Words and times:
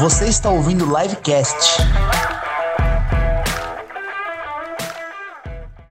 Você 0.00 0.28
está 0.28 0.48
ouvindo 0.48 0.86
o 0.86 0.98
Livecast. 0.98 1.82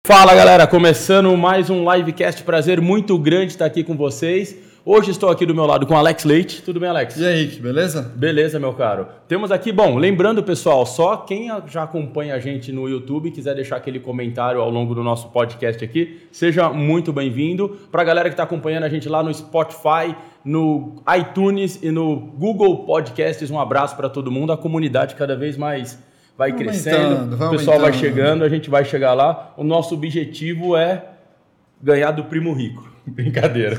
Fala 0.04 0.34
galera, 0.34 0.66
começando 0.66 1.38
mais 1.38 1.70
um 1.70 1.94
livecast. 1.94 2.42
Prazer 2.42 2.82
muito 2.82 3.20
grande 3.20 3.52
estar 3.52 3.66
aqui 3.66 3.84
com 3.84 3.96
vocês. 3.96 4.58
Hoje 4.84 5.12
estou 5.12 5.30
aqui 5.30 5.46
do 5.46 5.54
meu 5.54 5.68
lado 5.68 5.86
com 5.86 5.96
Alex 5.96 6.24
Leite. 6.24 6.64
Tudo 6.64 6.80
bem, 6.80 6.90
Alex? 6.90 7.18
E 7.18 7.24
aí, 7.24 7.44
Rick, 7.44 7.60
beleza? 7.62 8.02
Beleza, 8.16 8.60
meu 8.60 8.74
caro. 8.74 9.06
Temos 9.28 9.52
aqui, 9.52 9.72
bom, 9.72 9.98
lembrando, 9.98 10.42
pessoal, 10.42 10.84
só 10.88 11.18
quem 11.18 11.52
já 11.68 11.84
acompanha 11.84 12.34
a 12.34 12.40
gente 12.40 12.72
no 12.72 12.90
YouTube 12.90 13.30
quiser 13.30 13.54
deixar 13.54 13.76
aquele 13.76 14.00
comentário 14.00 14.60
ao 14.60 14.72
longo 14.72 14.96
do 14.96 15.04
nosso 15.04 15.28
podcast 15.28 15.86
aqui, 15.86 16.28
seja 16.32 16.70
muito 16.70 17.14
bem-vindo. 17.14 17.78
Para 17.92 18.02
a 18.02 18.06
galera 18.06 18.30
que 18.30 18.34
está 18.34 18.42
acompanhando 18.42 18.86
a 18.86 18.90
gente 18.90 19.08
lá 19.08 19.22
no 19.22 19.32
Spotify, 19.32 20.16
no 20.44 21.02
iTunes 21.18 21.80
e 21.82 21.92
no 21.92 22.16
Google 22.16 22.86
Podcasts, 22.86 23.50
um 23.52 23.60
abraço 23.60 23.96
para 23.96 24.10
todo 24.10 24.32
mundo. 24.32 24.52
A 24.52 24.58
comunidade 24.58 25.16
cada 25.16 25.36
vez 25.36 25.58
mais 25.58 25.98
vai 26.38 26.54
crescendo, 26.54 27.36
o 27.36 27.50
pessoal 27.52 27.80
vai 27.80 27.92
chegando, 27.94 28.44
a 28.44 28.50
gente 28.50 28.70
vai 28.70 28.86
chegar 28.86 29.14
lá. 29.14 29.54
O 29.58 29.64
nosso 29.64 29.94
objetivo 29.94 30.76
é 30.78 31.06
ganhar 31.82 32.12
do 32.12 32.24
primo 32.26 32.54
rico. 32.54 32.88
Brincadeira. 33.10 33.76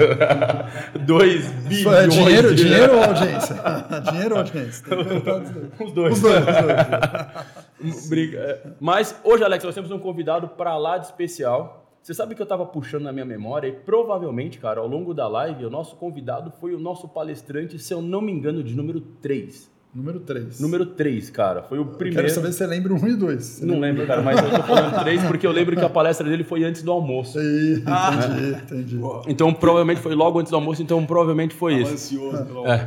2 1.07 1.47
bilhões. 1.51 1.71
Isso 1.79 1.95
é 1.95 2.07
dinheiro, 2.09 2.55
de- 2.55 2.65
dinheiro 2.65 2.97
ou 2.97 3.05
audiência? 3.05 3.57
dinheiro 4.11 4.35
ou 4.35 4.39
audiência? 4.41 4.85
Os 4.99 5.93
dois. 5.93 6.13
Os 6.15 6.21
dois, 6.21 6.45
os 6.45 7.83
dois. 7.83 8.09
Briga- 8.09 8.39
é. 8.39 8.61
Mas 8.81 9.15
hoje, 9.25 9.45
Alex, 9.45 9.65
nós 9.65 9.75
temos 9.75 9.91
um 9.91 9.99
convidado 9.99 10.49
para 10.49 10.77
lá 10.77 10.99
de 10.99 11.07
especial. 11.07 11.80
Você 12.11 12.15
sabe 12.15 12.35
que 12.35 12.43
eu 12.43 12.45
estava 12.45 12.67
puxando 12.67 13.05
na 13.05 13.13
minha 13.13 13.25
memória 13.25 13.69
e 13.69 13.73
provavelmente, 13.73 14.59
cara, 14.59 14.81
ao 14.81 14.89
longo 14.89 15.15
da 15.15 15.29
live, 15.29 15.65
o 15.65 15.71
nosso 15.71 15.95
convidado 15.95 16.53
foi 16.61 16.75
o 16.75 16.81
nosso 16.81 17.07
palestrante, 17.07 17.79
se 17.79 17.95
eu 17.95 18.03
não 18.03 18.21
me 18.21 18.33
engano, 18.33 18.65
de 18.65 18.75
número 18.75 19.01
3. 19.01 19.71
Número 19.95 20.19
3. 20.19 20.59
Número 20.61 20.87
3, 20.87 21.31
cara. 21.31 21.63
Foi 21.63 21.79
o 21.79 21.85
primeiro. 21.85 22.23
Quero 22.23 22.35
saber 22.35 22.51
se 22.51 22.59
você 22.59 22.67
lembra 22.67 22.93
um 22.93 23.07
e 23.07 23.15
dois. 23.15 23.61
Não 23.61 23.79
lembro, 23.79 24.05
cara, 24.09 24.23
mas 24.23 24.43
eu 24.43 24.51
tô 24.51 24.63
falando 24.65 24.99
3 25.05 25.23
porque 25.23 25.47
eu 25.47 25.53
lembro 25.53 25.77
que 25.77 25.85
a 25.85 25.89
palestra 25.89 26.29
dele 26.29 26.43
foi 26.43 26.65
antes 26.65 26.83
do 26.83 26.91
almoço. 26.91 27.39
Aí, 27.39 27.75
entendi, 27.77 28.57
entendi. 28.61 29.01
Então 29.29 29.55
provavelmente 29.55 30.01
foi 30.01 30.17
logo 30.17 30.41
antes 30.41 30.51
do 30.51 30.57
almoço, 30.57 30.83
então 30.83 31.07
provavelmente 31.07 31.55
foi 31.55 31.81
esse. 31.81 31.93
ansioso 32.17 32.45
pelo 32.45 32.67
É. 32.67 32.87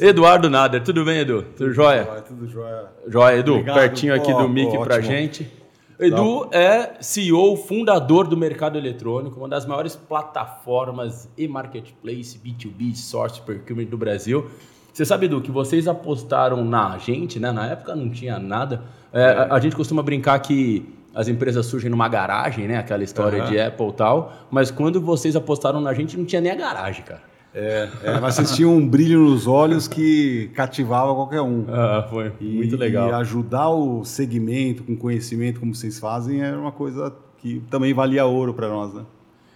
Eduardo 0.00 0.50
Nader, 0.50 0.82
tudo 0.82 1.04
bem, 1.04 1.20
Edu? 1.20 1.42
Tudo 1.56 1.72
jóia? 1.72 2.04
Tudo 2.26 2.48
jóia. 2.48 2.86
Joia, 3.06 3.38
Edu, 3.38 3.52
Obrigado. 3.52 3.76
pertinho 3.76 4.12
aqui 4.12 4.32
Pô, 4.32 4.42
do 4.42 4.48
mic 4.48 4.68
pô, 4.72 4.82
pra 4.82 4.96
ótimo. 4.96 5.12
gente. 5.12 5.63
Edu 6.04 6.48
é 6.52 6.94
CEO, 7.00 7.56
fundador 7.56 8.26
do 8.26 8.36
mercado 8.36 8.78
eletrônico, 8.78 9.38
uma 9.38 9.48
das 9.48 9.66
maiores 9.66 9.96
plataformas 9.96 11.28
e 11.36 11.48
marketplace 11.48 12.38
B2B 12.38 12.94
source 12.94 13.40
procurement 13.40 13.86
do 13.86 13.96
Brasil. 13.96 14.48
Você 14.92 15.04
sabe, 15.04 15.26
Edu, 15.26 15.40
que 15.40 15.50
vocês 15.50 15.88
apostaram 15.88 16.64
na 16.64 16.98
gente, 16.98 17.40
né? 17.40 17.50
Na 17.50 17.66
época 17.66 17.96
não 17.96 18.08
tinha 18.10 18.38
nada. 18.38 18.82
É, 19.12 19.24
a, 19.24 19.54
a 19.54 19.60
gente 19.60 19.74
costuma 19.74 20.02
brincar 20.02 20.38
que 20.38 20.86
as 21.14 21.28
empresas 21.28 21.66
surgem 21.66 21.90
numa 21.90 22.08
garagem, 22.08 22.66
né? 22.66 22.78
Aquela 22.78 23.02
história 23.02 23.42
Aham. 23.42 23.50
de 23.50 23.60
Apple 23.60 23.88
e 23.88 23.92
tal. 23.92 24.32
Mas 24.50 24.70
quando 24.70 25.00
vocês 25.00 25.34
apostaram 25.34 25.80
na 25.80 25.92
gente, 25.94 26.16
não 26.16 26.24
tinha 26.24 26.40
nem 26.40 26.52
a 26.52 26.54
garagem, 26.56 27.04
cara. 27.04 27.33
É, 27.54 27.88
é, 28.02 28.20
mas 28.20 28.34
vocês 28.34 28.56
tinham 28.56 28.76
um 28.76 28.86
brilho 28.86 29.20
nos 29.20 29.46
olhos 29.46 29.86
que 29.86 30.50
cativava 30.54 31.14
qualquer 31.14 31.40
um. 31.40 31.64
Ah, 31.68 32.04
foi 32.10 32.32
E, 32.40 32.46
muito 32.46 32.76
legal. 32.76 33.08
E 33.08 33.12
ajudar 33.12 33.68
o 33.70 34.04
segmento 34.04 34.82
com 34.82 34.96
conhecimento, 34.96 35.60
como 35.60 35.72
vocês 35.74 35.98
fazem, 36.00 36.42
era 36.42 36.58
uma 36.58 36.72
coisa 36.72 37.14
que 37.38 37.62
também 37.70 37.94
valia 37.94 38.24
ouro 38.24 38.52
para 38.52 38.68
nós, 38.68 38.92
né? 38.92 39.02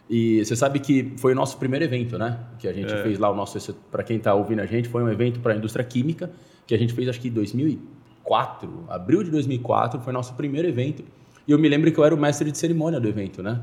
E 0.08 0.42
você 0.44 0.54
sabe 0.54 0.78
que 0.78 1.12
foi 1.16 1.32
o 1.32 1.34
nosso 1.34 1.58
primeiro 1.58 1.84
evento, 1.84 2.16
né? 2.16 2.38
Que 2.58 2.68
a 2.68 2.72
gente 2.72 2.92
É. 2.92 3.02
fez 3.02 3.18
lá 3.18 3.30
o 3.30 3.34
nosso, 3.34 3.74
para 3.90 4.02
quem 4.04 4.18
tá 4.18 4.32
ouvindo 4.32 4.60
a 4.60 4.66
gente, 4.66 4.88
foi 4.88 5.02
um 5.02 5.08
evento 5.08 5.40
para 5.40 5.52
a 5.52 5.56
indústria 5.56 5.84
química 5.84 6.30
que 6.66 6.74
a 6.74 6.78
gente 6.78 6.92
fez 6.92 7.08
acho 7.08 7.20
que 7.20 7.28
em 7.28 7.32
2004, 7.32 8.84
abril 8.88 9.22
de 9.24 9.30
2004, 9.30 10.00
foi 10.00 10.12
nosso 10.12 10.34
primeiro 10.34 10.68
evento. 10.68 11.02
E 11.46 11.52
eu 11.52 11.58
me 11.58 11.68
lembro 11.68 11.90
que 11.90 11.98
eu 11.98 12.04
era 12.04 12.14
o 12.14 12.18
mestre 12.18 12.50
de 12.52 12.58
cerimônia 12.58 13.00
do 13.00 13.08
evento, 13.08 13.42
né? 13.42 13.60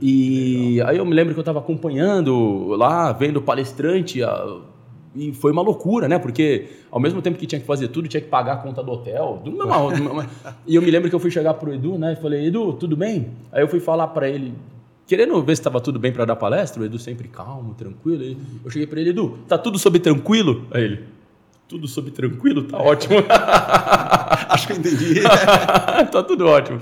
E 0.00 0.80
aí 0.86 0.98
eu 0.98 1.04
me 1.06 1.14
lembro 1.14 1.32
que 1.32 1.38
eu 1.38 1.42
estava 1.42 1.58
acompanhando 1.58 2.68
lá, 2.76 3.12
vendo 3.12 3.38
o 3.38 3.42
palestrante, 3.42 4.22
a- 4.22 4.58
e 5.14 5.32
foi 5.32 5.50
uma 5.50 5.62
loucura, 5.62 6.06
né? 6.08 6.18
Porque 6.18 6.66
ao 6.90 7.00
mesmo 7.00 7.22
tempo 7.22 7.38
que 7.38 7.46
tinha 7.46 7.60
que 7.60 7.66
fazer 7.66 7.88
tudo, 7.88 8.06
tinha 8.06 8.20
que 8.20 8.28
pagar 8.28 8.52
a 8.54 8.56
conta 8.56 8.82
do 8.82 8.92
hotel. 8.92 9.40
Do 9.44 9.50
mesmo, 9.50 9.66
do 9.90 10.14
mesmo- 10.14 10.28
e 10.66 10.74
eu 10.74 10.82
me 10.82 10.90
lembro 10.90 11.08
que 11.08 11.14
eu 11.14 11.20
fui 11.20 11.30
chegar 11.30 11.54
pro 11.54 11.72
Edu, 11.72 11.96
né? 11.98 12.12
E 12.12 12.16
falei, 12.22 12.46
Edu, 12.46 12.74
tudo 12.74 12.96
bem? 12.96 13.30
Aí 13.50 13.62
eu 13.62 13.68
fui 13.68 13.80
falar 13.80 14.08
para 14.08 14.28
ele, 14.28 14.52
querendo 15.06 15.40
ver 15.42 15.56
se 15.56 15.60
estava 15.60 15.80
tudo 15.80 15.98
bem 15.98 16.12
para 16.12 16.26
dar 16.26 16.36
palestra. 16.36 16.82
O 16.82 16.84
Edu 16.84 16.98
sempre 16.98 17.28
calmo, 17.28 17.72
tranquilo. 17.74 18.36
Eu 18.64 18.70
cheguei 18.70 18.86
para 18.86 19.00
ele, 19.00 19.10
Edu, 19.10 19.38
tá 19.48 19.56
tudo 19.56 19.78
sob 19.78 19.98
tranquilo? 19.98 20.66
Aí 20.70 20.84
ele, 20.84 21.04
tudo 21.66 21.88
sob 21.88 22.10
tranquilo? 22.10 22.64
Tá 22.64 22.76
ótimo. 22.78 23.16
Acho 24.50 24.66
que 24.66 24.72
eu 24.74 24.76
entendi. 24.76 25.22
tá 26.12 26.22
tudo 26.22 26.46
ótimo. 26.46 26.78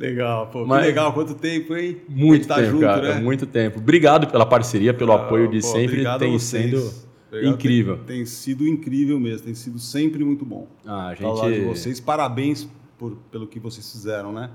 Legal, 0.00 0.46
pô. 0.48 0.64
Mas- 0.66 0.80
Que 0.82 0.86
legal, 0.88 1.12
quanto 1.12 1.34
tempo, 1.34 1.76
hein? 1.76 1.98
Muito 2.08 2.48
tá 2.48 2.56
tempo, 2.56 2.70
junto, 2.70 2.80
cara, 2.82 3.14
né? 3.14 3.20
muito 3.20 3.46
tempo. 3.46 3.78
Obrigado 3.78 4.26
pela 4.26 4.46
parceria, 4.46 4.92
pelo 4.94 5.12
apoio 5.12 5.48
de 5.48 5.58
Ah, 5.58 5.60
Pô, 5.60 5.66
sempre. 5.66 5.84
obrigado 5.86 6.16
a 6.16 6.18
Tem 6.18 6.32
vocês. 6.32 6.64
sendo 6.70 7.10
Obrigado, 7.28 7.54
incrível. 7.54 7.96
Tem, 7.98 8.16
tem 8.16 8.26
sido 8.26 8.66
incrível 8.66 9.20
mesmo, 9.20 9.44
tem 9.46 9.54
sido 9.54 9.78
sempre 9.78 10.24
muito 10.24 10.44
bom. 10.44 10.66
Ah, 10.86 11.10
a 11.10 11.16
Falar 11.16 11.48
de 11.50 11.54
gente. 11.56 11.66
vocês, 11.68 12.00
parabéns 12.00 12.68
por, 12.98 13.16
pelo 13.30 13.46
que 13.46 13.60
vocês 13.60 13.90
fizeram, 13.92 14.32
né? 14.32 14.50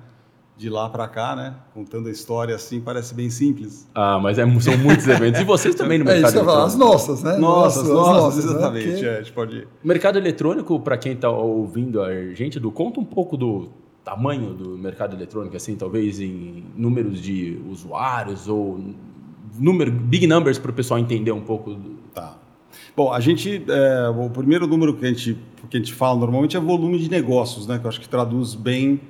De 0.57 0.69
lá 0.69 0.87
para 0.89 1.05
cá, 1.07 1.35
né? 1.35 1.53
Contando 1.73 2.07
a 2.07 2.11
história 2.11 2.55
assim, 2.55 2.79
parece 2.79 3.13
bem 3.13 3.29
simples. 3.29 3.89
Ah, 3.93 4.17
mas 4.21 4.37
é- 4.39 4.59
são 4.61 4.77
muitos 4.77 5.05
eventos. 5.05 5.41
E 5.41 5.43
vocês 5.43 5.75
também 5.75 5.97
no 5.97 6.09
É 6.09 6.13
mercado 6.13 6.23
isso 6.23 6.31
que 6.33 6.37
eu 6.39 6.43
ia 6.43 6.45
falar, 6.49 6.63
as 6.65 6.73
eletrônico. 6.75 6.93
nossas, 7.09 7.23
né? 7.23 7.37
Nossa, 7.37 7.81
as 7.81 7.87
nossa, 7.89 8.37
né? 8.37 8.43
exatamente. 8.53 8.87
Porque- 8.91 9.05
É, 9.05 9.15
a 9.15 9.17
gente 9.21 9.31
pode 9.33 9.67
O 9.83 9.87
mercado 9.87 10.17
eletrônico, 10.17 10.79
para 10.79 10.97
quem 10.97 11.11
está 11.11 11.29
ouvindo 11.29 12.01
a 12.01 12.33
gente, 12.33 12.57
do 12.57 12.71
conta 12.71 13.01
um 13.01 13.03
pouco 13.05 13.35
do 13.35 13.67
tamanho 14.05 14.53
do 14.53 14.77
mercado 14.77 15.15
eletrônico, 15.15 15.57
assim, 15.57 15.75
talvez 15.75 16.19
em 16.21 16.63
números 16.77 17.19
de 17.19 17.59
usuários 17.67 18.47
ou 18.47 18.79
número, 19.59 19.91
big 19.91 20.27
numbers 20.27 20.59
para 20.59 20.69
o 20.69 20.73
pessoal 20.73 20.99
entender 20.99 21.31
um 21.31 21.41
pouco. 21.41 21.75
Tá. 22.13 22.37
Bom, 22.95 23.11
a 23.11 23.19
gente, 23.19 23.63
é, 23.67 24.09
o 24.09 24.29
primeiro 24.29 24.67
número 24.67 24.93
que 24.93 25.05
a, 25.05 25.09
gente, 25.09 25.37
que 25.69 25.77
a 25.77 25.79
gente 25.79 25.93
fala 25.93 26.19
normalmente 26.19 26.55
é 26.55 26.59
volume 26.59 26.99
de 26.99 27.09
negócios, 27.09 27.65
né? 27.65 27.79
Que 27.79 27.85
eu 27.85 27.89
acho 27.89 27.99
que 27.99 28.07
traduz 28.07 28.53
bem 28.53 29.01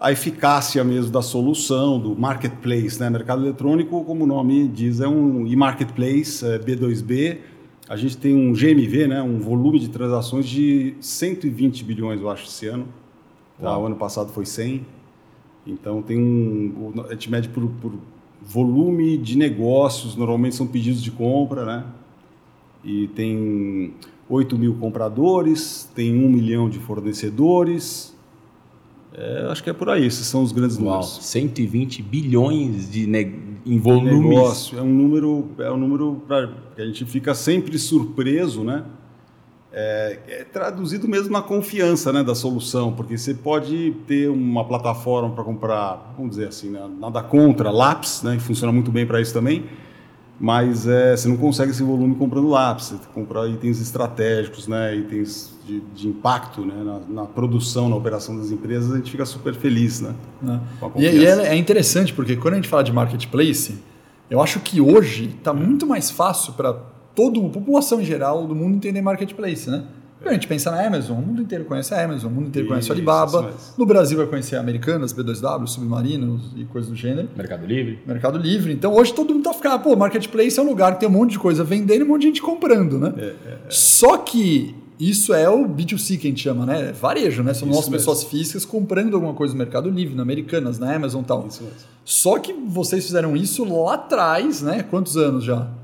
a 0.00 0.10
eficácia 0.10 0.82
mesmo 0.82 1.12
da 1.12 1.22
solução, 1.22 2.00
do 2.00 2.18
marketplace, 2.18 2.98
né? 2.98 3.08
Mercado 3.08 3.44
eletrônico, 3.44 4.02
como 4.04 4.24
o 4.24 4.26
nome 4.26 4.66
diz, 4.66 5.00
é 5.00 5.06
um 5.06 5.46
e-marketplace, 5.46 6.44
é 6.44 6.58
B2B. 6.58 7.38
A 7.88 7.96
gente 7.96 8.16
tem 8.16 8.34
um 8.34 8.52
GMV, 8.52 9.06
né? 9.06 9.22
Um 9.22 9.38
volume 9.38 9.78
de 9.78 9.88
transações 9.88 10.48
de 10.48 10.94
120 11.00 11.84
bilhões, 11.84 12.20
eu 12.20 12.28
acho, 12.28 12.46
esse 12.46 12.66
ano. 12.66 12.88
Tá? 13.60 13.76
O 13.76 13.86
ano 13.86 13.96
passado 13.96 14.32
foi 14.32 14.46
100. 14.46 14.86
Então 15.66 16.02
tem 16.02 16.18
um, 16.18 16.92
a 17.08 17.12
gente 17.12 17.30
mede 17.30 17.48
por, 17.48 17.68
por 17.80 17.92
volume 18.40 19.18
de 19.18 19.36
negócios, 19.36 20.16
normalmente 20.16 20.56
são 20.56 20.66
pedidos 20.66 21.02
de 21.02 21.10
compra, 21.10 21.64
né? 21.64 21.84
E 22.82 23.08
tem 23.08 23.94
8 24.28 24.56
mil 24.56 24.74
compradores, 24.76 25.90
tem 25.94 26.14
1 26.14 26.28
milhão 26.30 26.70
de 26.70 26.78
fornecedores. 26.78 28.16
É, 29.12 29.48
acho 29.50 29.62
que 29.62 29.68
é 29.68 29.72
por 29.72 29.90
aí, 29.90 30.06
esses 30.06 30.26
são 30.26 30.42
os 30.42 30.52
grandes 30.52 30.76
Uau, 30.76 30.86
números. 30.86 31.18
120 31.22 32.02
bilhões 32.02 32.90
de 32.90 33.06
em 33.66 33.78
volumes. 33.78 34.28
Negócio, 34.28 34.78
é 34.78 34.82
um 34.82 34.94
número, 34.94 35.50
é 35.58 35.70
um 35.70 35.76
número 35.76 36.22
pra, 36.26 36.50
que 36.74 36.80
a 36.80 36.86
gente 36.86 37.04
fica 37.04 37.34
sempre 37.34 37.78
surpreso, 37.78 38.64
né? 38.64 38.84
É, 39.72 40.18
é 40.26 40.44
traduzido 40.44 41.06
mesmo 41.06 41.30
na 41.30 41.40
confiança 41.42 42.12
né, 42.12 42.24
da 42.24 42.34
solução, 42.34 42.92
porque 42.92 43.16
você 43.16 43.32
pode 43.32 43.92
ter 44.06 44.28
uma 44.28 44.64
plataforma 44.64 45.30
para 45.30 45.44
comprar, 45.44 46.12
vamos 46.16 46.32
dizer 46.32 46.48
assim, 46.48 46.70
né, 46.70 46.80
nada 46.98 47.22
contra 47.22 47.70
lápis, 47.70 48.22
né, 48.24 48.34
que 48.36 48.42
funciona 48.42 48.72
muito 48.72 48.90
bem 48.90 49.06
para 49.06 49.20
isso 49.20 49.32
também, 49.32 49.66
mas 50.40 50.88
é, 50.88 51.16
você 51.16 51.28
não 51.28 51.36
consegue 51.36 51.70
esse 51.70 51.84
volume 51.84 52.16
comprando 52.16 52.48
lápis, 52.48 52.86
você 52.86 52.96
compra 53.14 53.46
itens 53.46 53.80
estratégicos, 53.80 54.66
né, 54.66 54.96
itens 54.96 55.54
de, 55.64 55.78
de 55.94 56.08
impacto 56.08 56.62
né, 56.62 56.74
na, 56.82 57.22
na 57.22 57.26
produção, 57.26 57.88
na 57.88 57.94
operação 57.94 58.36
das 58.36 58.50
empresas, 58.50 58.90
a 58.92 58.96
gente 58.96 59.10
fica 59.12 59.24
super 59.24 59.54
feliz. 59.54 60.00
Né, 60.00 60.14
né? 60.42 60.60
com 60.80 60.86
a 60.86 60.88
E, 60.88 60.92
confiança. 60.92 61.16
e 61.16 61.46
é, 61.46 61.48
é 61.52 61.56
interessante 61.56 62.12
porque 62.12 62.34
quando 62.34 62.54
a 62.54 62.56
gente 62.56 62.68
fala 62.68 62.82
de 62.82 62.92
marketplace, 62.92 63.78
eu 64.28 64.42
acho 64.42 64.58
que 64.58 64.80
hoje 64.80 65.26
está 65.38 65.52
muito 65.52 65.86
mais 65.86 66.10
fácil 66.10 66.54
para 66.54 66.76
toda 67.20 67.46
a 67.46 67.50
população 67.50 68.00
em 68.00 68.04
geral 68.04 68.46
do 68.46 68.54
mundo 68.54 68.76
entender 68.76 69.02
marketplace, 69.02 69.68
né? 69.68 69.84
A 70.24 70.32
gente 70.34 70.46
pensa 70.46 70.70
na 70.70 70.86
Amazon, 70.86 71.18
o 71.18 71.22
mundo 71.22 71.40
inteiro 71.40 71.64
conhece 71.64 71.94
a 71.94 72.04
Amazon, 72.04 72.30
o 72.30 72.34
mundo 72.34 72.48
inteiro 72.48 72.68
conhece 72.68 72.90
a 72.90 72.94
Alibaba. 72.94 73.54
No 73.76 73.86
Brasil 73.86 74.18
vai 74.18 74.26
conhecer 74.26 74.56
a 74.56 74.60
Americanas, 74.60 75.14
B2W, 75.14 75.66
Submarinos 75.66 76.52
e 76.56 76.64
coisas 76.66 76.90
do 76.90 76.96
gênero. 76.96 77.28
Mercado 77.34 77.66
Livre. 77.66 77.98
Mercado 78.06 78.38
Livre. 78.38 78.72
Então 78.72 78.94
hoje 78.94 79.14
todo 79.14 79.32
mundo 79.32 79.44
tá 79.44 79.54
ficando, 79.54 79.82
pô, 79.82 79.96
marketplace 79.96 80.58
é 80.58 80.62
um 80.62 80.66
lugar 80.66 80.94
que 80.94 81.00
tem 81.00 81.08
um 81.08 81.12
monte 81.12 81.32
de 81.32 81.38
coisa 81.38 81.64
vendendo 81.64 82.02
e 82.02 82.04
um 82.04 82.08
monte 82.08 82.22
de 82.22 82.26
gente 82.28 82.42
comprando, 82.42 82.98
né? 82.98 83.14
É, 83.16 83.34
Só 83.70 84.18
que 84.18 84.74
isso 84.98 85.32
é 85.32 85.48
o 85.48 85.66
B2C 85.66 86.18
que 86.18 86.26
a 86.26 86.30
gente 86.30 86.42
chama, 86.42 86.66
né? 86.66 86.90
É 86.90 86.92
Varejo, 86.92 87.42
né? 87.42 87.54
São 87.54 87.66
mesmo. 87.66 87.90
pessoas 87.90 88.22
físicas 88.24 88.66
comprando 88.66 89.14
alguma 89.14 89.32
coisa 89.32 89.54
no 89.54 89.58
Mercado 89.58 89.88
Livre, 89.88 90.14
na 90.14 90.22
Americanas, 90.22 90.78
na 90.78 90.94
Amazon 90.94 91.22
e 91.22 91.24
tal. 91.24 91.46
Isso 91.46 91.62
mesmo. 91.62 91.78
Só 92.04 92.38
que 92.38 92.52
vocês 92.52 93.06
fizeram 93.06 93.34
isso 93.34 93.64
lá 93.64 93.94
atrás, 93.94 94.60
né? 94.60 94.82
Quantos 94.82 95.16
anos 95.16 95.44
já? 95.44 95.79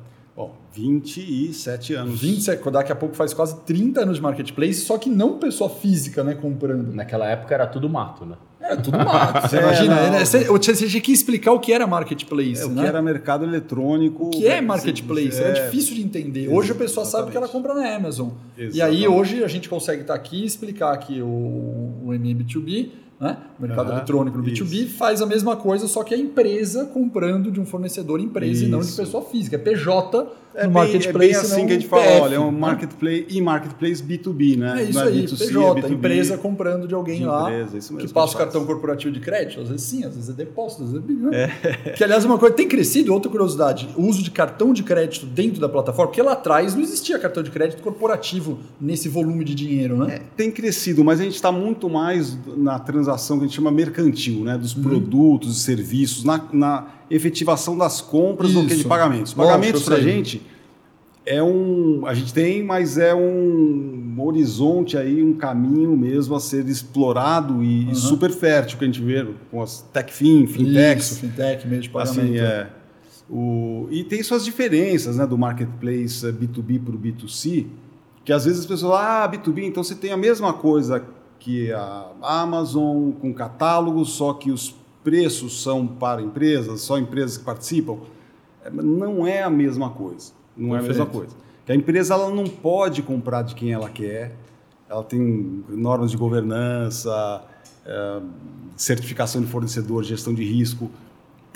Bom, 0.77 1.01
27 1.01 1.95
anos. 1.95 2.21
27, 2.21 2.71
daqui 2.71 2.93
a 2.93 2.97
pouco 2.97 3.15
faz 3.15 3.33
quase 3.33 3.57
30 3.61 4.03
anos 4.03 4.17
de 4.17 4.23
marketplace, 4.23 4.81
só 4.81 4.99
que 4.99 5.09
não 5.09 5.39
pessoa 5.39 5.71
física, 5.71 6.23
né, 6.23 6.35
comprando. 6.35 6.93
Naquela 6.95 7.27
época 7.29 7.55
era 7.55 7.67
tudo 7.67 7.89
mato, 7.89 8.25
né? 8.25 8.37
Era 8.61 8.77
tudo 8.77 8.99
mato. 8.99 9.49
Você 9.49 9.57
É, 9.59 9.63
imagina, 9.63 9.95
não. 9.95 10.11
né? 10.13 10.25
você, 10.25 10.45
você 10.45 10.87
tinha 10.89 11.01
que 11.01 11.13
explicar 11.13 11.53
o 11.53 11.61
que 11.61 11.73
era 11.73 11.87
marketplace, 11.87 12.63
É, 12.63 12.67
o 12.67 12.71
né? 12.71 12.83
que 12.83 12.89
era 12.89 13.01
mercado 13.01 13.45
eletrônico. 13.45 14.27
O 14.27 14.31
que 14.31 14.47
é 14.47 14.61
marketplace? 14.61 15.41
É, 15.41 15.51
É, 15.51 15.65
difícil 15.65 15.95
de 15.95 16.03
entender. 16.03 16.49
Hoje 16.49 16.73
a 16.73 16.75
pessoa 16.75 17.07
sabe 17.07 17.31
que 17.31 17.37
ela 17.37 17.49
compra 17.49 17.75
na 17.75 17.95
Amazon. 17.95 18.31
E 18.57 18.63
aí 18.63 18.69
Exatamente. 18.69 19.09
hoje 19.09 19.45
a 19.45 19.49
gente 19.49 19.69
consegue 19.69 20.03
estar 20.03 20.15
aqui 20.15 20.43
e 20.43 20.47
explicar 20.47 20.97
que 20.99 21.23
o, 21.23 21.27
o 21.27 22.09
MB2B, 22.09 22.89
né? 23.21 23.37
o 23.59 23.63
mercado 23.63 23.93
eletrônico 23.93 24.37
no 24.39 24.45
B2B, 24.45 24.89
faz 24.89 25.23
a 25.23 25.27
mesma 25.27 25.57
coisa, 25.57 25.87
só 25.87 26.03
que 26.03 26.13
é 26.13 26.17
a 26.17 26.21
empresa 26.21 26.87
comprando 26.87 27.51
de 27.53 27.61
um 27.61 27.65
fornecedor 27.65 28.21
empresa 28.21 28.65
e 28.65 28.69
não 28.69 28.81
de 28.81 28.87
Isso. 28.87 28.97
pessoa 28.97 29.23
física. 29.25 29.57
É 29.57 29.59
PJ 29.59 30.27
É 30.57 30.67
no 30.67 30.73
bem, 30.73 30.83
marketplace. 30.83 31.09
é 31.09 31.19
bem 31.19 31.35
assim 31.35 31.61
não 31.61 31.67
que 31.67 31.73
a 31.73 31.75
gente 31.77 31.87
fala, 31.87 32.03
PF, 32.03 32.21
olha, 32.21 32.35
é 32.37 32.41
um 32.41 32.51
né? 32.51 32.59
marketplace 32.59 33.27
e 33.29 33.41
marketplace 33.43 34.03
B2B, 34.03 34.57
né? 34.57 34.81
É 34.81 34.85
isso 34.85 34.99
Não 34.99 35.07
aí, 35.07 35.25
B2C, 35.25 35.39
PJ, 35.39 35.57
é 35.57 35.83
B2B. 35.83 35.93
empresa 35.93 36.39
comprando 36.39 36.89
de 36.89 36.95
alguém 36.95 37.19
De 37.19 37.27
lá 37.27 37.43
empresa, 37.43 37.77
isso 37.77 37.93
mesmo 37.93 38.09
que 38.09 38.15
passa 38.15 38.35
o 38.35 38.39
cartão 38.39 38.65
corporativo 38.65 39.13
de 39.13 39.21
crédito, 39.21 39.61
às 39.61 39.69
vezes 39.69 39.87
sim, 39.87 40.05
às 40.05 40.15
vezes 40.15 40.31
é 40.31 40.33
depósito, 40.33 40.85
às 40.85 40.93
vezes 40.93 41.07
é... 41.33 41.93
Que 41.93 42.03
aliás 42.03 42.25
é 42.25 42.27
uma 42.27 42.39
coisa, 42.39 42.55
tem 42.55 42.67
crescido, 42.67 43.13
outra 43.13 43.31
curiosidade, 43.31 43.89
o 43.97 44.03
uso 44.07 44.23
de 44.23 44.31
cartão 44.31 44.73
de 44.73 44.83
crédito 44.83 45.27
dentro 45.27 45.61
da 45.61 45.69
plataforma, 45.69 46.09
porque 46.09 46.23
lá 46.23 46.33
atrás 46.33 46.75
não 46.75 46.83
existia 46.83 47.19
cartão 47.19 47.43
de 47.43 47.51
crédito 47.51 47.83
corporativo 47.83 48.59
nesse 48.81 49.09
volume 49.11 49.45
de 49.45 49.55
dinheiro, 49.55 49.99
né? 49.99 50.15
É, 50.15 50.23
tem 50.37 50.51
crescido, 50.51 51.05
mas 51.05 51.21
a 51.21 51.25
gente 51.25 51.35
está 51.35 51.53
muito 51.53 51.91
mais 51.91 52.39
na 52.57 52.79
transação 52.79 53.39
que 53.39 53.45
a 53.45 53.47
gente 53.47 53.57
chama 53.57 53.71
mercantil, 53.71 54.43
né? 54.43 54.57
Dos 54.57 54.73
produtos 54.73 55.59
e 55.59 55.61
serviços, 55.61 56.25
na, 56.25 56.43
na 56.53 56.87
efetivação 57.11 57.77
das 57.77 58.01
compras 58.01 58.53
do 58.53 58.63
que 58.63 58.69
de 58.69 58.75
Isso. 58.81 58.89
pagamentos. 58.89 59.35
Pagamentos 59.35 59.83
para 59.83 59.97
a 59.97 60.01
gente 60.01 60.43
é 61.27 61.43
um. 61.43 62.07
A 62.07 62.15
gente 62.15 62.33
tem, 62.33 62.63
mas 62.63 62.97
é 62.97 63.15
um 63.15 64.15
horizonte 64.19 64.97
aí, 64.97 65.23
um 65.23 65.35
caminho 65.35 65.97
mesmo 65.97 66.35
a 66.35 66.41
ser 66.41 66.67
explorado 66.69 67.63
e, 67.63 67.91
e 67.91 67.95
super 67.95 68.31
fértil 68.31 68.79
que 68.79 68.85
a 68.85 68.87
gente 68.87 69.03
vê 69.03 69.27
com 69.51 69.61
as 69.61 69.83
TechFin, 69.93 70.47
Fintechs. 70.47 71.11
Isso, 71.11 71.21
fintech, 71.21 71.67
meio 71.67 71.83
de 71.83 71.91
pagamento. 71.91 72.21
Assim, 72.21 72.39
é, 72.39 72.69
o, 73.29 73.89
e 73.91 74.05
tem 74.05 74.23
suas 74.23 74.45
diferenças 74.45 75.17
né, 75.17 75.27
do 75.27 75.37
marketplace 75.37 76.25
eh, 76.25 76.31
B2B 76.31 76.81
para 76.81 76.95
o 76.95 76.99
B2C, 76.99 77.67
que 78.25 78.33
às 78.33 78.45
vezes 78.45 78.61
as 78.61 78.67
pessoas 78.67 78.93
falam, 78.93 79.25
ah, 79.25 79.29
B2B, 79.29 79.65
então 79.65 79.83
você 79.83 79.97
tem 79.97 80.13
a 80.13 80.17
mesma 80.17 80.53
coisa 80.53 81.05
que 81.41 81.73
a 81.73 82.07
Amazon 82.23 83.11
com 83.13 83.35
catálogo, 83.35 84.05
só 84.05 84.33
que 84.33 84.51
os 84.51 84.75
preços 85.07 85.63
são 85.63 85.87
para 85.87 86.21
empresas, 86.21 86.81
só 86.81 86.99
empresas 86.99 87.39
que 87.39 87.45
participam. 87.45 87.99
É, 88.65 88.69
Não 88.69 89.25
é 89.25 89.41
a 89.41 89.49
mesma 89.49 89.91
coisa. 89.91 90.33
Não 90.57 90.75
é 90.75 90.81
a 90.81 90.83
mesma 90.83 91.07
Perfeito. 91.07 91.29
coisa. 91.31 91.47
Que 91.65 91.71
a 91.71 91.77
empresa 91.77 92.15
ela 92.15 92.29
não 92.29 92.43
pode 92.43 93.03
comprar 93.03 93.43
de 93.43 93.55
quem 93.55 93.71
ela 93.73 93.89
quer, 93.89 94.35
ela 94.89 95.05
tem 95.05 95.65
normas 95.69 96.11
de 96.11 96.17
governança, 96.17 97.45
eh, 97.85 98.21
certificação 98.77 99.41
de 99.41 99.47
fornecedor, 99.47 100.03
gestão 100.03 100.35
de 100.35 100.43
risco, 100.45 100.91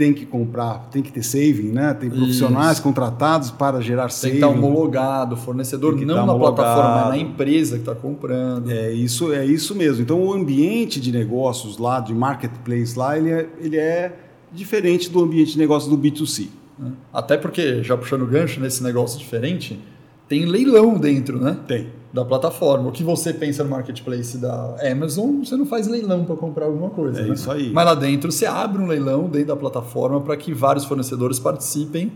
tem 0.01 0.15
que 0.15 0.25
comprar, 0.25 0.89
tem 0.91 1.03
que 1.03 1.13
ter 1.13 1.23
saving, 1.23 1.73
né? 1.73 1.93
Tem 1.93 2.09
profissionais 2.09 2.79
Isso. 2.79 2.83
contratados 2.83 3.51
para 3.51 3.83
gerar 3.83 4.05
Tem 4.05 4.09
que 4.09 4.15
saving. 4.15 4.35
estar 4.37 4.49
homologado, 4.49 5.37
fornecedor 5.37 5.95
não 6.01 6.25
na 6.25 6.35
plataforma, 6.35 6.65
mas 6.65 6.87
homologado. 6.87 7.09
na 7.11 7.19
empresa 7.19 7.75
que 7.75 7.83
está 7.83 7.95
comprando. 7.95 8.71
É 8.71 8.91
isso, 8.95 9.31
é 9.31 9.45
isso 9.45 9.75
mesmo. 9.75 10.01
Então 10.01 10.19
o 10.25 10.33
ambiente 10.33 10.99
de 10.99 11.13
negócios 11.13 11.77
lá, 11.77 12.01
de 12.01 12.15
marketplace 12.15 12.99
lá, 12.99 13.19
ele 13.19 13.31
é, 13.31 13.47
ele 13.61 13.77
é 13.77 14.17
diferente 14.51 15.11
do 15.11 15.23
ambiente 15.23 15.53
de 15.53 15.59
negócios 15.59 15.95
do 15.95 15.99
B2C. 15.99 16.49
né? 16.79 16.93
Até 17.13 17.37
porque, 17.37 17.83
já 17.83 17.95
puxando 17.95 18.23
o 18.23 18.27
gancho 18.27 18.59
nesse 18.59 18.83
negócio 18.83 19.19
diferente, 19.19 19.79
tem 20.27 20.47
leilão 20.47 20.97
dentro, 20.97 21.39
né? 21.39 21.59
Tem. 21.69 21.89
Da 22.13 22.25
plataforma. 22.25 22.89
O 22.89 22.93
que 22.93 23.05
você 23.05 23.33
pensa 23.33 23.63
no 23.63 23.71
marketplace 23.71 24.37
da 24.37 24.77
Amazon, 24.91 25.45
você 25.45 25.57
não 25.57 25.65
faz 25.65 25.87
leilão 25.87 26.25
para 26.25 26.35
comprar 26.35 26.67
alguma 26.67 26.91
coisa. 26.91 27.21
É 27.21 27.25
né? 27.25 27.35
isso 27.35 27.51
aí. 27.51 27.71
Mas 27.73 27.85
lá 27.85 27.95
dentro 27.95 28.33
você 28.33 28.47
abre 28.47 28.83
um 28.83 28.87
leilão 28.87 29.29
dentro 29.29 29.49
da 29.49 29.57
plataforma 29.57 30.21
para 30.21 30.37
que 30.37 30.53
vários 30.53 30.85
fornecedores 30.85 31.39
participem 31.39 32.13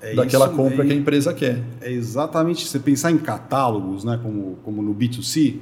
É 0.00 0.14
daquela 0.14 0.46
isso, 0.46 0.56
compra 0.56 0.82
é 0.82 0.86
que 0.88 0.92
a 0.92 0.96
empresa 0.96 1.32
quer. 1.32 1.62
É 1.80 1.92
exatamente, 1.92 2.66
você 2.66 2.80
pensar 2.80 3.12
em 3.12 3.18
catálogos, 3.18 4.02
né, 4.02 4.18
como, 4.20 4.58
como 4.64 4.82
no 4.82 4.92
B2C, 4.92 5.58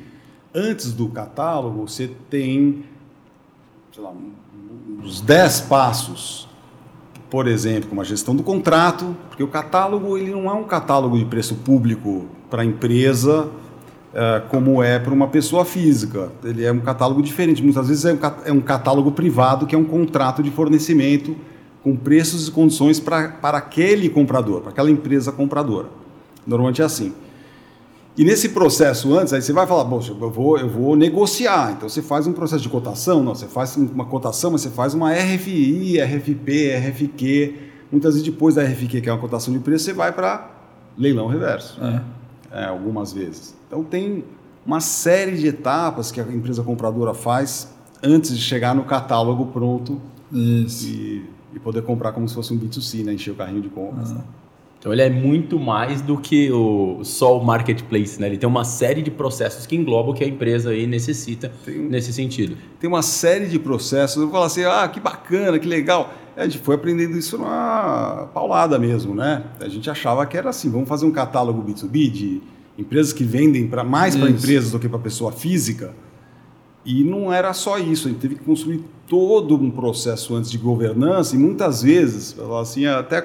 antes 0.54 0.92
do 0.92 1.08
catálogo 1.08 1.86
você 1.86 2.10
tem, 2.30 2.84
sei 3.92 4.02
lá, 4.02 4.12
uns 5.02 5.20
10 5.20 5.60
passos, 5.62 6.48
por 7.28 7.48
exemplo, 7.48 7.88
como 7.88 8.00
a 8.00 8.04
gestão 8.04 8.34
do 8.34 8.42
contrato, 8.42 9.16
porque 9.28 9.42
o 9.42 9.48
catálogo 9.48 10.16
ele 10.16 10.30
não 10.30 10.48
é 10.48 10.54
um 10.54 10.64
catálogo 10.64 11.18
de 11.18 11.24
preço 11.24 11.56
público 11.56 12.26
para 12.48 12.62
a 12.62 12.64
empresa, 12.64 13.50
eh, 14.14 14.42
como 14.48 14.80
é 14.80 14.96
para 14.96 15.12
uma 15.12 15.26
pessoa 15.26 15.64
física. 15.64 16.30
Ele 16.44 16.64
é 16.64 16.70
um 16.70 16.78
catálogo 16.78 17.20
diferente. 17.20 17.60
Muitas 17.60 17.88
vezes 17.88 18.04
é 18.04 18.12
um, 18.12 18.18
é 18.44 18.52
um 18.52 18.60
catálogo 18.60 19.10
privado, 19.10 19.66
que 19.66 19.74
é 19.74 19.78
um 19.78 19.84
contrato 19.84 20.40
de 20.40 20.52
fornecimento 20.52 21.34
com 21.82 21.96
preços 21.96 22.46
e 22.46 22.50
condições 22.52 23.00
pra, 23.00 23.28
para 23.28 23.58
aquele 23.58 24.08
comprador, 24.08 24.60
para 24.60 24.70
aquela 24.70 24.88
empresa 24.88 25.32
compradora. 25.32 25.88
Normalmente 26.46 26.80
é 26.80 26.84
assim. 26.84 27.12
E 28.16 28.24
nesse 28.24 28.50
processo 28.50 29.12
antes, 29.18 29.32
aí 29.32 29.42
você 29.42 29.52
vai 29.52 29.66
falar, 29.66 29.84
poxa, 29.86 30.12
eu 30.12 30.30
vou, 30.30 30.56
eu 30.58 30.68
vou 30.68 30.94
negociar. 30.94 31.72
Então 31.76 31.88
você 31.88 32.00
faz 32.00 32.28
um 32.28 32.32
processo 32.32 32.62
de 32.62 32.68
cotação, 32.68 33.20
não, 33.20 33.34
você 33.34 33.46
faz 33.46 33.76
uma 33.76 34.04
cotação, 34.04 34.52
mas 34.52 34.60
você 34.60 34.70
faz 34.70 34.94
uma 34.94 35.12
RFI, 35.12 36.00
RFP, 36.00 36.76
RFQ. 36.76 37.54
Muitas 37.90 38.14
vezes 38.14 38.24
depois 38.28 38.54
da 38.54 38.62
RFQ, 38.62 39.00
que 39.00 39.08
é 39.08 39.12
uma 39.12 39.20
cotação 39.20 39.52
de 39.52 39.58
preço, 39.58 39.86
você 39.86 39.92
vai 39.92 40.12
para 40.12 40.52
leilão 40.96 41.26
reverso 41.26 41.82
É. 41.82 42.00
é, 42.54 42.64
algumas 42.64 43.12
vezes. 43.12 43.54
Então 43.66 43.82
tem 43.82 44.24
uma 44.64 44.80
série 44.80 45.36
de 45.36 45.48
etapas 45.48 46.10
que 46.12 46.20
a 46.20 46.24
empresa 46.24 46.62
compradora 46.62 47.12
faz 47.12 47.74
antes 48.02 48.36
de 48.36 48.42
chegar 48.42 48.74
no 48.74 48.84
catálogo 48.84 49.46
pronto 49.46 50.00
e, 50.32 51.24
e 51.52 51.58
poder 51.58 51.82
comprar 51.82 52.12
como 52.12 52.28
se 52.28 52.34
fosse 52.34 52.54
um 52.54 52.58
B2C, 52.58 53.04
né? 53.04 53.12
encher 53.12 53.32
o 53.32 53.34
carrinho 53.34 53.60
de 53.60 53.68
compras. 53.68 54.12
né? 54.12 54.22
Então 54.84 54.92
ele 54.92 55.00
é 55.00 55.08
muito 55.08 55.58
mais 55.58 56.02
do 56.02 56.18
que 56.18 56.52
o, 56.52 57.02
só 57.04 57.38
o 57.38 57.42
marketplace, 57.42 58.20
né? 58.20 58.26
Ele 58.26 58.36
tem 58.36 58.46
uma 58.46 58.64
série 58.64 59.00
de 59.00 59.10
processos 59.10 59.64
que 59.64 59.74
englobam 59.74 60.12
o 60.12 60.14
que 60.14 60.22
a 60.22 60.28
empresa 60.28 60.72
aí 60.72 60.86
necessita 60.86 61.50
Tem 61.64 61.78
nesse 61.78 62.12
sentido. 62.12 62.54
Tem 62.78 62.86
uma 62.86 63.00
série 63.00 63.46
de 63.46 63.58
processos. 63.58 64.22
Eu 64.22 64.30
falo 64.30 64.44
assim, 64.44 64.62
ah, 64.64 64.86
que 64.86 65.00
bacana, 65.00 65.58
que 65.58 65.66
legal. 65.66 66.12
A 66.36 66.44
gente 66.44 66.58
foi 66.58 66.74
aprendendo 66.74 67.16
isso 67.16 67.38
na 67.38 68.28
paulada 68.34 68.78
mesmo, 68.78 69.14
né? 69.14 69.44
A 69.58 69.70
gente 69.70 69.88
achava 69.88 70.26
que 70.26 70.36
era 70.36 70.50
assim, 70.50 70.68
vamos 70.68 70.86
fazer 70.86 71.06
um 71.06 71.12
catálogo 71.12 71.62
B2B 71.62 72.10
de 72.10 72.42
empresas 72.76 73.10
que 73.10 73.24
vendem 73.24 73.66
para 73.66 73.84
mais 73.84 74.14
para 74.14 74.28
empresas 74.28 74.70
do 74.70 74.78
que 74.78 74.86
para 74.86 74.98
pessoa 74.98 75.32
física. 75.32 75.94
E 76.84 77.02
não 77.02 77.32
era 77.32 77.54
só 77.54 77.78
isso, 77.78 78.06
a 78.06 78.10
gente 78.10 78.20
teve 78.20 78.34
que 78.34 78.44
construir 78.44 78.84
todo 79.08 79.54
um 79.54 79.70
processo 79.70 80.34
antes 80.34 80.50
de 80.50 80.58
governança 80.58 81.34
e 81.36 81.38
muitas 81.38 81.80
vezes, 81.80 82.36
assim, 82.60 82.84
até 82.84 83.16
a 83.16 83.22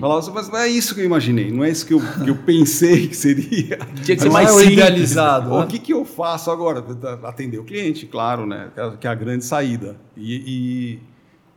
Falava 0.00 0.20
assim, 0.20 0.30
mas 0.32 0.48
não 0.48 0.58
é 0.58 0.68
isso 0.68 0.94
que 0.94 1.02
eu 1.02 1.04
imaginei, 1.04 1.50
não 1.52 1.62
é 1.62 1.68
isso 1.70 1.84
que 1.84 1.92
eu, 1.92 2.00
que 2.00 2.30
eu 2.30 2.36
pensei 2.36 3.08
que 3.08 3.16
seria. 3.16 3.76
Tinha 4.02 4.16
que 4.16 4.22
ser 4.22 4.30
mais 4.30 4.48
é 4.48 4.52
o 4.52 4.60
idealizado. 4.62 5.52
O 5.52 5.60
né? 5.60 5.66
que, 5.66 5.78
que 5.78 5.92
eu 5.92 6.04
faço 6.04 6.50
agora? 6.50 6.82
Atender 7.24 7.58
o 7.58 7.64
cliente, 7.64 8.06
claro, 8.06 8.46
né? 8.46 8.70
Que 8.74 8.80
é- 8.80 8.96
Que 8.96 9.06
a 9.06 9.14
grande 9.14 9.44
saída. 9.44 9.96
E, 10.16 10.34
e- 10.36 10.98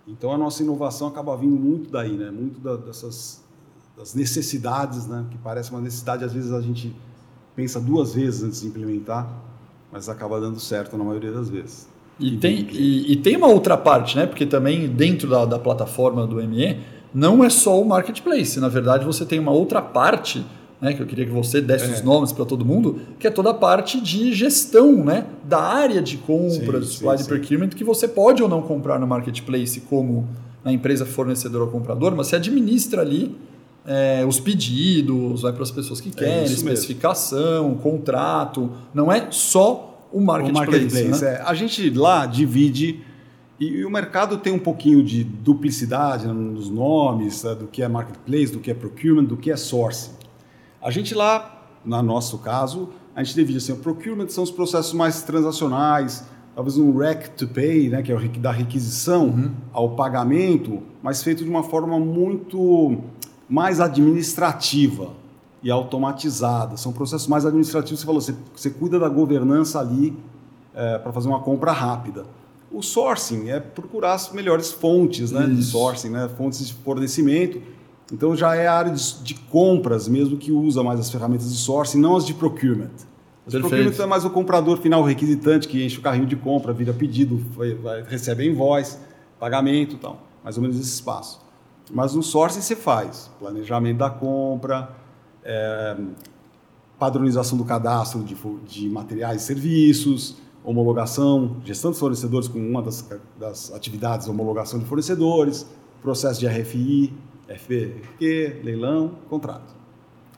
então 0.06 0.34
a 0.34 0.38
nossa 0.38 0.62
inovação 0.62 1.08
acaba 1.08 1.36
vindo 1.38 1.56
muito 1.56 1.90
daí, 1.90 2.12
né? 2.18 2.30
Muito 2.30 2.60
da- 2.60 2.76
dessas 2.76 3.42
das 3.98 4.14
necessidades, 4.16 5.08
né? 5.08 5.26
Que 5.32 5.38
parece 5.38 5.72
uma 5.72 5.80
necessidade, 5.82 6.24
às 6.26 6.34
vezes 6.34 6.52
a 6.52 6.62
gente 6.62 6.94
pensa 7.56 7.80
duas 7.80 8.14
vezes 8.14 8.44
antes 8.44 8.62
de 8.62 8.68
implementar, 8.68 9.30
mas 9.92 10.08
acaba 10.10 10.40
dando 10.42 10.60
certo 10.60 10.98
na 10.98 11.04
maioria 11.04 11.32
das 11.32 11.50
vezes. 11.50 11.88
E 12.20 12.36
tem, 12.38 12.68
e, 12.72 13.14
e 13.14 13.16
tem 13.16 13.38
uma 13.38 13.48
outra 13.48 13.78
parte, 13.78 14.18
né? 14.18 14.26
Porque 14.26 14.46
também 14.46 14.90
dentro 14.90 15.30
da, 15.30 15.46
da 15.46 15.58
plataforma 15.60 16.28
do 16.28 16.36
ME 16.46 16.80
não 17.14 17.44
é 17.44 17.50
só 17.50 17.80
o 17.82 17.86
marketplace. 17.88 18.60
Na 18.60 18.68
verdade, 18.70 19.06
você 19.06 19.26
tem 19.26 19.40
uma 19.40 19.52
outra 19.52 19.82
parte, 19.82 20.46
né? 20.82 20.94
Que 20.94 21.02
eu 21.02 21.06
queria 21.06 21.26
que 21.26 21.32
você 21.32 21.60
desse 21.62 21.86
É. 21.86 21.94
os 21.94 22.02
nomes 22.02 22.32
para 22.32 22.46
todo 22.46 22.64
mundo, 22.66 23.00
que 23.20 23.28
é 23.28 23.32
toda 23.32 23.50
a 23.50 23.54
parte 23.54 24.00
de 24.00 24.34
gestão, 24.34 25.04
né? 25.04 25.26
Da 25.44 25.60
área 25.62 26.02
de 26.02 26.18
compras, 26.18 26.88
Sim, 26.88 26.94
supply 26.94 27.12
sim, 27.12 27.18
de 27.18 27.24
sim. 27.24 27.30
procurement, 27.30 27.70
que 27.70 27.84
você 27.84 28.08
pode 28.08 28.42
ou 28.44 28.48
não 28.50 28.62
comprar 28.62 29.00
no 29.00 29.08
marketplace 29.08 29.82
como 29.82 30.28
na 30.64 30.72
empresa 30.74 31.06
fornecedora 31.06 31.64
ou 31.64 31.70
comprador, 31.70 32.14
mas 32.16 32.28
você 32.28 32.36
administra 32.36 33.02
ali 33.02 33.36
é, 33.88 34.24
os 34.28 34.40
pedidos, 34.40 35.42
vai 35.42 35.54
para 35.54 35.64
as 35.64 35.72
pessoas 35.72 36.00
que 36.02 36.12
querem, 36.12 36.34
É 36.34 36.44
isso 36.44 36.64
mesmo. 36.64 36.70
especificação, 36.74 37.76
contrato. 37.76 38.70
Não 38.94 39.12
é 39.12 39.28
só 39.32 40.08
o 40.12 40.18
O 40.20 40.22
marketplace. 40.22 40.70
marketplace, 40.72 41.24
né? 41.24 41.32
é. 41.36 41.42
A 41.46 41.54
gente 41.54 41.90
lá 41.90 42.26
divide 42.26 43.00
e, 43.60 43.84
o 43.84 43.90
mercado 43.90 44.38
tem 44.38 44.54
um 44.54 44.60
pouquinho 44.60 45.04
de 45.04 45.24
duplicidade 45.24 46.26
nos 46.28 46.70
nomes 46.70 47.44
né, 47.44 47.54
do 47.56 47.68
que 47.68 47.84
é 47.84 47.88
marketplace, 47.88 48.54
do 48.54 48.60
que 48.60 48.72
é 48.72 48.74
procurement, 48.74 49.26
do 49.26 49.36
que 49.36 49.52
é 49.52 49.58
sourcing. 49.58 50.12
A 50.82 50.90
gente 50.90 51.14
lá, 51.14 51.68
no 51.84 52.02
nosso 52.02 52.38
caso, 52.38 52.90
a 53.14 53.22
gente 53.22 53.36
divide 53.36 53.58
assim, 53.58 53.74
o 53.74 53.78
procurement 53.78 54.30
são 54.30 54.44
os 54.44 54.52
processos 54.52 54.94
mais 54.94 55.24
transacionais, 55.24 56.24
talvez 56.56 56.78
um 56.78 56.98
rec 56.98 57.28
to 57.36 57.48
pay, 57.50 57.90
né, 57.90 58.02
que 58.02 58.12
é 58.12 58.16
o 58.16 58.30
da 58.40 58.52
requisição 58.52 59.52
ao 59.74 59.90
pagamento, 59.90 60.82
mas 61.04 61.22
feito 61.22 61.44
de 61.44 61.50
uma 61.50 61.64
forma 61.64 62.00
muito 62.00 63.02
mais 63.50 63.82
administrativa 63.82 65.12
e 65.62 65.70
automatizada. 65.70 66.78
São 66.78 66.94
processos 66.94 67.28
mais 67.28 67.46
administrativos. 67.46 68.00
Você 68.00 68.06
falou, 68.06 68.22
você, 68.22 68.36
você 68.56 68.70
cuida 68.70 68.98
da 68.98 69.10
governança 69.10 69.80
ali 69.80 70.18
é, 70.74 70.98
para 70.98 71.12
fazer 71.12 71.28
uma 71.28 71.42
compra 71.42 71.72
rápida. 71.72 72.26
O 72.72 72.84
sourcing 72.84 73.50
é 73.50 73.60
procurar 73.60 74.14
as 74.14 74.32
melhores 74.32 74.72
fontes 74.72 75.32
né, 75.32 75.46
de 75.48 75.64
sourcing, 75.64 76.10
né, 76.10 76.30
fontes 76.38 76.68
de 76.68 76.74
fornecimento. 76.74 77.62
Então 78.12 78.36
já 78.36 78.56
é 78.56 78.68
a 78.68 78.74
área 78.74 78.92
de, 78.92 79.24
de, 79.24 79.34
compras 79.34 80.08
mesmo 80.08 80.38
que 80.38 80.52
usa 80.52 80.84
mais 80.84 81.00
as 81.00 81.10
ferramentas 81.10 81.52
de 81.52 81.58
sourcing, 81.58 82.00
não 82.00 82.16
as 82.16 82.26
de 82.26 82.34
procurement. 82.34 82.92
As 83.46 83.54
de 83.54 83.60
procurement 83.60 83.94
é 84.00 84.06
mais 84.06 84.26
o 84.26 84.30
comprador 84.30 84.78
final, 84.78 85.02
o 85.02 85.06
requisitante 85.06 85.68
que 85.68 85.84
enche 85.84 85.98
o 85.98 86.02
carrinho 86.02 86.26
de 86.26 86.36
compra, 86.36 86.72
vira 86.72 86.94
pedido, 86.94 87.38
vai, 87.56 87.74
vai, 87.74 88.04
recebe 88.04 88.48
invoice, 88.48 88.98
pagamento 89.40 89.96
e 89.96 90.00
tal. 90.00 90.22
Mais 90.44 90.58
ou 90.58 90.62
menos 90.62 90.80
esse 90.80 90.94
espaço. 90.94 91.42
Mas 91.92 92.14
no 92.14 92.22
sourcing 92.22 92.62
você 92.62 92.76
faz 92.76 93.32
planejamento 93.40 93.98
da 93.98 94.10
compra, 94.10 94.90
é, 95.44 95.98
padronização 97.00 97.58
do 97.58 97.64
cadastro 97.64 98.22
de, 98.24 98.36
de, 98.68 98.90
materiais 98.90 99.42
e 99.42 99.46
serviços, 99.46 100.36
homologação, 100.70 101.58
gestão 101.66 101.90
dos 101.90 102.00
fornecedores 102.00 102.48
com 102.48 102.60
uma 102.60 102.82
das, 102.82 103.08
das 103.40 103.74
atividades, 103.74 104.28
homologação 104.28 104.80
de 104.80 104.86
fornecedores, 104.86 105.66
processo 106.02 106.40
de 106.40 106.48
RFI, 106.48 107.14
FBQ, 107.48 108.62
leilão, 108.64 109.12
contrato. 109.30 109.74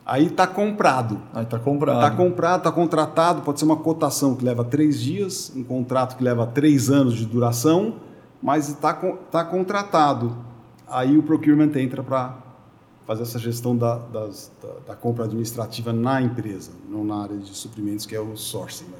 Aí 0.05 0.27
está 0.27 0.47
comprado. 0.47 1.19
Aí 1.33 1.43
está 1.43 1.59
comprado. 1.59 1.97
Está 1.97 2.11
comprado, 2.11 2.57
está 2.59 2.71
contratado, 2.71 3.41
pode 3.41 3.59
ser 3.59 3.65
uma 3.65 3.75
cotação 3.75 4.33
que 4.33 4.45
leva 4.45 4.63
três 4.63 5.01
dias, 5.01 5.51
um 5.53 5.63
contrato 5.63 6.15
que 6.15 6.23
leva 6.23 6.47
três 6.47 6.89
anos 6.89 7.15
de 7.15 7.25
duração, 7.25 7.95
mas 8.41 8.69
está 8.69 8.93
tá 8.93 9.43
contratado. 9.43 10.35
Aí 10.87 11.17
o 11.17 11.23
procurement 11.23 11.71
entra 11.75 12.01
para 12.01 12.37
fazer 13.05 13.23
essa 13.23 13.37
gestão 13.37 13.75
da, 13.75 13.97
das, 13.97 14.49
da, 14.61 14.93
da, 14.93 14.95
compra 14.95 15.25
administrativa 15.25 15.91
na 15.91 16.21
empresa, 16.21 16.71
não 16.89 17.03
na 17.03 17.23
área 17.23 17.37
de 17.37 17.49
suprimentos, 17.49 18.05
que 18.05 18.15
é 18.15 18.21
o 18.21 18.37
sourcing. 18.37 18.85
Né? 18.85 18.97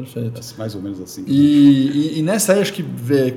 Perfeito. 0.00 0.40
É 0.40 0.58
mais 0.58 0.74
ou 0.74 0.82
menos 0.82 1.00
assim. 1.00 1.24
E, 1.26 2.14
e, 2.14 2.18
e 2.18 2.22
nessa 2.22 2.52
aí, 2.52 2.60
acho 2.60 2.72
que 2.72 2.84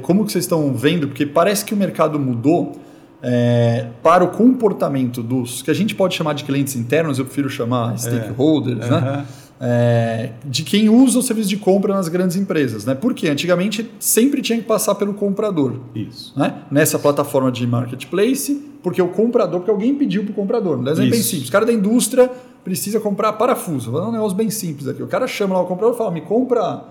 como 0.01 0.25
que 0.25 0.31
vocês 0.31 0.45
estão 0.45 0.73
vendo, 0.73 1.07
porque 1.07 1.25
parece 1.25 1.65
que 1.65 1.73
o 1.73 1.77
mercado 1.77 2.19
mudou 2.19 2.73
é, 3.21 3.87
para 4.01 4.23
o 4.23 4.29
comportamento 4.29 5.21
dos, 5.21 5.61
que 5.61 5.71
a 5.71 5.73
gente 5.73 5.95
pode 5.95 6.15
chamar 6.15 6.33
de 6.33 6.43
clientes 6.43 6.75
internos, 6.75 7.19
eu 7.19 7.25
prefiro 7.25 7.49
chamar 7.49 7.97
stakeholders, 7.97 8.85
é. 8.85 8.89
né? 8.89 9.17
Uhum 9.17 9.41
é, 9.63 10.31
de 10.43 10.63
quem 10.63 10.89
usa 10.89 11.19
o 11.19 11.21
serviço 11.21 11.47
de 11.47 11.57
compra 11.57 11.93
nas 11.93 12.07
grandes 12.07 12.35
empresas. 12.35 12.83
Né? 12.83 12.95
Porque 12.95 13.29
antigamente 13.29 13.89
sempre 13.99 14.41
tinha 14.41 14.57
que 14.57 14.65
passar 14.65 14.95
pelo 14.95 15.13
comprador. 15.13 15.75
Isso. 15.93 16.33
Né? 16.35 16.55
Nessa 16.71 16.97
plataforma 16.97 17.51
de 17.51 17.67
marketplace, 17.67 18.59
porque 18.81 18.99
o 18.99 19.09
comprador, 19.09 19.59
porque 19.59 19.69
alguém 19.69 19.93
pediu 19.93 20.23
para 20.23 20.31
o 20.31 20.33
comprador. 20.33 20.79
Um 20.79 20.87
exemplo 20.87 21.11
bem 21.11 21.21
simples. 21.21 21.49
O 21.49 21.51
cara 21.51 21.65
da 21.65 21.71
indústria 21.73 22.31
precisa 22.63 22.99
comprar 22.99 23.33
parafuso. 23.33 23.91
Vou 23.91 24.01
dar 24.01 24.09
um 24.09 24.11
negócio 24.11 24.37
bem 24.37 24.49
simples 24.49 24.87
aqui. 24.87 25.01
O 25.01 25.07
cara 25.07 25.27
chama 25.27 25.55
lá 25.55 25.61
o 25.61 25.65
comprador 25.65 25.95
e 25.95 25.97
fala: 25.97 26.11
me 26.11 26.21
compra 26.21 26.83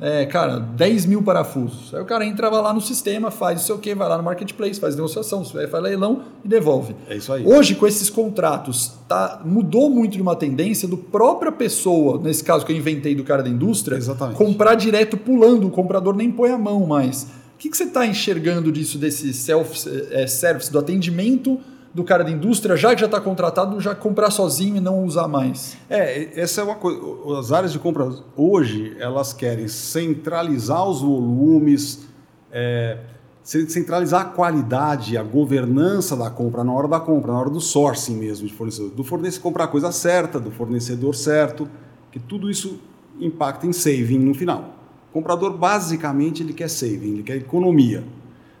é, 0.00 0.24
cara, 0.26 0.60
10 0.60 1.06
mil 1.06 1.22
parafusos. 1.22 1.92
Aí 1.92 2.00
o 2.00 2.04
cara 2.04 2.24
entrava 2.24 2.60
lá 2.60 2.72
no 2.72 2.80
sistema, 2.80 3.32
faz 3.32 3.62
isso 3.62 3.74
o 3.74 3.78
que, 3.78 3.94
vai 3.96 4.08
lá 4.08 4.16
no 4.16 4.22
marketplace, 4.22 4.78
faz 4.78 4.94
negociação, 4.94 5.44
faz 5.44 5.82
leilão 5.82 6.22
e 6.44 6.48
devolve. 6.48 6.94
É 7.08 7.16
isso 7.16 7.32
aí. 7.32 7.44
Hoje, 7.44 7.74
com 7.74 7.84
esses 7.84 8.08
contratos, 8.08 8.92
tá, 9.08 9.42
mudou 9.44 9.90
muito 9.90 10.12
de 10.12 10.22
uma 10.22 10.36
tendência 10.36 10.86
do 10.86 10.96
própria 10.96 11.50
pessoa, 11.50 12.20
nesse 12.22 12.44
caso 12.44 12.64
que 12.64 12.72
eu 12.72 12.76
inventei 12.76 13.16
do 13.16 13.24
cara 13.24 13.42
da 13.42 13.48
indústria, 13.48 13.96
Exatamente. 13.96 14.36
comprar 14.36 14.76
direto 14.76 15.16
pulando, 15.16 15.66
o 15.66 15.70
comprador 15.70 16.14
nem 16.14 16.30
põe 16.30 16.50
a 16.50 16.58
mão 16.58 16.86
mais. 16.86 17.24
O 17.24 17.58
que, 17.58 17.68
que 17.68 17.76
você 17.76 17.84
está 17.84 18.06
enxergando 18.06 18.70
disso, 18.70 18.98
desse 18.98 19.34
self-service, 19.34 20.68
é, 20.68 20.72
do 20.72 20.78
atendimento 20.78 21.58
do 21.98 22.04
cara 22.04 22.22
da 22.22 22.30
indústria, 22.30 22.76
já 22.76 22.94
que 22.94 23.00
já 23.00 23.06
está 23.06 23.20
contratado, 23.20 23.80
já 23.80 23.92
comprar 23.92 24.30
sozinho 24.30 24.76
e 24.76 24.80
não 24.80 25.04
usar 25.04 25.26
mais. 25.26 25.76
É, 25.90 26.40
essa 26.40 26.60
é 26.60 26.64
uma 26.64 26.76
coisa. 26.76 27.00
As 27.38 27.50
áreas 27.50 27.72
de 27.72 27.78
compra 27.80 28.08
hoje, 28.36 28.96
elas 29.00 29.32
querem 29.32 29.66
centralizar 29.66 30.88
os 30.88 31.00
volumes, 31.00 32.06
é, 32.52 32.98
centralizar 33.42 34.20
a 34.20 34.24
qualidade, 34.26 35.18
a 35.18 35.24
governança 35.24 36.16
da 36.16 36.30
compra 36.30 36.62
na 36.62 36.72
hora 36.72 36.86
da 36.86 37.00
compra, 37.00 37.32
na 37.32 37.40
hora 37.40 37.50
do 37.50 37.60
sourcing 37.60 38.16
mesmo 38.16 38.46
de 38.46 38.54
fornecedor. 38.54 38.90
Do 38.90 39.02
fornecedor 39.02 39.42
comprar 39.42 39.64
a 39.64 39.68
coisa 39.68 39.90
certa, 39.90 40.38
do 40.38 40.52
fornecedor 40.52 41.16
certo, 41.16 41.68
que 42.12 42.20
tudo 42.20 42.48
isso 42.48 42.78
impacta 43.18 43.66
em 43.66 43.72
saving 43.72 44.20
no 44.20 44.34
final. 44.34 44.76
O 45.10 45.14
comprador, 45.14 45.52
basicamente, 45.52 46.44
ele 46.44 46.52
quer 46.52 46.68
saving, 46.68 47.14
ele 47.14 47.22
quer 47.24 47.36
economia. 47.38 48.04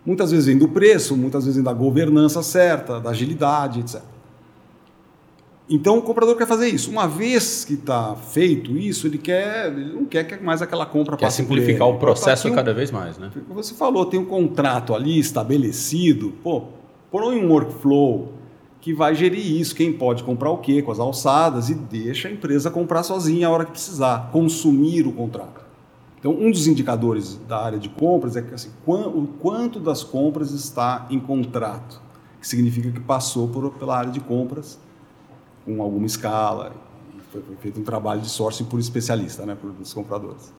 Muitas 0.04 0.30
vezes 0.30 0.46
vem 0.46 0.56
do 0.56 0.68
preço, 0.68 1.16
muitas 1.16 1.44
vezes 1.44 1.56
vem 1.56 1.64
da 1.64 1.72
governança 1.72 2.42
certa, 2.42 3.00
da 3.00 3.10
agilidade, 3.10 3.80
etc. 3.80 4.00
Então 5.70 5.98
o 5.98 6.02
comprador 6.02 6.34
quer 6.36 6.46
fazer 6.46 6.68
isso. 6.68 6.90
Uma 6.90 7.06
vez 7.06 7.64
que 7.64 7.74
está 7.74 8.16
feito 8.16 8.76
isso, 8.76 9.06
ele 9.06 9.18
quer, 9.18 9.66
ele 9.66 9.92
não 9.92 10.06
quer 10.06 10.24
que 10.24 10.42
mais 10.42 10.62
aquela 10.62 10.86
compra 10.86 11.16
quer 11.16 11.26
passe 11.26 11.42
simplificar 11.42 11.86
o 11.86 11.98
processo 11.98 12.48
um, 12.48 12.54
cada 12.54 12.72
vez 12.72 12.90
mais, 12.90 13.18
né? 13.18 13.30
Você 13.50 13.74
falou, 13.74 14.06
tem 14.06 14.18
um 14.18 14.24
contrato 14.24 14.94
ali 14.94 15.18
estabelecido, 15.18 16.32
pô, 16.42 16.64
põe 17.10 17.38
um 17.38 17.50
workflow 17.50 18.32
que 18.80 18.94
vai 18.94 19.14
gerir 19.14 19.60
isso, 19.60 19.74
quem 19.74 19.92
pode 19.92 20.22
comprar 20.22 20.50
o 20.50 20.58
quê, 20.58 20.80
com 20.80 20.90
as 20.90 20.98
alçadas 20.98 21.68
e 21.68 21.74
deixa 21.74 22.28
a 22.28 22.30
empresa 22.30 22.70
comprar 22.70 23.02
sozinha 23.02 23.48
a 23.48 23.50
hora 23.50 23.66
que 23.66 23.72
precisar, 23.72 24.30
consumir 24.32 25.06
o 25.06 25.12
contrato. 25.12 25.67
Então, 26.18 26.32
um 26.32 26.50
dos 26.50 26.66
indicadores 26.66 27.36
da 27.48 27.64
área 27.64 27.78
de 27.78 27.88
compras 27.88 28.34
é 28.34 28.42
que 28.42 28.52
assim, 28.52 28.70
o 28.84 29.26
quanto 29.38 29.78
das 29.78 30.02
compras 30.02 30.50
está 30.50 31.06
em 31.10 31.20
contrato, 31.20 32.02
que 32.40 32.48
significa 32.48 32.90
que 32.90 32.98
passou 32.98 33.46
por, 33.46 33.70
pela 33.74 33.96
área 33.96 34.10
de 34.10 34.18
compras 34.18 34.80
com 35.64 35.80
alguma 35.80 36.06
escala, 36.06 36.72
e 37.16 37.20
foi, 37.30 37.40
foi 37.42 37.56
feito 37.56 37.80
um 37.80 37.84
trabalho 37.84 38.20
de 38.20 38.28
sourcing 38.28 38.64
por 38.64 38.80
especialista, 38.80 39.46
né, 39.46 39.54
por 39.54 39.72
os 39.80 39.94
compradores. 39.94 40.52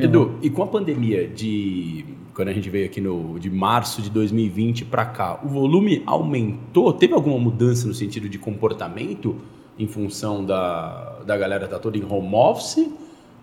Edu, 0.00 0.38
e 0.40 0.48
com 0.48 0.62
a 0.62 0.66
pandemia 0.66 1.28
de 1.28 2.06
quando 2.32 2.48
a 2.48 2.52
gente 2.52 2.70
veio 2.70 2.86
aqui 2.86 3.02
no 3.02 3.38
de 3.38 3.50
março 3.50 4.00
de 4.00 4.08
2020 4.08 4.86
para 4.86 5.04
cá, 5.04 5.40
o 5.44 5.48
volume 5.48 6.02
aumentou? 6.06 6.92
Teve 6.94 7.12
alguma 7.12 7.38
mudança 7.38 7.86
no 7.86 7.92
sentido 7.94 8.28
de 8.30 8.38
comportamento? 8.38 9.36
Em 9.78 9.86
função 9.86 10.44
da, 10.44 11.18
da 11.26 11.36
galera 11.36 11.64
estar 11.64 11.76
tá 11.76 11.82
toda 11.82 11.98
em 11.98 12.04
home 12.04 12.34
office? 12.34 12.88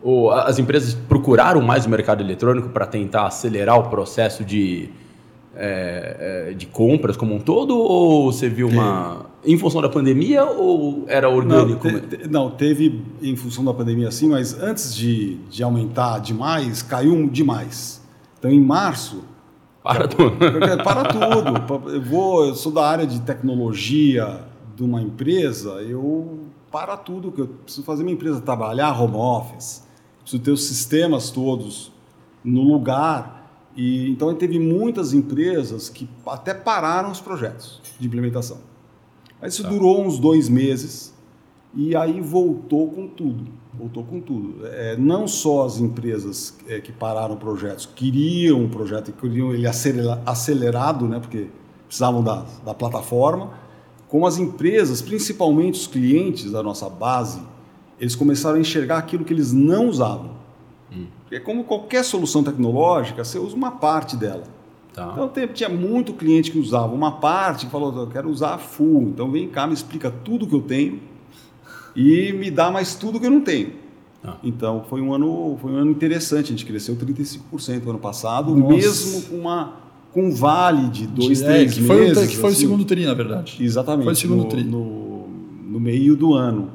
Ou 0.04 0.32
as 0.32 0.58
empresas 0.58 0.94
procuraram 0.94 1.62
mais 1.62 1.86
o 1.86 1.90
mercado 1.90 2.24
eletrônico 2.24 2.70
para 2.70 2.88
tentar 2.88 3.28
acelerar 3.28 3.78
o 3.80 3.90
processo 3.90 4.44
de, 4.44 4.90
é, 5.56 6.48
é, 6.50 6.54
de 6.54 6.66
compras 6.66 7.16
como 7.16 7.36
um 7.36 7.40
todo? 7.40 7.78
Ou 7.78 8.32
você 8.32 8.50
viu 8.50 8.68
uma. 8.68 9.30
Em 9.46 9.58
função 9.58 9.82
da 9.82 9.90
pandemia 9.90 10.44
ou 10.44 11.06
era 11.08 11.30
orgânico? 11.30 11.88
Não, 11.88 12.00
te, 12.00 12.28
não, 12.30 12.50
teve 12.50 13.02
em 13.22 13.36
função 13.36 13.64
da 13.64 13.74
pandemia 13.74 14.12
sim, 14.12 14.30
mas 14.30 14.60
antes 14.60 14.96
de, 14.96 15.36
de 15.50 15.64
aumentar 15.64 16.20
demais, 16.20 16.82
caiu 16.82 17.28
demais. 17.30 18.02
Então 18.40 18.50
em 18.50 18.60
março. 18.60 19.24
Para 19.84 20.08
tudo. 20.08 20.36
Para 20.84 21.04
tudo. 21.06 21.92
Eu, 21.92 22.02
vou, 22.02 22.46
eu 22.46 22.56
sou 22.56 22.72
da 22.72 22.88
área 22.88 23.06
de 23.06 23.20
tecnologia, 23.22 24.42
de 24.82 24.86
uma 24.86 25.02
empresa, 25.02 25.82
eu 25.84 26.40
para 26.72 26.98
tudo 26.98 27.32
que 27.32 27.42
eu 27.42 27.48
preciso 27.48 27.86
fazer 27.86 28.04
minha 28.04 28.16
empresa 28.16 28.42
trabalhar 28.42 29.00
home 29.00 29.16
office, 29.16 29.84
preciso 30.22 30.42
ter 30.42 30.52
os 30.52 30.64
sistemas 30.64 31.30
todos 31.30 31.92
no 32.44 32.64
lugar. 32.64 33.40
E 33.76 34.10
então 34.10 34.34
teve 34.36 34.58
muitas 34.60 35.14
empresas 35.14 35.88
que 35.88 36.10
até 36.26 36.54
pararam 36.54 37.12
os 37.12 37.22
projetos 37.22 37.82
de 38.00 38.08
implementação. 38.08 38.58
Mas 39.40 39.54
isso 39.54 39.64
tá. 39.64 39.70
durou 39.70 40.02
uns 40.02 40.18
dois 40.18 40.50
meses 40.50 41.14
e 41.74 41.96
aí 41.96 42.20
voltou 42.20 42.90
com 42.90 43.08
tudo. 43.08 43.48
Voltou 43.74 44.04
com 44.04 44.20
tudo. 44.20 44.66
É, 44.66 44.98
não 44.98 45.28
só 45.28 45.66
as 45.66 45.80
empresas 45.80 46.58
é, 46.68 46.82
que 46.82 46.92
pararam 46.92 47.38
projetos 47.38 47.86
queriam 47.86 48.62
um 48.62 48.70
projeto 48.70 49.12
queriam 49.14 49.54
ele 49.54 49.68
acelerado, 49.68 51.08
né, 51.08 51.20
porque 51.20 51.48
precisavam 51.88 52.24
da, 52.24 52.46
da 52.66 52.74
plataforma, 52.74 53.52
como 54.12 54.27
as 54.27 54.38
empresas, 54.38 55.01
principalmente 55.01 55.80
os 55.80 55.88
clientes 55.88 56.51
da 56.51 56.62
nossa 56.62 56.89
base, 56.89 57.41
eles 57.98 58.13
começaram 58.13 58.58
a 58.58 58.60
enxergar 58.60 58.98
aquilo 58.98 59.24
que 59.24 59.32
eles 59.32 59.53
não 59.53 59.88
usavam. 59.88 60.32
Hum. 60.91 61.06
É 61.32 61.39
como 61.39 61.63
qualquer 61.63 62.03
solução 62.03 62.44
tecnológica, 62.44 63.24
você 63.24 63.39
usa 63.39 63.56
uma 63.56 63.72
parte 63.72 64.18
dela. 64.18 64.44
Tá. 64.94 65.13
Então 65.13 65.48
tinha 65.53 65.70
muito 65.70 66.12
cliente 66.12 66.51
que 66.51 66.60
usava 66.60 66.94
uma 66.94 67.13
parte, 67.13 67.68
que 67.68 67.72
falou, 67.72 67.98
eu 67.98 68.08
quero 68.08 68.30
usar 68.30 68.58
full, 68.58 69.03
então 69.03 69.32
vem 69.32 69.48
cá, 69.48 69.65
me 69.65 69.74
explica 69.74 70.12
tudo 70.12 70.46
que 70.46 70.53
eu 70.53 70.62
tenho 70.62 71.00
e 71.96 72.34
me 72.34 72.51
dá 72.51 72.70
mais 72.70 72.96
tudo 72.96 73.18
que 73.18 73.27
eu 73.27 73.32
não 73.32 73.39
tenho. 73.39 73.75
Tá. 74.22 74.38
Então 74.44 74.84
foi 74.89 75.00
um 75.00 75.13
ano, 75.13 75.58
foi 75.62 75.72
um 75.72 75.77
ano 75.77 75.91
interessante, 75.91 76.48
a 76.48 76.50
gente 76.50 76.65
cresceu 76.65 76.98
35% 76.98 77.84
no 77.86 77.91
ano 77.91 78.00
passado, 78.00 78.53
Nossa. 78.53 78.74
mesmo 78.74 79.22
com 79.30 79.36
uma 79.38 79.77
com 80.13 80.32
vale 80.32 80.89
de 80.89 81.08
dois, 81.08 81.41
é, 81.41 81.46
três 81.46 81.74
que 81.74 81.82
meses. 81.82 82.18
Foi, 82.18 82.27
que 82.27 82.38
foi 82.38 82.50
assim, 82.50 82.58
o 82.58 82.62
segundo 82.62 82.86
tri, 82.86 83.06
na 83.06 83.13
verdade. 83.13 83.58
Exatamente. 83.60 84.03
Foi 84.03 84.13
o 84.13 84.15
segundo 84.15 84.44
no, 84.44 84.50
tri. 84.50 84.63
No, 84.63 85.27
no 85.70 85.80
meio 85.80 86.15
do 86.15 86.34
ano. 86.34 86.70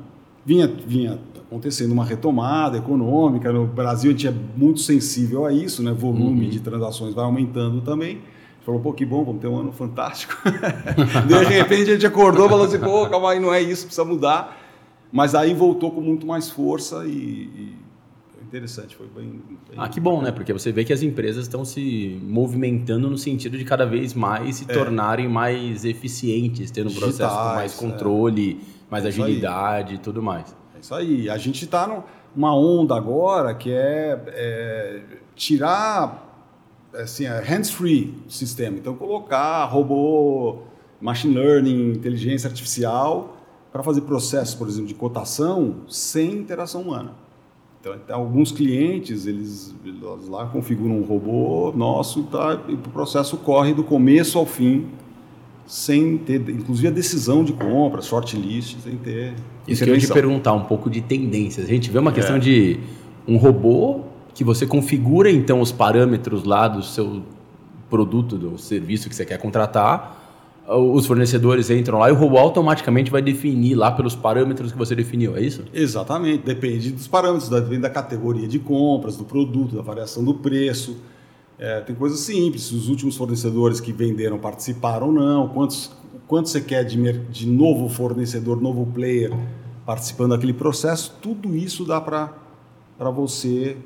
Vinha, 0.45 0.73
vinha 0.87 1.19
acontecendo 1.47 1.93
uma 1.93 2.05
retomada 2.05 2.77
econômica. 2.77 3.53
No 3.53 3.67
Brasil 3.67 4.11
a 4.11 4.13
gente 4.13 4.29
é 4.29 4.35
muito 4.57 4.81
sensível 4.81 5.45
a 5.45 5.53
isso, 5.53 5.83
né? 5.83 5.93
volume 5.93 6.47
de 6.49 6.61
transações 6.61 7.15
vai 7.15 7.25
aumentando 7.25 7.81
também. 7.81 8.21
Falou, 8.65 8.81
pô, 8.81 8.93
que 8.93 9.05
bom, 9.07 9.25
vamos 9.25 9.41
ter 9.41 9.47
um 9.47 9.61
ano 9.61 9.71
fantástico. 9.71 10.37
de 11.29 11.55
repente 11.55 11.91
a 11.91 11.95
gente 11.95 12.07
acordou 12.07 12.47
e 12.47 12.49
falou 12.49 12.65
assim, 12.65 12.81
pô, 12.81 13.07
calma 13.09 13.31
aí, 13.31 13.39
não 13.39 13.55
é 13.55 13.63
isso, 13.63 13.87
precisa 13.87 14.05
mudar. 14.05 14.59
Mas 15.13 15.37
aí 15.37 15.55
voltou 15.55 15.93
com 15.93 16.01
muito 16.01 16.27
mais 16.27 16.51
força 16.51 17.05
e, 17.07 17.11
e 17.11 17.75
interessante, 18.47 18.95
foi 18.97 19.07
bem, 19.09 19.29
bem, 19.49 19.59
Ah, 19.77 19.89
que 19.89 19.99
bom, 20.01 20.23
né? 20.23 20.31
Porque 20.33 20.53
você 20.53 20.71
vê 20.73 20.85
que 20.85 20.93
as 20.93 21.03
empresas 21.03 21.45
estão 21.45 21.65
se 21.65 22.19
movimentando 22.23 23.11
no 23.11 23.19
sentido 23.19 23.59
de 23.59 23.65
cada 23.65 23.85
vez 23.85 24.15
mais 24.15 24.57
se 24.57 24.65
É. 24.69 24.73
tornarem 24.73 25.29
mais 25.29 25.85
eficientes, 25.85 26.71
tendo 26.71 26.91
um 26.91 26.95
processo 26.95 27.35
com 27.37 27.45
mais 27.45 27.73
Digitais, 27.73 27.75
é. 27.75 27.93
controle, 27.93 28.61
mais 28.91 29.05
É 29.05 29.09
isso 29.09 29.19
aí. 29.23 29.25
agilidade 29.31 29.95
e 29.95 29.99
tudo 29.99 30.23
mais. 30.23 30.55
É 30.75 30.81
isso 30.81 30.95
aí. 30.95 31.29
A 31.29 31.37
gente 31.37 31.65
está 31.65 32.05
numa 32.35 32.55
onda 32.57 32.95
agora 32.97 33.55
que 33.55 33.71
é, 33.71 34.23
é 34.29 35.03
tirar 35.35 36.25
assim, 36.95 37.27
é 37.27 37.41
hands-free 37.41 38.15
sistema. 38.29 38.79
Então, 38.79 38.95
colocar 38.97 39.65
robô, 39.67 40.63
machine 41.01 41.35
learning, 41.35 41.93
inteligência 41.93 42.49
artificial 42.49 43.37
para 43.71 43.83
fazer 43.83 44.01
processos, 44.03 44.55
por 44.55 44.67
exemplo, 44.67 44.87
de 44.87 44.95
cotação 44.95 45.83
sem 45.89 46.33
interação 46.33 46.81
humana. 46.81 47.13
Então, 47.95 48.21
alguns 48.21 48.51
clientes, 48.51 49.27
eles, 49.27 49.75
eles 49.85 50.29
lá 50.29 50.47
configuram 50.47 50.99
um 50.99 51.03
robô 51.03 51.73
nosso 51.77 52.25
tá, 52.25 52.61
e 52.69 52.75
o 52.75 52.79
processo 52.79 53.37
corre 53.37 53.75
do 53.75 53.85
começo 53.85 54.39
ao 54.39 54.47
fim, 54.47 54.87
sem 55.67 56.17
ter, 56.19 56.41
inclusive 56.49 56.89
a 56.89 56.91
decisão 56.91 57.45
de 57.45 57.53
compra, 57.53 58.01
shortlist, 58.01 58.79
sem 58.79 58.97
ter 58.97 59.35
Isso 59.67 59.85
que 59.85 59.91
eu 59.91 59.95
ia 59.95 60.01
te 60.01 60.13
perguntar 60.13 60.53
um 60.53 60.65
pouco 60.65 60.89
de 60.89 61.01
tendências. 61.01 61.67
A 61.67 61.69
gente 61.69 61.91
vê 61.91 61.99
uma 61.99 62.13
questão 62.13 62.37
É. 62.37 62.39
de 62.39 62.79
um 63.27 63.37
robô 63.37 64.03
que 64.33 64.45
você 64.45 64.67
configura 64.67 65.31
então 65.31 65.61
os 65.61 65.73
parâmetros 65.73 66.45
lá 66.45 66.69
do 66.69 66.83
seu 66.83 67.23
produto, 67.91 68.37
do 68.37 68.59
serviço 68.59 69.09
que 69.09 69.15
você 69.15 69.25
quer 69.25 69.39
contratar. 69.39 70.16
Os 70.69 71.07
fornecedores 71.07 71.71
entram 71.71 71.99
lá 71.99 72.09
e 72.09 72.13
o 72.13 72.17
robô 72.17 72.39
automaticamente 72.39 73.11
vai 73.11 73.23
definir 73.23 73.77
lá 73.77 73.93
pelos 73.93 74.17
parâmetros 74.17 74.73
que 74.73 74.79
você 74.79 74.97
definiu, 74.97 75.37
é 75.37 75.41
isso? 75.41 75.63
Exatamente, 75.73 76.45
depende 76.45 76.91
dos 76.91 77.07
parâmetros, 77.07 77.49
depende 77.49 77.83
da 77.83 77.91
categoria 77.91 78.49
de 78.49 78.59
compras, 78.59 79.17
do 79.17 79.25
produto, 79.25 79.77
da 79.77 79.83
variação 79.83 80.25
do 80.25 80.35
preço. 80.35 80.97
É, 81.59 81.81
tem 81.81 81.95
coisas 81.95 82.19
simples, 82.21 82.73
os 82.73 82.89
últimos 82.89 83.17
fornecedores 83.17 83.81
que 83.81 83.93
venderam 83.93 84.39
participaram 84.39 85.07
ou 85.07 85.13
não, 85.13 85.49
quantos, 85.49 85.91
quanto 86.27 86.49
você 86.49 86.61
quer 86.61 86.85
de, 86.85 87.01
de 87.31 87.47
novo 87.47 87.89
fornecedor, 87.89 88.61
novo 88.61 88.87
player 88.87 89.33
participando 89.87 90.31
daquele 90.31 90.53
processo, 90.53 91.17
tudo 91.23 91.55
isso 91.57 91.85
dá 91.85 92.01
para 92.01 92.35
você 92.99 93.77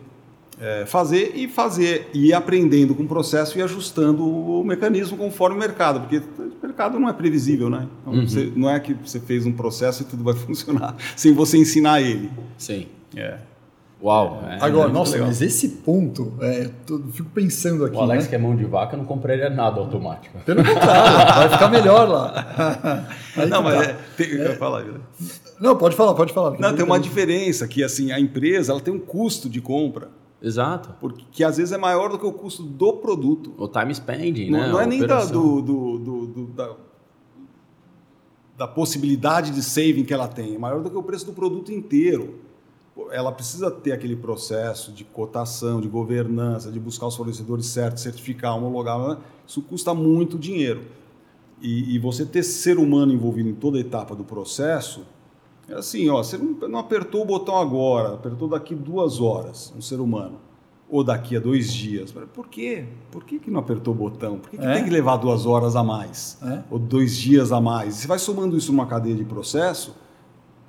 é, 0.61 0.85
fazer 0.87 1.33
e 1.35 1.49
fazer, 1.49 2.11
e 2.13 2.27
ir 2.29 2.33
aprendendo 2.35 2.95
com 2.95 3.03
o 3.05 3.09
processo 3.09 3.59
e 3.59 3.63
ajustando 3.63 4.25
o 4.27 4.63
mecanismo 4.63 5.17
conforme 5.17 5.57
o 5.57 5.59
mercado, 5.59 6.01
porque 6.01 6.19
o 6.19 6.53
mercado 6.67 7.01
não 7.01 7.09
é 7.09 7.13
previsível, 7.13 7.71
né? 7.71 7.87
Então, 8.03 8.27
você- 8.27 8.53
não 8.55 8.69
é 8.69 8.79
que 8.79 8.93
você 8.95 9.19
fez 9.19 9.47
um 9.47 9.53
processo 9.53 10.03
e 10.03 10.05
tudo 10.07 10.23
vai 10.23 10.35
funcionar 10.47 10.95
sem 11.17 11.33
você 11.33 11.57
ensinar 11.57 12.03
ele. 12.03 12.31
Sim. 12.59 12.87
É. 13.17 13.39
Uau. 14.03 14.43
é 14.49 14.55
Agora, 14.65 14.85
muito 14.85 14.93
nossa, 14.95 15.13
legal. 15.13 15.29
mas 15.29 15.43
esse 15.43 15.69
ponto, 15.69 16.33
é, 16.41 16.71
eu 16.89 17.03
fico 17.13 17.29
pensando 17.35 17.85
aqui, 17.85 17.95
O 17.97 18.01
Alex, 18.01 18.25
né? 18.25 18.31
que 18.31 18.35
é 18.35 18.39
mão 18.39 18.57
de 18.57 18.65
vaca, 18.65 18.97
não 18.97 19.05
compraria 19.05 19.51
nada 19.51 19.79
automático. 19.79 20.39
Pelo 20.45 20.65
contrário, 20.65 21.27
vai 21.37 21.49
ficar 21.51 21.69
melhor 21.69 22.09
lá. 22.09 23.07
Aí 23.37 23.47
não, 23.47 23.63
mas 23.63 23.75
tá. 23.79 23.85
é, 23.85 23.97
tem, 24.17 24.55
fala, 24.57 24.83
Vila. 24.83 25.01
Não, 25.61 25.77
pode 25.77 25.95
falar, 25.97 26.15
pode 26.15 26.33
falar. 26.33 26.59
não, 26.59 26.75
tem 26.75 26.83
uma 26.85 26.99
diferença 26.99 27.69
que 27.69 27.85
assim 27.85 28.11
a 28.11 28.19
empresa 28.19 28.73
ela 28.73 28.81
tem 28.81 28.93
um 28.95 28.99
custo 28.99 29.51
de 29.51 29.61
compra 29.61 30.09
Exato. 30.43 30.95
porque 31.01 31.25
que 31.31 31.45
às 31.45 31.57
vezes 31.59 31.73
é 31.73 31.79
maior 31.79 32.11
do 32.11 32.19
que 32.19 32.25
o 32.27 32.33
custo 32.33 32.63
do 32.63 32.95
produto. 32.95 33.53
O 33.59 33.69
time 33.69 33.95
spending, 33.95 34.51
Não, 34.51 34.59
né? 34.61 34.69
não 34.69 34.81
é 34.81 34.87
nem 34.87 35.07
da, 35.07 35.25
do, 35.27 35.61
do, 35.61 35.99
do- 35.99 36.27
do- 36.27 36.47
da, 36.49 36.77
da 38.57 38.67
possibilidade 38.69 39.51
de 39.53 39.63
saving 39.63 40.05
que 40.05 40.13
ela 40.13 40.29
tem, 40.29 40.55
é 40.55 40.59
maior 40.59 40.83
do 40.83 40.91
que 40.91 40.97
o 40.97 41.03
preço 41.03 41.27
do 41.27 41.33
produto 41.33 41.73
inteiro. 41.73 42.41
Ela 43.13 43.33
precisa 43.33 43.71
ter 43.71 43.93
aquele 43.93 44.15
processo 44.15 44.93
de 44.93 45.05
cotação, 45.05 45.81
de 45.81 45.89
governança, 45.89 46.71
de 46.71 46.79
buscar 46.79 47.07
os 47.07 47.17
fornecedores 47.17 47.67
certos, 47.67 48.03
certificar, 48.03 48.55
homologar. 48.57 48.99
né? 48.99 49.17
Isso 49.47 49.63
custa 49.63 49.95
muito 49.95 50.39
dinheiro. 50.39 50.83
E, 51.63 51.95
e 51.95 51.99
você 51.99 52.27
ter 52.27 52.43
ser 52.43 52.79
humano 52.79 53.13
envolvido 53.13 53.49
em 53.49 53.55
toda 53.55 53.79
a 53.79 53.81
etapa 53.81 54.15
do 54.15 54.25
processo, 54.25 55.07
é 55.71 55.75
assim, 55.75 56.09
ó, 56.09 56.23
você 56.23 56.37
não, 56.37 56.69
não 56.69 56.79
apertou 56.79 57.23
o 57.23 57.25
botão 57.25 57.57
agora, 57.57 58.15
apertou 58.15 58.49
daqui 58.49 58.75
duas 58.75 59.21
horas, 59.21 59.73
um 59.77 59.81
ser 59.81 60.01
humano. 60.01 60.39
Ou 60.89 61.05
daqui 61.05 61.37
a 61.37 61.41
dois 61.41 61.73
dias. 61.73 62.13
Por 62.35 62.49
quê? 62.49 62.85
Por 63.13 63.23
que, 63.23 63.39
que 63.39 63.49
não 63.49 63.61
apertou 63.61 63.95
o 63.95 63.97
botão? 63.97 64.39
Por 64.39 64.51
que, 64.51 64.59
que 64.59 64.65
É? 64.67 64.75
tem 64.75 64.85
que 64.85 64.91
levar 64.91 65.17
duas 65.19 65.47
horas 65.47 65.77
a 65.77 65.85
mais? 65.85 66.37
É? 66.43 66.63
Ou 66.69 66.81
dois 66.81 67.17
dias 67.17 67.53
a 67.53 67.61
mais? 67.61 67.95
Você 67.95 68.09
vai 68.09 68.19
somando 68.19 68.57
isso 68.57 68.73
numa 68.73 68.87
cadeia 68.87 69.15
de 69.15 69.25
processo, 69.25 69.95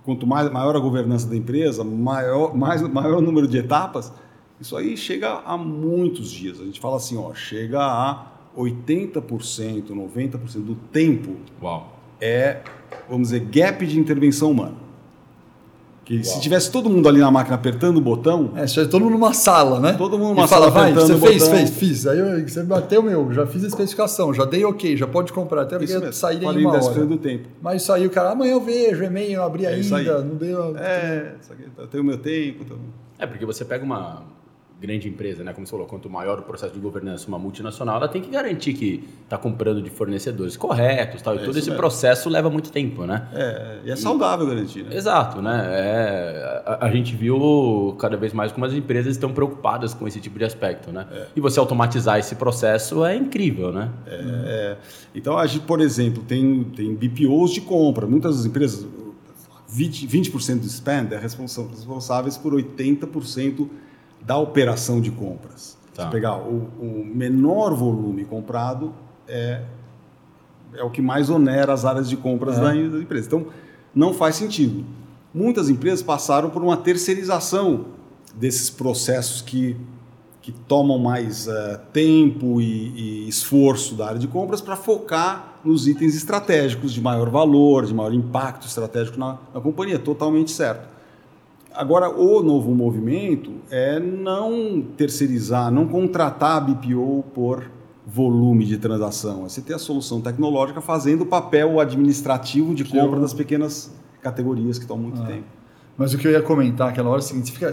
quanto 0.05 0.27
mais, 0.27 0.51
maior 0.51 0.75
a 0.75 0.79
governança 0.79 1.27
da 1.27 1.35
empresa, 1.35 1.83
maior, 1.83 2.55
mais, 2.55 2.83
maior 2.83 3.17
o 3.17 3.21
número 3.21 3.47
de 3.47 3.57
etapas, 3.57 4.13
isso 4.59 4.77
aí 4.77 4.95
chega 4.95 5.39
a 5.43 5.57
muitos 5.57 6.29
dias. 6.29 6.61
A 6.61 6.65
gente 6.65 6.79
fala 6.79 6.97
assim, 6.97 7.17
ó, 7.17 7.33
chega 7.33 7.81
a 7.81 8.27
80%, 8.55 9.89
90% 9.89 10.63
do 10.63 10.75
tempo 10.91 11.35
Uau. 11.61 11.97
é, 12.19 12.61
vamos 13.09 13.29
dizer, 13.29 13.39
gap 13.45 13.85
de 13.87 13.99
intervenção 13.99 14.51
humana. 14.51 14.75
Que 16.19 16.23
se 16.25 16.41
tivesse 16.41 16.69
todo 16.69 16.89
mundo 16.89 17.07
ali 17.07 17.19
na 17.21 17.31
máquina 17.31 17.55
apertando 17.55 17.95
o 17.97 18.01
botão, 18.01 18.51
É, 18.55 18.65
todo 18.85 18.99
mundo 19.05 19.13
numa 19.13 19.33
sala, 19.33 19.79
né? 19.79 19.93
Todo 19.93 20.17
mundo 20.19 20.31
E 20.33 20.35
numa 20.35 20.47
fala, 20.47 20.65
sala 20.69 20.71
vai, 20.71 20.91
apertando 20.91 21.07
você 21.07 21.13
o 21.13 21.19
fez, 21.29 21.43
botão. 21.43 21.57
fez, 21.57 21.69
fiz. 21.69 22.07
Aí 22.07 22.19
eu- 22.19 22.47
você 22.47 22.63
bateu 22.63 23.01
meu, 23.01 23.31
já 23.31 23.47
fiz 23.47 23.63
a 23.63 23.67
especificação, 23.67 24.33
já 24.33 24.43
dei 24.43 24.65
ok, 24.65 24.97
já 24.97 25.07
pode 25.07 25.31
comprar, 25.31 25.61
até 25.61 25.77
porque 25.77 26.11
sair 26.11 26.37
em 26.37 26.41
40, 26.41 26.67
uma 26.67 26.77
10% 26.77 26.89
hora. 26.97 27.05
do 27.05 27.17
tempo. 27.17 27.47
Mas 27.61 27.81
isso 27.83 27.93
aí 27.93 28.05
o 28.05 28.09
cara, 28.09 28.31
amanhã 28.31 28.51
eu 28.51 28.61
vejo, 28.61 29.03
e-mail, 29.05 29.31
eu 29.33 29.43
abri 29.43 29.65
É 29.65 29.69
ainda, 29.69 30.21
não 30.21 30.35
deu... 30.35 30.75
É, 30.77 31.31
eu 31.77 31.87
tenho 31.87 32.03
o 32.03 32.05
meu 32.05 32.17
tempo. 32.17 32.63
Então... 32.65 32.77
É, 33.17 33.25
porque 33.25 33.45
você 33.45 33.63
pega 33.63 33.85
uma 33.85 34.23
grande 34.81 35.07
empresa, 35.07 35.43
né? 35.43 35.53
Como 35.53 35.65
você 35.67 35.71
falou, 35.71 35.85
quanto 35.85 36.09
maior 36.09 36.39
o 36.39 36.41
processo 36.41 36.73
de 36.73 36.79
governança, 36.79 37.27
uma 37.27 37.37
multinacional, 37.37 37.97
ela 37.97 38.07
tem 38.07 38.19
que 38.19 38.31
garantir 38.31 38.73
que 38.73 39.07
está 39.23 39.37
comprando 39.37 39.79
de 39.79 39.91
fornecedores 39.91 40.57
corretos 40.57 41.21
tal, 41.21 41.35
e 41.35 41.37
É 41.37 41.39
todo 41.41 41.51
isso 41.51 41.59
esse 41.59 41.69
mesmo. 41.69 41.79
processo 41.79 42.27
leva 42.29 42.49
muito 42.49 42.71
tempo, 42.71 43.05
né? 43.05 43.27
É, 43.31 43.79
e 43.85 43.91
é 43.91 43.95
saudável 43.95 44.47
garantir, 44.47 44.83
né? 44.83 44.95
Exato, 44.95 45.39
né? 45.39 45.67
É, 45.71 46.63
a, 46.65 46.87
a 46.87 46.91
gente 46.91 47.15
viu 47.15 47.95
cada 47.99 48.17
vez 48.17 48.33
mais 48.33 48.51
como 48.51 48.65
as 48.65 48.73
empresas 48.73 49.11
estão 49.11 49.31
preocupadas 49.31 49.93
com 49.93 50.07
esse 50.07 50.19
tipo 50.19 50.39
de 50.39 50.45
aspecto, 50.45 50.91
né? 50.91 51.05
É. 51.11 51.27
E 51.35 51.39
você 51.39 51.59
automatizar 51.59 52.17
esse 52.17 52.33
processo 52.33 53.05
é 53.05 53.15
incrível, 53.15 53.71
né? 53.71 53.91
É, 54.07 54.77
então, 55.13 55.37
a 55.37 55.45
gente, 55.45 55.63
por 55.65 55.79
exemplo, 55.79 56.23
tem, 56.23 56.63
tem 56.75 56.95
BPOs 56.95 57.51
de 57.51 57.61
compra. 57.61 58.07
Muitas 58.07 58.37
das 58.37 58.45
empresas, 58.47 58.83
20%, 59.71 60.09
20% 60.09 60.59
do 60.59 60.67
spend 60.67 61.13
é 61.13 61.19
responsáveis 61.19 62.35
por 62.35 62.53
80% 62.53 63.69
da 64.25 64.37
operação 64.37 65.01
de 65.01 65.11
compras. 65.11 65.77
Tá. 65.93 66.05
Se 66.05 66.11
pegar 66.11 66.37
o, 66.37 66.69
o 66.79 67.05
menor 67.05 67.73
volume 67.75 68.25
comprado, 68.25 68.93
é, 69.27 69.61
é 70.73 70.83
o 70.83 70.89
que 70.89 71.01
mais 71.01 71.29
onera 71.29 71.73
as 71.73 71.85
áreas 71.85 72.09
de 72.09 72.15
compras 72.15 72.55
da, 72.57 72.71
da 72.71 72.75
empresa. 72.75 73.27
Então, 73.27 73.47
não 73.93 74.13
faz 74.13 74.35
sentido. 74.35 74.85
Muitas 75.33 75.69
empresas 75.69 76.01
passaram 76.01 76.49
por 76.49 76.61
uma 76.61 76.77
terceirização 76.77 77.85
desses 78.35 78.69
processos 78.69 79.41
que, 79.41 79.75
que 80.41 80.51
tomam 80.51 80.97
mais 80.97 81.47
eh, 81.47 81.79
tempo 81.91 82.61
e, 82.61 83.25
e 83.25 83.29
esforço 83.29 83.95
da 83.95 84.07
área 84.07 84.19
de 84.19 84.27
compras 84.27 84.61
para 84.61 84.75
focar 84.75 85.59
nos 85.63 85.87
itens 85.87 86.15
estratégicos 86.15 86.93
de 86.93 87.01
maior 87.01 87.29
valor, 87.29 87.85
de 87.85 87.93
maior 87.93 88.13
impacto 88.13 88.67
estratégico 88.67 89.19
na, 89.19 89.37
na 89.53 89.61
companhia. 89.61 89.99
Totalmente 89.99 90.51
certo. 90.51 90.87
Agora, 91.73 92.09
o 92.09 92.41
novo 92.43 92.71
movimento 92.75 93.51
é 93.69 93.99
não 93.99 94.81
terceirizar, 94.97 95.71
não 95.71 95.87
contratar 95.87 96.57
a 96.57 96.59
BPO 96.59 97.23
por 97.33 97.63
volume 98.05 98.65
de 98.65 98.77
transação. 98.77 99.45
É 99.45 99.49
você 99.49 99.61
ter 99.61 99.73
a 99.73 99.79
solução 99.79 100.19
tecnológica 100.19 100.81
fazendo 100.81 101.21
o 101.21 101.25
papel 101.25 101.79
administrativo 101.79 102.75
de 102.75 102.83
Que 102.83 102.91
compra 102.91 103.17
eu- 103.17 103.21
das 103.21 103.33
pequenas 103.33 103.91
categorias 104.21 104.77
que 104.77 104.83
estão 104.83 104.97
há 104.97 104.99
muito 104.99 105.21
Ah. 105.21 105.25
tempo. 105.27 105.45
Mas 105.97 106.13
o 106.13 106.17
que 106.17 106.27
eu 106.27 106.31
ia 106.31 106.41
comentar 106.41 106.89
aquela 106.89 107.09
hora 107.09 107.19
é 107.19 107.23
o 107.23 107.25
seguinte, 107.25 107.51
fica 107.51 107.71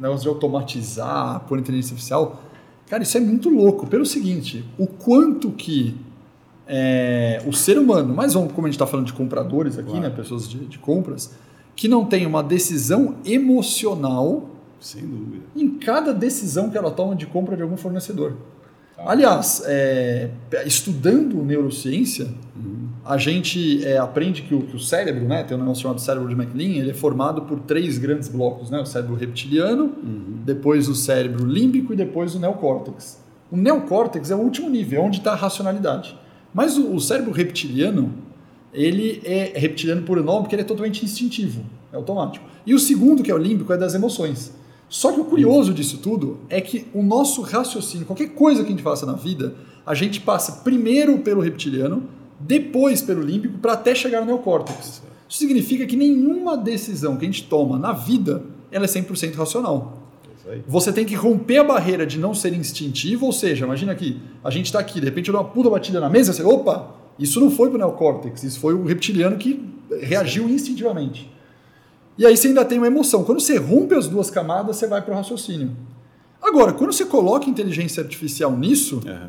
negócio 0.00 0.22
de 0.22 0.28
automatizar, 0.28 1.40
por 1.48 1.58
inteligência 1.58 1.92
artificial, 1.94 2.42
cara, 2.88 3.02
isso 3.02 3.16
é 3.16 3.20
muito 3.20 3.48
louco. 3.48 3.86
Pelo 3.86 4.04
seguinte, 4.04 4.64
o 4.78 4.86
quanto 4.86 5.50
que 5.52 5.96
é, 6.66 7.42
o 7.46 7.52
ser 7.52 7.78
humano, 7.78 8.14
mas 8.14 8.34
vamos, 8.34 8.52
como 8.52 8.66
a 8.66 8.70
gente 8.70 8.76
está 8.76 8.86
falando 8.86 9.06
de 9.06 9.12
compradores 9.12 9.76
aqui, 9.78 9.90
Claro. 9.90 10.02
né, 10.04 10.10
pessoas 10.10 10.48
de, 10.48 10.58
de 10.66 10.78
compras, 10.78 11.34
que 11.80 11.88
não 11.88 12.04
tem 12.04 12.26
uma 12.26 12.42
decisão 12.42 13.14
emocional 13.24 14.50
Sem 14.78 15.00
dúvida. 15.00 15.46
em 15.56 15.78
cada 15.78 16.12
decisão 16.12 16.68
que 16.68 16.76
ela 16.76 16.90
toma 16.90 17.16
de 17.16 17.24
compra 17.24 17.56
de 17.56 17.62
algum 17.62 17.78
fornecedor. 17.78 18.36
Aliás, 18.98 19.62
é, 19.64 20.28
estudando 20.66 21.42
neurociência, 21.42 22.28
a 23.02 23.16
gente 23.16 23.82
é, 23.82 23.96
aprende 23.96 24.42
que 24.42 24.54
o, 24.54 24.60
que 24.60 24.76
o, 24.76 24.78
cérebro, 24.78 25.26
né, 25.26 25.42
tem 25.42 25.56
um 25.56 25.60
negócio 25.60 25.84
chamado 25.84 26.02
cérebro 26.02 26.28
de 26.28 26.34
McLean, 26.34 26.80
ele 26.80 26.90
é 26.90 26.94
formado 26.94 27.40
por 27.46 27.60
três 27.60 27.96
grandes 27.96 28.28
blocos, 28.28 28.68
né, 28.68 28.78
o 28.78 28.84
cérebro 28.84 29.14
reptiliano, 29.14 29.84
uhum. 29.84 30.42
depois 30.44 30.86
o 30.86 30.94
cérebro 30.94 31.46
límbico 31.46 31.94
e 31.94 31.96
depois 31.96 32.34
o 32.34 32.38
neocórtex. 32.38 33.24
O 33.50 33.56
neocórtex 33.56 34.30
é 34.30 34.34
o 34.34 34.38
último 34.38 34.68
nível, 34.68 35.00
é 35.00 35.06
onde 35.06 35.16
está 35.16 35.32
a 35.32 35.34
racionalidade. 35.34 36.14
Mas 36.52 36.76
o, 36.76 36.94
o, 36.94 37.00
cérebro 37.00 37.32
reptiliano, 37.32 38.12
ele 38.72 39.20
é 39.24 39.52
reptiliano 39.56 40.02
por 40.02 40.22
nome 40.22 40.42
porque 40.42 40.54
ele 40.54 40.62
é 40.62 40.64
totalmente 40.64 41.04
instintivo, 41.04 41.64
é 41.92 41.96
automático. 41.96 42.44
E 42.64 42.74
o 42.74 42.78
segundo, 42.78 43.22
que 43.22 43.30
é 43.30 43.34
o 43.34 43.38
límbico, 43.38 43.72
é 43.72 43.76
das 43.76 43.94
emoções. 43.94 44.52
Só 44.88 45.12
que 45.12 45.20
o 45.20 45.24
curioso 45.24 45.72
disso 45.72 45.98
tudo 45.98 46.40
é 46.48 46.60
que 46.60 46.86
o 46.92 47.02
nosso 47.02 47.42
raciocínio, 47.42 48.06
qualquer 48.06 48.30
coisa 48.30 48.62
que 48.62 48.68
a 48.68 48.70
gente 48.70 48.82
faça 48.82 49.06
na 49.06 49.12
vida, 49.12 49.54
a 49.86 49.94
gente 49.94 50.20
passa 50.20 50.62
primeiro 50.64 51.18
pelo 51.18 51.40
reptiliano, 51.40 52.04
depois 52.38 53.00
pelo 53.00 53.22
límbico, 53.22 53.58
para 53.58 53.74
até 53.74 53.94
chegar 53.94 54.20
no 54.20 54.26
neocórtex. 54.26 55.02
Isso 55.28 55.38
significa 55.38 55.86
que 55.86 55.96
nenhuma 55.96 56.56
decisão 56.56 57.16
que 57.16 57.24
a 57.24 57.28
gente 57.28 57.44
toma 57.44 57.78
na 57.78 57.92
vida 57.92 58.42
ela 58.72 58.84
é 58.84 58.88
100% 58.88 59.34
racional. 59.34 59.98
Você 60.66 60.92
tem 60.92 61.04
que 61.04 61.14
romper 61.14 61.58
a 61.58 61.64
barreira 61.64 62.04
de 62.04 62.18
não 62.18 62.34
ser 62.34 62.52
instintivo, 62.54 63.26
ou 63.26 63.32
seja, 63.32 63.64
imagina 63.64 63.94
que 63.94 64.20
a 64.42 64.50
gente 64.50 64.66
está 64.66 64.80
aqui, 64.80 64.98
de 64.98 65.06
repente 65.06 65.28
eu 65.28 65.32
dou 65.32 65.42
uma 65.42 65.48
puta 65.48 65.70
batida 65.70 66.00
na 66.00 66.08
mesa, 66.08 66.32
você, 66.32 66.42
opa, 66.42 66.99
isso 67.20 67.38
não 67.38 67.50
foi 67.50 67.68
para 67.68 67.76
o 67.76 67.78
neocórtex, 67.78 68.42
isso 68.42 68.58
foi 68.58 68.74
o 68.74 68.84
reptiliano 68.84 69.36
que 69.36 69.62
reagiu 70.00 70.48
instintivamente. 70.48 71.30
E 72.16 72.26
aí 72.26 72.36
você 72.36 72.48
ainda 72.48 72.64
tem 72.64 72.78
uma 72.78 72.86
emoção. 72.86 73.24
Quando 73.24 73.40
você 73.40 73.56
rompe 73.56 73.94
as 73.94 74.08
duas 74.08 74.30
camadas, 74.30 74.76
você 74.76 74.86
vai 74.86 75.02
para 75.02 75.12
o 75.12 75.16
raciocínio. 75.16 75.70
Agora, 76.42 76.72
quando 76.72 76.92
você 76.92 77.04
coloca 77.04 77.48
inteligência 77.48 78.02
artificial 78.02 78.56
nisso, 78.56 79.00
uhum. 79.06 79.28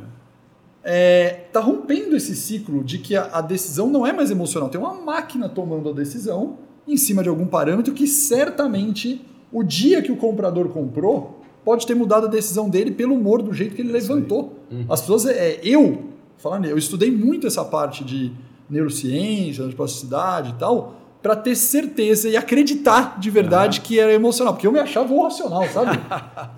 é, 0.83 1.45
tá 1.51 1.59
rompendo 1.59 2.15
esse 2.15 2.35
ciclo 2.35 2.83
de 2.83 2.97
que 2.97 3.15
a, 3.15 3.29
a, 3.33 3.41
decisão 3.41 3.89
não 3.89 4.07
é 4.07 4.13
mais 4.13 4.31
emocional. 4.31 4.69
Tem 4.69 4.79
uma 4.79 4.93
máquina 4.93 5.49
tomando 5.49 5.89
a 5.89 5.93
decisão 5.93 6.57
em 6.87 6.97
cima 6.97 7.21
de 7.21 7.29
algum 7.29 7.45
parâmetro 7.45 7.93
que 7.93 8.07
certamente 8.07 9.25
o 9.51 9.63
dia 9.63 10.01
que 10.01 10.11
o 10.11 10.17
comprador 10.17 10.69
comprou 10.69 11.41
pode 11.63 11.85
ter 11.85 11.93
mudado 11.93 12.25
a 12.27 12.29
decisão 12.29 12.69
dele 12.69 12.91
pelo 12.91 13.13
humor 13.13 13.41
do 13.41 13.53
jeito 13.53 13.75
que 13.75 13.81
ele 13.81 13.91
levantou. 13.91 14.53
Uhum. 14.71 14.85
As 14.89 15.01
pessoas, 15.01 15.25
é, 15.27 15.59
eu, 15.63 16.05
falando, 16.41 16.65
eu 16.65 16.77
estudei 16.77 17.11
muito 17.11 17.47
essa 17.47 17.63
parte 17.63 18.03
de 18.03 18.31
neurociência, 18.69 19.67
de 19.67 19.75
plasticidade 19.75 20.51
e 20.51 20.53
tal 20.53 21.01
para 21.21 21.35
ter 21.35 21.55
certeza 21.55 22.27
e 22.27 22.35
acreditar 22.35 23.19
de 23.19 23.29
verdade 23.29 23.79
uhum. 23.79 23.85
que 23.85 23.99
era 23.99 24.11
emocional. 24.11 24.53
Porque 24.53 24.65
eu 24.65 24.71
me 24.71 24.79
achava 24.79 25.13
o 25.13 25.23
racional, 25.23 25.67
sabe? 25.69 25.99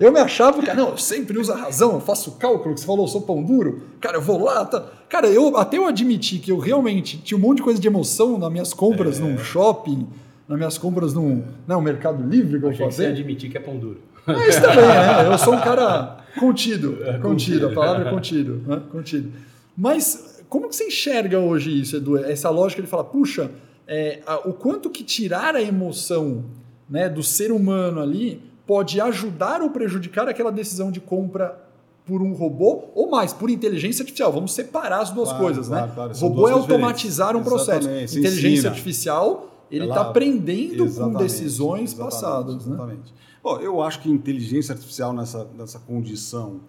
eu 0.00 0.10
me 0.10 0.18
achava, 0.18 0.62
cara, 0.62 0.74
não, 0.74 0.90
eu 0.90 0.96
sempre 0.96 1.38
uso 1.38 1.52
a 1.52 1.56
razão, 1.56 1.92
eu 1.92 2.00
faço 2.00 2.32
cálculo, 2.32 2.74
que 2.74 2.80
você 2.80 2.86
falou, 2.86 3.04
eu 3.04 3.08
sou 3.08 3.20
pão 3.20 3.42
duro, 3.42 3.82
cara, 4.00 4.16
eu 4.16 4.22
vou 4.22 4.42
lá. 4.42 4.64
Tá. 4.64 4.84
Cara, 5.08 5.26
eu 5.28 5.56
até 5.56 5.76
eu 5.76 5.86
admiti 5.86 6.38
que 6.38 6.50
eu 6.50 6.58
realmente 6.58 7.18
tinha 7.18 7.36
um 7.36 7.40
monte 7.40 7.58
de 7.58 7.62
coisa 7.62 7.80
de 7.80 7.86
emoção 7.86 8.38
nas 8.38 8.50
minhas 8.50 8.72
compras 8.72 9.20
é. 9.20 9.22
num 9.22 9.36
shopping, 9.36 10.06
nas 10.48 10.56
minhas 10.56 10.78
compras 10.78 11.12
num 11.12 11.44
não, 11.66 11.80
né, 11.80 11.92
Mercado 11.92 12.26
Livre 12.26 12.58
que 12.58 12.64
eu 12.64 12.70
vou 12.70 12.78
fazer. 12.78 13.04
Você 13.04 13.06
admitir 13.06 13.50
que 13.50 13.58
é 13.58 13.60
pão 13.60 13.76
duro. 13.76 13.98
É 14.26 14.48
isso 14.48 14.62
também, 14.62 14.86
né? 14.86 15.26
Eu 15.30 15.36
sou 15.36 15.54
um 15.54 15.60
cara 15.60 16.24
contido, 16.40 16.98
é, 17.04 17.18
contido, 17.18 17.68
a 17.68 17.72
palavra 17.72 18.08
é 18.08 18.10
contido, 18.10 18.62
né? 18.66 18.80
contido. 18.90 19.30
Mas 19.76 20.42
como 20.48 20.68
que 20.68 20.76
você 20.76 20.86
enxerga 20.86 21.38
hoje 21.38 21.80
isso, 21.80 21.96
Edu? 21.96 22.16
Essa 22.16 22.50
lógica 22.50 22.80
de 22.80 22.88
falar, 22.88 23.04
puxa, 23.04 23.50
é, 23.86 24.22
a, 24.26 24.48
o 24.48 24.52
quanto 24.52 24.88
que 24.88 25.02
tirar 25.02 25.54
a 25.54 25.62
emoção 25.62 26.44
né, 26.88 27.08
do 27.08 27.22
ser 27.22 27.50
humano 27.50 28.00
ali 28.00 28.40
pode 28.66 29.00
ajudar 29.00 29.62
ou 29.62 29.70
prejudicar 29.70 30.28
aquela 30.28 30.50
decisão 30.50 30.90
de 30.90 31.00
compra 31.00 31.60
por 32.06 32.20
um 32.20 32.32
robô 32.32 32.84
ou 32.94 33.10
mais, 33.10 33.32
por 33.32 33.50
inteligência 33.50 34.02
artificial. 34.02 34.32
Vamos 34.32 34.52
separar 34.52 35.00
as 35.00 35.10
duas 35.10 35.28
claro, 35.28 35.44
coisas, 35.44 35.68
claro, 35.68 35.86
né? 35.86 35.92
Claro, 35.94 36.14
robô 36.18 36.48
é 36.48 36.52
automatizar 36.52 37.36
um 37.36 37.42
processo. 37.42 37.88
Inteligência 37.88 38.48
ensina. 38.48 38.70
artificial, 38.70 39.66
ele 39.70 39.86
está 39.86 40.02
aprendendo 40.02 40.88
com 40.92 41.14
decisões 41.14 41.92
exatamente, 41.92 42.12
passadas. 42.12 42.66
Né? 42.66 42.74
Exatamente. 42.74 43.12
Né? 43.12 43.18
Bom, 43.42 43.58
eu 43.60 43.82
acho 43.82 44.00
que 44.00 44.10
inteligência 44.10 44.72
artificial 44.72 45.12
nessa, 45.12 45.46
nessa 45.56 45.78
condição, 45.78 46.60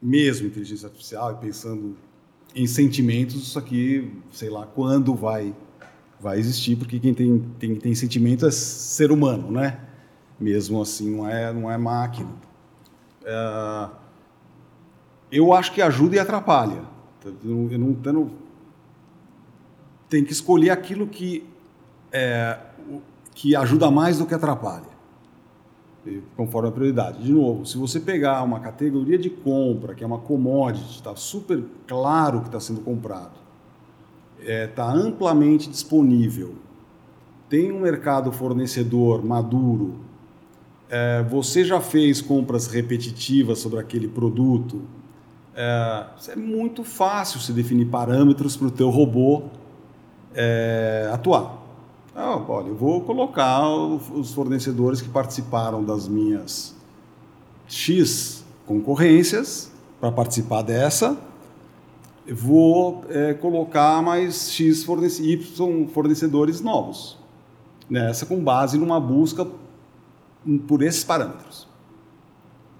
mesmo 0.00 0.46
inteligência 0.46 0.86
artificial, 0.86 1.32
e 1.32 1.34
pensando 1.36 1.96
em 2.54 2.66
sentimentos, 2.66 3.36
isso 3.36 3.58
aqui, 3.58 4.12
sei 4.32 4.50
lá, 4.50 4.66
quando 4.66 5.14
vai 5.14 5.54
vai 6.20 6.38
existir, 6.38 6.76
porque 6.76 6.98
quem 6.98 7.14
tem, 7.14 7.38
tem, 7.58 7.76
tem 7.76 7.94
sentimento 7.94 8.46
é 8.46 8.50
ser 8.50 9.12
humano, 9.12 9.50
né? 9.50 9.80
Mesmo 10.38 10.80
assim, 10.82 11.16
não 11.16 11.28
é, 11.28 11.52
não 11.52 11.70
é 11.70 11.76
máquina. 11.78 12.30
É, 13.24 13.88
eu 15.30 15.52
acho 15.52 15.72
que 15.72 15.82
ajuda 15.82 16.16
e 16.16 16.18
atrapalha. 16.18 16.82
Eu 17.24 17.68
não, 17.78 17.96
não, 18.12 18.30
tem 20.08 20.24
que 20.24 20.32
escolher 20.32 20.70
aquilo 20.70 21.06
que, 21.06 21.44
é, 22.10 22.58
que 23.34 23.54
ajuda 23.54 23.90
mais 23.90 24.18
do 24.18 24.26
que 24.26 24.34
atrapalha, 24.34 24.88
conforme 26.36 26.68
a 26.68 26.72
prioridade. 26.72 27.22
De 27.22 27.32
novo, 27.32 27.66
se 27.66 27.76
você 27.76 28.00
pegar 28.00 28.42
uma 28.42 28.60
categoria 28.60 29.18
de 29.18 29.30
compra, 29.30 29.94
que 29.94 30.02
é 30.02 30.06
uma 30.06 30.18
commodity, 30.18 30.96
está 30.96 31.14
super 31.16 31.62
claro 31.86 32.40
que 32.40 32.46
está 32.46 32.60
sendo 32.60 32.80
comprado, 32.80 33.32
está 34.40 34.52
é, 34.52 34.66
tá 34.66 34.92
amplamente 34.92 35.68
disponível, 35.68 36.54
tem 37.48 37.72
um 37.72 37.80
mercado 37.80 38.30
fornecedor 38.30 39.24
maduro, 39.24 39.96
é, 40.90 41.22
você 41.22 41.64
já 41.64 41.80
fez 41.80 42.20
compras 42.20 42.66
repetitivas 42.66 43.58
sobre 43.58 43.78
aquele 43.78 44.08
produto, 44.08 44.82
é, 45.54 46.04
é 46.28 46.36
muito 46.36 46.84
fácil 46.84 47.40
se 47.40 47.52
definir 47.52 47.86
parâmetros 47.86 48.56
para 48.56 48.68
o 48.68 48.70
teu 48.70 48.90
robô 48.90 49.44
é, 50.34 51.10
atuar. 51.12 51.57
Ah, 52.20 52.36
olha, 52.48 52.66
eu 52.66 52.74
vou 52.74 53.00
colocar 53.02 53.64
os 53.70 54.34
fornecedores 54.34 55.00
que 55.00 55.08
participaram 55.08 55.84
das 55.84 56.08
minhas 56.08 56.74
X 57.68 58.44
concorrências 58.66 59.70
para 60.00 60.10
participar 60.10 60.62
dessa 60.62 61.16
vou 62.26 63.04
é, 63.08 63.34
colocar 63.34 64.02
mais 64.02 64.50
X 64.50 64.84
Y 64.84 65.88
fornecedores 65.94 66.60
novos. 66.60 67.16
Nessa 67.88 68.26
com 68.26 68.42
base 68.42 68.76
numa 68.76 68.98
busca 68.98 69.46
por 70.66 70.82
esses 70.82 71.04
parâmetros. 71.04 71.68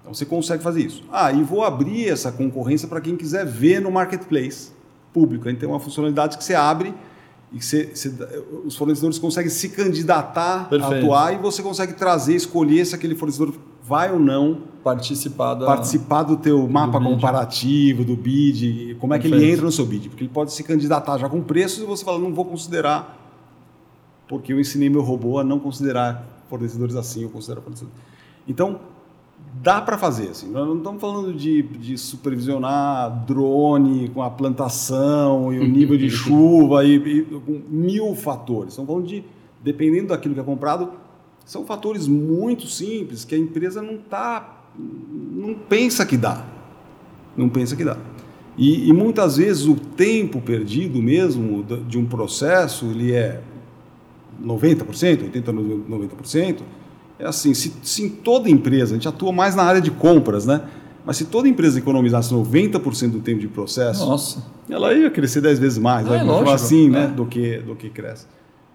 Então 0.01 0.13
você 0.13 0.25
consegue 0.25 0.61
fazer 0.61 0.81
isso. 0.81 1.05
Ah, 1.09 1.31
e 1.31 1.41
vou 1.43 1.63
abrir 1.63 2.09
essa 2.09 2.29
concorrência 2.29 2.89
para 2.89 2.99
quem 2.99 3.15
quiser 3.15 3.45
ver 3.45 3.79
no 3.79 3.89
marketplace 3.89 4.73
público. 5.13 5.47
Gente 5.47 5.59
tem 5.59 5.69
uma 5.69 5.79
funcionalidade 5.79 6.37
que 6.37 6.43
você 6.43 6.55
abre 6.55 6.93
e 7.51 7.57
que 7.57 7.65
você, 7.65 7.85
você, 7.95 8.13
os 8.65 8.75
fornecedores 8.75 9.17
conseguem 9.17 9.49
se 9.49 9.69
candidatar 9.69 10.69
Perfeito. 10.69 10.93
a 10.93 10.97
atuar 10.97 11.33
e 11.33 11.37
você 11.37 11.63
consegue 11.63 11.93
trazer, 11.93 12.35
escolher 12.35 12.85
se 12.85 12.93
aquele 12.93 13.15
fornecedor 13.15 13.53
vai 13.83 14.11
ou 14.11 14.19
não 14.19 14.61
participar, 14.83 15.55
da, 15.55 15.65
participar 15.65 16.23
do 16.23 16.37
teu 16.37 16.67
mapa 16.67 16.99
do 16.99 17.05
comparativo, 17.05 18.05
do 18.05 18.15
bid, 18.15 18.95
como 18.99 19.15
é 19.15 19.19
que 19.19 19.27
ele 19.27 19.51
entra 19.51 19.65
no 19.65 19.71
seu 19.71 19.85
bid. 19.85 20.09
Porque 20.09 20.23
ele 20.23 20.31
pode 20.31 20.53
se 20.53 20.63
candidatar 20.63 21.17
já 21.17 21.27
com 21.27 21.41
preços 21.41 21.81
e 21.81 21.85
você 21.85 22.05
fala, 22.05 22.19
não 22.19 22.33
vou 22.33 22.45
considerar, 22.45 23.17
porque 24.27 24.53
eu 24.53 24.59
ensinei 24.59 24.89
meu 24.89 25.01
robô 25.01 25.39
a 25.39 25.43
não 25.43 25.59
considerar 25.59 26.43
fornecedores 26.47 26.95
assim, 26.95 27.23
eu 27.23 27.29
considero 27.29 27.61
fornecedores. 27.61 27.97
Então, 28.47 28.79
dá 29.61 29.81
para 29.81 29.97
fazer. 29.97 30.29
Assim. 30.29 30.49
Nós 30.49 30.67
não 30.67 30.77
estamos 30.77 31.01
falando 31.01 31.33
de, 31.33 31.61
de 31.61 31.97
supervisionar 31.97 33.25
drone 33.25 34.09
com 34.09 34.21
a 34.21 34.29
plantação 34.29 35.53
e 35.53 35.59
o 35.59 35.67
nível 35.67 35.97
de 35.97 36.09
chuva 36.11 36.85
e, 36.85 36.95
e 36.95 37.23
com 37.23 37.61
mil 37.69 38.15
fatores. 38.15 38.73
Estamos 38.73 38.89
falando 38.89 39.07
de, 39.07 39.23
dependendo 39.63 40.07
daquilo 40.07 40.33
que 40.33 40.39
é 40.39 40.43
comprado, 40.43 40.91
são 41.45 41.65
fatores 41.65 42.07
muito 42.07 42.67
simples 42.67 43.25
que 43.25 43.35
a 43.35 43.37
empresa 43.37 43.81
não 43.81 43.97
tá, 43.97 44.65
não 44.77 45.53
pensa 45.55 46.05
que 46.05 46.15
dá. 46.15 46.45
Não 47.35 47.49
pensa 47.49 47.75
que 47.75 47.83
dá. 47.83 47.97
E, 48.57 48.89
e 48.89 48.93
muitas 48.93 49.37
vezes 49.37 49.65
o 49.65 49.75
tempo 49.75 50.41
perdido 50.41 51.01
mesmo 51.01 51.63
de 51.63 51.97
um 51.97 52.05
processo, 52.05 52.87
ele 52.87 53.13
é 53.13 53.41
90%, 54.43 55.31
80%, 55.31 55.83
90%, 55.89 56.59
é 57.19 57.27
assim, 57.27 57.53
se, 57.53 57.73
se 57.83 58.03
em 58.03 58.09
toda 58.09 58.49
empresa, 58.49 58.93
a 58.93 58.97
gente 58.97 59.07
atua 59.07 59.31
mais 59.31 59.53
na 59.53 59.63
área 59.63 59.81
de 59.81 59.91
compras, 59.91 60.45
né? 60.45 60.61
Mas 61.05 61.17
se 61.17 61.25
toda 61.25 61.47
empresa 61.47 61.77
economizasse 61.77 62.33
90% 62.33 63.11
do 63.11 63.19
tempo 63.19 63.39
de 63.39 63.47
processo, 63.47 64.05
Nossa. 64.05 64.45
ela 64.69 64.93
ia 64.93 65.09
crescer 65.09 65.41
10 65.41 65.59
vezes 65.59 65.77
mais, 65.77 66.07
é, 66.07 66.23
lógico, 66.23 66.51
assim, 66.51 66.87
é. 66.87 66.91
né? 66.91 67.07
Do 67.07 67.25
que, 67.25 67.57
do 67.59 67.75
que 67.75 67.89
cresce. 67.89 68.25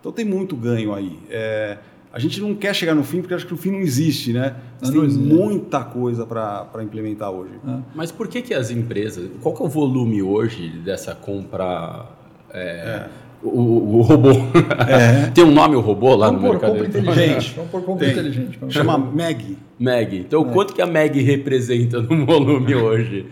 Então 0.00 0.12
tem 0.12 0.24
muito 0.24 0.54
ganho 0.54 0.92
aí. 0.92 1.18
É, 1.30 1.78
a 2.12 2.18
gente 2.18 2.40
não 2.40 2.54
quer 2.54 2.74
chegar 2.74 2.94
no 2.94 3.02
fim 3.02 3.20
porque 3.20 3.35
acho 3.35 3.46
que 3.46 3.54
o 3.54 3.57
fim 3.57 3.70
não 3.70 3.80
existe, 3.80 4.33
né? 4.33 4.57
Mas 4.80 4.90
tem 4.90 5.00
muita 5.00 5.83
coisa 5.83 6.26
para 6.26 6.83
implementar 6.83 7.30
hoje. 7.30 7.54
É. 7.66 7.78
Mas 7.94 8.12
por 8.12 8.28
que, 8.28 8.42
que 8.42 8.52
as 8.52 8.70
empresas. 8.70 9.30
Qual 9.40 9.54
que 9.54 9.62
é 9.62 9.64
o 9.64 9.68
volume 9.68 10.22
hoje 10.22 10.68
dessa 10.85 11.14
compra? 11.14 12.07
É, 13.44 13.48
é 13.48 13.50
o, 13.50 13.96
o 13.96 14.00
robô. 14.00 14.30
É. 14.88 15.30
Tem 15.35 15.44
um 15.44 15.52
nome 15.52 15.76
o 15.76 15.80
robô 15.80 16.14
lá 16.14 16.26
Vamos 16.26 16.42
no 16.42 16.50
mercado? 16.50 16.72
Compra 16.72 16.88
inteligente. 16.88 17.52
Vamos 17.54 17.70
por 17.70 17.83
compra 17.83 18.09
inteligente. 18.09 18.59
Chama 18.70 18.98
Meg. 18.98 19.59
Meg. 19.78 20.18
Então, 20.20 20.48
é. 20.48 20.52
quanto 20.52 20.74
que 20.74 20.83
a 20.83 20.87
Meg 20.87 21.20
representa 21.20 22.00
no 22.00 22.24
volume 22.24 22.74
hoje? 22.74 23.26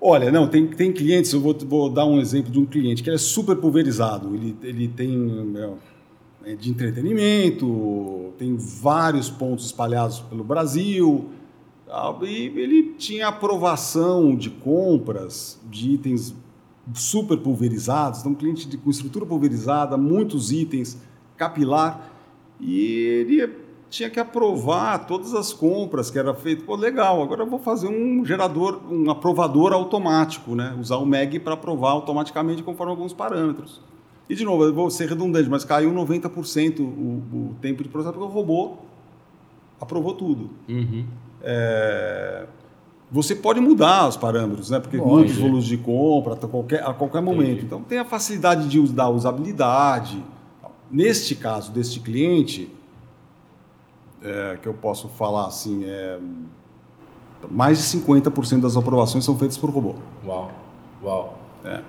Olha, 0.00 0.32
não, 0.32 0.48
tem, 0.48 0.66
tem 0.66 0.92
clientes, 0.92 1.32
eu 1.32 1.40
vou, 1.40 1.56
vou 1.56 1.88
dar 1.88 2.04
um 2.04 2.20
exemplo 2.20 2.50
de 2.50 2.58
um 2.58 2.66
cliente 2.66 3.04
que 3.04 3.08
ele 3.08 3.14
é 3.14 3.18
super 3.18 3.54
pulverizado. 3.54 4.34
Ele, 4.34 4.56
ele 4.64 4.88
tem 4.88 5.54
é, 6.44 6.56
de 6.56 6.70
entretenimento, 6.70 8.32
tem 8.36 8.56
vários 8.56 9.30
pontos 9.30 9.66
espalhados 9.66 10.18
pelo 10.20 10.42
Brasil. 10.42 11.30
E 12.22 12.52
ele 12.56 12.94
tinha 12.98 13.28
aprovação 13.28 14.34
de 14.34 14.50
compras 14.50 15.60
de 15.70 15.92
itens 15.92 16.34
super 16.94 17.38
pulverizados, 17.38 18.20
então 18.20 18.32
um 18.32 18.34
cliente 18.34 18.68
de, 18.68 18.76
com 18.76 18.90
estrutura 18.90 19.24
pulverizada, 19.24 19.96
muitos 19.96 20.50
itens, 20.50 20.98
capilar, 21.36 22.10
e 22.60 22.76
ele 23.20 23.62
tinha 23.88 24.08
que 24.08 24.18
aprovar 24.18 25.06
todas 25.06 25.34
as 25.34 25.52
compras 25.52 26.10
que 26.10 26.18
era 26.18 26.34
feito. 26.34 26.64
Pô, 26.64 26.74
legal, 26.74 27.22
agora 27.22 27.42
eu 27.42 27.46
vou 27.46 27.58
fazer 27.58 27.88
um 27.88 28.24
gerador, 28.24 28.80
um 28.90 29.10
aprovador 29.10 29.72
automático, 29.72 30.54
né? 30.54 30.74
Usar 30.80 30.96
o 30.96 31.04
MEG 31.04 31.38
para 31.38 31.54
aprovar 31.54 31.90
automaticamente 31.90 32.62
conforme 32.62 32.90
alguns 32.90 33.12
parâmetros. 33.12 33.80
E, 34.28 34.34
de 34.34 34.44
novo, 34.44 34.64
eu 34.64 34.72
vou 34.72 34.90
ser 34.90 35.08
redundante, 35.08 35.48
mas 35.50 35.64
caiu 35.64 35.92
90% 35.92 36.80
o, 36.80 36.82
o 36.82 37.54
tempo 37.60 37.82
de 37.82 37.88
processo 37.90 38.14
porque 38.14 38.26
o 38.26 38.32
robô 38.32 38.78
aprovou 39.78 40.14
tudo. 40.14 40.50
Uhum. 40.68 41.04
É, 41.42 42.46
você 43.12 43.36
pode 43.36 43.60
mudar 43.60 44.08
os 44.08 44.16
parâmetros, 44.16 44.70
né? 44.70 44.80
Porque 44.80 44.96
muitos 44.96 45.36
volumes 45.36 45.64
de 45.66 45.76
compra 45.76 46.32
a 46.34 46.36
qualquer, 46.48 46.82
a 46.82 46.94
qualquer 46.94 47.20
momento. 47.20 47.42
Entendi. 47.50 47.66
Então 47.66 47.82
tem 47.82 47.98
a 47.98 48.04
facilidade 48.04 48.66
de 48.68 48.78
us- 48.80 48.90
da 48.90 49.08
usabilidade. 49.08 50.24
Neste 50.90 51.34
caso 51.34 51.70
deste 51.70 52.00
cliente, 52.00 52.68
é, 54.22 54.58
que 54.60 54.66
eu 54.68 54.74
posso 54.74 55.08
falar 55.08 55.46
assim, 55.46 55.84
é, 55.84 56.18
mais 57.50 57.78
de 57.78 57.84
50% 57.84 58.60
das 58.62 58.76
aprovações 58.76 59.24
são 59.24 59.36
feitas 59.36 59.58
por 59.58 59.68
robô. 59.70 59.94
Uau, 60.26 60.50
uau. 61.02 61.38
É. 61.64 61.80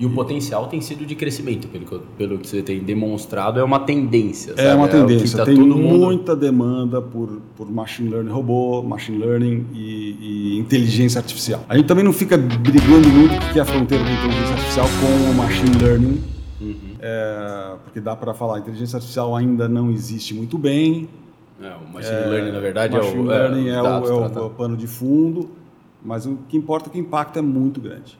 E 0.00 0.06
o 0.06 0.10
potencial 0.10 0.66
tem 0.66 0.80
sido 0.80 1.04
de 1.04 1.14
crescimento, 1.14 1.68
pelo 1.68 1.84
que, 1.84 1.98
pelo 2.16 2.38
que 2.38 2.48
você 2.48 2.62
tem 2.62 2.80
demonstrado, 2.80 3.60
é 3.60 3.62
uma 3.62 3.80
tendência. 3.80 4.54
É 4.56 4.74
uma 4.74 4.86
sabe? 4.90 5.02
o 5.02 5.06
que 5.06 5.12
tendência. 5.12 5.36
tá 5.36 5.44
Tem 5.44 5.54
mundo- 5.58 5.76
muita 5.76 6.34
demanda 6.34 7.02
por, 7.02 7.38
por 7.54 7.70
machine 7.70 8.08
learning 8.08 8.30
robô, 8.30 8.82
machine 8.82 9.18
learning 9.18 9.66
e, 9.74 10.54
e 10.54 10.58
inteligência 10.58 11.18
artificial. 11.18 11.62
A 11.68 11.76
gente 11.76 11.84
também 11.86 12.02
não 12.02 12.14
fica 12.14 12.38
brigando 12.38 13.08
muito 13.10 13.34
o 13.36 13.52
que 13.52 13.58
é 13.58 13.62
a 13.62 13.64
fronteira 13.66 14.02
da 14.02 14.10
inteligência 14.10 14.54
artificial 14.54 14.86
com 15.00 15.30
o 15.30 15.34
machine 15.34 15.76
learning, 15.84 16.20
Uhum. 16.62 16.74
é, 17.00 17.72
porque 17.84 18.00
dá 18.00 18.14
para 18.16 18.32
falar, 18.34 18.58
inteligência 18.58 18.96
artificial 18.96 19.34
ainda 19.36 19.66
não 19.68 19.90
existe 19.90 20.32
muito 20.34 20.56
bem. 20.58 21.08
É, 21.62 21.74
o 21.74 21.92
machine 21.92 22.20
learning, 22.30 22.52
na 22.52 22.60
verdade, 22.60 22.96
machine 22.96 23.16
é 23.16 23.20
o, 23.20 23.24
learning 23.26 23.68
é, 23.68 23.82
o, 23.82 23.86
é 23.86 24.40
o 24.42 24.50
pano 24.50 24.76
de 24.78 24.86
fundo, 24.86 25.50
mas 26.02 26.24
o 26.24 26.38
que 26.48 26.56
importa 26.56 26.88
é 26.88 26.92
que 26.92 26.98
o 26.98 27.00
impacto 27.02 27.38
é 27.38 27.42
muito 27.42 27.80
grande. 27.82 28.18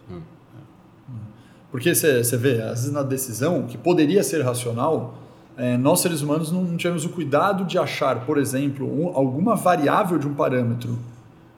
Porque 1.70 1.94
você 1.94 2.22
vê, 2.37 2.61
às 2.62 2.80
vezes 2.80 2.92
na 2.92 3.02
decisão, 3.02 3.62
que 3.62 3.78
poderia 3.78 4.22
ser 4.22 4.42
racional, 4.42 5.14
é, 5.56 5.76
nós 5.76 6.00
seres 6.00 6.20
humanos 6.20 6.50
não 6.50 6.76
tivemos 6.76 7.04
o 7.04 7.11
cuidado 7.11 7.64
de 7.64 7.78
achar, 7.78 8.24
por 8.26 8.38
exemplo, 8.38 8.87
um- 8.87 9.09
alguma 9.14 9.54
variável 9.54 10.18
de 10.18 10.26
um 10.26 10.35
parâmetro 10.35 10.98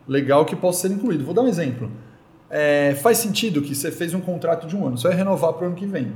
legal 0.06 0.44
que 0.44 0.54
possa 0.56 0.88
ser 0.88 0.94
incluído. 0.94 1.24
Vou 1.24 1.32
dar 1.34 1.42
um 1.42 1.48
exemplo. 1.48 1.90
É, 2.50 2.94
faz 3.00 3.18
sentido 3.18 3.62
que 3.62 3.74
você 3.74 3.90
fez 3.90 4.12
um 4.12 4.20
contrato 4.20 4.66
de 4.66 4.76
um 4.76 4.86
ano, 4.86 4.98
você 4.98 5.08
vai 5.08 5.16
renovar 5.16 5.52
para 5.54 5.64
o 5.64 5.66
ano 5.68 5.76
que 5.76 5.86
vem. 5.86 6.12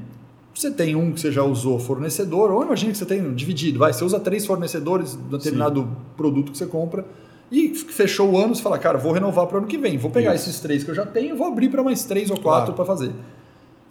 Você 0.54 0.70
tem 0.70 0.94
um 0.96 1.12
que 1.12 1.20
você 1.20 1.30
já 1.32 1.42
usou 1.42 1.78
fornecedor, 1.78 2.50
ou 2.50 2.62
imagina 2.62 2.92
que 2.92 2.98
você 2.98 3.06
tem 3.06 3.35
dividido, 3.35 3.78
vai, 3.78 3.92
você 3.92 4.04
usa 4.04 4.18
três 4.20 4.44
fornecedores 4.44 5.12
de 5.12 5.22
determinado 5.37 5.88
produto 6.16 6.52
que 6.52 6.59
você 6.59 6.66
compra 6.66 7.04
e 7.52 7.68
fechou 7.74 8.30
o 8.32 8.38
ano, 8.38 8.54
você 8.54 8.62
fala, 8.62 8.78
cara, 8.78 8.98
vou 8.98 9.12
renovar 9.12 9.46
para 9.46 9.56
o 9.56 9.59
ano 9.59 9.66
que 9.66 9.78
vem, 9.78 9.96
vou 9.96 10.11
pegar 10.11 10.35
Isso. 10.35 10.48
esses 10.48 10.61
três 10.61 10.82
que 10.82 10.90
eu 10.90 10.94
já 10.94 11.06
tenho, 11.06 11.37
vou 11.37 11.46
abrir 11.46 11.68
para 11.70 11.82
mais 11.82 12.04
três 12.04 12.30
ou 12.30 12.37
quatro 12.38 12.72
Claro. 12.72 12.74
para 12.74 12.85
fazer. 12.85 13.12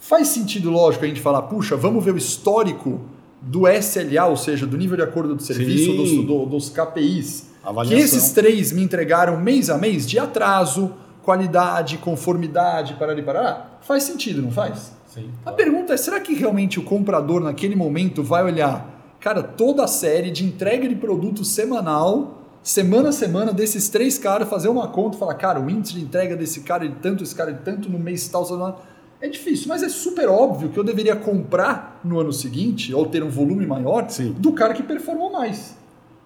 Faz 0.07 0.27
sentido, 0.27 0.69
lógico, 0.69 1.03
a 1.03 1.07
gente 1.07 1.19
falar, 1.19 1.41
puxa, 1.43 1.75
vamos 1.75 2.03
ver 2.05 2.13
o 2.13 2.17
histórico 2.17 3.01
do 3.41 3.67
SLA, 3.67 4.25
ou 4.27 4.37
seja, 4.37 4.65
do 4.67 4.77
nível 4.77 4.95
de 4.97 5.01
acordo 5.03 5.33
do 5.35 5.41
serviço, 5.41 5.93
dos, 5.93 6.11
do- 6.25 6.45
dos 6.45 6.69
KPIs, 6.69 7.41
que 7.61 7.67
Avaliação. 7.67 7.97
esses 7.97 8.31
três 8.31 8.71
me 8.71 8.83
entregaram 8.83 9.39
mês 9.39 9.69
a 9.69 9.77
mês 9.79 10.07
de 10.07 10.19
atraso, 10.19 10.91
qualidade, 11.23 11.97
conformidade, 11.97 12.93
parará, 12.99 13.23
parará. 13.23 13.65
Faz 13.81 14.03
sentido, 14.03 14.43
não 14.43 14.51
faz? 14.51 14.91
Sim, 15.07 15.29
A 15.43 15.51
pergunta 15.51 15.93
é, 15.93 15.97
será 15.97 16.19
que 16.19 16.35
realmente 16.35 16.79
o 16.79 16.83
comprador 16.83 17.41
naquele 17.41 17.75
momento 17.75 18.21
vai 18.21 18.43
olhar, 18.43 19.15
cara, 19.19 19.41
toda 19.41 19.83
a 19.83 19.87
série 19.87 20.29
de 20.29 20.45
entrega 20.45 20.87
de 20.87 20.93
produto 20.95 21.43
semanal, 21.43 22.43
semana 22.61 23.09
a 23.09 23.11
semana, 23.11 23.51
desses 23.51 23.89
três 23.89 24.19
caras, 24.19 24.47
fazer 24.49 24.67
uma 24.69 24.87
conta 24.87 25.15
e 25.15 25.19
falar, 25.19 25.33
cara, 25.33 25.59
o 25.59 25.67
índice 25.67 25.95
de 25.95 26.01
entrega 26.01 26.35
desse 26.35 26.61
cara 26.61 26.87
de 26.87 26.95
tanto, 26.95 27.23
esse 27.23 27.33
cara 27.33 27.51
de 27.51 27.61
tanto 27.63 27.89
no 27.89 27.97
mês 27.97 28.27
tal, 28.27 28.45
tal, 28.45 28.57
tal. 28.57 28.85
É 29.21 29.27
difícil, 29.29 29.67
mas 29.67 29.81
é 29.83 29.89
super 29.89 30.27
óbvio 30.29 30.69
que 30.69 30.77
eu 30.77 30.83
deveria 30.83 31.15
comprar 31.15 31.99
no 32.03 32.19
ano 32.19 32.31
seguinte, 32.33 32.93
ou 32.93 33.05
ter 33.05 33.23
um 33.23 33.29
volume 33.29 33.65
maior, 33.65 34.09
Sim. 34.09 34.33
do 34.37 34.51
cara 34.53 34.73
que 34.73 34.83
performou 34.83 35.31
mais. 35.31 35.75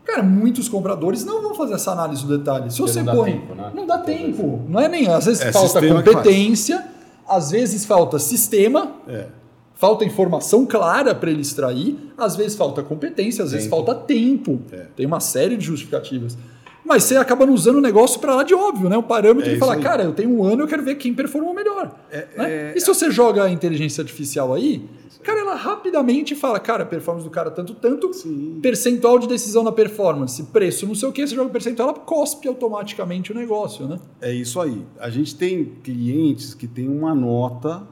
Cara, 0.05 0.23
muitos 0.23 0.67
compradores 0.67 1.23
não 1.23 1.41
vão 1.41 1.53
fazer 1.53 1.75
essa 1.75 1.91
análise 1.91 2.25
do 2.25 2.37
detalhe. 2.37 2.71
Se 2.71 2.77
Porque 2.77 2.91
você 2.93 2.99
não 2.99 3.05
dá 3.05 3.13
põe, 3.13 3.31
tempo, 3.33 3.55
né? 3.55 3.71
não 3.75 3.85
dá 3.85 3.97
tempo. 3.99 4.61
Não 4.67 4.79
é 4.79 4.87
nem, 4.87 5.07
às 5.07 5.25
vezes 5.25 5.41
É 5.41 5.51
falta 5.51 5.79
faz. 5.79 5.91
competência, 5.93 6.87
às 7.27 7.51
vezes 7.51 7.85
falta 7.85 8.17
sistema, 8.17 8.91
É. 9.07 9.27
falta 9.75 10.03
informação 10.03 10.65
clara 10.65 11.13
para 11.13 11.29
ele 11.29 11.41
extrair, 11.41 11.95
às 12.17 12.35
vezes 12.35 12.57
falta 12.57 12.81
competência, 12.81 13.43
às 13.43 13.51
vezes 13.51 13.67
Tempo. 13.67 13.75
falta 13.85 13.93
tempo. 14.01 14.59
É. 14.71 14.87
Tem 14.95 15.05
uma 15.05 15.19
série 15.19 15.55
de 15.55 15.65
justificativas. 15.65 16.35
Mas 16.85 17.03
você 17.03 17.17
acaba 17.17 17.45
usando 17.45 17.75
o 17.75 17.81
negócio 17.81 18.19
para 18.19 18.35
lá 18.35 18.43
de 18.43 18.53
óbvio, 18.55 18.89
né? 18.89 18.97
O 18.97 19.03
parâmetro 19.03 19.49
É 19.49 19.53
de 19.53 19.59
falar, 19.59 19.75
aí. 19.75 19.81
cara, 19.83 20.03
eu 20.03 20.13
tenho 20.13 20.29
um 20.31 20.43
ano, 20.43 20.63
eu 20.63 20.67
quero 20.67 20.81
ver 20.83 20.95
quem 20.95 21.13
performou 21.13 21.53
melhor. 21.53 21.93
É, 22.09 22.27
né? 22.37 22.51
é- 22.51 22.73
E 22.75 22.79
se 22.81 22.87
você 22.87 23.11
joga 23.11 23.43
a 23.43 23.49
inteligência 23.49 24.01
artificial 24.01 24.53
aí, 24.53 24.89
cara, 25.21 25.41
ela 25.41 25.55
rapidamente 25.55 26.33
fala, 26.35 26.59
cara, 26.59 26.85
performance 26.85 27.27
do 27.27 27.29
cara 27.29 27.51
tanto, 27.51 27.75
tanto, 27.75 28.11
Sim. 28.13 28.59
percentual 28.61 29.19
de 29.19 29.27
decisão 29.27 29.61
na 29.63 29.71
performance, 29.71 30.41
preço, 30.43 30.87
não 30.87 30.95
sei 30.95 31.09
o 31.09 31.11
que, 31.11 31.27
você 31.27 31.35
joga 31.35 31.49
o 31.49 31.51
percentual, 31.51 31.89
ela 31.89 31.99
cospe 31.99 32.47
automaticamente 32.47 33.31
o 33.31 33.35
negócio, 33.35 33.85
né? 33.87 33.99
É 34.21 34.33
isso 34.33 34.59
aí. 34.59 34.83
A 34.99 35.09
gente 35.09 35.35
tem 35.35 35.65
clientes 35.83 36.53
que 36.53 36.65
têm 36.67 36.87
uma 36.87 37.13
nota 37.13 37.83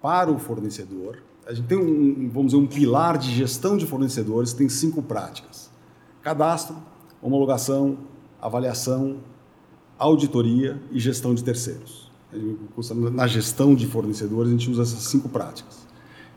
para 0.00 0.30
o 0.30 0.38
fornecedor. 0.38 1.18
A 1.46 1.52
gente 1.52 1.66
tem 1.66 1.76
um, 1.78 2.28
vamos 2.32 2.52
dizer, 2.52 2.62
um 2.62 2.66
pilar 2.66 3.18
de 3.18 3.30
gestão 3.30 3.76
de 3.76 3.86
fornecedores, 3.86 4.52
tem 4.52 4.68
cinco 4.68 5.02
práticas: 5.02 5.70
cadastro, 6.22 6.76
homologação, 7.24 7.96
avaliação, 8.40 9.16
auditoria 9.98 10.78
e 10.92 11.00
gestão 11.00 11.34
de 11.34 11.42
terceiros. 11.42 12.10
Na 13.12 13.26
gestão 13.26 13.74
de 13.74 13.86
fornecedores, 13.86 14.50
a 14.50 14.52
gente 14.52 14.70
usa 14.70 14.82
essas 14.82 15.04
cinco 15.04 15.28
práticas. 15.30 15.86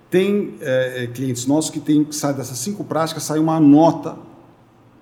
Tem 0.10 0.56
eh, 0.62 1.04
eh, 1.04 1.08
clientes 1.08 1.46
nossos 1.46 1.70
que 1.70 1.82
tem 1.82 2.06
que 2.06 2.16
sair 2.16 2.34
dessas 2.34 2.58
cinco 2.60 2.86
práticas, 2.86 3.24
sai 3.24 3.40
uma 3.40 3.60
nota 3.60 4.18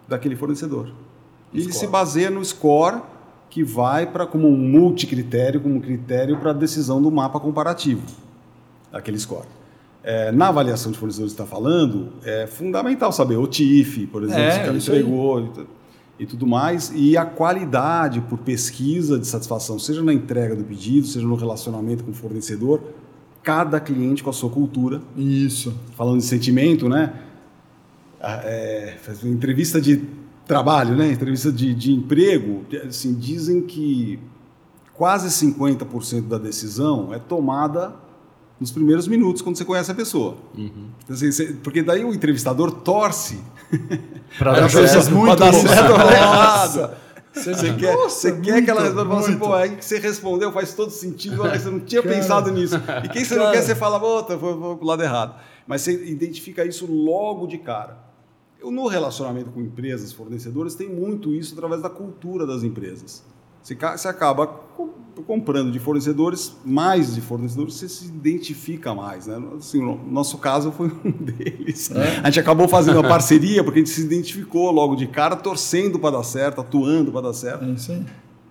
daquele 0.08 0.36
fornecedor. 0.36 0.91
E 1.54 1.62
ele 1.62 1.71
se 1.71 1.86
baseia 1.86 2.32
no 2.32 2.43
score 2.43 3.02
que 3.52 3.63
vai 3.63 4.08
para 4.08 4.26
como 4.26 4.48
um 4.48 4.58
multicritério, 4.58 5.62
como 5.62 5.76
um 5.76 5.80
critério 5.80 6.39
para 6.39 6.50
a 6.50 6.54
decisão 6.54 7.00
do 7.00 7.12
mapa 7.12 7.39
comparativo, 7.39 8.02
aquele 8.91 9.19
score. 9.19 9.45
É, 10.08 10.32
na 10.32 10.50
avaliação 10.50 10.91
de 10.91 11.00
fornecedores 11.00 11.34
que 11.34 11.41
está 11.41 11.52
falando, 11.52 12.13
é 12.24 12.46
fundamental 12.46 13.12
saber 13.12 13.38
o 13.38 13.48
TIF, 13.48 14.06
por 14.06 14.22
exemplo, 14.24 14.41
É, 14.41 14.52
se 14.52 14.60
o 14.60 14.65
cara 14.65 14.78
entregou 14.78 15.39
e 15.41 15.65
e 16.18 16.26
tudo 16.26 16.48
mais, 16.48 16.91
e 16.96 17.18
a 17.18 17.26
qualidade 17.26 18.22
por 18.22 18.38
pesquisa 18.39 19.20
de 19.20 19.28
satisfação, 19.28 19.78
seja 19.78 20.02
na 20.02 20.13
entrega 20.13 20.56
do 20.56 20.63
pedido, 20.63 21.06
seja 21.06 21.26
no 21.28 21.36
relacionamento 21.36 22.04
com 22.04 22.12
o 22.12 22.13
fornecedor, 22.13 22.82
cada 23.44 23.80
cliente 23.80 24.24
com 24.24 24.30
a 24.30 24.34
sua 24.34 24.50
cultura, 24.50 25.02
Isso. 25.18 25.74
falando 25.96 26.20
de 26.20 26.26
sentimento, 26.26 26.88
né? 26.88 27.13
É, 28.22 28.96
entrevista 29.24 29.80
de 29.82 30.04
trabalho, 30.48 30.96
né? 30.96 31.12
Entrevista 31.12 31.52
de, 31.52 31.76
de 31.76 31.91
emprego, 31.91 32.63
assim, 32.88 33.13
dizem 33.13 33.62
que 33.62 34.18
quase 34.94 35.28
50% 35.28 36.28
da 36.28 36.38
decisão 36.38 37.13
é 37.13 37.20
tomada 37.20 37.94
nos 38.60 38.72
primeiros 38.72 39.08
minutos 39.08 39.41
quando 39.41 39.58
você 39.58 39.65
conhece 39.65 39.91
a 39.91 39.96
pessoa. 39.96 40.38
Uhum. 40.58 40.88
Assim, 41.10 41.32
você- 41.32 41.54
porque 41.63 41.82
daí 41.84 42.04
o 42.06 42.13
entrevistador 42.13 42.72
torce 42.72 43.39
Às 44.39 44.74
dar 44.74 44.88
certo. 44.88 45.12
muito 45.12 45.36
dar 45.36 45.54
isso. 45.54 45.68
certo 45.68 45.91
errado. 45.91 46.91
Você 47.34 47.74
quer, 47.74 47.94
Nossa, 47.96 48.15
você 48.15 48.32
quer 48.39 48.52
muito, 48.54 48.63
que 48.65 48.72
ela 48.72 48.82
responda, 48.84 49.15
assim, 49.18 49.38
pô, 49.38 49.54
aí 49.54 49.76
que 49.76 49.84
você 49.84 50.00
respondeu 50.00 50.54
faz 50.54 50.74
todo 50.74 50.89
sentido, 50.89 51.36
você 51.36 51.70
não 51.70 51.82
tinha 51.82 52.02
Cara. 52.02 52.15
pensado 52.15 52.50
nisso. 52.50 52.76
E 53.04 53.10
quem 53.10 53.26
você 53.26 53.36
não 53.36 53.44
Cara. 53.44 53.58
quer, 53.58 53.62
você 53.63 53.76
fala, 53.76 54.00
puta, 54.00 54.38
vou, 54.38 54.58
vou 54.58 54.78
pro 54.78 54.88
lado 54.88 55.04
errado. 55.04 55.36
Mas 55.68 55.82
você 55.82 55.91
identifica 56.10 56.63
isso 56.63 56.86
logo 56.89 57.46
de 57.46 57.58
cara. 57.58 57.98
Eu, 58.62 58.72
no 58.72 58.88
relacionamento 58.88 59.50
com 59.50 59.60
empresas, 59.60 60.13
fornecedores, 60.13 60.76
tem 60.76 60.88
muito 60.88 61.34
isso 61.34 61.54
através 61.56 61.82
da 61.82 61.89
cultura 61.89 62.48
das 62.48 62.63
empresas. 62.63 63.22
Você, 63.62 63.76
você 63.76 64.08
acaba 64.08 64.48
comprando 65.23 65.71
de 65.71 65.80
fornecedores, 65.80 66.56
mais 66.65 67.15
de 67.15 67.21
fornecedores, 67.21 67.75
você 67.75 67.88
se 67.88 68.06
identifica 68.06 68.93
mais. 68.93 69.28
Né? 69.28 69.41
Assim, 69.58 69.84
o 69.84 69.99
nosso 70.10 70.38
caso 70.38 70.71
foi 70.71 70.88
um 71.04 71.12
deles. 71.12 71.91
É. 71.91 72.19
A 72.23 72.25
gente 72.25 72.39
acabou 72.39 72.67
fazendo 72.67 72.99
uma 72.99 73.08
parceria 73.08 73.63
porque 73.63 73.80
a 73.80 73.84
gente 73.84 73.93
se 73.93 74.01
identificou 74.01 74.71
logo 74.71 74.95
de 74.95 75.08
cara, 75.08 75.36
torcendo 75.36 75.99
para 75.99 76.17
dar 76.17 76.23
certo, 76.23 76.62
atuando 76.62 77.12
para 77.12 77.21
dar 77.21 77.34
certo. 77.34 77.65
É 77.65 77.69
isso 77.69 77.91
aí. 77.91 78.06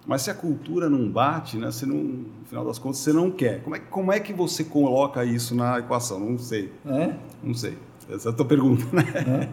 Mas 0.06 0.22
se 0.22 0.30
a 0.30 0.34
cultura 0.34 0.90
não 0.90 1.08
bate, 1.08 1.56
né, 1.56 1.70
você 1.70 1.86
não, 1.86 1.96
no 1.96 2.26
final 2.46 2.64
das 2.64 2.78
contas, 2.78 2.98
você 2.98 3.12
não 3.12 3.30
quer. 3.30 3.62
Como 3.62 3.74
é, 3.74 3.78
como 3.78 4.12
é 4.12 4.20
que 4.20 4.34
você 4.34 4.62
coloca 4.62 5.24
isso 5.24 5.54
na 5.54 5.78
equação? 5.78 6.20
Não 6.20 6.38
sei. 6.38 6.70
É? 6.86 7.14
Não 7.42 7.54
sei. 7.54 7.78
Essa 8.10 8.28
é 8.28 8.32
a 8.32 8.34
tua 8.34 8.44
pergunta, 8.44 8.84
né? 8.92 9.48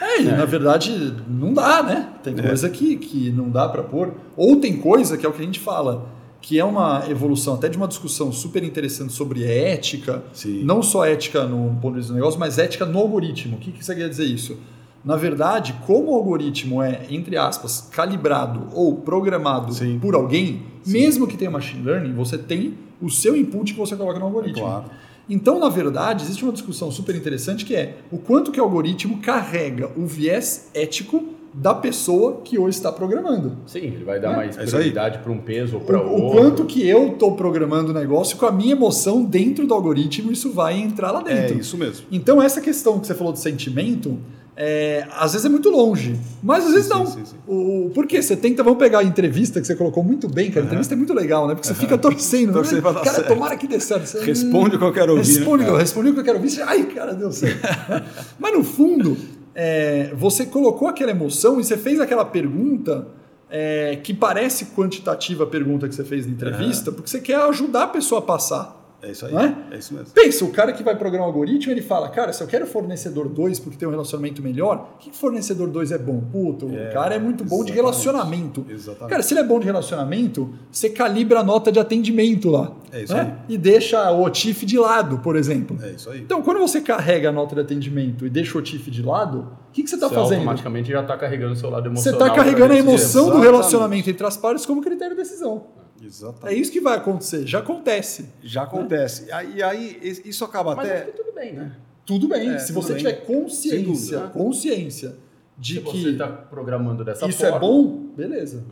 É, 0.00 0.22
e 0.22 0.24
na 0.24 0.44
verdade 0.44 0.92
não 1.28 1.52
dá, 1.52 1.82
né? 1.82 2.08
Tem 2.22 2.36
coisa 2.36 2.70
que, 2.70 2.96
que 2.96 3.32
não 3.32 3.50
dá 3.50 3.68
para 3.68 3.82
pôr. 3.82 4.14
Ou 4.36 4.56
tem 4.56 4.76
coisa 4.76 5.16
que 5.16 5.26
é 5.26 5.28
o 5.28 5.32
que 5.32 5.42
a 5.42 5.44
gente 5.44 5.58
fala, 5.58 6.08
que 6.40 6.58
é 6.58 6.64
uma 6.64 7.04
evolução 7.08 7.54
até 7.54 7.68
de 7.68 7.76
uma 7.76 7.86
discussão 7.86 8.32
super 8.32 8.62
interessante 8.62 9.12
sobre 9.12 9.44
ética, 9.44 10.24
Sim. 10.32 10.62
não 10.64 10.82
só 10.82 11.04
ética 11.04 11.44
no 11.46 11.78
ponto 11.80 11.94
de 11.94 11.98
vista 11.98 12.12
do 12.12 12.16
negócio, 12.16 12.40
mas 12.40 12.58
ética 12.58 12.86
no 12.86 12.98
algoritmo. 12.98 13.56
O 13.56 13.60
que, 13.60 13.72
que 13.72 13.84
você 13.84 13.94
quer 13.94 14.08
dizer 14.08 14.24
isso? 14.24 14.58
Na 15.04 15.16
verdade, 15.16 15.74
como 15.86 16.12
o 16.12 16.14
algoritmo 16.14 16.82
é, 16.82 17.06
entre 17.10 17.36
aspas, 17.36 17.88
calibrado 17.90 18.68
ou 18.74 18.96
programado 18.96 19.72
Sim. 19.72 19.98
por 19.98 20.14
alguém, 20.14 20.62
mesmo 20.86 21.26
que 21.26 21.36
tenha 21.36 21.50
machine 21.50 21.82
learning, 21.82 22.12
você 22.14 22.36
tem 22.36 22.74
o 23.00 23.08
seu 23.08 23.34
input 23.34 23.72
que 23.72 23.78
você 23.78 23.96
coloca 23.96 24.18
no 24.18 24.26
algoritmo. 24.26 24.62
Claro. 24.62 24.84
Então, 25.28 25.58
na 25.58 25.68
verdade, 25.68 26.24
existe 26.24 26.42
uma 26.42 26.52
discussão 26.52 26.90
super 26.90 27.14
interessante 27.14 27.64
que 27.64 27.74
é 27.74 27.98
o 28.10 28.18
quanto 28.18 28.50
que 28.50 28.60
o 28.60 28.64
algoritmo 28.64 29.18
carrega 29.18 29.90
o 29.96 30.04
viés 30.04 30.70
ético 30.74 31.24
da 31.52 31.74
pessoa 31.74 32.40
que 32.44 32.58
o 32.58 32.68
está 32.68 32.92
programando. 32.92 33.56
Sim, 33.66 33.80
ele 33.80 34.04
vai 34.04 34.20
dar 34.20 34.32
É, 34.32 34.36
mais 34.36 34.56
é 34.58 34.64
prioridade 34.64 35.18
para 35.18 35.32
um 35.32 35.38
peso 35.38 35.76
ou 35.76 35.82
O, 35.82 35.84
para 35.84 36.00
o 36.00 36.10
outro. 36.22 36.38
quanto 36.40 36.64
que 36.64 36.86
eu 36.88 37.08
estou 37.08 37.32
programando 37.34 37.90
o 37.90 37.94
negócio 37.94 38.36
com 38.36 38.46
a 38.46 38.52
minha 38.52 38.72
emoção 38.72 39.24
dentro 39.24 39.66
do 39.66 39.74
algoritmo, 39.74 40.30
isso 40.30 40.52
vai 40.52 40.78
entrar 40.78 41.10
lá 41.10 41.22
É 41.26 41.34
dentro. 41.42 41.58
isso 41.58 41.76
mesmo. 41.76 42.06
Então, 42.12 42.40
essa 42.40 42.60
questão 42.60 43.00
que 43.00 43.06
você 43.06 43.14
falou 43.14 43.32
do 43.32 43.38
sentimento, 43.38 44.16
é, 44.56 45.06
às 45.16 45.32
vezes 45.32 45.44
é 45.44 45.48
muito 45.48 45.70
longe, 45.70 46.20
mas 46.42 46.66
às 46.66 46.72
vezes 46.72 46.86
Sim, 46.86 46.94
não. 46.94 47.06
sim, 47.06 47.24
sim. 47.24 47.36
O, 47.48 47.90
por 47.94 48.06
quê? 48.06 48.22
Você 48.22 48.36
tenta, 48.36 48.62
vamos 48.62 48.78
pegar 48.78 49.00
a 49.00 49.04
entrevista 49.04 49.60
que 49.60 49.66
você 49.66 49.74
colocou 49.74 50.04
muito 50.04 50.28
bem, 50.28 50.50
cara. 50.50 50.64
A 50.64 50.66
entrevista 50.66 50.94
é 50.94 50.96
muito 50.96 51.12
legal, 51.14 51.48
né? 51.48 51.54
Porque 51.54 51.66
você 51.66 51.74
fica 51.74 51.98
torcendo. 51.98 52.52
Torcendo 52.52 52.82
né? 52.82 52.92
cara, 52.94 53.10
certo. 53.10 53.26
tomara 53.28 53.56
que 53.56 53.66
dê 53.66 53.80
certo. 53.80 54.06
Você, 54.06 54.24
Responde 54.24 54.76
o 54.76 54.78
que 54.78 54.84
eu 54.84 54.92
quero 54.92 55.16
ouvir, 55.16 55.26
Responde, 55.36 55.64
né? 55.64 55.70
eu 55.70 55.76
respondi 55.76 56.10
o 56.10 56.14
que 56.14 56.20
eu 56.20 56.24
quero 56.24 56.36
ouvir. 56.36 56.50
Você, 56.50 56.62
Ai, 56.62 56.84
cara, 56.84 57.12
deu 57.14 57.32
certo. 57.32 57.58
mas 58.38 58.52
no 58.52 58.62
fundo, 58.62 59.16
é, 59.54 60.12
você 60.14 60.46
colocou 60.46 60.88
aquela 60.88 61.10
emoção 61.10 61.60
e 61.60 61.64
você 61.64 61.76
fez 61.76 62.00
aquela 62.00 62.24
pergunta 62.24 63.08
é, 63.50 63.96
que 63.96 64.14
parece 64.14 64.66
quantitativa 64.66 65.44
a 65.44 65.46
pergunta 65.46 65.88
que 65.88 65.94
você 65.94 66.04
fez 66.04 66.26
na 66.26 66.32
entrevista, 66.32 66.92
porque 66.92 67.10
você 67.10 67.20
quer 67.20 67.36
ajudar 67.36 67.84
a 67.84 67.88
pessoa 67.88 68.20
a 68.20 68.22
passar. 68.22 68.79
É 69.02 69.10
isso 69.12 69.24
aí. 69.26 69.32
Não 69.32 69.40
é? 69.40 69.56
É 69.72 69.78
isso 69.78 69.94
mesmo. 69.94 70.08
Pensa, 70.14 70.44
o 70.44 70.50
cara 70.50 70.72
que 70.72 70.82
vai 70.82 70.94
programar 70.96 71.26
o 71.26 71.30
algoritmo, 71.30 71.72
ele 71.72 71.80
fala, 71.82 72.08
cara, 72.10 72.32
se 72.32 72.42
eu 72.42 72.46
quero 72.46 72.66
fornecedor 72.66 73.28
2 73.28 73.58
porque 73.60 73.78
tem 73.78 73.88
um 73.88 73.90
relacionamento 73.90 74.42
melhor, 74.42 74.90
o 74.94 74.98
que 74.98 75.10
fornecedor 75.16 75.68
2 75.68 75.92
é 75.92 75.98
bom? 75.98 76.20
Puta, 76.32 76.66
o 76.66 76.76
É, 76.76 76.90
cara 76.92 77.14
é 77.14 77.18
muito 77.18 77.44
bom 77.44 77.64
de 77.64 77.72
relacionamento. 77.72 78.64
Exatamente. 78.68 79.10
Cara, 79.10 79.22
se 79.22 79.32
ele 79.32 79.40
é 79.40 79.44
bom 79.44 79.58
de 79.58 79.66
relacionamento, 79.66 80.50
você 80.70 80.90
calibra 80.90 81.40
a 81.40 81.42
nota 81.42 81.72
de 81.72 81.78
atendimento 81.78 82.50
lá. 82.50 82.72
É 82.92 83.02
isso 83.02 83.14
né? 83.14 83.38
aí. 83.48 83.54
E 83.54 83.58
deixa 83.58 84.10
o 84.10 84.22
OTIF 84.22 84.66
de 84.66 84.78
lado, 84.78 85.18
por 85.18 85.36
exemplo. 85.36 85.78
É 85.82 85.90
isso 85.92 86.10
aí. 86.10 86.20
Então, 86.20 86.42
quando 86.42 86.58
você 86.58 86.80
carrega 86.80 87.28
a 87.28 87.32
nota 87.32 87.54
de 87.54 87.60
atendimento 87.60 88.26
e 88.26 88.30
deixa 88.30 88.56
o 88.56 88.60
OTIF 88.60 88.90
de 88.90 89.02
lado, 89.02 89.48
o 89.68 89.72
que, 89.72 89.82
que 89.82 89.88
você 89.88 89.94
está 89.94 90.08
Você 90.08 90.14
fazendo? 90.14 90.38
automaticamente 90.38 90.90
já 90.90 91.00
está 91.00 91.16
carregando 91.16 91.52
o 91.52 91.56
seu 91.56 91.70
lado 91.70 91.84
Você 91.84 92.08
emocional. 92.10 92.20
está 92.20 92.34
carregando 92.34 92.64
a 92.64 92.66
pra 92.68 92.76
decidir. 92.76 92.90
emoção 93.18 93.30
do 93.30 93.38
relacionamento 93.40 94.10
entre 94.10 94.26
as 94.26 94.36
partes 94.36 94.66
como 94.66 94.82
critério 94.82 95.14
de 95.16 95.22
decisão. 95.22 95.64
É 96.00 96.06
Exatamente. 96.06 96.60
isso 96.60 96.72
que 96.72 96.80
vai 96.80 96.96
acontecer. 96.96 97.46
Já 97.46 97.58
acontece. 97.58 98.26
Já 98.42 98.62
acontece. 98.62 99.26
E 99.54 99.62
aí, 99.62 99.98
isso 100.24 100.44
acaba 100.44 100.74
Mas 100.74 100.86
até. 100.88 101.02
acho 101.02 101.06
que 101.12 101.16
tudo 101.18 101.32
bem, 101.34 101.52
né? 101.52 101.76
Tudo 102.06 102.28
bem, 102.28 102.48
É, 102.50 102.58
se 102.58 102.68
tudo 102.72 102.82
você 102.82 102.94
bem. 102.94 102.98
tiver 103.04 103.12
consciência, 103.26 104.18
dúvida. 104.18 104.28
consciência 104.32 105.16
de 105.58 105.74
Se 105.74 105.80
que 105.80 106.02
você 106.02 106.08
está 106.10 106.26
programando 106.26 107.04
dessa 107.04 107.26
isso 107.28 107.38
forma. 107.38 107.56
é 107.56 107.60
bom, 107.60 108.06
beleza. 108.16 108.64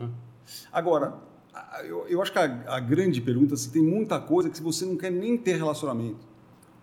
Agora, 0.73 1.15
a- 1.53 1.83
eu, 1.85 2.07
eu 2.09 2.23
acho 2.23 2.33
que 2.33 2.39
a, 2.39 2.45
a 2.67 2.81
grande 2.81 3.21
pergunta 3.21 3.55
é 3.55 3.57
se 3.57 3.71
tem 3.71 3.83
muita 3.83 4.19
coisa 4.19 4.49
que 4.49 4.61
você 4.63 4.85
não 4.85 4.97
quer 4.97 5.11
nem 5.11 5.37
ter 5.37 5.57
relacionamento. 5.57 6.27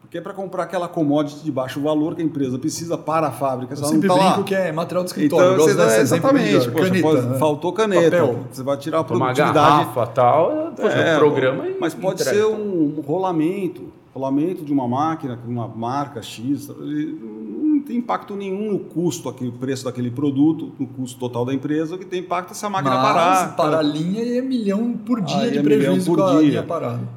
Porque 0.06 0.20
é 0.20 0.22
para 0.22 0.34
comprar 0.34 0.63
aquela 0.63 0.88
commodity 0.88 1.44
de 1.44 1.52
baixo 1.52 1.82
valor 1.82 2.13
que 2.15 2.22
a 2.22 2.26
empresa 2.26 2.60
precisa 2.60 2.96
para 2.96 3.28
a 3.28 3.32
fábrica. 3.32 3.74
Eu 3.74 3.78
sempre 3.86 4.08
não 4.08 4.15
tá 4.15 4.24
brinco 4.24 4.38
lá. 4.41 4.44
que 4.46 4.54
é 4.54 4.72
material 4.72 5.04
de 5.04 5.10
escritório. 5.10 5.54
Então, 5.56 5.65
você, 5.65 5.74
dessa 5.74 5.98
é, 5.98 6.02
exatamente. 6.02 6.54
Poxa, 6.70 6.72
Caneta, 6.72 7.02
pode- 7.02 7.22
né? 7.28 7.38
faltou 7.39 7.74
caneta. 7.74 8.04
Papel. 8.20 8.39
Você 8.52 8.63
vai 8.63 8.78
tirar 8.78 8.98
a 8.98 9.02
Uma 9.02 9.06
produtividade. 9.08 9.54
garrafa 9.54 10.08
tal, 10.08 10.74
poxa, 10.76 10.96
É, 10.96 11.18
programa 11.18 11.68
e 11.68 11.78
Mas 11.80 11.96
pode 11.96 12.22
entrega. 12.22 12.38
ser 12.38 12.46
um 12.46 13.02
rolamento. 13.06 13.91
Rolamento 14.13 14.63
de 14.63 14.72
uma 14.72 14.88
máquina, 14.88 15.38
uma 15.46 15.68
marca 15.68 16.22
X. 16.22 16.70
Não 16.70 17.82
tem 17.82 17.98
impacto 17.98 18.34
nenhum 18.36 18.72
no 18.74 18.80
custo, 18.80 19.28
aqui, 19.28 19.46
o 19.48 19.52
preço 19.52 19.84
daquele 19.86 20.10
produto, 20.10 20.72
no 20.80 20.88
custo 20.88 21.20
total 21.20 21.44
da 21.46 21.54
empresa. 21.54 21.96
O 21.96 21.98
que 21.98 22.06
tem 22.06 22.20
impacto 22.22 22.52
é 22.52 22.54
se 22.54 22.65
a 22.65 22.70
máquina 22.70 22.96
Mas 22.96 23.04
parar. 23.04 23.56
parar 23.58 23.80
a 23.80 23.82
linha 23.82 24.38
é 24.38 24.41
milhão 24.41 24.94
por 24.94 25.20
dia 25.20 25.38
Aí 25.39 25.52
de 25.52 25.58
é 25.58 25.62
prejuízo 25.63 26.15
por 26.15 26.39
dia. 26.41 26.65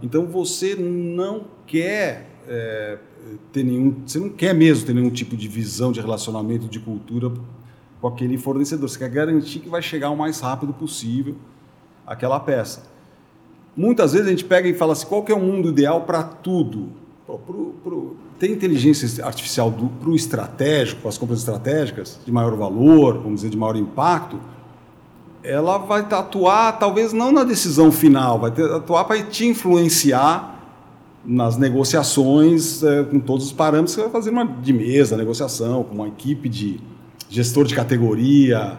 Então 0.02 0.24
você 0.26 0.74
não 0.74 1.42
quer 1.66 2.27
é, 2.48 2.98
ter 3.52 3.62
nenhum, 3.62 3.94
você 4.06 4.18
não 4.18 4.30
quer 4.30 4.54
mesmo 4.54 4.86
ter 4.86 4.94
nenhum 4.94 5.10
tipo 5.10 5.36
de 5.36 5.46
visão 5.46 5.92
de 5.92 6.00
relacionamento, 6.00 6.66
de 6.66 6.80
cultura 6.80 7.30
com 8.00 8.08
aquele 8.08 8.38
fornecedor. 8.38 8.88
Você 8.88 8.98
quer 8.98 9.10
garantir 9.10 9.58
que 9.60 9.68
vai 9.68 9.82
chegar 9.82 10.10
o 10.10 10.16
mais 10.16 10.40
rápido 10.40 10.72
possível 10.72 11.36
aquela 12.06 12.40
peça. 12.40 12.82
Muitas 13.76 14.12
vezes 14.12 14.26
a 14.26 14.30
gente 14.30 14.44
pega 14.44 14.68
e 14.68 14.74
fala 14.74 14.92
assim, 14.92 15.06
qual 15.06 15.22
que 15.22 15.30
é 15.30 15.34
o 15.34 15.40
mundo 15.40 15.68
ideal 15.68 16.00
para 16.00 16.22
tudo? 16.22 16.88
Pô, 17.26 17.38
pro- 17.38 17.74
pro- 17.84 18.16
tem 18.38 18.52
inteligência 18.52 19.24
artificial 19.24 19.70
para 20.00 20.08
o 20.08 20.16
estratégico, 20.16 21.00
para 21.02 21.10
as 21.10 21.18
compras 21.18 21.40
estratégicas, 21.40 22.18
de 22.24 22.32
maior 22.32 22.56
valor, 22.56 23.18
vamos 23.18 23.36
dizer, 23.36 23.50
de 23.50 23.56
maior 23.56 23.76
impacto, 23.76 24.40
ela 25.42 25.78
vai 25.78 26.00
atuar 26.00 26.72
talvez 26.78 27.12
não 27.12 27.30
na 27.30 27.44
decisão 27.44 27.92
final, 27.92 28.38
vai 28.38 28.50
atuar 28.50 29.04
para 29.04 29.22
te 29.22 29.46
influenciar 29.46 30.57
nas 31.24 31.56
negociações 31.56 32.82
eh, 32.82 33.04
com 33.04 33.18
todos 33.20 33.46
os 33.46 33.52
parâmetros 33.52 33.94
que 33.94 34.00
você 34.00 34.08
vai 34.08 34.12
fazer 34.12 34.30
uma 34.30 34.44
de 34.44 34.72
mesa, 34.72 35.16
negociação, 35.16 35.82
com 35.84 35.94
uma 35.94 36.08
equipe 36.08 36.48
de 36.48 36.80
gestor 37.28 37.64
de 37.66 37.74
categoria. 37.74 38.78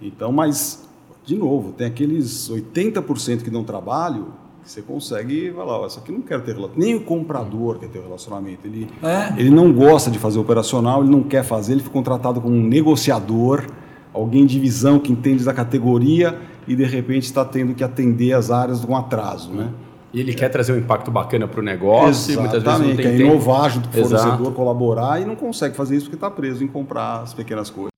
Então, 0.00 0.30
mas, 0.30 0.86
de 1.24 1.34
novo, 1.36 1.72
tem 1.72 1.86
aqueles 1.86 2.48
80% 2.50 3.42
que 3.42 3.50
dão 3.50 3.64
trabalho 3.64 4.28
que 4.62 4.70
você 4.70 4.82
consegue 4.82 5.50
falar, 5.52 5.80
ó, 5.80 5.86
isso 5.86 5.98
aqui 5.98 6.12
não 6.12 6.20
quero 6.20 6.42
ter 6.42 6.54
relacionamento. 6.54 6.80
Nem 6.80 6.94
o 6.94 7.00
comprador 7.00 7.78
quer 7.78 7.88
ter 7.88 8.00
relacionamento. 8.02 8.66
Ele, 8.66 8.88
É. 9.02 9.32
ele 9.38 9.50
não 9.50 9.72
gosta 9.72 10.10
de 10.10 10.18
fazer 10.18 10.38
operacional, 10.38 11.02
ele 11.02 11.10
não 11.10 11.22
quer 11.22 11.42
fazer, 11.42 11.72
ele 11.72 11.80
fica 11.80 11.92
contratado 11.92 12.40
como 12.40 12.54
um 12.54 12.62
negociador, 12.68 13.64
alguém 14.12 14.44
de 14.44 14.60
visão 14.60 14.98
que 14.98 15.10
entende 15.10 15.42
da 15.44 15.54
categoria 15.54 16.38
e 16.66 16.76
de 16.76 16.84
repente 16.84 17.24
está 17.24 17.44
tendo 17.44 17.74
que 17.74 17.82
atender 17.82 18.32
as 18.34 18.50
áreas 18.50 18.84
com 18.84 18.94
atraso, 18.94 19.50
né? 19.52 19.70
E 20.12 20.20
ele 20.20 20.32
quer 20.32 20.48
trazer 20.48 20.72
um 20.72 20.78
impacto 20.78 21.10
bacana 21.10 21.46
para 21.46 21.60
o 21.60 21.62
negócio, 21.62 22.32
e 22.32 22.36
muitas 22.38 22.62
vezes 22.62 22.78
não 22.78 22.86
Exatamente, 22.86 22.96
tem 22.96 23.10
quer 23.10 23.16
tempo. 23.18 23.30
inovar 23.30 23.70
junto 23.70 23.88
com 23.90 23.96
o 23.96 24.00
Exato. 24.00 24.22
fornecedor, 24.22 24.54
colaborar 24.54 25.20
e 25.20 25.24
não 25.26 25.36
consegue 25.36 25.76
fazer 25.76 25.96
isso 25.96 26.06
porque 26.06 26.16
está 26.16 26.30
preso 26.30 26.64
em 26.64 26.66
comprar 26.66 27.20
as 27.20 27.34
pequenas 27.34 27.68
coisas. 27.68 27.90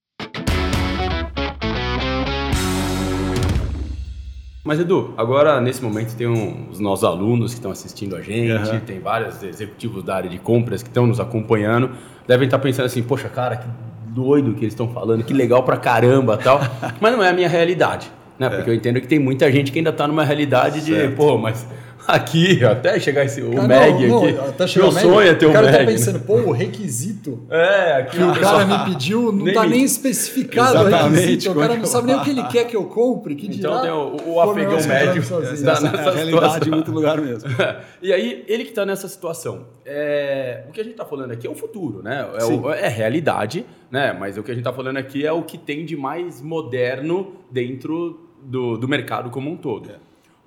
Mas 4.64 4.78
Edu, 4.78 5.14
agora 5.16 5.60
nesse 5.60 5.82
momento 5.82 6.14
tem 6.16 6.26
um- 6.26 6.68
os 6.70 6.78
nossos 6.80 7.04
alunos 7.04 7.52
que 7.52 7.58
estão 7.58 7.70
assistindo 7.70 8.14
a 8.16 8.20
gente, 8.20 8.50
Aham. 8.52 8.80
tem 8.80 9.00
vários 9.00 9.42
executivos 9.42 10.02
da 10.02 10.16
área 10.16 10.28
de 10.28 10.38
compras 10.38 10.82
que 10.82 10.88
estão 10.88 11.06
nos 11.06 11.18
acompanhando, 11.18 11.90
devem 12.26 12.46
estar 12.46 12.58
pensando 12.58 12.86
assim, 12.86 13.02
poxa, 13.02 13.28
cara, 13.28 13.56
que 13.56 13.66
doido 14.08 14.52
que 14.54 14.60
eles 14.62 14.72
estão 14.74 14.88
falando, 14.88 15.22
que 15.24 15.32
legal 15.32 15.62
pra 15.62 15.76
caramba 15.76 16.36
tal. 16.36 16.58
Mas 17.00 17.12
não 17.12 17.22
é 17.22 17.28
a 17.30 17.32
minha 17.32 17.48
realidade, 17.48 18.10
né? 18.38 18.50
Porque 18.50 18.68
eu 18.68 18.74
entendo 18.74 19.00
que 19.00 19.06
tem 19.06 19.18
muita 19.18 19.50
gente 19.50 19.70
que 19.72 19.78
ainda 19.78 19.92
tá 19.92 20.06
numa 20.06 20.24
realidade 20.24 20.80
de, 20.80 20.92
Certo. 20.94 21.16
pô, 21.16 21.38
mas 21.38 21.66
aqui, 22.14 22.64
até 22.64 22.98
chegar 23.00 23.24
esse, 23.24 23.40
o 23.42 23.52
Cara, 23.54 23.66
Meg 23.68 24.06
não, 24.08 24.24
aqui, 24.24 24.32
não, 24.32 24.48
até 24.48 24.66
chegar 24.66 24.82
meu 24.86 24.90
o 24.90 24.94
Meg, 24.94 25.06
sonho 25.06 25.28
é 25.28 25.34
ter 25.34 25.46
um 25.46 25.50
O 25.50 25.52
cara 25.52 25.66
Meg. 25.66 25.76
tá 25.78 25.84
né? 25.84 25.92
pensando, 25.92 26.20
pô, 26.20 26.34
o 26.34 26.50
requisito 26.52 27.40
É, 27.50 27.92
aqui 28.00 28.16
que 28.16 28.22
o 28.22 28.34
cara 28.40 28.64
me 28.64 28.84
pediu 28.92 29.32
não 29.32 29.44
Nem 29.44 29.54
tá 29.54 29.66
nem 29.66 29.84
especificado 29.84 30.78
o 30.78 30.88
Exatamente, 30.88 31.20
requisito. 31.26 31.58
O 31.58 31.62
é 31.62 31.66
cara 31.68 31.78
não 31.78 31.86
sabe 31.86 32.06
nem 32.08 32.16
o 32.16 32.22
que 32.22 32.30
ele 32.30 32.42
quer 32.44 32.64
que 32.64 32.76
eu 32.76 32.84
compre. 32.84 33.34
Que 33.34 33.48
dirá 33.48 33.70
Então 33.70 33.82
tem 33.82 33.90
o, 33.90 34.32
o 34.34 34.40
afegão 34.40 34.76
médio. 34.86 35.22
tá 35.22 35.38
Essa 35.72 35.86
é 35.86 35.88
a 35.88 36.10
realidade 36.10 36.24
situação. 36.26 36.68
em 36.68 36.70
muito 36.70 36.90
lugar 36.92 37.20
mesmo. 37.20 37.48
e 38.02 38.12
aí, 38.12 38.44
ele 38.48 38.64
que 38.64 38.70
está 38.70 38.84
nessa 38.86 39.08
situação, 39.08 39.66
é, 39.84 40.64
o 40.68 40.72
que 40.72 40.80
a 40.80 40.84
gente 40.84 40.92
está 40.92 41.04
falando 41.04 41.30
aqui 41.32 41.46
é 41.46 41.50
o 41.50 41.54
futuro, 41.54 42.02
né? 42.02 42.26
É, 42.38 42.44
o- 42.44 42.70
é 42.72 42.88
realidade, 42.88 43.64
né? 43.90 44.16
Mas 44.18 44.36
o 44.36 44.42
que 44.42 44.50
a 44.50 44.54
gente 44.54 44.62
está 44.62 44.72
falando 44.72 44.96
aqui 44.96 45.26
é 45.26 45.32
o 45.32 45.42
que 45.42 45.56
tem 45.58 45.84
de 45.84 45.96
mais 45.96 46.40
moderno 46.40 47.32
dentro 47.50 48.28
do, 48.42 48.76
do 48.76 48.88
mercado 48.88 49.30
como 49.30 49.50
um 49.50 49.56
todo. 49.56 49.90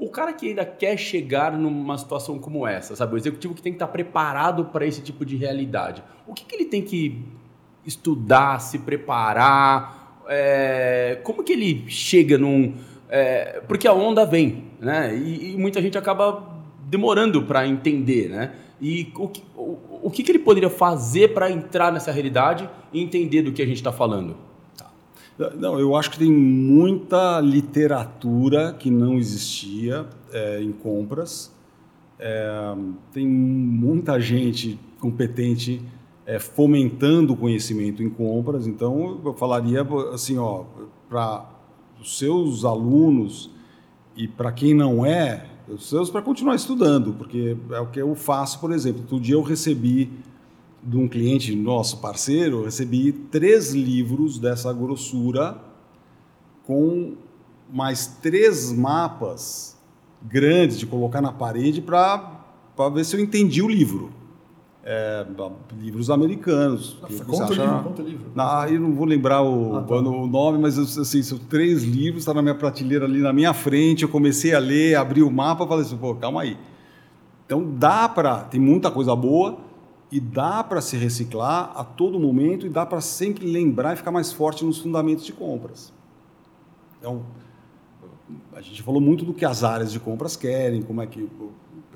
O 0.03 0.09
cara 0.09 0.33
que 0.33 0.49
ainda 0.49 0.65
quer 0.65 0.97
chegar 0.97 1.57
numa 1.57 1.97
situação 1.97 2.37
como 2.37 2.67
essa, 2.67 2.93
sabe? 2.93 3.13
O 3.13 3.17
executivo 3.17 3.53
que 3.53 3.61
tem 3.61 3.71
que 3.71 3.77
estar 3.77 3.87
preparado 3.87 4.65
para 4.65 4.85
esse 4.85 5.01
tipo 5.01 5.23
de 5.23 5.37
realidade. 5.37 6.03
O 6.27 6.33
que, 6.33 6.43
que 6.43 6.53
ele 6.53 6.65
tem 6.65 6.81
que 6.81 7.23
estudar, 7.85 8.59
se 8.59 8.79
preparar? 8.79 10.21
É, 10.27 11.21
como 11.23 11.41
que 11.41 11.53
ele 11.53 11.85
chega 11.87 12.37
num. 12.37 12.73
é, 13.09 13.61
porque 13.65 13.87
a 13.87 13.93
onda 13.93 14.25
vem, 14.25 14.65
né? 14.77 15.15
E, 15.15 15.53
e 15.53 15.57
muita 15.57 15.81
gente 15.81 15.97
acaba 15.97 16.51
demorando 16.85 17.43
para 17.43 17.65
entender, 17.65 18.27
né? 18.27 18.51
E 18.81 19.09
o 19.15 19.29
que, 19.29 19.41
o, 19.55 19.77
o 20.03 20.11
que, 20.11 20.21
que 20.21 20.31
ele 20.31 20.39
poderia 20.39 20.69
fazer 20.69 21.33
para 21.33 21.49
entrar 21.49 21.93
nessa 21.93 22.11
realidade 22.11 22.69
e 22.91 23.01
entender 23.01 23.41
do 23.41 23.53
que 23.53 23.61
a 23.61 23.65
gente 23.65 23.77
está 23.77 23.93
falando? 23.93 24.35
Não, 25.57 25.79
eu 25.79 25.95
acho 25.95 26.11
que 26.11 26.19
tem 26.19 26.31
muita 26.31 27.39
literatura 27.41 28.73
que 28.73 28.91
não 28.91 29.17
existia 29.17 30.05
é, 30.31 30.61
em 30.61 30.71
compras. 30.71 31.51
É, 32.19 32.75
tem 33.11 33.27
muita 33.27 34.19
gente 34.19 34.79
competente 34.99 35.81
é, 36.25 36.39
fomentando 36.39 37.33
o 37.33 37.37
conhecimento 37.37 38.03
em 38.03 38.09
compras. 38.09 38.67
Então, 38.67 39.19
eu 39.25 39.33
falaria 39.33 39.85
assim, 40.13 40.37
ó, 40.37 40.65
para 41.09 41.49
os 41.99 42.17
seus 42.17 42.63
alunos 42.63 43.49
e 44.15 44.27
para 44.27 44.51
quem 44.51 44.73
não 44.73 45.05
é, 45.05 45.47
os 45.67 45.89
seus 45.89 46.09
para 46.09 46.21
continuar 46.21 46.55
estudando, 46.55 47.13
porque 47.13 47.57
é 47.71 47.79
o 47.79 47.87
que 47.87 47.99
eu 47.99 48.13
faço, 48.15 48.59
por 48.59 48.71
exemplo. 48.71 49.01
Outro 49.01 49.19
dia 49.19 49.35
eu 49.35 49.41
recebi 49.41 50.11
de 50.85 50.97
um 50.97 51.07
cliente 51.07 51.55
nosso 51.55 52.01
parceiro, 52.01 52.59
eu 52.59 52.65
recebi 52.65 53.11
três 53.11 53.73
livros 53.73 54.37
dessa 54.37 54.73
grossura 54.73 55.57
com 56.65 57.13
mais 57.71 58.05
três 58.21 58.71
mapas 58.71 59.77
grandes 60.21 60.77
de 60.77 60.85
colocar 60.85 61.21
na 61.21 61.31
parede 61.31 61.81
para 61.81 62.89
ver 62.93 63.03
se 63.05 63.15
eu 63.15 63.19
entendi 63.19 63.61
o 63.61 63.67
livro. 63.67 64.11
É, 64.85 65.25
livros 65.79 66.09
americanos. 66.09 66.97
Nossa, 67.01 67.23
conta, 67.23 67.53
livro, 67.53 67.83
conta 67.83 68.01
livro. 68.01 68.31
Ah, 68.35 68.67
eu 68.69 68.81
não 68.81 68.93
vou 68.93 69.05
lembrar 69.05 69.41
o, 69.41 69.77
ah, 69.77 69.81
tá. 69.83 69.95
o 69.95 70.27
nome, 70.27 70.57
mas 70.57 70.77
assim, 70.77 71.23
são 71.23 71.37
três 71.37 71.83
livros, 71.83 72.23
está 72.23 72.33
na 72.33 72.41
minha 72.41 72.55
prateleira 72.55 73.05
ali 73.05 73.21
na 73.21 73.31
minha 73.31 73.53
frente. 73.53 74.03
Eu 74.03 74.09
comecei 74.09 74.53
a 74.53 74.59
ler, 74.59 74.95
abri 74.95 75.23
o 75.23 75.31
mapa, 75.31 75.65
falei 75.65 75.85
assim, 75.85 75.95
pô, 75.95 76.13
calma 76.15 76.41
aí. 76.41 76.57
Então 77.45 77.65
dá 77.77 78.09
para, 78.09 78.41
tem 78.41 78.59
muita 78.59 78.91
coisa 78.91 79.15
boa 79.15 79.57
e 80.13 80.19
dá 80.19 80.63
para 80.63 80.79
se 80.79 80.95
reciclar 80.95 81.71
a 81.75 81.83
todo 81.83 82.19
momento 82.19 82.67
e 82.67 82.69
dá 82.69 82.85
para 82.85 83.01
sempre 83.01 83.51
lembrar 83.51 83.93
e 83.93 83.95
ficar 83.95 84.11
mais 84.11 84.31
forte 84.31 84.63
nos 84.63 84.77
fundamentos 84.77 85.25
de 85.25 85.33
compras. 85.33 85.91
Então, 86.99 87.25
a 88.55 88.61
gente 88.61 88.83
falou 88.83 89.01
muito 89.01 89.25
do 89.25 89.33
que 89.33 89.43
as 89.43 89.63
áreas 89.63 89.91
de 89.91 89.99
compras 89.99 90.35
querem, 90.35 90.83
como 90.83 91.01
é 91.01 91.07
que 91.07 91.27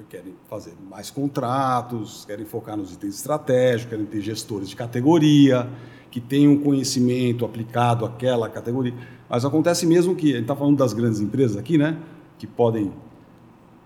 querem 0.09 0.33
fazer 0.49 0.73
mais 0.89 1.11
contratos, 1.11 2.25
querem 2.25 2.43
focar 2.43 2.75
nos 2.75 2.91
itens 2.93 3.17
estratégicos, 3.17 3.91
querem 3.91 4.05
ter 4.07 4.21
gestores 4.21 4.67
de 4.67 4.75
categoria, 4.75 5.69
que 6.09 6.19
tenham 6.19 6.57
conhecimento 6.57 7.45
aplicado 7.45 8.03
àquela 8.03 8.49
categoria. 8.49 8.95
Mas 9.29 9.45
acontece 9.45 9.85
mesmo 9.85 10.15
que, 10.15 10.31
a 10.31 10.37
gente 10.37 10.41
está 10.41 10.55
falando 10.55 10.77
das 10.77 10.91
grandes 10.91 11.19
empresas 11.19 11.55
aqui, 11.55 11.77
né? 11.77 11.99
Que 12.39 12.47
podem 12.47 12.91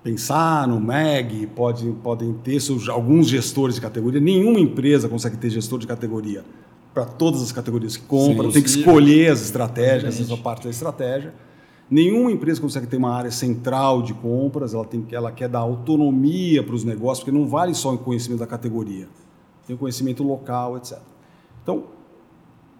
pensar 0.04 0.68
no 0.68 0.80
MEG, 0.80 1.48
pode, 1.48 1.90
podem 2.04 2.34
ter 2.34 2.60
seus, 2.60 2.90
alguns 2.90 3.28
gestores 3.28 3.76
de 3.76 3.82
categoria. 3.82 4.20
Nenhuma 4.20 4.60
empresa 4.60 5.08
consegue 5.08 5.38
ter 5.38 5.50
gestor 5.50 5.80
de 5.80 5.88
categoria 5.88 6.44
para 6.94 7.06
todas 7.06 7.42
as 7.42 7.52
categorias 7.52 7.96
que 7.96 8.04
compra, 8.04 8.48
sim, 8.48 8.52
tem 8.52 8.64
que 8.64 8.70
escolher 8.70 9.32
as 9.32 9.42
estratégias, 9.42 10.20
essa 10.20 10.34
é 10.34 10.38
parte 10.38 10.66
da 10.66 10.70
estratégia. 10.70 11.34
Nenhuma 11.90 12.32
empresa 12.32 12.60
consegue 12.60 12.88
ter 12.88 12.98
uma 12.98 13.14
área 13.14 13.32
central 13.32 14.02
de 14.02 14.14
compras, 14.14 14.74
ela, 14.74 14.86
tem, 14.86 15.06
ela 15.12 15.32
quer 15.32 15.50
dar 15.50 15.60
autonomia 15.60 16.64
para 16.64 16.76
os 16.76 16.84
negócios, 16.84 17.24
porque 17.24 17.38
não 17.38 17.48
vale 17.48 17.74
só 17.74 17.94
o 17.94 17.98
conhecimento 17.98 18.40
da 18.40 18.48
categoria, 18.48 19.08
tem 19.68 19.76
o 19.76 19.80
conhecimento 19.80 20.24
local, 20.24 20.78
etc. 20.78 21.00
Então, 21.64 21.86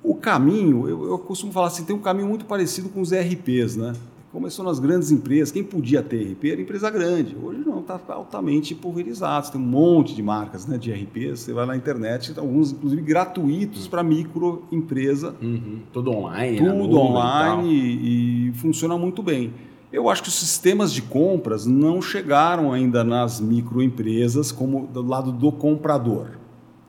o 0.04 0.16
caminho, 0.16 0.90
eu, 0.90 1.10
eu 1.10 1.20
costumo 1.20 1.52
falar 1.52 1.68
assim, 1.68 1.84
tem 1.84 1.96
um 1.96 2.00
caminho 2.00 2.28
muito 2.28 2.46
parecido 2.46 2.90
com 2.90 3.02
os 3.02 3.12
ERPs, 3.12 3.76
né? 3.76 3.94
Começou 4.32 4.64
nas 4.64 4.80
grandes 4.80 5.12
empresas. 5.12 5.52
Quem 5.52 5.62
podia 5.62 6.02
ter 6.02 6.32
RP 6.32 6.46
era 6.46 6.62
empresa 6.62 6.90
grande. 6.90 7.36
Hoje 7.36 7.60
não, 7.66 7.82
está 7.82 8.00
altamente 8.08 8.74
pulverizado. 8.74 9.46
Você 9.46 9.52
tem 9.52 9.60
um 9.60 9.66
monte 9.66 10.16
de 10.16 10.24
marcas 10.24 10.66
né, 10.66 10.78
de 10.78 10.90
RPs. 10.90 11.42
Você 11.42 11.54
vai 11.54 11.66
na 11.66 11.76
internet, 11.76 12.34
alguns 12.38 12.72
inclusive 12.72 13.02
gratuitos 13.02 13.90
para 13.90 14.02
microempresa. 14.02 15.36
Uhum. 15.42 15.82
Tudo 15.92 16.12
online. 16.12 16.58
Tudo 16.58 16.98
online 16.98 17.74
e, 17.74 18.48
e 18.48 18.54
funciona 18.54 18.98
muito 18.98 19.22
bem. 19.22 19.54
Eu 19.92 20.10
acho 20.10 20.24
que 20.24 20.30
os 20.30 20.36
sistemas 20.36 20.94
de 20.94 21.02
compras 21.02 21.66
não 21.66 22.02
chegaram 22.02 22.72
ainda 22.72 23.04
nas 23.04 23.42
microempresas 23.42 24.50
como 24.50 24.88
do 24.88 25.02
lado 25.02 25.34
do 25.34 25.52
comprador. 25.52 26.40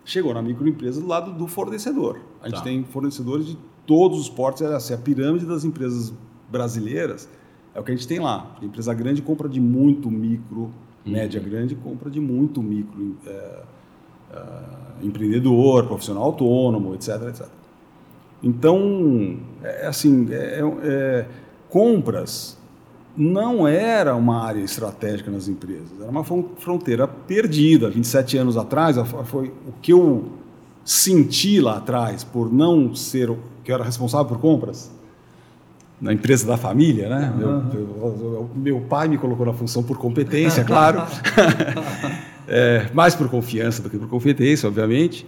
Chegou 0.05 0.33
na 0.33 0.43
microempresa 0.43 1.01
do 1.01 1.09
lado 1.09 1.33
do 1.33 1.49
fornecedor. 1.49 2.21
A 2.41 2.49
gente 2.49 2.59
tá. 2.59 2.63
tem 2.63 2.85
fornecedores 2.85 3.47
de 3.47 3.59
todos 3.85 4.21
os 4.21 4.29
portos, 4.29 4.63
é 4.63 4.73
assim, 4.73 4.95
a 4.95 4.99
pirâmide 4.99 5.45
das 5.45 5.65
empresas 5.65 6.13
brasileiras, 6.53 7.29
é 7.75 7.81
o 7.81 7.83
que 7.83 7.91
a 7.91 7.95
gente 7.95 8.07
tem 8.07 8.21
lá. 8.21 8.55
A 8.61 8.65
empresa 8.65 8.93
grande 8.93 9.23
compra 9.23 9.49
de 9.49 9.61
muito 9.61 10.11
micro, 10.11 10.61
uhum. 10.61 10.73
média 11.07 11.41
grande 11.41 11.75
compra 11.75 12.11
de 12.11 12.21
muito 12.21 12.63
micro 12.63 13.17
é, 13.27 13.63
é, 14.33 14.43
empreendedor, 15.03 15.87
profissional 15.87 16.25
autônomo, 16.25 16.95
etc, 16.95 17.23
etc. 17.29 17.47
Então, 18.43 19.39
é, 19.63 19.87
assim, 19.87 20.29
é, 20.31 20.61
é, 20.83 21.27
compras 21.71 22.59
não 23.17 23.67
era 23.67 24.15
uma 24.15 24.43
área 24.43 24.61
estratégica 24.61 25.31
nas 25.31 25.49
empresas, 25.49 26.01
era 26.01 26.11
uma 26.11 26.25
fronteira 26.25 27.07
perdida. 27.07 27.91
27 27.91 28.39
anos 28.39 28.57
atrás, 28.57 28.97
foi 29.25 29.49
o 29.67 29.73
que 29.81 29.93
eu 29.93 30.33
senti 30.85 31.61
lá 31.61 31.77
atrás 31.77 32.25
por 32.25 32.53
não 32.53 32.95
ser 32.95 33.31
o 33.31 33.39
que 33.63 33.71
eu 33.71 33.75
era 33.75 33.85
responsável 33.85 34.27
por 34.27 34.39
compras 34.39 34.91
na 36.03 36.13
empresa 36.13 36.45
da 36.45 36.57
família, 36.57 37.09
né? 37.09 37.33
Uhum. 37.37 37.65
Meu, 37.73 38.51
meu, 38.57 38.81
pai 38.81 39.07
me 39.07 39.17
colocou 39.17 39.47
na 39.47 39.53
função 39.53 39.85
por 39.85 39.97
competência, 39.97 40.65
claro, 40.67 41.01
é, 42.49 42.89
mais 42.93 43.15
por 43.15 43.29
confiança 43.31 43.81
do 43.81 43.89
que 43.89 43.97
por 43.97 44.09
competência, 44.09 44.69
obviamente. 44.69 45.25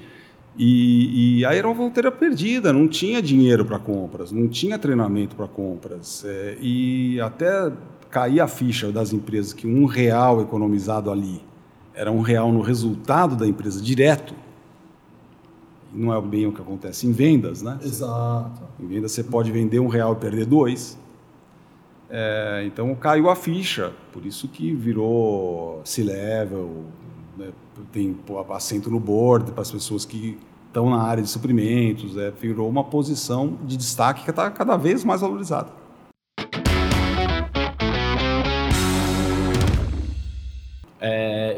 E, 0.58 1.38
e 1.38 1.46
aí 1.46 1.58
era 1.58 1.66
uma 1.68 1.74
fronteira 1.74 2.10
perdida, 2.10 2.72
não 2.72 2.88
tinha 2.88 3.22
dinheiro 3.22 3.64
para 3.64 3.78
compras, 3.78 4.32
não 4.32 4.48
tinha 4.48 4.76
treinamento 4.76 5.36
para 5.36 5.46
compras. 5.46 6.24
É, 6.26 6.56
e 6.60 7.20
até 7.20 7.70
cair 8.10 8.40
a 8.40 8.48
ficha 8.48 8.90
das 8.90 9.12
empresas 9.12 9.52
que 9.52 9.66
um 9.68 9.86
real 9.86 10.42
economizado 10.42 11.10
ali 11.10 11.40
era 11.94 12.10
um 12.10 12.20
real 12.20 12.50
no 12.50 12.60
resultado 12.60 13.36
da 13.36 13.46
empresa 13.46 13.80
direto, 13.80 14.34
não 15.94 16.12
é 16.12 16.20
bem 16.20 16.46
o 16.46 16.52
que 16.52 16.60
acontece 16.60 17.06
em 17.06 17.12
vendas, 17.12 17.62
né? 17.62 17.78
Exato. 17.82 18.62
Em 18.80 18.86
vendas 18.86 19.12
você 19.12 19.22
pode 19.22 19.50
vender 19.52 19.78
um 19.78 19.88
real 19.88 20.14
e 20.14 20.16
perder 20.16 20.46
dois. 20.46 20.98
É, 22.10 22.64
então 22.66 22.94
caiu 22.94 23.30
a 23.30 23.36
ficha, 23.36 23.92
por 24.12 24.24
isso 24.26 24.46
que 24.48 24.74
virou 24.74 25.80
C-level, 25.84 26.84
né? 27.36 27.50
tem 27.92 28.16
assento 28.50 28.90
no 28.90 29.00
board 29.00 29.52
para 29.52 29.62
as 29.62 29.70
pessoas 29.70 30.04
que 30.04 30.38
estão 30.66 30.90
na 30.90 31.02
área 31.02 31.22
de 31.22 31.28
suprimentos, 31.28 32.16
é, 32.16 32.30
virou 32.30 32.68
uma 32.68 32.84
posição 32.84 33.58
de 33.64 33.76
destaque 33.76 34.24
que 34.24 34.30
está 34.30 34.50
cada 34.50 34.76
vez 34.76 35.04
mais 35.04 35.20
valorizada. 35.20 35.83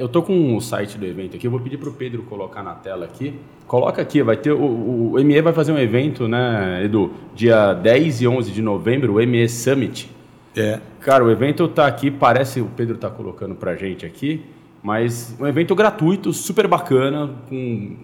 Eu 0.06 0.08
tô 0.08 0.22
com 0.22 0.56
o 0.56 0.60
site 0.60 0.96
do 0.96 1.04
evento 1.04 1.36
aqui, 1.36 1.48
eu 1.48 1.50
vou 1.50 1.58
pedir 1.58 1.76
para 1.78 1.88
o 1.88 1.92
Pedro 1.92 2.22
colocar 2.22 2.62
na 2.62 2.74
tela 2.74 3.04
aqui. 3.04 3.34
Coloca 3.66 4.00
aqui, 4.00 4.22
vai 4.22 4.36
ter 4.36 4.52
o, 4.52 5.14
o 5.14 5.24
ME 5.24 5.42
vai 5.42 5.52
fazer 5.52 5.72
um 5.72 5.78
evento, 5.78 6.28
né, 6.28 6.84
Edu? 6.84 7.12
Dia 7.34 7.74
10 7.74 8.20
e 8.22 8.28
11 8.28 8.52
de 8.52 8.62
novembro, 8.62 9.16
o 9.16 9.26
ME 9.26 9.48
Summit. 9.48 10.08
É. 10.56 10.78
Cara, 11.00 11.24
o 11.24 11.30
evento 11.30 11.66
tá 11.66 11.88
aqui, 11.88 12.08
parece 12.08 12.60
o 12.60 12.66
Pedro 12.76 12.96
tá 12.96 13.10
colocando 13.10 13.56
pra 13.56 13.74
gente 13.74 14.06
aqui, 14.06 14.42
mas 14.80 15.36
um 15.40 15.46
evento 15.46 15.74
gratuito, 15.74 16.32
super 16.32 16.68
bacana, 16.68 17.28
com 17.48 17.96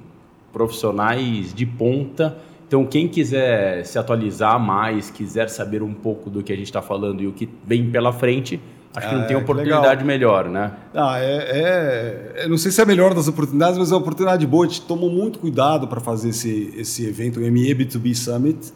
profissionais 0.53 1.55
de 1.55 1.65
ponta. 1.65 2.37
Então, 2.67 2.85
quem 2.85 3.07
quiser 3.07 3.85
se 3.85 3.97
atualizar 3.97 4.59
mais, 4.59 5.09
quiser 5.09 5.49
saber 5.49 5.85
um 5.85 5.95
pouco 5.95 6.29
do 6.29 6.43
que 6.43 6.53
a 6.53 6.57
gente 6.57 6.67
está 6.67 6.83
falando 6.83 7.23
e 7.23 7.29
o 7.29 7.33
que 7.33 7.49
vem 7.65 7.91
pela 7.91 8.13
frente, 8.13 8.61
Acho 8.95 9.09
que 9.09 9.15
não 9.15 9.27
tem 9.27 9.37
é, 9.37 9.39
oportunidade 9.39 10.05
melhor, 10.05 10.49
né? 10.51 10.73
Ah, 10.95 11.19
é, 11.19 12.35
é, 12.45 12.49
não 12.49 12.59
sei 12.59 12.71
se 12.71 12.81
é 12.81 12.85
a 12.85 12.87
melhor 12.87 13.15
das 13.15 13.27
oportunidades, 13.27 13.79
mas 13.79 13.91
é 13.91 13.95
uma 13.95 14.01
oportunidade 14.01 14.47
boa. 14.47 14.67
A 14.67 14.69
gente 14.69 14.83
tomou 14.83 15.11
muito 15.11 15.39
cuidado 15.39 15.89
para 15.89 16.01
fazer 16.01 16.29
esse, 16.29 16.75
esse 16.77 17.07
evento, 17.07 17.41
o 17.41 17.43
ME 17.43 17.75
B2B 17.75 18.15
Summit. 18.15 18.73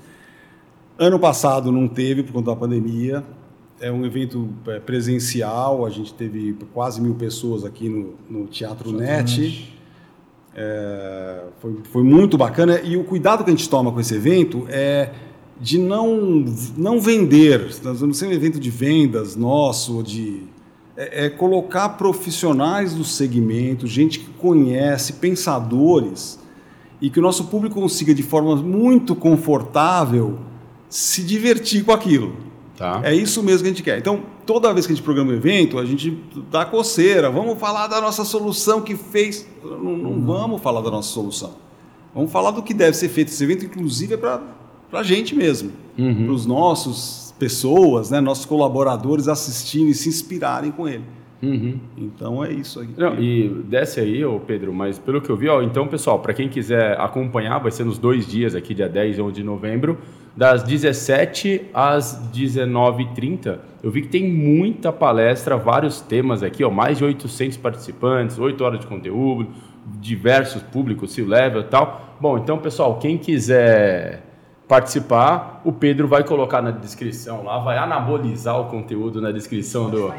Ano 0.99 1.19
passado 1.19 1.71
não 1.71 1.87
teve 1.87 2.23
por 2.23 2.33
conta 2.33 2.51
da 2.51 2.57
pandemia. 2.57 3.23
É 3.79 3.93
um 3.93 4.07
evento 4.07 4.49
é, 4.69 4.81
presencial, 4.81 5.85
a 5.85 5.91
gente 5.91 6.15
teve 6.15 6.57
quase 6.73 6.99
mil 6.99 7.15
pessoas 7.15 7.63
aqui 7.63 7.91
no, 7.91 8.15
no 8.29 8.47
Teatro 8.47 8.91
Net. 8.91 9.71
É, 10.55 11.43
foi, 11.59 11.77
foi 11.93 12.03
muito 12.03 12.39
bacana. 12.39 12.81
E 12.81 12.97
o 12.97 13.05
cuidado 13.05 13.45
que 13.45 13.51
a 13.51 13.53
gente 13.55 13.69
toma 13.69 13.93
com 13.93 14.01
esse 14.01 14.15
evento 14.15 14.67
é 14.71 15.11
de 15.61 15.79
não, 15.79 16.45
não 16.77 17.01
vender, 17.01 17.75
nós 17.83 18.01
vamos 18.01 18.19
ser 18.19 18.27
um 18.27 18.33
evento 18.33 18.61
de 18.61 18.71
vendas 18.71 19.37
nosso, 19.37 20.03
de 20.03 20.43
é, 20.97 21.27
é, 21.27 21.31
colocar 21.31 21.91
profissionais 21.91 22.95
do 22.95 23.05
segmento, 23.05 23.87
gente 23.87 24.19
que 24.19 24.31
conhece, 24.33 25.15
pensadores, 25.15 26.39
e 27.01 27.11
que 27.11 27.19
o 27.19 27.23
nosso 27.23 27.45
público 27.45 27.81
consiga 27.81 28.15
de 28.15 28.23
forma 28.23 28.57
muito 28.57 29.15
confortável 29.15 30.39
se 30.89 31.23
divertir 31.23 31.85
com 31.85 31.93
aquilo. 31.93 32.35
Tá. 32.77 33.01
É 33.05 33.15
isso 33.15 33.43
mesmo 33.43 33.63
que 33.63 33.67
a 33.67 33.73
gente 33.73 33.83
quer. 33.83 33.99
Então, 33.99 34.23
toda 34.45 34.73
vez 34.73 34.87
que 34.87 34.93
a 34.93 34.95
gente 34.95 35.05
programa 35.05 35.33
um 35.33 35.35
evento, 35.35 35.79
a 35.79 35.85
gente 35.85 36.23
dá 36.51 36.65
coceira. 36.65 37.31
Vamos 37.31 37.59
falar 37.59 37.87
da 37.87 38.01
nossa 38.01 38.25
solução 38.25 38.83
que 38.83 38.95
fez. 38.95 39.47
Não, 39.63 39.79
não 39.79 40.11
uhum. 40.11 40.25
vamos 40.27 40.63
falar 40.63 40.83
da 40.83 40.91
nossa 40.91 41.09
solução. 41.09 41.55
Vamos 42.15 42.31
falar 42.31 42.51
do 42.51 42.63
que 42.63 42.75
deve 42.75 42.97
ser 42.97 43.09
feito. 43.09 43.29
Esse 43.29 43.45
evento, 43.45 43.65
inclusive, 43.65 44.15
é 44.15 44.17
para 44.17 44.43
para 44.91 45.01
a 45.01 45.03
gente 45.03 45.35
mesmo. 45.35 45.73
para 46.25 46.33
os 46.33 46.47
nossos 46.47 47.35
pessoas, 47.39 48.11
né, 48.11 48.21
nossos 48.21 48.47
colaboradores 48.47 49.29
assistirem 49.29 49.91
e 49.91 49.95
se 49.95 50.09
inspirarem 50.09 50.71
com 50.71 50.89
ele. 50.89 51.05
Uhum. 51.43 51.79
Então 51.99 52.43
é 52.43 52.51
isso 52.53 52.81
aí. 52.81 52.89
Não, 52.97 53.19
e 53.21 53.49
desce 53.67 54.01
aí, 54.01 54.25
ô 54.25 54.41
Pedro, 54.41 54.73
mas 54.73 54.99
pelo 54.99 55.21
que 55.21 55.29
eu 55.29 55.37
vi, 55.37 55.49
ó, 55.49 55.63
então, 55.63 55.87
pessoal, 55.87 56.19
para 56.19 56.33
quem 56.33 56.49
quiser 56.49 56.99
acompanhar, 56.99 57.59
vai 57.59 57.71
ser 57.71 57.85
nos 57.85 57.99
dois 57.99 58.27
dias 58.27 58.55
aqui, 58.55 58.75
dia 58.75 58.89
10 58.89 59.19
e 59.19 59.21
11 59.21 59.35
de 59.35 59.43
novembro, 59.43 59.99
das 60.35 60.63
17 60.63 61.63
às 61.75 62.31
19h30. 62.33 63.59
Eu 63.83 63.91
vi 63.91 64.03
que 64.03 64.09
tem 64.09 64.31
muita 64.31 64.93
palestra, 64.93 65.57
vários 65.57 66.01
temas 66.01 66.43
aqui, 66.43 66.65
ó, 66.65 66.71
mais 66.71 66.99
de 66.99 67.05
800 67.05 67.59
participantes, 67.59 68.39
8 68.39 68.65
horas 68.65 68.81
de 68.81 68.87
conteúdo, 68.87 69.49
diversos 70.01 70.63
públicos, 70.63 71.13
se 71.13 71.23
level 71.23 71.61
e 71.61 71.65
tal. 71.65 72.17
Bom, 72.21 72.39
então, 72.39 72.59
pessoal, 72.59 72.99
quem 72.99 73.19
quiser 73.19 74.23
participar, 74.69 75.61
o 75.65 75.73
Pedro 75.73 76.09
vai 76.09 76.25
colocar 76.25 76.61
na 76.61 76.71
descrição 76.71 77.45
lá, 77.45 77.59
vai 77.59 77.79
anabolizar 77.79 78.61
o 78.61 78.65
conteúdo 78.65 79.21
na 79.21 79.31
descrição 79.31 79.89
do 79.91 80.13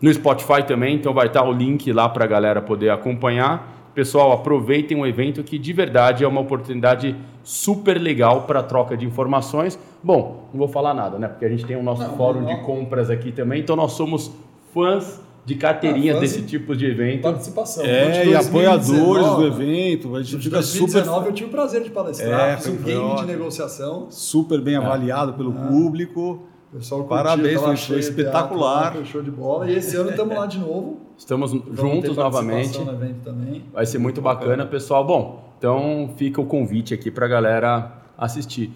no 0.00 0.12
Spotify 0.14 0.62
também, 0.66 0.96
então 0.96 1.12
vai 1.12 1.26
estar 1.26 1.42
o 1.44 1.52
link 1.52 1.92
lá 1.92 2.08
para 2.08 2.24
a 2.24 2.26
galera 2.26 2.62
poder 2.62 2.88
acompanhar. 2.88 3.90
Pessoal, 3.94 4.32
aproveitem 4.32 4.98
o 4.98 5.06
evento 5.06 5.42
que 5.42 5.58
de 5.58 5.72
verdade 5.74 6.24
é 6.24 6.28
uma 6.28 6.40
oportunidade 6.40 7.14
super 7.42 8.00
legal 8.00 8.42
para 8.42 8.62
troca 8.62 8.96
de 8.96 9.04
informações. 9.04 9.78
Bom, 10.02 10.48
não 10.52 10.58
vou 10.58 10.68
falar 10.68 10.94
nada, 10.94 11.18
né? 11.18 11.28
Porque 11.28 11.44
a 11.44 11.48
gente 11.50 11.66
tem 11.66 11.76
o 11.76 11.82
nosso 11.82 12.02
Não, 12.02 12.16
fórum 12.16 12.40
não. 12.40 12.46
de 12.46 12.62
compras 12.62 13.10
aqui 13.10 13.30
também, 13.30 13.60
então 13.60 13.76
nós 13.76 13.92
somos 13.92 14.32
fãs 14.72 15.20
de 15.44 15.54
carteirinha 15.54 16.16
Ah, 16.16 16.20
desse 16.20 16.42
de 16.42 16.46
tipo 16.48 16.76
de 16.76 16.86
evento. 16.86 17.22
Participação. 17.22 17.84
É, 17.84 18.22
de 18.24 18.28
e 18.30 18.34
apoiadores 18.36 18.86
2019, 18.96 19.36
do 19.36 19.46
evento. 19.46 20.16
A 20.16 20.22
gente 20.22 20.36
de 20.38 20.44
fica 20.44 20.62
super, 20.62 20.80
2019 21.02 21.26
eu 21.28 21.32
tive 21.32 21.48
o 21.48 21.52
prazer 21.52 21.82
de 21.82 21.90
palestrar, 21.90 22.50
É, 22.50 22.56
fiz 22.56 22.66
um 22.68 22.76
game 22.76 22.84
de 22.86 22.96
ótimo. 22.96 23.26
negociação. 23.26 24.06
super 24.10 24.60
bem 24.60 24.76
avaliado 24.76 25.32
pelo 25.34 25.52
público. 25.52 26.44
O 26.72 26.76
pessoal 26.76 27.00
curtiu, 27.00 27.16
Parabéns, 27.24 27.60
foi 27.60 27.76
cheio 27.76 27.98
de 27.98 28.04
espetacular. 28.06 28.80
teatro, 28.92 28.98
Foi 29.00 29.04
show 29.06 29.22
de 29.22 29.30
bola. 29.32 29.68
E 29.68 29.74
esse 29.74 29.96
ano 29.96 30.10
estamos 30.10 30.36
lá 30.36 30.46
de 30.46 30.58
novo. 30.60 31.00
Estamos 31.18 31.50
Vamos 31.52 31.76
juntos 31.76 32.16
novamente. 32.16 32.78
No 32.78 32.92
evento 32.92 33.24
também. 33.24 33.64
Vai 33.72 33.84
ser 33.86 33.98
muito 33.98 34.20
bacana, 34.22 34.64
pessoal. 34.64 35.04
Bom, 35.04 35.52
então 35.58 36.10
fica 36.16 36.40
o 36.40 36.46
convite 36.46 36.94
aqui 36.94 37.10
para 37.10 37.26
a 37.26 37.28
galera 37.28 37.92
assistir. 38.16 38.70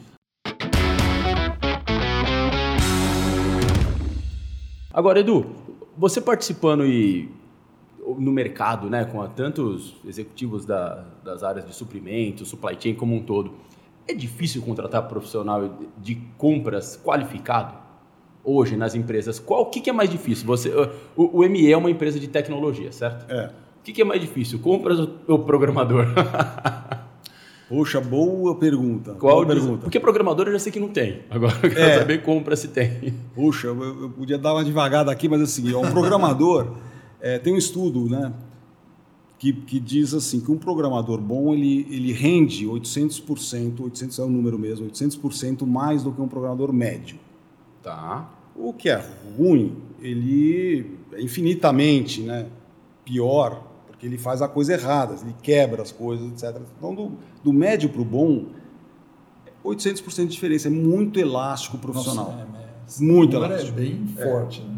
Agora, 4.92 5.18
Edu, 5.20 5.46
você 5.96 6.20
participando 6.20 6.84
e 6.84 7.28
no 8.18 8.30
mercado, 8.32 8.90
né, 8.90 9.04
com 9.04 9.26
tantos 9.28 9.96
executivos 10.04 10.64
da- 10.66 11.04
das 11.24 11.42
áreas 11.42 11.66
de 11.66 11.74
suprimentos, 11.74 12.48
supply 12.48 12.76
chain 12.78 12.94
como 12.94 13.14
um 13.14 13.22
todo, 13.22 13.52
é 14.06 14.12
difícil 14.14 14.60
contratar 14.62 15.08
profissional 15.08 15.78
de 15.98 16.16
compras 16.36 17.00
qualificado 17.02 17.74
hoje 18.44 18.76
nas 18.76 18.94
empresas? 18.94 19.38
Qual 19.38 19.62
o 19.62 19.66
que, 19.66 19.80
que 19.80 19.88
é 19.88 19.92
mais 19.92 20.10
difícil? 20.10 20.46
Você, 20.46 20.70
o, 21.16 21.38
o 21.40 21.44
ME 21.48 21.72
é 21.72 21.76
uma 21.76 21.90
empresa 21.90 22.20
de 22.20 22.28
tecnologia, 22.28 22.92
certo? 22.92 23.30
É. 23.30 23.46
O 23.80 23.82
que, 23.84 23.92
que 23.92 24.02
é 24.02 24.04
mais 24.04 24.20
difícil, 24.20 24.58
compras 24.58 24.98
ou 24.98 25.08
ou 25.26 25.38
programador? 25.40 26.06
Poxa, 27.74 28.00
boa 28.00 28.54
pergunta. 28.54 29.14
Qual 29.14 29.34
boa 29.36 29.46
pergunta. 29.46 29.78
Porque 29.82 29.98
programador 29.98 30.46
eu 30.46 30.52
já 30.52 30.58
sei 30.60 30.70
que 30.70 30.78
não 30.78 30.88
tem. 30.88 31.22
Agora 31.28 31.54
eu 31.62 31.70
quero 31.70 31.80
É. 31.80 31.98
saber 31.98 32.22
compra 32.22 32.54
se 32.54 32.68
tem. 32.68 33.12
Puxa, 33.34 33.66
eu, 33.66 33.82
eu 34.02 34.10
podia 34.10 34.38
dar 34.38 34.54
uma 34.54 34.62
devagada 34.62 35.10
aqui, 35.10 35.28
mas 35.28 35.40
assim, 35.42 35.72
ó, 35.74 35.80
um 35.80 35.90
programador 35.90 36.74
é, 37.20 37.36
tem 37.38 37.52
um 37.52 37.56
estudo, 37.56 38.08
né, 38.08 38.32
que, 39.40 39.52
que 39.52 39.80
diz 39.80 40.14
assim 40.14 40.40
que 40.40 40.52
um 40.52 40.56
programador 40.56 41.20
bom 41.20 41.52
ele, 41.52 41.84
ele 41.90 42.12
rende 42.12 42.64
800%, 42.64 43.80
800 43.80 44.18
é 44.20 44.22
o 44.22 44.28
número 44.28 44.56
mesmo, 44.56 44.86
800% 44.86 45.66
mais 45.66 46.04
do 46.04 46.12
que 46.12 46.20
um 46.22 46.28
programador 46.28 46.72
médio. 46.72 47.18
Tá. 47.82 48.30
O 48.54 48.72
que 48.72 48.88
é 48.88 49.04
ruim, 49.36 49.74
ele 50.00 50.92
é 51.12 51.20
infinitamente, 51.20 52.22
né, 52.22 52.46
pior, 53.04 53.73
porque 54.04 54.06
ele 54.06 54.18
faz 54.18 54.42
a 54.42 54.48
coisa 54.48 54.74
errada, 54.74 55.16
ele 55.22 55.34
quebra 55.42 55.82
as 55.82 55.90
coisas, 55.90 56.30
etc. 56.30 56.60
Então, 56.76 56.94
do, 56.94 57.12
do 57.42 57.52
médio 57.52 57.88
para 57.88 58.02
o 58.02 58.04
bom, 58.04 58.46
800% 59.64 60.26
de 60.26 60.26
diferença, 60.26 60.68
é 60.68 60.70
muito 60.70 61.18
elástico 61.18 61.78
o 61.78 61.80
profissional. 61.80 62.32
Nossa, 62.32 62.46
é, 62.98 63.02
é, 63.02 63.12
Muito 63.12 63.34
elástico. 63.34 63.78
É 63.78 63.82
bem 63.82 64.06
forte, 64.08 64.60
né? 64.60 64.74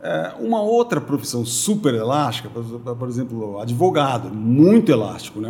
É, 0.00 0.34
uma 0.40 0.60
outra 0.60 1.00
profissão 1.00 1.46
super 1.46 1.94
elástica, 1.94 2.50
por, 2.50 2.96
por 2.96 3.08
exemplo, 3.08 3.58
advogado, 3.60 4.28
muito 4.28 4.90
elástico, 4.90 5.40
né? 5.40 5.48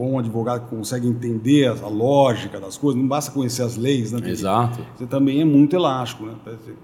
Um 0.00 0.10
bom 0.10 0.18
advogado 0.18 0.64
que 0.68 0.76
consegue 0.76 1.08
entender 1.08 1.66
a, 1.66 1.72
a 1.72 1.88
lógica 1.88 2.60
das 2.60 2.76
coisas, 2.78 3.00
não 3.00 3.08
basta 3.08 3.32
conhecer 3.32 3.62
as 3.62 3.76
leis, 3.76 4.12
né? 4.12 4.20
Exato. 4.30 4.78
Você 4.96 5.06
também 5.06 5.40
é 5.40 5.44
muito 5.44 5.74
elástico, 5.74 6.24
né? 6.26 6.34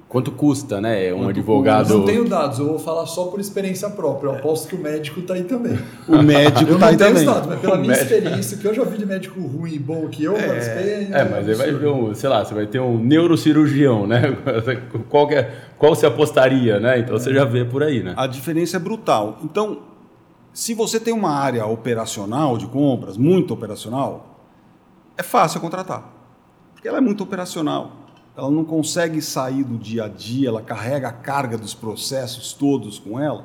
Quanto 0.08 0.32
custa, 0.32 0.80
né? 0.80 1.12
Um 1.14 1.18
Quanto 1.18 1.30
advogado. 1.30 1.90
Eu 1.92 1.98
não 1.98 2.04
tenho 2.04 2.28
dados, 2.28 2.58
eu 2.58 2.66
vou 2.66 2.78
falar 2.78 3.06
só 3.06 3.26
por 3.26 3.38
experiência 3.38 3.88
própria. 3.90 4.30
Eu 4.30 4.34
aposto 4.36 4.66
que 4.68 4.74
o 4.74 4.78
médico 4.78 5.20
está 5.20 5.34
aí 5.34 5.44
também. 5.44 5.78
O 6.08 6.20
médico 6.22 6.70
Eu 6.72 6.78
tá 6.78 6.86
não 6.86 6.88
aí 6.88 6.96
tenho 6.96 7.14
os 7.14 7.20
também. 7.22 7.24
dados, 7.34 7.48
mas 7.48 7.60
pela 7.60 7.74
O 7.76 7.78
minha 7.80 7.92
médico- 7.92 8.14
experiência, 8.14 8.56
o 8.56 8.60
que 8.60 8.66
eu 8.66 8.74
já 8.74 8.84
vi 8.84 8.98
de 8.98 9.06
médico 9.06 9.40
ruim 9.40 9.72
e 9.74 9.78
bom 9.78 10.08
que 10.08 10.24
eu 10.24 10.34
participei. 10.34 11.08
É, 11.12 11.28
mas 11.30 11.48
aí 11.48 11.54
vai 11.54 11.72
ver 11.72 11.88
um, 11.88 12.14
sei 12.14 12.28
lá, 12.28 12.44
você 12.44 12.52
vai 12.54 12.66
ter 12.66 12.80
um 12.80 12.98
neurocirurgião, 12.98 14.06
né? 14.06 14.22
Qual, 15.08 15.28
que 15.28 15.34
é- 15.34 15.50
qual 15.78 15.94
você 15.94 16.06
apostaria, 16.06 16.80
né? 16.80 16.98
Então 16.98 17.16
você 17.18 17.32
já 17.32 17.44
vê 17.44 17.64
por 17.64 17.82
aí, 17.82 18.02
né? 18.02 18.14
A 18.16 18.26
diferença 18.26 18.76
é 18.76 18.80
brutal. 18.80 19.38
Então, 19.44 19.78
se 20.54 20.72
você 20.72 21.00
tem 21.00 21.12
uma 21.12 21.32
área 21.32 21.66
operacional 21.66 22.56
de 22.56 22.68
compras, 22.68 23.16
muito 23.16 23.52
operacional, 23.52 24.38
é 25.18 25.22
fácil 25.22 25.60
contratar. 25.60 26.08
Porque 26.72 26.86
ela 26.86 26.98
é 26.98 27.00
muito 27.00 27.24
operacional. 27.24 27.90
Ela 28.36 28.48
não 28.52 28.64
consegue 28.64 29.20
sair 29.20 29.64
do 29.64 29.76
dia 29.76 30.04
a 30.04 30.08
dia, 30.08 30.48
ela 30.48 30.62
carrega 30.62 31.08
a 31.08 31.12
carga 31.12 31.58
dos 31.58 31.74
processos 31.74 32.52
todos 32.52 33.00
com 33.00 33.18
ela. 33.18 33.44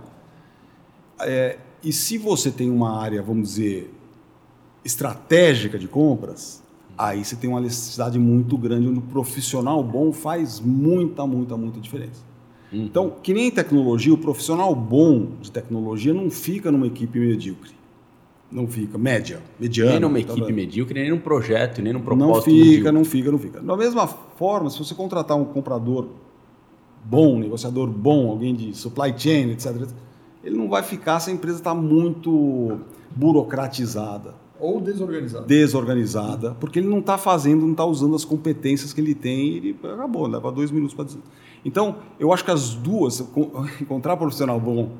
É, 1.21 1.57
e 1.83 1.91
se 1.91 2.15
você 2.19 2.51
tem 2.51 2.69
uma 2.69 3.01
área, 3.01 3.23
vamos 3.23 3.49
dizer, 3.49 3.91
estratégica 4.85 5.79
de 5.79 5.87
compras, 5.87 6.61
aí 6.95 7.25
você 7.25 7.35
tem 7.35 7.49
uma 7.49 7.59
necessidade 7.59 8.19
muito 8.19 8.55
grande, 8.55 8.87
onde 8.87 8.99
o 8.99 9.03
profissional 9.03 9.83
bom 9.83 10.13
faz 10.13 10.59
muita, 10.59 11.25
muita, 11.25 11.57
muita 11.57 11.79
diferença. 11.79 12.28
Então, 12.71 13.09
que 13.23 13.33
nem 13.33 13.47
em 13.47 13.51
tecnologia, 13.51 14.13
o 14.13 14.17
profissional 14.17 14.73
bom 14.75 15.27
de 15.41 15.51
tecnologia 15.51 16.13
não 16.13 16.29
fica 16.29 16.71
numa 16.71 16.87
equipe 16.87 17.19
medíocre. 17.19 17.71
Não 18.51 18.67
fica, 18.67 18.97
média, 18.97 19.39
mediana. 19.59 19.91
nem 19.91 19.99
numa 19.99 20.13
tá 20.15 20.19
equipe 20.33 20.47
vendo? 20.47 20.55
medíocre, 20.55 20.99
nem 20.99 21.09
num 21.11 21.19
projeto, 21.19 21.81
nem 21.81 21.93
num 21.93 21.99
Não 21.99 22.05
propósito 22.05 22.45
fica, 22.45 22.55
medíocre. 22.65 22.91
não 22.91 23.05
fica, 23.05 23.31
não 23.31 23.39
fica. 23.39 23.61
Da 23.61 23.77
mesma 23.77 24.07
forma, 24.07 24.69
se 24.69 24.79
você 24.79 24.95
contratar 24.95 25.37
um 25.37 25.45
comprador 25.45 26.07
bom, 27.05 27.35
um 27.35 27.39
negociador 27.39 27.87
bom, 27.87 28.29
alguém 28.29 28.55
de 28.55 28.75
supply 28.75 29.13
chain, 29.15 29.51
etc., 29.51 29.87
ele 30.43 30.57
não 30.57 30.67
vai 30.69 30.81
ficar 30.81 31.19
se 31.19 31.29
a 31.29 31.33
empresa 31.33 31.57
está 31.59 31.75
muito 31.75 32.79
burocratizada, 33.15 34.33
Ou 34.59 34.79
desorganizado. 34.81 35.45
desorganizada, 35.47 36.51
porque 36.59 36.79
ele 36.79 36.87
não 36.87 36.99
está 36.99 37.17
fazendo, 37.17 37.61
não 37.63 37.71
está 37.71 37.85
usando 37.85 38.15
as 38.15 38.25
competências 38.25 38.91
que 38.93 38.99
ele 39.01 39.15
tem 39.15 39.47
e 39.49 39.57
ele 39.57 39.75
acabou, 39.83 40.27
leva 40.27 40.51
dois 40.51 40.71
minutos 40.71 40.93
para 40.93 41.05
dizer. 41.05 41.19
Então, 41.63 41.95
eu 42.19 42.31
acho 42.33 42.43
que 42.45 42.51
as 42.51 42.73
duas, 42.73 43.21
con- 43.21 43.65
encontrar 43.81 44.15
profissional 44.17 44.59
bom 44.59 44.91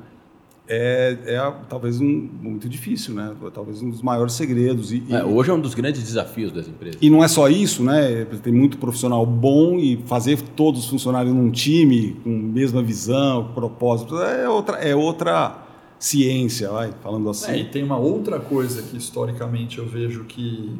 é, 0.72 1.18
é 1.24 1.52
talvez 1.68 2.00
um, 2.00 2.28
muito 2.40 2.68
difícil, 2.68 3.12
né? 3.12 3.34
Talvez 3.52 3.82
um 3.82 3.90
dos 3.90 4.02
maiores 4.02 4.34
segredos. 4.34 4.92
E, 4.92 5.02
e- 5.08 5.12
É, 5.14 5.24
hoje 5.24 5.50
é 5.50 5.54
um 5.54 5.58
dos 5.60 5.74
grandes 5.74 6.00
desafios 6.02 6.52
das 6.52 6.68
empresas. 6.68 6.96
e 7.02 7.10
não 7.10 7.24
é 7.24 7.28
só 7.28 7.48
isso, 7.48 7.82
né? 7.82 8.24
Tem 8.42 8.52
muito 8.52 8.78
profissional 8.78 9.26
bom 9.26 9.78
e 9.80 10.00
fazer 10.06 10.40
todos 10.54 10.86
funcionarem 10.88 11.32
num 11.32 11.50
time 11.50 12.12
com 12.22 12.30
mesma 12.30 12.82
visão, 12.84 13.50
propósito, 13.52 14.16
é 14.20 14.48
outra, 14.48 14.76
é 14.76 14.94
outra 14.94 15.58
ciência, 16.00 16.70
vai, 16.70 16.90
falando 17.02 17.28
assim. 17.30 17.52
É, 17.52 17.58
e 17.58 17.64
tem 17.66 17.84
uma 17.84 17.98
outra 17.98 18.40
coisa 18.40 18.82
que 18.82 18.96
historicamente 18.96 19.78
eu 19.78 19.86
vejo 19.86 20.24
que, 20.24 20.76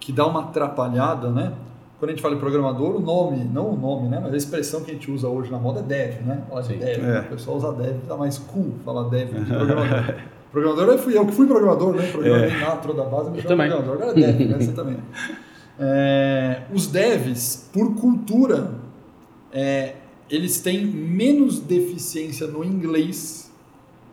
que 0.00 0.12
dá 0.12 0.24
uma 0.26 0.40
atrapalhada, 0.44 1.30
né? 1.30 1.52
Quando 1.98 2.10
a 2.10 2.12
gente 2.12 2.22
fala 2.22 2.34
em 2.34 2.38
programador, 2.38 2.96
o 2.96 3.00
nome, 3.00 3.42
não 3.44 3.70
o 3.70 3.76
nome, 3.76 4.08
né? 4.08 4.20
Mas 4.22 4.32
a 4.32 4.36
expressão 4.36 4.82
que 4.84 4.90
a 4.90 4.94
gente 4.94 5.10
usa 5.10 5.28
hoje 5.28 5.50
na 5.50 5.58
moda 5.58 5.80
é 5.80 5.82
dev, 5.82 6.20
né? 6.26 6.42
De 6.60 6.66
Sim. 6.66 6.76
dev, 6.78 6.98
É. 6.98 7.02
né? 7.02 7.20
o 7.20 7.24
pessoal 7.34 7.56
usa 7.56 7.72
dev, 7.72 7.96
tá 8.06 8.16
mais 8.16 8.38
cool 8.38 8.74
falar 8.84 9.08
dev 9.08 9.30
do 9.30 9.44
que 9.44 9.50
programador. 9.52 10.14
programador 10.52 10.88
eu 10.94 10.98
fui 10.98 11.16
eu 11.18 11.26
que 11.26 11.32
fui 11.32 11.46
programador, 11.46 11.94
né? 11.96 12.06
Programador 12.12 12.52
É. 12.52 12.60
nato 12.60 12.92
da 12.94 13.04
base, 13.04 13.30
me 13.30 13.36
chamo 13.42 13.48
também. 13.48 13.68
programador. 13.70 13.94
Agora 14.08 14.20
é 14.20 14.32
dev, 14.32 14.48
né? 14.48 14.58
Você 14.60 14.72
também. 14.72 14.96
É, 15.78 16.62
os 16.72 16.86
devs, 16.86 17.68
por 17.72 17.94
cultura, 17.96 18.72
é, 19.52 19.94
eles 20.30 20.60
têm 20.60 20.86
menos 20.86 21.58
deficiência 21.60 22.46
no 22.46 22.62
inglês 22.64 23.45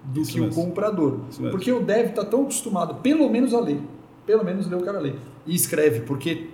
do 0.05 0.21
Isso 0.21 0.33
que 0.33 0.39
mesmo. 0.41 0.61
o 0.61 0.65
comprador. 0.65 1.19
Isso 1.29 1.41
mesmo. 1.41 1.55
Porque 1.55 1.71
o 1.71 1.81
dev 1.81 2.09
está 2.09 2.23
tão 2.25 2.41
acostumado, 2.43 2.95
pelo 2.95 3.29
menos 3.29 3.53
a 3.53 3.59
ler, 3.59 3.79
pelo 4.25 4.43
menos 4.43 4.67
ler 4.67 4.75
o 4.77 4.81
cara 4.81 4.99
ler. 4.99 5.15
E 5.45 5.55
escreve, 5.55 6.01
porque 6.01 6.49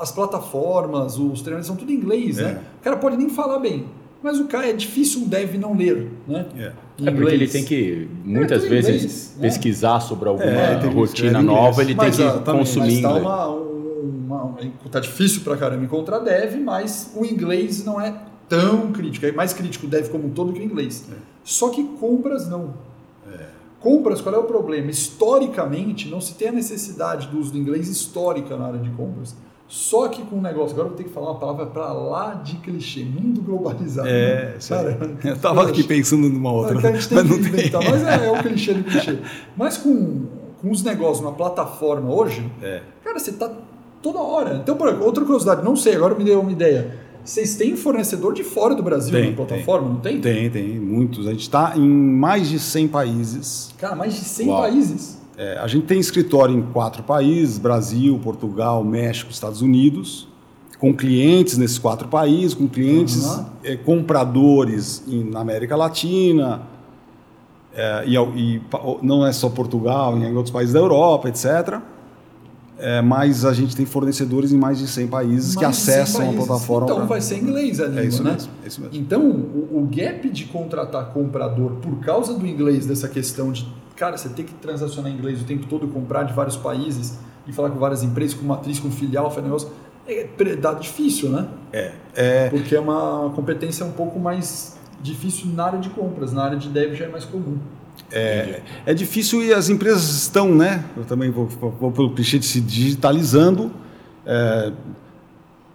as 0.00 0.10
plataformas, 0.12 1.18
os 1.18 1.40
treinamentos 1.42 1.66
são 1.66 1.76
tudo 1.76 1.90
em 1.92 1.94
inglês, 1.94 2.38
É. 2.38 2.42
né? 2.44 2.60
O 2.80 2.84
cara 2.84 2.96
pode 2.96 3.16
nem 3.16 3.28
falar 3.28 3.58
bem, 3.58 3.86
mas 4.22 4.38
o 4.38 4.44
cara 4.46 4.68
é 4.68 4.72
difícil 4.72 5.22
um 5.22 5.28
dev 5.28 5.54
não 5.56 5.74
ler, 5.76 6.10
né? 6.28 6.46
É. 6.56 6.72
É 7.04 7.10
porque 7.10 7.34
ele 7.34 7.48
tem 7.48 7.64
que, 7.64 8.08
muitas 8.24 8.64
em 8.64 8.68
vezes, 8.68 8.94
inglês, 8.94 9.34
né? 9.36 9.42
pesquisar 9.48 10.00
sobre 10.00 10.28
alguma 10.28 10.46
É, 10.50 10.78
tem 10.78 10.90
que 10.90 10.94
rotina 10.94 11.42
nova, 11.42 11.80
ele 11.82 11.94
tem 11.94 12.04
Mas, 12.06 12.16
que 12.16 12.22
ah, 12.22 12.38
também, 12.38 12.60
consumir 12.60 12.92
mas 12.92 13.02
tá 13.02 13.08
inglês. 13.08 13.24
uma, 13.24 13.46
uma, 13.48 14.42
uma, 14.44 14.58
tá 14.90 15.00
difícil 15.00 15.40
para 15.42 15.56
caramba 15.56 15.84
encontrar 15.84 16.18
dev, 16.20 16.56
mas 16.62 17.12
o 17.16 17.24
inglês 17.24 17.84
não 17.84 18.00
é 18.00 18.14
tão 18.48 18.92
crítico. 18.92 19.24
É 19.26 19.32
mais 19.32 19.52
crítico 19.52 19.86
o 19.86 19.88
dev 19.88 20.08
como 20.10 20.26
um 20.26 20.30
todo 20.30 20.52
que 20.52 20.60
o 20.60 20.62
inglês. 20.62 21.08
É. 21.10 21.14
Só 21.42 21.70
que 21.70 21.82
compras 21.98 22.48
não. 22.48 22.74
Compras, 23.80 24.20
qual 24.20 24.34
é 24.34 24.38
o 24.38 24.44
problema? 24.44 24.90
Historicamente, 24.90 26.08
não 26.08 26.20
se 26.20 26.34
tem 26.34 26.48
a 26.48 26.52
necessidade 26.52 27.26
do 27.28 27.38
uso 27.38 27.52
do 27.52 27.58
inglês 27.58 27.88
histórica 27.88 28.56
na 28.56 28.66
área 28.66 28.78
de 28.78 28.90
compras. 28.90 29.34
Só 29.66 30.06
que 30.08 30.22
com 30.22 30.36
o 30.36 30.40
negócio, 30.40 30.72
agora 30.72 30.88
eu 30.88 30.90
vou 30.90 30.98
ter 30.98 31.04
que 31.04 31.10
falar 31.10 31.30
uma 31.30 31.40
palavra 31.40 31.66
para 31.66 31.92
lá 31.92 32.34
de 32.34 32.56
clichê, 32.56 33.04
mundo 33.04 33.40
globalizado. 33.40 34.06
É, 34.06 34.54
né? 34.70 35.18
aí. 35.22 35.30
eu 35.30 35.34
estava 35.34 35.66
aqui 35.66 35.82
pensando 35.82 36.28
numa 36.28 36.52
outra, 36.52 36.78
que 36.78 36.86
a 36.86 36.92
gente 36.92 37.08
tem 37.08 37.16
mas 37.18 37.26
que 37.26 37.32
não 37.32 37.42
tem. 37.42 37.48
inventar, 37.48 37.82
mas 37.90 38.02
é, 38.04 38.26
é 38.26 38.30
o 38.30 38.42
clichê 38.42 38.74
do 38.74 38.84
clichê. 38.84 39.18
Mas 39.56 39.78
com, 39.78 40.26
com 40.60 40.70
os 40.70 40.82
negócios 40.82 41.24
na 41.24 41.32
plataforma 41.32 42.12
hoje, 42.12 42.46
É. 42.60 42.82
cara, 43.02 43.18
você 43.18 43.32
tá 43.32 43.50
toda 44.02 44.18
hora. 44.18 44.56
Então, 44.56 44.76
por 44.76 44.88
outra 45.00 45.24
curiosidade, 45.24 45.64
não 45.64 45.74
sei, 45.74 45.96
agora 45.96 46.14
me 46.14 46.22
deu 46.22 46.40
uma 46.40 46.52
ideia. 46.52 46.98
Vocês 47.24 47.54
têm 47.56 47.76
fornecedor 47.76 48.34
de 48.34 48.42
fora 48.42 48.74
do 48.74 48.82
Brasil 48.82 49.12
Tem, 49.12 49.30
na 49.30 49.36
plataforma, 49.36 49.88
não 49.88 50.00
tem? 50.00 50.20
Tem, 50.20 50.50
tem, 50.50 50.80
muitos. 50.80 51.26
A 51.26 51.30
gente 51.30 51.42
está 51.42 51.72
em 51.76 51.88
mais 51.88 52.48
de 52.48 52.58
100 52.58 52.88
países. 52.88 53.72
Cara, 53.78 53.94
mais 53.94 54.14
de 54.14 54.20
100 54.20 54.48
Uau. 54.48 54.60
países. 54.62 55.18
É, 55.36 55.56
a 55.58 55.66
gente 55.66 55.86
tem 55.86 55.98
escritório 56.00 56.54
em 56.56 56.62
quatro 56.62 57.02
países: 57.02 57.58
Brasil, 57.58 58.18
Portugal, 58.22 58.82
México, 58.84 59.30
Estados 59.30 59.62
Unidos, 59.62 60.28
com 60.78 60.92
clientes 60.92 61.56
nesses 61.56 61.78
quatro 61.78 62.08
países, 62.08 62.54
com 62.54 62.68
clientes 62.68 63.24
Uhum. 63.24 63.44
é, 63.64 63.76
compradores 63.76 65.02
em- 65.08 65.24
na 65.24 65.40
América 65.40 65.76
Latina. 65.76 66.62
é, 67.74 68.04
e, 68.06 68.14
e 68.16 68.60
não 69.00 69.26
é 69.26 69.32
só 69.32 69.48
Portugal, 69.48 70.18
em 70.18 70.34
outros 70.36 70.52
países 70.52 70.74
da 70.74 70.78
Europa, 70.80 71.30
etc. 71.30 71.78
É, 72.84 73.00
mas 73.00 73.44
a 73.44 73.52
gente 73.52 73.76
tem 73.76 73.86
fornecedores 73.86 74.52
em 74.52 74.58
mais 74.58 74.78
de 74.78 74.88
100 74.88 75.06
países 75.06 75.54
que 75.54 75.62
Mais 75.62 75.76
100 75.76 75.94
acessam 75.94 76.20
a 76.22 76.24
países. 76.26 76.46
plataforma. 76.46 76.86
Então 76.86 76.96
pra- 76.96 77.06
vai 77.06 77.20
ser 77.20 77.36
inglês 77.38 77.78
a 77.80 77.86
língua, 77.86 78.02
É 78.02 78.06
isso 78.06 78.22
né? 78.24 78.32
mesmo, 78.32 78.50
é 78.64 78.66
isso 78.66 78.80
mesmo. 78.80 78.96
Então, 78.98 79.22
o, 79.30 79.78
o 79.82 79.88
gap 79.90 80.28
de 80.28 80.44
contratar 80.46 81.06
comprador 81.12 81.72
por 81.76 82.00
causa 82.00 82.34
do 82.34 82.44
inglês, 82.46 82.84
dessa 82.84 83.08
questão 83.08 83.52
de, 83.52 83.66
cara, 83.94 84.16
você 84.18 84.28
ter 84.30 84.42
que 84.42 84.52
transacionar 84.54 85.12
em 85.12 85.14
inglês 85.14 85.40
o 85.40 85.44
tempo 85.44 85.66
todo, 85.66 85.86
comprar 85.86 86.24
de 86.24 86.32
vários 86.32 86.56
países 86.56 87.18
e 87.46 87.52
falar 87.52 87.70
com 87.70 87.78
várias 87.78 88.02
empresas, 88.02 88.34
com 88.34 88.44
matriz, 88.44 88.80
com 88.80 88.90
filial, 88.90 89.30
faz 89.30 89.44
negócio, 89.44 89.68
é 90.08 90.26
dá 90.60 90.74
difícil, 90.74 91.28
né? 91.28 91.46
É, 91.72 91.92
é, 92.16 92.48
Porque 92.50 92.74
é 92.74 92.80
uma 92.80 93.30
competência 93.36 93.86
um 93.86 93.92
pouco 93.92 94.18
mais 94.18 94.76
difícil 95.00 95.46
na 95.54 95.66
área 95.66 95.78
de 95.78 95.88
compras, 95.90 96.32
na 96.32 96.42
área 96.42 96.58
de 96.58 96.68
dev 96.68 96.94
já 96.94 97.04
é 97.04 97.08
mais 97.08 97.24
comum. 97.24 97.58
É 98.84 98.94
difícil 98.94 99.42
e 99.42 99.52
as 99.52 99.68
empresas 99.68 100.10
estão, 100.10 100.54
né? 100.54 100.84
Eu 100.96 101.04
também 101.04 101.30
vou, 101.30 101.46
vou 101.46 101.90
pelo 101.90 102.14
clichê 102.14 102.38
de 102.38 102.44
se 102.44 102.60
digitalizando, 102.60 103.72
é, 104.26 104.72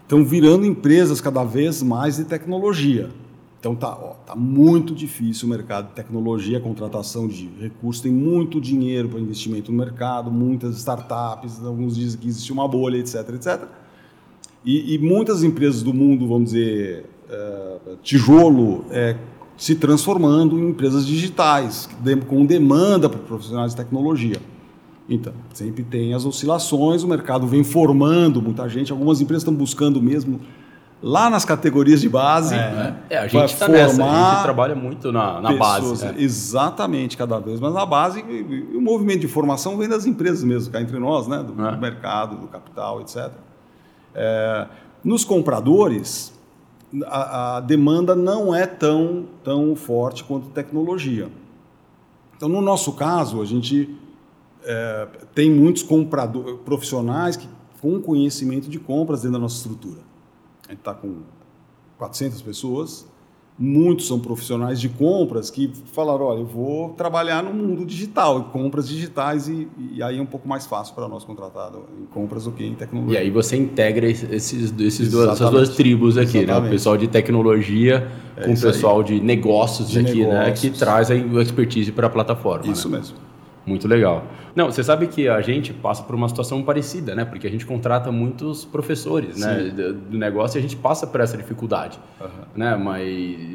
estão 0.04 0.24
virando 0.24 0.66
empresas 0.66 1.20
cada 1.20 1.44
vez 1.44 1.82
mais 1.82 2.18
de 2.18 2.26
tecnologia. 2.26 3.10
Então 3.60 3.76
tá, 3.76 3.90
ó, 3.90 4.14
tá 4.26 4.36
muito 4.36 4.94
difícil 4.94 5.48
o 5.48 5.50
mercado 5.50 5.88
de 5.88 5.94
tecnologia, 5.94 6.60
contratação 6.60 7.28
de 7.28 7.50
recursos, 7.60 8.02
tem 8.02 8.12
muito 8.12 8.62
dinheiro 8.62 9.10
para 9.10 9.20
investimento 9.20 9.72
no 9.72 9.78
mercado, 9.78 10.32
muitas 10.32 10.78
startups, 10.78 11.64
alguns 11.66 11.96
dizem 11.96 12.20
que 12.20 12.28
existe 12.28 12.54
uma 12.54 12.68
bolha, 12.68 12.98
etc, 12.98 13.30
etc. 13.34 13.64
E, 14.64 14.94
e 14.94 15.00
muitas 15.00 15.44
empresas 15.44 15.82
do 15.82 15.94
mundo, 15.94 16.28
vamos 16.28 16.52
dizer, 16.52 17.06
é, 17.30 17.78
tijolo, 18.04 18.86
é, 18.92 19.16
se 19.58 19.76
transformando 19.76 20.58
em 20.60 20.70
empresas 20.70 21.06
digitais, 21.06 21.90
com 22.28 22.46
demanda 22.46 23.10
por 23.10 23.20
profissionais 23.22 23.72
de 23.72 23.78
tecnologia. 23.78 24.38
Então, 25.10 25.34
sempre 25.54 25.84
tem 25.84 26.14
as 26.14 26.26
oscilações, 26.26 27.02
o 27.04 27.08
mercado 27.08 27.48
vem 27.48 27.64
formando 27.64 28.42
muita 28.42 28.68
gente, 28.70 28.92
algumas 28.92 29.20
empresas 29.22 29.42
estão 29.42 29.54
buscando 29.56 30.02
mesmo 30.02 30.40
lá 31.02 31.30
nas 31.30 31.46
categorias 31.46 32.02
de 32.02 32.10
base. 32.10 32.54
É, 32.56 33.18
a 33.18 33.20
vai 33.22 33.30
gente 33.30 33.54
está 33.54 33.68
nessa, 33.68 34.04
a 34.04 34.34
gente 34.34 34.44
trabalha 34.44 34.76
muito 34.76 35.12
na, 35.12 35.40
na 35.40 35.50
pessoas, 35.54 36.02
base. 36.02 36.06
né? 36.08 36.16
Exatamente, 36.18 37.16
cada 37.16 37.40
vez 37.40 37.60
mais 37.60 37.74
na 37.74 37.86
base. 37.86 38.20
E, 38.28 38.32
e- 38.32 38.68
e 38.74 38.78
o 38.78 38.82
movimento 38.82 39.22
de 39.22 39.28
formação 39.28 39.78
vem 39.78 39.88
das 39.88 40.06
empresas 40.06 40.44
mesmo, 40.44 40.72
cá 40.74 40.82
entre 40.82 41.00
nós, 41.00 41.28
né? 41.28 41.38
do, 41.42 41.66
É. 41.66 41.72
do 41.72 41.78
mercado, 41.80 42.36
do 42.36 42.48
capital, 42.48 43.00
etc. 43.02 43.32
É, 44.14 44.68
nos 45.04 45.24
compradores, 45.24 46.34
a, 47.06 47.58
a 47.58 47.60
demanda 47.60 48.16
não 48.16 48.54
é 48.54 48.66
tão, 48.66 49.28
tão 49.44 49.76
forte 49.76 50.24
quanto 50.24 50.50
tecnologia. 50.50 51.30
Então, 52.36 52.48
no 52.48 52.62
nosso 52.62 52.94
caso, 52.94 53.42
a 53.42 53.46
gente 53.46 53.96
é, 54.64 55.08
tem 55.34 55.52
muitos 55.52 55.84
compradores, 55.84 56.60
profissionais 56.64 57.36
que, 57.36 57.48
com 57.82 58.02
conhecimento 58.02 58.70
de 58.70 58.80
compras 58.80 59.22
dentro 59.22 59.34
da 59.34 59.40
nossa 59.40 59.58
estrutura. 59.58 60.02
A 60.68 60.72
gente 60.72 60.80
está 60.80 60.94
com 60.94 61.22
400 61.98 62.42
pessoas, 62.42 63.08
muitos 63.60 64.08
são 64.08 64.20
profissionais 64.20 64.80
de 64.80 64.88
compras 64.88 65.50
que 65.50 65.72
falaram, 65.92 66.26
olha, 66.26 66.40
eu 66.40 66.46
vou 66.46 66.90
trabalhar 66.90 67.44
no 67.44 67.52
mundo 67.52 67.86
digital, 67.86 68.46
compras 68.46 68.88
digitais, 68.88 69.48
e, 69.48 69.68
e 69.94 70.04
aí 70.04 70.20
é 70.20 70.22
um 70.22 70.26
pouco 70.28 70.48
mais 70.48 70.68
fácil 70.68 70.94
para 70.94 71.08
nós 71.08 71.24
contratar 71.24 71.72
em 72.00 72.06
compras 72.06 72.44
do 72.44 72.52
que 72.52 72.64
em 72.64 72.76
tecnologia. 72.76 73.20
E 73.20 73.24
aí 73.24 73.30
você 73.32 73.58
integra 73.58 74.08
esses, 74.08 74.32
esses 74.32 74.72
duas, 74.72 74.94
essas 74.94 75.12
Exatamente. 75.12 75.52
duas 75.52 75.70
tribos 75.76 76.18
aqui, 76.18 76.34
né? 76.34 76.40
O 76.40 76.44
Exatamente. 76.44 76.72
pessoal 76.72 76.98
de 76.98 77.08
tecnologia 77.08 78.08
com 78.44 78.52
o 78.52 78.54
isso 78.54 78.68
aí. 78.68 78.74
pessoal 78.74 79.02
de 79.04 79.20
negócios 79.20 79.90
De 79.90 80.00
aqui, 80.00 80.24
né? 80.24 80.40
negócios. 80.46 80.60
Que 80.60 80.78
traz 80.78 81.10
aí 81.10 81.24
o 81.24 81.42
expertise 81.42 81.92
para 81.92 82.08
a 82.08 82.10
plataforma. 82.10 82.72
Isso 82.72 82.88
né? 82.90 83.00
mesmo. 83.00 83.27
Muito 83.68 83.86
legal. 83.86 84.24
Não, 84.56 84.72
você 84.72 84.82
sabe 84.82 85.08
que 85.08 85.28
a 85.28 85.42
gente 85.42 85.74
passa 85.74 86.02
por 86.02 86.16
uma 86.16 86.30
situação 86.30 86.64
parecida, 86.64 87.14
né? 87.14 87.26
Porque 87.26 87.46
a 87.46 87.50
gente 87.52 87.66
contrata 87.66 88.10
muitos 88.14 88.64
professores, 88.64 89.38
né? 89.38 89.72
Do 90.10 90.18
negócio 90.18 90.58
e 90.58 90.60
a 90.60 90.62
gente 90.62 90.78
passa 90.78 91.06
por 91.06 91.20
essa 91.20 91.36
dificuldade, 91.36 92.00
né? 92.56 92.78
Mas 92.78 93.06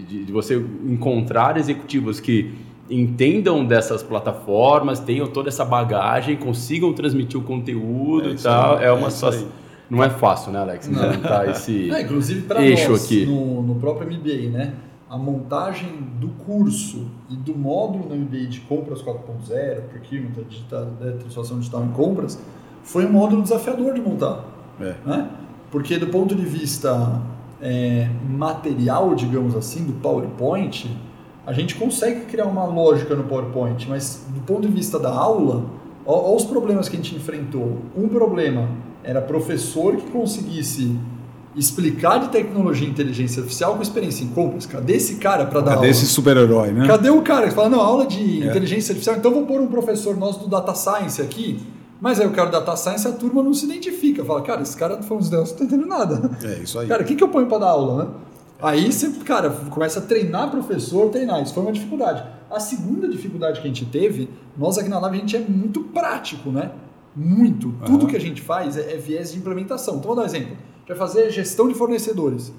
de, 0.07 0.25
de 0.25 0.33
você 0.33 0.57
encontrar 0.85 1.57
executivos 1.57 2.21
que 2.21 2.55
entendam 2.91 3.65
dessas 3.65 4.03
plataformas, 4.03 5.01
tenham 5.01 5.27
toda 5.27 5.49
essa 5.49 5.65
bagagem, 5.65 6.37
consigam 6.37 6.93
transmitir 6.93 7.41
o 7.41 7.43
conteúdo 7.43 8.29
É 8.29 8.33
e 8.33 8.37
tal, 8.37 8.77
aí, 8.77 8.85
é 8.85 8.93
uma 8.93 9.07
é 9.07 9.11
situação. 9.11 9.49
Não 9.89 10.03
é 10.03 10.11
fácil, 10.11 10.53
né, 10.53 10.61
Alex? 10.61 10.89
Implementar 10.89 11.49
esse 11.49 11.91
É, 11.93 12.03
inclusive 12.03 12.43
para 12.43 12.63
eixo 12.65 12.91
nós, 12.91 13.05
aqui. 13.05 13.27
No, 13.27 13.63
no 13.63 13.75
próprio 13.77 14.11
MBA, 14.11 14.51
né? 14.51 14.75
A 15.13 15.19
montagem 15.19 15.91
do 16.19 16.29
curso 16.47 17.07
e 17.29 17.37
do 17.37 17.55
módulo 17.55 18.09
no 18.09 18.17
MBA 18.17 18.47
de 18.47 18.61
compras 18.61 19.03
4.0, 19.03 19.83
procurement, 19.91 20.43
digital, 20.49 20.87
né, 20.99 21.13
transformação 21.21 21.59
digital 21.59 21.85
em 21.85 21.89
compras, 21.89 22.41
foi 22.83 23.05
um 23.05 23.13
módulo 23.13 23.43
desafiador 23.43 23.93
de 23.93 24.01
montar. 24.01 24.43
É. 24.81 24.95
Né? 25.05 25.31
Porque 25.71 25.99
do 25.99 26.07
ponto 26.07 26.35
de 26.35 26.47
vista 26.47 27.21
é, 27.61 28.09
material, 28.27 29.15
digamos 29.15 29.55
assim, 29.55 29.85
do 29.85 29.93
PowerPoint, 30.01 30.91
a 31.47 31.53
gente 31.53 31.75
consegue 31.75 32.25
criar 32.25 32.47
uma 32.47 32.65
lógica 32.65 33.15
no 33.15 33.25
PowerPoint, 33.25 33.87
mas 33.91 34.27
do 34.31 34.41
ponto 34.41 34.63
de 34.63 34.73
vista 34.73 34.99
da 34.99 35.13
aula, 35.13 35.67
olha 36.07 36.37
os 36.37 36.47
problemas 36.47 36.89
que 36.89 36.97
a 36.97 36.99
gente 36.99 37.15
enfrentou. 37.15 37.83
Um 37.95 38.09
problema 38.09 38.67
era 39.05 39.21
professor 39.21 39.95
que 39.97 40.11
conseguisse 40.11 40.99
explicar 41.55 42.19
de 42.19 42.29
tecnologia 42.29 42.87
e 42.87 42.91
inteligência 42.91 43.41
artificial 43.41 43.77
com 43.77 43.83
experiência 43.83 44.25
em 44.25 44.29
compras. 44.29 44.65
Cadê 44.67 44.95
esse 44.95 45.17
cara 45.17 45.45
para 45.47 45.61
dar 45.61 45.67
Cadê 45.73 45.77
aula? 45.77 45.89
esse 45.89 46.07
super-herói, 46.07 46.73
né? 46.73 46.87
Cadê 46.87 47.11
o 47.11 47.21
cara 47.23 47.49
que 47.49 47.55
fala, 47.55 47.69
não, 47.69 47.81
aula 47.81 48.07
de 48.07 48.43
É. 48.43 48.47
inteligência 48.47 48.93
artificial, 48.93 49.17
então 49.17 49.33
vou 49.33 49.45
pôr 49.47 49.61
um 49.61 49.67
professor 49.67 50.17
nosso 50.17 50.41
do 50.41 50.49
Data 50.49 50.75
Science 50.75 51.21
aqui. 51.21 51.61
Mas 52.01 52.19
aí 52.19 52.27
o 52.27 52.31
cara 52.33 52.49
do 52.49 52.53
Data 52.53 52.75
Science, 52.75 53.07
a 53.07 53.13
turma 53.13 53.43
não 53.43 53.55
se 53.55 53.65
identifica. 53.65 54.25
Fala, 54.25 54.43
cara, 54.43 54.63
esse 54.63 54.77
cara 54.77 54.99
uns 54.99 55.31
negócios, 55.31 55.51
não 55.53 55.59
tá 55.59 55.65
entendendo 55.65 55.89
nada. 55.89 56.31
É 56.43 56.55
isso 56.63 56.79
aí. 56.79 56.89
Cara, 56.89 57.03
o 57.03 57.07
que, 57.07 57.15
que 57.15 57.23
eu 57.23 57.29
ponho 57.29 57.47
para 57.47 57.59
dar 57.59 57.69
aula, 57.69 58.05
né? 58.05 58.11
Aí 58.61 58.93
você, 58.93 59.09
cara, 59.25 59.51
começa 59.71 59.99
a 59.99 60.03
treinar 60.03 60.51
professor, 60.51 61.11
treinar. 61.11 61.43
Isso 61.43 61.53
foi 61.55 61.63
uma 61.63 61.73
dificuldade. 61.73 62.25
A 62.51 62.59
segunda 62.61 63.09
dificuldade 63.09 63.61
que 63.61 63.67
a 63.67 63.71
gente 63.71 63.85
teve, 63.87 64.29
nós 64.57 64.79
aqui 64.79 64.89
na 64.89 64.99
Live, 65.01 65.17
a 65.17 65.21
gente 65.21 65.37
é 65.37 65.41
muito 65.41 65.81
prático, 65.85 66.51
né? 66.51 66.71
Muito. 67.15 67.73
Tudo 67.85 68.03
Aham. 68.05 68.07
que 68.09 68.17
a 68.17 68.21
gente 68.21 68.41
faz 68.41 68.77
é, 68.77 68.95
é 68.95 68.97
viés 68.97 69.33
de 69.33 69.39
implementação. 69.39 69.95
Então, 69.97 70.07
vou 70.07 70.17
dar 70.17 70.23
um 70.23 70.27
exemplo. 70.27 70.57
A 70.85 70.93
gente 70.93 70.99
vai 70.99 71.09
fazer 71.09 71.31
gestão 71.31 71.69
de 71.69 71.75
fornecedores. 71.75 72.53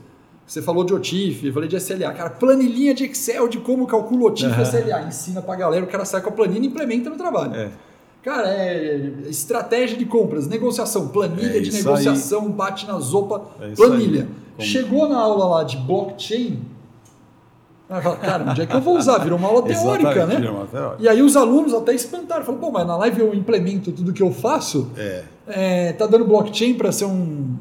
Você 0.46 0.62
falou 0.62 0.84
de 0.84 0.94
OTIF, 0.94 1.46
eu 1.48 1.54
falei 1.54 1.70
de 1.70 1.76
SLA. 1.78 2.12
Cara, 2.14 2.30
planilhinha 2.30 2.94
de 2.94 3.06
Excel 3.06 3.48
de 3.48 3.60
como 3.60 3.86
calcula 3.88 4.26
OTIF 4.26 4.50
e 4.50 4.54
Aham. 4.54 4.64
SLA. 4.64 5.02
Ensina 5.08 5.42
pra 5.42 5.56
galera, 5.56 5.84
o 5.84 5.88
cara 5.88 6.06
sai 6.06 6.22
com 6.22 6.30
a 6.30 6.32
planilha 6.34 6.64
e 6.64 6.68
implementa 6.68 7.10
no 7.10 7.16
trabalho. 7.18 7.56
É. 7.56 7.70
Cara, 8.22 8.48
é 8.48 9.12
estratégia 9.30 9.98
de 9.98 10.06
compras, 10.06 10.48
negociação, 10.48 11.10
planilha 11.10 11.58
É 11.58 11.60
de 11.60 11.72
negociação, 11.74 12.50
bate 12.50 12.88
na 12.88 12.98
zopa, 13.00 13.42
É 13.60 13.70
planilha. 13.76 14.28
aí. 14.58 14.66
Chegou 14.66 15.10
na 15.10 15.18
aula 15.18 15.46
lá 15.58 15.64
de 15.64 15.76
blockchain, 15.78 16.62
cara, 18.22 18.46
onde 18.50 18.62
é 18.62 18.66
que 18.66 18.76
eu 18.76 18.82
vou 18.82 18.98
usar? 18.98 19.18
Virou 19.20 19.38
uma 19.38 19.48
aula 19.50 19.62
teórica, 19.64 20.26
né? 20.26 20.50
uma 20.50 20.66
teórica. 20.66 20.98
E 21.04 21.08
aí 21.08 21.22
os 21.22 21.36
alunos 21.36 21.74
até 21.74 21.94
espantaram, 21.94 22.44
falaram, 22.46 22.62
pô, 22.64 22.72
mas 22.72 22.88
na 22.88 22.96
live 22.98 23.20
eu 23.22 23.34
implemento 23.34 23.92
tudo 23.92 24.14
que 24.14 24.24
eu 24.24 24.32
faço, 24.32 24.90
É. 24.98 25.24
é, 25.48 25.94
tá 25.94 26.08
dando 26.08 26.26
blockchain 26.26 26.74
para 26.76 26.92
ser 26.92 27.06
um... 27.06 27.56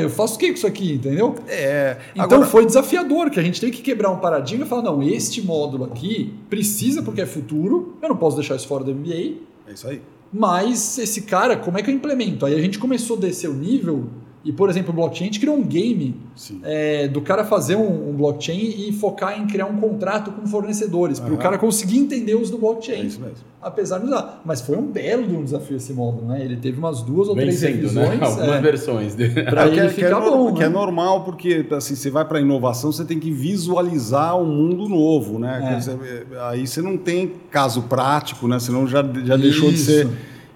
Eu 0.00 0.08
faço 0.10 0.36
o 0.36 0.38
que 0.38 0.48
com 0.48 0.54
isso 0.54 0.66
aqui, 0.66 0.94
entendeu? 0.94 1.34
É. 1.48 1.98
Então 2.12 2.24
Agora- 2.24 2.46
foi 2.46 2.64
desafiador, 2.66 3.30
que 3.30 3.38
a 3.38 3.42
gente 3.42 3.60
teve 3.60 3.72
que 3.72 3.82
quebrar 3.82 4.10
um 4.10 4.18
paradigma 4.18 4.64
e 4.64 4.68
falar, 4.68 4.82
não, 4.82 5.02
este 5.02 5.42
módulo 5.42 5.84
aqui 5.84 6.34
precisa 6.48 7.02
porque 7.02 7.20
é 7.20 7.26
futuro, 7.26 7.96
eu 8.02 8.08
não 8.08 8.16
posso 8.16 8.36
deixar 8.36 8.56
isso 8.56 8.66
fora 8.66 8.84
do 8.84 8.92
MBA, 8.94 9.34
É 9.68 9.72
isso 9.74 9.86
aí. 9.88 10.00
Mas 10.32 10.98
esse 10.98 11.22
cara, 11.22 11.56
como 11.56 11.78
é 11.78 11.82
que 11.82 11.90
eu 11.90 11.94
implemento? 11.94 12.44
Aí 12.46 12.54
a 12.54 12.60
gente 12.60 12.78
começou 12.78 13.16
a 13.16 13.20
descer 13.20 13.48
o 13.48 13.54
nível 13.54 14.04
e, 14.44 14.52
por 14.52 14.70
exemplo, 14.70 14.92
o 14.92 14.94
blockchain, 14.94 15.24
a 15.24 15.32
gente 15.32 15.40
criou 15.40 15.56
um 15.56 15.64
game 15.64 16.14
é, 16.62 17.08
do 17.08 17.20
cara 17.20 17.44
fazer 17.44 17.74
um, 17.74 18.10
um, 18.10 18.12
blockchain 18.12 18.86
e 18.88 18.92
focar 18.92 19.40
em 19.40 19.44
criar 19.44 19.66
um 19.66 19.76
contrato 19.76 20.30
com 20.30 20.46
fornecedores, 20.46 21.18
para 21.18 21.34
o 21.34 21.36
cara 21.36 21.58
conseguir 21.58 21.98
entender 21.98 22.36
os 22.36 22.48
do 22.48 22.56
blockchain. 22.56 23.00
É 23.00 23.04
isso 23.06 23.20
mesmo. 23.20 23.38
Apesar 23.60 23.98
de 23.98 24.06
usar. 24.06 24.42
Mas 24.44 24.60
foi 24.60 24.76
um 24.76 24.86
belo 24.86 25.26
de 25.26 25.34
um 25.34 25.42
desafio 25.42 25.76
esse 25.76 25.92
módulo, 25.92 26.28
né? 26.28 26.44
Ele 26.44 26.56
teve 26.56 26.78
umas 26.78 27.02
duas 27.02 27.28
ou 27.28 27.34
três 27.34 27.56
sendo, 27.56 27.72
revisões. 27.72 28.08
Né? 28.08 28.18
Algumas 28.24 28.48
é, 28.48 28.60
versões 28.60 29.14
dele. 29.16 29.42
Para 29.42 29.66
ele 29.66 29.80
que, 29.80 29.88
ficar 29.94 30.20
que 30.20 30.26
é, 30.28 30.30
bom. 30.30 30.54
Que 30.54 30.60
né? 30.60 30.66
é 30.66 30.68
normal, 30.68 31.24
porque 31.24 31.66
assim, 31.72 31.96
você 31.96 32.08
vai 32.08 32.24
para 32.24 32.38
a 32.38 32.40
inovação, 32.40 32.92
você 32.92 33.04
tem 33.04 33.18
que 33.18 33.32
visualizar 33.32 34.40
um 34.40 34.46
mundo 34.46 34.88
novo, 34.88 35.40
né? 35.40 35.72
É. 35.72 35.74
Dizer, 35.76 35.98
aí 36.42 36.64
você 36.64 36.80
não 36.80 36.96
tem 36.96 37.32
caso 37.50 37.82
prático, 37.82 38.46
né? 38.46 38.60
Senão 38.60 38.86
já, 38.86 39.02
já 39.24 39.36
deixou 39.36 39.72
de 39.72 39.78
ser 39.78 40.08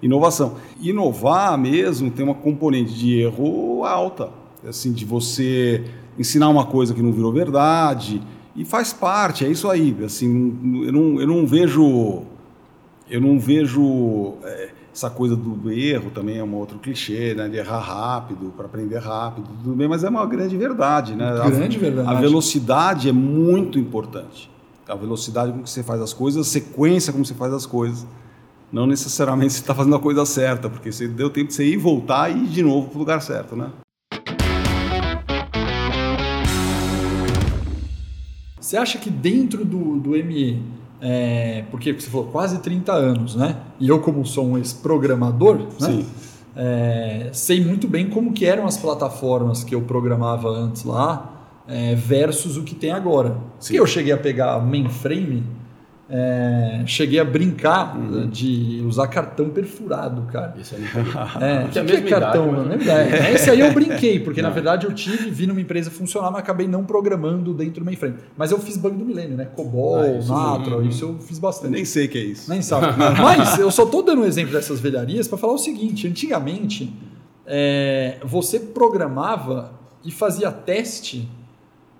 inovação. 0.02 0.54
Inovar 0.80 1.56
mesmo 1.58 2.10
tem 2.10 2.24
uma 2.24 2.34
componente 2.34 2.92
de 2.94 3.20
erro 3.20 3.84
alta, 3.84 4.30
assim, 4.66 4.92
de 4.92 5.04
você 5.04 5.84
ensinar 6.18 6.48
uma 6.48 6.66
coisa 6.66 6.92
que 6.94 7.02
não 7.02 7.12
virou 7.12 7.32
verdade 7.32 8.20
e 8.54 8.64
faz 8.64 8.92
parte, 8.92 9.44
é 9.44 9.48
isso 9.48 9.68
aí. 9.70 9.96
Assim, 10.04 10.84
eu 10.84 10.92
não, 10.92 11.20
eu 11.20 11.26
não 11.26 11.46
vejo, 11.46 12.22
eu 13.08 13.20
não 13.20 13.38
vejo 13.38 14.34
é, 14.44 14.70
essa 14.92 15.08
coisa 15.08 15.36
do, 15.36 15.70
erro 15.70 16.10
também 16.10 16.38
é 16.38 16.44
um 16.44 16.54
outro 16.56 16.78
clichê, 16.78 17.34
né? 17.34 17.48
De 17.48 17.56
errar 17.56 17.78
rápido 17.78 18.52
para 18.56 18.66
aprender 18.66 18.98
rápido, 18.98 19.48
tudo 19.62 19.74
bem, 19.74 19.88
mas 19.88 20.02
é 20.04 20.08
uma 20.08 20.26
grande 20.26 20.56
verdade, 20.56 21.14
né? 21.14 21.24
A- 21.30 21.48
Grande 21.48 21.78
verdade. 21.78 22.08
A 22.08 22.14
velocidade 22.20 23.08
é 23.08 23.12
muito 23.12 23.78
importante. 23.78 24.50
A 24.88 24.94
velocidade 24.96 25.52
com 25.52 25.62
que 25.62 25.70
você 25.70 25.84
faz 25.84 26.00
as 26.02 26.12
coisas, 26.12 26.44
a 26.46 26.50
sequência 26.50 27.12
como 27.12 27.24
você 27.24 27.34
faz 27.34 27.52
as 27.52 27.64
coisas. 27.64 28.04
Não 28.72 28.86
necessariamente 28.86 29.54
você 29.54 29.60
está 29.60 29.74
fazendo 29.74 29.96
a 29.96 29.98
coisa 29.98 30.24
certa, 30.24 30.70
porque 30.70 30.92
você 30.92 31.08
deu 31.08 31.28
tempo 31.28 31.48
de 31.48 31.54
você 31.54 31.64
ir 31.64 31.76
voltar 31.76 32.30
e 32.30 32.44
ir 32.44 32.46
de 32.46 32.62
novo 32.62 32.88
para 32.88 32.96
o 32.96 32.98
lugar 33.00 33.20
certo, 33.20 33.56
né? 33.56 33.68
Você 38.60 38.76
acha 38.76 38.98
que 38.98 39.10
dentro 39.10 39.64
do, 39.64 39.98
do 39.98 40.10
ME, 40.10 40.62
é, 41.00 41.64
porque 41.72 41.92
você 41.92 42.08
falou 42.08 42.28
quase 42.28 42.60
30 42.60 42.92
anos, 42.92 43.34
né? 43.34 43.56
E 43.80 43.88
eu, 43.88 43.98
como 43.98 44.24
sou 44.24 44.46
um 44.46 44.56
ex-programador, 44.56 45.66
né? 45.80 46.04
É, 46.54 47.30
sei 47.32 47.64
muito 47.64 47.88
bem 47.88 48.08
como 48.08 48.32
que 48.32 48.44
eram 48.44 48.66
as 48.66 48.76
plataformas 48.76 49.64
que 49.64 49.74
eu 49.74 49.82
programava 49.82 50.48
antes 50.48 50.84
lá 50.84 51.62
é, 51.66 51.96
versus 51.96 52.56
o 52.56 52.62
que 52.62 52.76
tem 52.76 52.92
agora. 52.92 53.36
Sim. 53.58 53.74
Que 53.74 53.80
eu 53.80 53.86
cheguei 53.86 54.12
a 54.12 54.18
pegar 54.18 54.60
mainframe, 54.60 55.42
é, 56.12 56.82
cheguei 56.86 57.20
a 57.20 57.24
brincar 57.24 57.96
Uhum. 57.96 58.28
de 58.28 58.82
usar 58.84 59.06
cartão 59.06 59.48
perfurado, 59.50 60.22
cara. 60.22 60.54
Isso 60.60 60.74
aí. 60.74 60.82
É, 61.40 61.68
Que 61.70 61.78
é 61.78 61.82
a 61.82 61.84
que 61.84 61.92
mesma 61.92 62.06
é 62.06 62.10
cartão, 62.10 62.52
né? 62.52 62.76
Mesma 62.76 62.82
ideia. 62.82 63.30
Esse 63.32 63.48
aí 63.50 63.60
eu 63.60 63.72
brinquei, 63.72 64.18
porque 64.18 64.42
na 64.42 64.48
Não. 64.48 64.54
verdade 64.54 64.86
eu 64.86 64.92
tive, 64.92 65.30
vi 65.30 65.46
numa 65.46 65.60
empresa 65.60 65.90
funcionar, 65.90 66.30
mas 66.32 66.40
acabei 66.40 66.66
não 66.66 66.84
programando 66.84 67.54
dentro 67.54 67.80
do 67.80 67.84
mainframe. 67.84 68.16
Mas 68.36 68.50
eu 68.50 68.58
fiz 68.58 68.76
bug 68.76 68.96
do 68.96 69.04
milênio, 69.04 69.36
né? 69.36 69.44
COBOL, 69.54 70.00
Ah, 70.02 70.10
isso, 70.18 70.32
Natra, 70.34 70.82
isso 70.84 71.04
eu 71.04 71.18
fiz 71.20 71.36
Eu 71.36 71.42
bastante. 71.42 71.70
nem 71.72 71.84
sei 71.84 72.06
o 72.06 72.08
que 72.08 72.18
é 72.18 72.24
isso. 72.24 72.50
Nem 72.50 72.60
sabe. 72.60 72.86
Mas 73.22 73.58
eu 73.58 73.70
só 73.70 73.86
tô 73.86 74.02
dando 74.02 74.22
um 74.22 74.24
exemplo 74.24 74.52
dessas 74.52 74.80
velharias 74.80 75.28
para 75.28 75.38
falar 75.38 75.52
o 75.52 75.58
seguinte: 75.58 76.08
antigamente 76.08 76.92
é, 77.46 78.18
você 78.24 78.58
programava 78.58 79.72
e 80.04 80.10
fazia 80.10 80.50
teste 80.50 81.28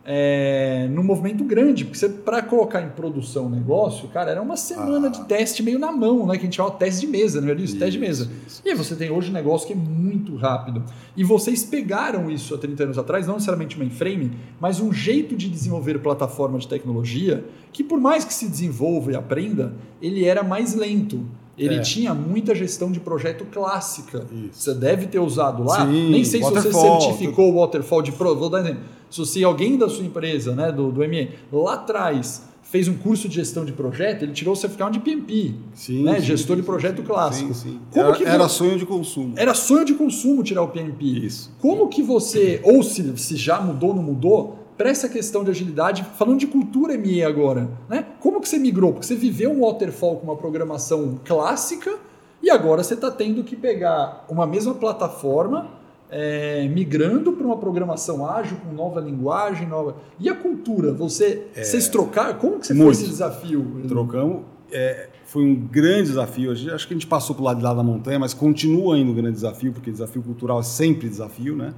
é, 0.05 0.89
num 0.91 1.03
movimento 1.03 1.45
grande, 1.45 1.85
porque 1.85 2.09
para 2.09 2.43
colocar 2.43 2.81
em 2.83 2.89
produção 2.89 3.47
o 3.47 3.51
negócio, 3.51 4.09
cara, 4.09 4.31
era 4.31 4.41
uma 4.43 4.57
semana 4.57 5.09
Ah. 5.09 5.11
de 5.11 5.25
teste 5.27 5.63
meio 5.63 5.79
na 5.79 5.93
mão, 5.93 6.27
né? 6.27 6.35
Que 6.35 6.41
a 6.41 6.45
gente 6.45 6.57
chama 6.57 6.71
teste 6.73 7.03
de 7.03 7.07
mesa, 7.07 7.41
não 7.41 7.49
é 7.51 7.55
isso? 7.55 7.77
Teste 7.79 7.93
de 7.93 7.99
mesa. 7.99 8.31
isso. 8.47 8.63
E 8.65 8.71
aí 8.71 8.75
você 8.75 8.95
tem 8.97 9.11
hoje 9.11 9.31
um 9.31 9.33
negócio 9.35 9.67
que 9.67 9.73
é 9.73 9.77
muito 9.77 10.37
rápido. 10.37 10.83
E 11.17 11.23
vocês 11.23 11.63
pegaram 11.65 12.31
isso 12.31 12.55
há 12.55 12.59
30 12.59 12.85
anos 12.85 12.99
atrás, 12.99 13.27
não 13.27 13.35
necessariamente 13.35 13.79
mainframe, 13.79 14.33
mas 14.59 14.81
um 14.81 14.93
jeito 14.93 15.37
de 15.37 15.49
desenvolver 15.49 15.99
plataforma 16.01 16.59
de 16.59 16.67
tecnologia 16.67 17.45
que, 17.73 17.85
por 17.85 18.01
mais 18.01 18.25
que 18.25 18.33
se 18.33 18.49
desenvolva 18.49 19.13
e 19.13 19.17
aprenda, 19.17 19.75
ele 20.01 20.25
era 20.25 20.43
mais 20.43 20.75
lento. 20.75 21.21
Ele 21.59 21.75
É. 21.75 21.81
tinha 21.81 22.15
muita 22.15 22.55
gestão 22.55 22.91
de 22.91 22.99
projeto 22.99 23.45
clássica. 23.45 24.25
Isso. 24.33 24.49
Você 24.63 24.75
deve 24.75 25.07
ter 25.09 25.19
usado 25.19 25.63
lá. 25.63 25.85
Sim, 25.87 26.11
Nem 26.11 26.25
sei 26.25 26.43
se 26.43 26.51
você 26.51 26.73
certificou 26.73 27.53
o 27.53 27.61
waterfall 27.61 28.01
de 28.01 28.13
pro. 28.13 28.35
Vou 28.35 28.49
dar 28.49 28.61
exemplo. 28.61 28.81
Se 29.11 29.45
alguém 29.45 29.77
da 29.77 29.89
sua 29.89 30.05
empresa, 30.05 30.55
né, 30.55 30.71
do, 30.71 30.91
do 30.91 31.01
ME, 31.01 31.31
lá 31.53 31.75
atrás 31.75 32.49
fez 32.63 32.87
um 32.87 32.97
curso 32.97 33.29
de 33.29 33.35
gestão 33.35 33.65
de 33.65 33.73
projeto, 33.73 34.23
ele 34.23 34.33
tirou 34.33 34.55
o 34.55 34.57
certificado 34.57 34.93
de 34.93 35.01
PMP, 35.01 35.55
Sim, 35.75 36.05
né, 36.05 36.21
sim, 36.21 36.27
gestor 36.27 36.55
sim, 36.55 36.63
de 36.63 36.67
projeto 36.67 37.03
clássico. 37.03 37.53
Sim, 37.53 37.71
sim. 37.71 37.81
Como 37.91 38.07
Era, 38.07 38.17
que 38.17 38.25
era 38.25 38.49
sonho 38.49 38.79
de 38.79 38.87
consumo. 38.87 39.35
Era 39.37 39.55
sonho 39.55 39.85
de 39.85 39.95
consumo 39.95 40.45
tirar 40.45 40.63
o 40.63 40.69
PMP. 40.69 41.05
Isso. 41.05 41.53
Como 41.61 41.89
que 41.89 42.01
você, 42.01 42.61
ou 42.63 42.83
se, 42.85 43.19
se 43.19 43.35
já 43.35 43.61
mudou 43.61 43.91
ou 43.91 43.97
não 43.97 44.03
mudou, 44.03 44.61
para 44.79 44.89
essa 44.89 45.11
questão 45.11 45.45
de 45.45 45.51
agilidade, 45.51 46.07
falando 46.17 46.39
de 46.39 46.47
cultura 46.47 46.97
ME 46.97 47.23
agora, 47.23 47.69
né? 47.87 48.07
Como 48.19 48.41
que 48.41 48.49
você 48.49 48.59
migrou? 48.59 48.93
Porque 48.93 49.07
você 49.07 49.15
viveu 49.15 49.51
um 49.51 49.61
waterfall 49.61 50.17
com 50.17 50.25
uma 50.25 50.37
programação 50.37 51.21
clássica 51.23 51.99
e 52.43 52.49
agora 52.49 52.83
você 52.83 52.95
está 52.95 53.11
tendo 53.11 53.45
que 53.45 53.55
pegar 53.55 54.25
uma 54.27 54.47
mesma 54.47 54.73
plataforma, 54.73 55.69
é, 56.11 56.67
migrando 56.69 57.33
para 57.33 57.47
uma 57.47 57.57
programação 57.57 58.27
ágil, 58.29 58.57
com 58.59 58.73
nova 58.75 59.01
linguagem, 59.01 59.67
nova. 59.69 59.97
E 60.19 60.29
a 60.29 60.35
cultura? 60.35 60.93
Você, 60.93 61.47
vocês 61.55 61.89
trocaram? 61.89 62.39
Como 62.39 62.59
que 62.59 62.67
você 62.67 62.75
foi 62.75 62.85
Muito. 62.85 62.99
esse 62.99 63.09
desafio? 63.09 63.83
Trocamos. 63.89 64.43
É, 64.73 65.09
foi 65.25 65.45
um 65.45 65.55
grande 65.55 66.09
desafio. 66.09 66.55
Gente- 66.55 66.73
Acho 66.73 66.87
que 66.89 66.95
a 66.95 66.97
gente 66.97 67.07
passou 67.07 67.35
para 67.35 67.43
o 67.43 67.45
lado 67.47 67.59
de 67.59 67.65
lá 67.65 67.75
da 67.75 67.83
montanha, 67.83 68.19
mas 68.19 68.35
continua 68.35 68.97
ainda 68.97 69.11
um 69.11 69.15
grande 69.15 69.35
desafio, 69.35 69.73
porque 69.73 69.91
desafio 69.91 70.23
cultural 70.23 70.61
é 70.61 70.63
sempre 70.65 71.09
desafio, 71.09 71.57
né? 71.57 71.73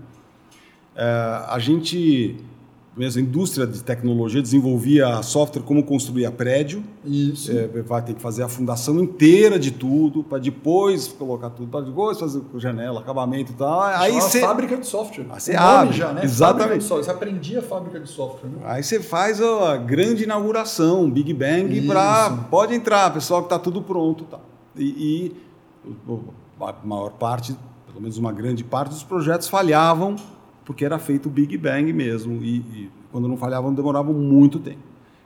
É, 0.94 1.02
a 1.48 1.58
gente, 1.58 2.36
mesmo 2.94 3.22
a 3.22 3.24
indústria 3.24 3.66
de 3.66 3.82
tecnologia, 3.82 4.42
desenvolvia 4.42 5.22
software 5.22 5.62
como 5.62 5.82
construir 5.82 6.30
prédio. 6.32 6.84
Isso. 7.04 7.50
É, 7.50 7.66
vai 7.82 8.02
ter 8.02 8.14
que 8.14 8.20
fazer 8.20 8.42
a 8.42 8.48
fundação 8.48 9.00
inteira 9.00 9.58
de 9.58 9.70
tudo, 9.70 10.22
para 10.22 10.38
depois 10.38 11.08
colocar 11.08 11.50
tudo, 11.50 11.68
para 11.68 11.80
depois 11.86 12.20
fazer 12.20 12.42
janela, 12.56 13.00
acabamento 13.00 13.52
e 13.52 13.54
tal. 13.54 13.80
Aí 13.80 14.12
você 14.12 14.40
fábrica 14.40 14.76
de 14.76 14.86
software. 14.86 15.26
Ah, 15.30 15.40
você 15.40 15.56
abre. 15.56 15.96
já, 15.96 16.12
né? 16.12 16.22
Exatamente. 16.22 16.84
Você 16.84 17.10
aprendia 17.10 17.60
a 17.60 17.62
fábrica 17.62 17.98
de 17.98 18.08
software, 18.08 18.50
né? 18.50 18.58
Aí 18.64 18.82
você 18.82 19.00
faz 19.00 19.40
a 19.40 19.76
grande 19.78 20.24
inauguração, 20.24 21.10
Big 21.10 21.32
Bang, 21.32 21.80
para 21.86 22.30
pode 22.50 22.74
entrar, 22.74 23.12
pessoal, 23.12 23.40
que 23.40 23.46
está 23.46 23.58
tudo 23.58 23.80
pronto, 23.80 24.24
tá. 24.24 24.38
E, 24.76 24.84
e 24.84 25.36
a 26.60 26.74
maior 26.84 27.12
parte, 27.12 27.56
pelo 27.86 28.00
menos 28.00 28.18
uma 28.18 28.32
grande 28.32 28.62
parte 28.62 28.90
dos 28.90 29.02
projetos 29.02 29.48
falhavam 29.48 30.16
porque 30.64 30.84
era 30.84 30.98
feito 30.98 31.26
o 31.26 31.30
Big 31.30 31.56
Bang 31.56 31.92
mesmo 31.92 32.42
e, 32.42 32.56
e 32.56 32.90
quando 33.10 33.28
não 33.28 33.36
falhavam 33.36 33.72
demoravam 33.72 34.14
muito 34.14 34.58
tempo. 34.58 34.78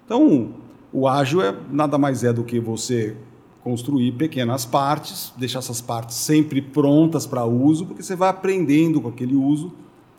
Então, 0.05 0.51
o 0.93 1.07
ágil 1.09 1.43
é 1.43 1.55
nada 1.71 1.99
mais 1.99 2.25
é 2.25 2.33
do 2.33 2.45
que 2.45 2.59
você 2.59 3.17
construir 3.63 4.13
pequenas 4.13 4.65
partes, 4.65 5.33
deixar 5.37 5.59
essas 5.59 5.81
partes 5.81 6.17
sempre 6.17 6.63
prontas 6.63 7.27
para 7.27 7.45
uso, 7.45 7.85
porque 7.85 8.03
você 8.03 8.15
vai 8.15 8.29
aprendendo 8.29 9.01
com 9.01 9.09
aquele 9.09 9.35
uso. 9.35 9.73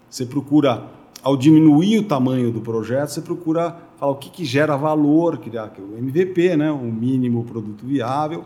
Você 0.09 0.25
procura, 0.25 0.85
ao 1.23 1.37
diminuir 1.37 1.99
o 1.99 2.03
tamanho 2.03 2.51
do 2.51 2.59
projeto, 2.59 3.07
você 3.07 3.21
procura 3.21 3.77
falar 3.97 4.11
o 4.11 4.15
que, 4.15 4.29
que 4.29 4.43
gera 4.43 4.75
valor, 4.75 5.37
criar 5.37 5.71
o 5.79 5.97
MVP, 5.97 6.57
né? 6.57 6.69
o 6.71 6.91
mínimo 6.91 7.45
produto 7.45 7.85
viável, 7.85 8.43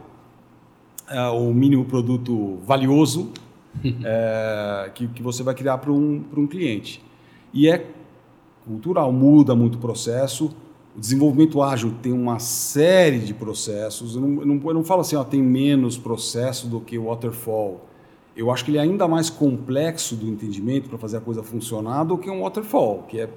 é, 1.09 1.27
o 1.29 1.51
mínimo 1.51 1.83
produto 1.83 2.59
valioso 2.65 3.31
é, 4.03 4.91
que, 4.93 5.07
que 5.07 5.23
você 5.23 5.43
vai 5.43 5.53
criar 5.53 5.77
para 5.77 5.91
um, 5.91 6.23
um 6.35 6.47
cliente. 6.47 7.03
E 7.53 7.69
é 7.69 7.85
cultural, 8.65 9.11
muda 9.11 9.55
muito 9.55 9.75
o 9.75 9.79
processo. 9.79 10.53
O 10.95 10.99
desenvolvimento 10.99 11.61
ágil 11.61 11.93
tem 12.01 12.11
uma 12.11 12.39
série 12.39 13.19
de 13.19 13.33
processos. 13.33 14.15
Eu 14.15 14.21
não, 14.21 14.41
eu 14.41 14.45
não, 14.45 14.61
eu 14.65 14.73
não 14.73 14.83
falo 14.83 15.01
assim, 15.01 15.15
ó, 15.15 15.23
tem 15.23 15.41
menos 15.41 15.97
processo 15.97 16.67
do 16.67 16.79
que 16.79 16.97
o 16.97 17.05
waterfall. 17.05 17.85
Eu 18.35 18.49
acho 18.51 18.63
que 18.63 18.71
ele 18.71 18.77
é 18.77 18.81
ainda 18.81 19.07
mais 19.07 19.29
complexo 19.29 20.15
do 20.15 20.27
entendimento 20.27 20.89
para 20.89 20.97
fazer 20.97 21.17
a 21.17 21.21
coisa 21.21 21.43
funcionar 21.43 22.03
do 22.03 22.17
que 22.17 22.29
um 22.29 22.41
waterfall, 22.41 23.03
que 23.07 23.19
é 23.19 23.29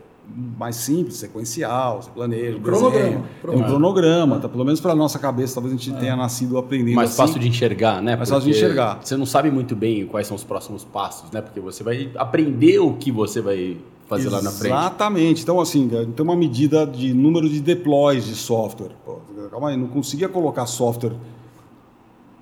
mais 0.59 0.77
simples, 0.77 1.17
sequencial, 1.17 2.03
você 2.03 2.11
planeja, 2.11 2.59
Cronograma, 2.59 2.91
desenha, 2.91 3.11
tem 3.11 3.19
um 3.19 3.41
cronograma. 3.41 3.69
cronograma, 3.69 4.41
tá? 4.41 4.49
pelo 4.49 4.65
menos 4.65 4.81
para 4.81 4.95
nossa 4.95 5.19
cabeça, 5.19 5.55
talvez 5.55 5.75
a 5.75 5.77
gente 5.77 5.93
tenha 5.99 6.17
nascido 6.17 6.59
aprendendo 6.59 6.97
mais 6.97 7.11
assim. 7.11 7.17
fácil 7.19 7.39
de 7.39 7.49
enxergar, 7.49 8.03
né? 8.03 8.17
Mais 8.17 8.29
fácil 8.29 8.51
de 8.51 8.57
enxergar. 8.57 9.01
Você 9.03 9.17
não 9.17 9.27
sabe 9.27 9.51
muito 9.51 9.77
bem 9.77 10.07
quais 10.07 10.27
são 10.27 10.35
os 10.35 10.45
próximos 10.45 10.85
passos, 10.85 11.31
né? 11.31 11.41
Porque 11.41 11.61
você 11.61 11.85
vai 11.85 12.11
aprender 12.17 12.79
o 12.79 12.95
que 12.95 13.13
você 13.13 13.41
vai 13.41 13.77
fazer 14.07 14.29
lá 14.29 14.43
na 14.43 14.51
frente. 14.51 14.73
Exatamente. 14.73 15.43
Então, 15.43 15.61
assim, 15.61 15.89
tem 15.89 16.25
uma 16.25 16.37
medida 16.37 16.87
de 16.87 17.15
número 17.15 17.49
de 17.49 17.61
deploys 17.61 18.25
de 18.25 18.35
software. 18.35 18.91
Pô, 19.05 19.19
calma 19.51 19.71
aí, 19.71 19.77
não 19.77 19.87
conseguia 19.89 20.29
colocar 20.29 20.67
software, 20.67 21.13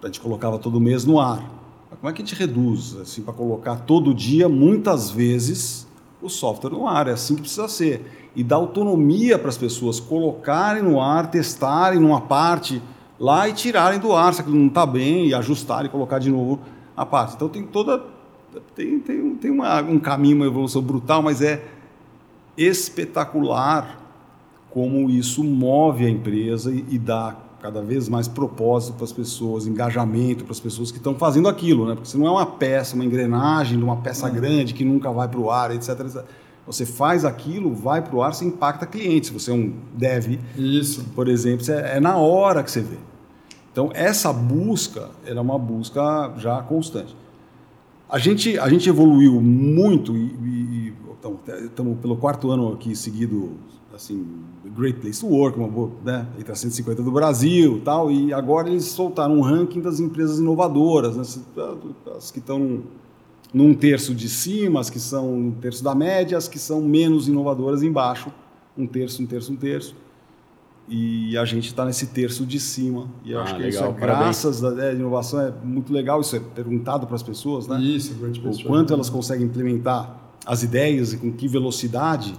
a 0.02 0.06
gente 0.06 0.20
colocava 0.20 0.58
todo 0.58 0.80
mês 0.80 1.04
no 1.04 1.20
ar. 1.20 1.38
Mas 1.90 1.98
como 2.00 2.10
é 2.10 2.12
que 2.12 2.22
a 2.22 2.24
gente 2.24 2.38
reduz, 2.38 2.96
assim, 2.96 3.22
para 3.22 3.34
colocar 3.34 3.76
todo 3.76 4.14
dia, 4.14 4.48
muitas 4.48 5.10
vezes, 5.10 5.86
o 6.22 6.28
software 6.28 6.70
no 6.70 6.86
ar? 6.86 7.08
É 7.08 7.12
assim 7.12 7.34
que 7.34 7.42
precisa 7.42 7.68
ser. 7.68 8.30
E 8.34 8.42
dar 8.42 8.56
autonomia 8.56 9.38
para 9.38 9.48
as 9.48 9.58
pessoas 9.58 10.00
colocarem 10.00 10.82
no 10.82 11.00
ar, 11.00 11.30
testarem 11.30 12.00
numa 12.00 12.20
parte 12.20 12.80
lá 13.18 13.48
e 13.48 13.52
tirarem 13.52 13.98
do 13.98 14.12
ar 14.14 14.32
se 14.32 14.40
aquilo 14.40 14.56
não 14.56 14.68
está 14.68 14.86
bem 14.86 15.28
e 15.28 15.34
ajustar 15.34 15.84
e 15.84 15.88
colocar 15.88 16.18
de 16.18 16.30
novo 16.30 16.60
a 16.96 17.04
parte. 17.04 17.34
Então 17.34 17.48
tem 17.48 17.64
toda 17.64 18.02
tem, 18.74 18.98
tem, 18.98 19.34
tem 19.36 19.50
uma, 19.50 19.80
um 19.80 19.98
caminho, 19.98 20.36
uma 20.36 20.46
evolução 20.46 20.82
brutal, 20.82 21.22
mas 21.22 21.40
é 21.40 21.64
espetacular 22.56 23.98
como 24.70 25.08
isso 25.10 25.42
move 25.44 26.04
a 26.04 26.10
empresa 26.10 26.72
e, 26.72 26.84
e 26.90 26.98
dá 26.98 27.36
cada 27.62 27.80
vez 27.80 28.08
mais 28.08 28.26
propósito 28.26 28.94
para 28.94 29.04
as 29.04 29.12
pessoas, 29.12 29.66
engajamento 29.66 30.42
para 30.42 30.52
as 30.52 30.58
pessoas 30.58 30.90
que 30.90 30.98
estão 30.98 31.14
fazendo 31.14 31.48
aquilo, 31.48 31.86
né? 31.86 31.94
Porque 31.94 32.08
se 32.08 32.18
não 32.18 32.26
é 32.26 32.30
uma 32.30 32.44
peça, 32.44 32.96
uma 32.96 33.04
engrenagem 33.04 33.78
de 33.78 33.84
uma 33.84 33.98
peça 33.98 34.26
uhum. 34.26 34.34
grande 34.34 34.74
que 34.74 34.84
nunca 34.84 35.12
vai 35.12 35.28
para 35.28 35.38
o 35.38 35.48
ar, 35.48 35.72
etc, 35.72 36.00
etc. 36.00 36.24
Você 36.66 36.84
faz 36.84 37.24
aquilo, 37.24 37.72
vai 37.72 38.02
para 38.02 38.16
o 38.16 38.22
ar, 38.22 38.34
você 38.34 38.44
impacta 38.44 38.84
cliente. 38.84 39.28
Se 39.28 39.32
você 39.32 39.52
é 39.52 39.54
um 39.54 39.72
dev, 39.94 40.40
Isso. 40.56 41.04
por 41.14 41.28
exemplo, 41.28 41.64
é, 41.70 41.98
é 41.98 42.00
na 42.00 42.16
hora 42.16 42.64
que 42.64 42.70
você 42.70 42.80
vê. 42.80 42.98
Então, 43.70 43.90
essa 43.94 44.32
busca 44.32 45.10
era 45.24 45.40
uma 45.40 45.58
busca 45.58 46.32
já 46.36 46.60
constante. 46.62 47.16
A 48.08 48.18
gente, 48.18 48.58
a 48.58 48.68
gente 48.68 48.88
evoluiu 48.88 49.40
muito 49.40 50.16
e, 50.16 50.20
e 50.20 50.94
estamos 51.64 51.98
pelo 52.00 52.16
quarto 52.16 52.50
ano 52.50 52.72
aqui 52.72 52.94
seguido 52.94 53.52
assim, 53.94 54.26
Great 54.74 55.00
Place 55.00 55.20
to 55.20 55.26
Work, 55.26 55.58
uma 55.58 55.68
boa, 55.68 55.90
né, 56.04 56.26
entre 56.38 56.52
as 56.52 56.58
150 56.60 57.02
do 57.02 57.10
Brasil 57.10 57.80
tal, 57.84 58.10
e 58.10 58.32
agora 58.32 58.68
eles 58.68 58.84
soltaram 58.84 59.36
um 59.36 59.40
ranking 59.40 59.80
das 59.80 60.00
empresas 60.00 60.38
inovadoras, 60.38 61.16
né, 61.16 61.22
as 62.16 62.30
que 62.30 62.38
estão 62.38 62.82
num 63.52 63.74
terço 63.74 64.14
de 64.14 64.28
cima, 64.28 64.80
as 64.80 64.88
que 64.88 64.98
são 64.98 65.34
um 65.34 65.50
terço 65.50 65.84
da 65.84 65.94
média, 65.94 66.38
as 66.38 66.48
que 66.48 66.58
são 66.58 66.80
menos 66.80 67.28
inovadoras 67.28 67.82
embaixo, 67.82 68.32
um 68.76 68.86
terço, 68.86 69.22
um 69.22 69.26
terço, 69.26 69.52
um 69.52 69.56
terço. 69.56 69.94
E 70.88 71.36
a 71.36 71.44
gente 71.44 71.66
está 71.66 71.84
nesse 71.84 72.08
terço 72.08 72.44
de 72.44 72.58
cima. 72.58 73.08
E 73.24 73.32
eu 73.32 73.38
ah, 73.38 73.42
acho 73.44 73.54
que 73.54 73.62
legal, 73.62 73.90
isso 73.90 73.98
é 73.98 74.00
graças 74.00 74.64
à 74.64 74.86
é, 74.88 74.94
inovação, 74.94 75.40
é 75.40 75.52
muito 75.62 75.92
legal 75.92 76.20
isso 76.20 76.34
é 76.34 76.40
perguntado 76.40 77.06
para 77.06 77.14
as 77.14 77.22
pessoas, 77.22 77.68
né? 77.68 77.80
Isso, 77.80 78.14
o 78.14 78.64
quanto 78.64 78.92
elas 78.92 79.08
conseguem 79.08 79.46
implementar 79.46 80.18
as 80.44 80.62
ideias 80.62 81.12
e 81.12 81.18
com 81.18 81.32
que 81.32 81.46
velocidade 81.46 82.34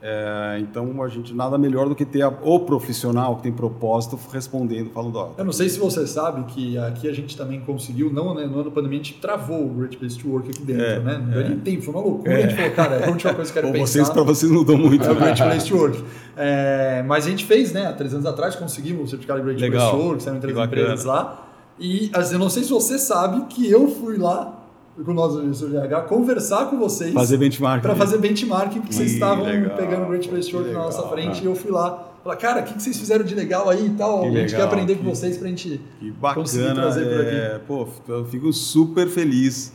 é, 0.00 0.58
então 0.60 1.02
a 1.02 1.08
gente 1.08 1.34
nada 1.34 1.58
melhor 1.58 1.88
do 1.88 1.94
que 1.94 2.04
ter 2.04 2.22
a, 2.22 2.28
o 2.28 2.60
profissional 2.60 3.34
que 3.36 3.42
tem 3.42 3.52
propósito 3.52 4.18
respondendo, 4.32 4.90
falando. 4.90 5.16
Ó, 5.16 5.30
eu 5.36 5.44
não 5.44 5.52
sei 5.52 5.68
se 5.68 5.76
você 5.76 6.06
sabe 6.06 6.44
que 6.52 6.78
aqui 6.78 7.08
a 7.08 7.12
gente 7.12 7.36
também 7.36 7.60
conseguiu, 7.60 8.12
não 8.12 8.32
né, 8.32 8.46
no 8.46 8.60
ano 8.60 8.70
pandemia, 8.70 9.00
a 9.00 9.02
gente 9.02 9.14
travou 9.14 9.66
o 9.66 9.68
Great 9.70 9.96
Place 9.96 10.16
to 10.16 10.28
Work 10.28 10.50
aqui 10.50 10.62
dentro, 10.62 10.84
é, 10.84 11.00
né? 11.00 11.18
Não 11.18 11.30
deu 11.30 11.40
é. 11.40 11.48
nem 11.48 11.58
tempo, 11.58 11.82
foi 11.82 11.94
uma 11.94 12.02
loucura. 12.02 12.32
É. 12.32 12.36
A 12.36 12.40
gente 12.42 12.54
falou, 12.54 12.70
cara, 12.72 12.94
é 12.94 13.06
a 13.06 13.10
última 13.10 13.34
coisa 13.34 13.52
que 13.52 13.58
eu 13.58 13.62
quero 13.62 13.74
pensar. 13.78 13.92
Vocês, 13.92 14.08
para 14.08 14.22
vocês 14.22 14.52
mudou 14.52 14.78
muito. 14.78 15.04
É 15.04 15.10
o 15.10 15.16
Great 15.16 15.42
Place 15.42 15.68
to 15.68 15.76
Work. 15.76 16.04
É, 16.36 17.02
mas 17.04 17.26
a 17.26 17.30
gente 17.30 17.44
fez, 17.44 17.72
né? 17.72 17.86
Há 17.86 17.92
três 17.92 18.14
anos 18.14 18.26
atrás 18.26 18.54
conseguimos 18.54 19.02
o 19.02 19.06
certificado 19.08 19.42
Great 19.42 19.60
Legal. 19.60 19.90
Place 19.90 20.00
to 20.00 20.08
Work, 20.08 20.22
saíram 20.22 20.40
três 20.40 20.56
empresas 20.56 21.04
lá. 21.04 21.44
E 21.80 22.10
assim, 22.14 22.34
eu 22.34 22.38
não 22.38 22.50
sei 22.50 22.62
se 22.62 22.70
você 22.70 22.98
sabe 22.98 23.46
que 23.46 23.68
eu 23.68 23.88
fui 23.88 24.16
lá 24.16 24.57
com 25.04 25.10
o 25.12 25.14
nosso 25.14 25.44
gestor 25.46 25.70
de 25.70 25.76
RH, 25.76 26.02
conversar 26.02 26.66
com 26.66 26.78
vocês. 26.78 27.12
Fazer 27.12 27.36
benchmark. 27.36 27.82
Para 27.82 27.94
fazer 27.94 28.18
benchmarking, 28.18 28.80
porque 28.80 28.92
vocês 28.92 29.12
estavam 29.12 29.44
legal, 29.44 29.76
pegando 29.76 30.04
o 30.04 30.08
Great 30.08 30.28
Place 30.28 30.50
to 30.50 30.56
Work 30.56 30.72
na 30.72 30.78
nossa 30.80 31.02
frente 31.08 31.42
e 31.42 31.46
eu 31.46 31.54
fui 31.54 31.70
lá. 31.70 32.06
Falar, 32.22 32.36
cara, 32.36 32.60
o 32.62 32.64
que, 32.64 32.74
vocês 32.74 32.98
fizeram 32.98 33.24
de 33.24 33.34
legal 33.34 33.70
aí 33.70 33.86
e 33.86 33.90
tal? 33.90 34.22
Que 34.22 34.26
a 34.26 34.30
gente 34.30 34.52
legal, 34.52 34.60
quer 34.60 34.66
aprender 34.66 34.96
que, 34.96 35.04
com 35.04 35.10
vocês 35.10 35.36
para 35.36 35.46
a 35.46 35.50
gente 35.50 35.80
que 36.00 36.10
bacana, 36.10 36.42
conseguir 36.42 36.74
trazer 36.74 37.04
por 37.04 37.20
aqui. 37.20 37.36
É, 37.36 37.60
pô, 37.66 37.88
eu 38.08 38.24
fico 38.24 38.52
super 38.52 39.08
feliz. 39.08 39.72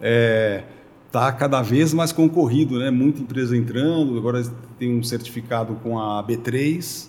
É, 0.00 0.64
tá 1.10 1.32
cada 1.32 1.62
vez 1.62 1.92
mais 1.94 2.12
concorrido, 2.12 2.78
né? 2.78 2.90
Muita 2.90 3.20
empresa 3.20 3.56
entrando, 3.56 4.16
agora 4.16 4.42
tem 4.78 4.98
um 4.98 5.02
certificado 5.02 5.74
com 5.82 5.98
a 5.98 6.22
B3, 6.22 7.08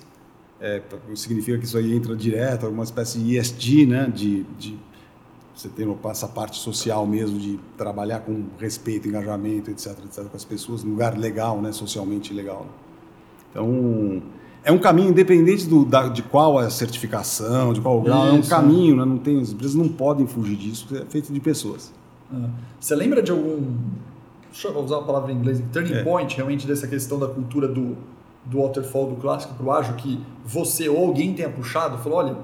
é, 0.60 0.82
significa 1.16 1.58
que 1.58 1.66
isso 1.66 1.78
aí 1.78 1.93
entra 1.93 2.16
direto, 2.16 2.66
alguma 2.66 2.84
espécie 2.84 3.20
de 3.20 3.38
ESG, 3.38 3.86
né? 3.86 4.12
De, 4.14 4.43
de 4.58 4.78
você 5.62 5.70
tem 5.70 5.97
essa 6.09 6.28
parte 6.28 6.57
social 6.57 7.05
mesmo 7.05 7.38
de 7.38 7.59
trabalhar 7.78 8.22
com 8.22 8.45
respeito, 8.57 9.07
engajamento, 9.07 9.70
etc, 9.70 9.97
etc, 10.05 10.24
com 10.26 10.36
as 10.36 10.43
pessoas, 10.43 10.84
num 10.84 10.91
lugar 10.91 11.18
legal, 11.18 11.62
né, 11.62 11.72
socialmente 11.72 12.34
legal. 12.34 12.62
Né? 12.62 12.72
Então, 13.51 14.24
é 14.64 14.72
um 14.72 14.80
caminho 14.80 15.09
independente 15.09 15.68
do, 15.68 15.86
da, 15.86 16.07
de 16.07 16.24
qual 16.24 16.62
é 16.62 16.66
a 16.66 16.70
certificação, 16.70 17.74
de 17.74 17.82
qual 17.82 18.01
grau, 18.01 18.28
é 18.28 18.32
um 18.32 18.41
caminho, 18.41 18.95
né? 18.95 19.05
não 19.05 19.18
tem, 19.18 19.39
as 19.39 19.51
empresas 19.51 19.76
não 19.76 19.88
podem 19.88 20.26
fugir 20.26 20.55
disso, 20.55 20.88
é 20.95 21.05
feito 21.05 21.32
de 21.32 21.39
pessoas. 21.39 21.93
Ah. 22.34 22.49
Você 22.80 22.95
lembra 22.95 23.22
de 23.22 23.32
algum, 23.32 23.76
deixa 24.51 24.68
eu 24.68 24.80
usar 24.80 24.97
a 24.97 25.01
palavra 25.01 25.32
em 25.32 25.36
inglês, 25.36 25.62
turning 25.72 25.93
é. 25.93 26.03
point 26.03 26.36
realmente 26.36 26.66
dessa 26.66 26.88
questão 26.88 27.20
da 27.20 27.28
cultura 27.28 27.68
do, 27.68 27.95
do 28.45 28.62
waterfall, 28.62 29.12
do 29.12 29.16
clássico 29.18 29.53
para 29.53 29.66
o 29.66 29.72
ágil, 29.72 29.93
que 29.95 30.20
você 30.43 30.89
ou 30.89 31.05
alguém 31.05 31.34
tenha 31.34 31.49
puxado, 31.49 31.99
falou, 31.99 32.20
olha, 32.20 32.38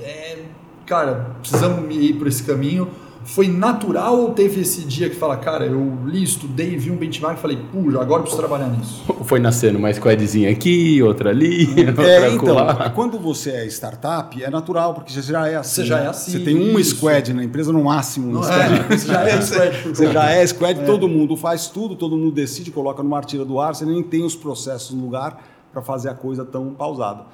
é, 0.00 0.44
cara, 0.86 1.36
precisamos 1.40 1.94
ir 1.94 2.14
por 2.14 2.26
esse 2.26 2.42
caminho. 2.42 2.88
Foi 3.24 3.46
natural 3.46 4.18
ou 4.18 4.32
teve 4.32 4.62
esse 4.62 4.80
dia 4.80 5.08
que 5.08 5.14
fala, 5.14 5.36
cara, 5.36 5.64
eu 5.64 5.96
li, 6.04 6.24
estudei, 6.24 6.76
vi 6.76 6.90
um 6.90 6.96
benchmark 6.96 7.38
e 7.38 7.40
falei, 7.40 7.56
puxa, 7.70 8.00
agora 8.00 8.18
eu 8.18 8.22
preciso 8.22 8.42
trabalhar 8.42 8.66
nisso? 8.66 9.04
Foi 9.24 9.38
nascendo 9.38 9.78
uma 9.78 9.92
squadzinha 9.92 10.50
aqui, 10.50 11.00
outra 11.00 11.30
ali, 11.30 11.72
é, 11.80 11.86
outra 11.88 12.28
então, 12.30 12.54
lá. 12.54 12.90
quando 12.90 13.20
você 13.20 13.50
é 13.50 13.66
startup, 13.66 14.42
é 14.42 14.50
natural, 14.50 14.92
porque 14.92 15.12
você 15.12 15.22
já 15.22 15.46
é 15.46 15.54
assim. 15.54 15.82
Você 15.82 15.86
já 15.86 15.98
é 16.00 16.02
né? 16.02 16.08
assim. 16.08 16.32
Você 16.32 16.40
tem 16.40 16.80
isso. 16.80 16.96
squad 16.96 17.32
na 17.32 17.44
empresa, 17.44 17.72
no 17.72 17.84
máximo. 17.84 18.32
Não 18.32 18.44
é, 18.44 18.88
você 18.90 19.06
já 19.06 19.22
é 19.22 19.40
squad. 19.40 19.88
você 19.88 20.12
já 20.12 20.30
é 20.30 20.46
squad, 20.46 20.80
é. 20.80 20.84
todo 20.84 21.08
mundo 21.08 21.36
faz 21.36 21.68
tudo, 21.68 21.94
todo 21.94 22.16
mundo 22.16 22.32
decide, 22.32 22.72
coloca 22.72 23.04
numa 23.04 23.18
artilha 23.18 23.44
do 23.44 23.60
ar, 23.60 23.74
você 23.74 23.84
nem 23.84 24.02
tem 24.02 24.24
os 24.24 24.34
processos 24.34 24.90
no 24.96 25.04
lugar 25.04 25.38
para 25.72 25.80
fazer 25.80 26.08
a 26.08 26.14
coisa 26.14 26.44
tão 26.44 26.70
pausada. 26.70 27.24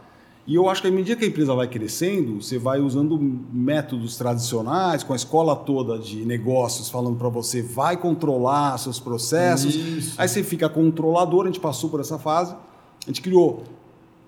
E 0.48 0.54
eu 0.54 0.66
acho 0.66 0.80
que 0.80 0.88
à 0.88 0.90
medida 0.90 1.14
que 1.14 1.26
a 1.26 1.28
empresa 1.28 1.54
vai 1.54 1.68
crescendo, 1.68 2.40
você 2.40 2.58
vai 2.58 2.80
usando 2.80 3.18
métodos 3.52 4.16
tradicionais, 4.16 5.02
com 5.02 5.12
a 5.12 5.16
escola 5.16 5.54
toda 5.54 5.98
de 5.98 6.24
negócios 6.24 6.88
falando 6.88 7.18
para 7.18 7.28
você, 7.28 7.60
vai 7.60 7.98
controlar 7.98 8.78
seus 8.78 8.98
processos. 8.98 9.74
Isso. 9.74 10.14
Aí 10.16 10.26
você 10.26 10.42
fica 10.42 10.66
controlador, 10.66 11.42
a 11.42 11.48
gente 11.48 11.60
passou 11.60 11.90
por 11.90 12.00
essa 12.00 12.18
fase. 12.18 12.54
A 12.54 13.08
gente 13.08 13.20
criou 13.20 13.64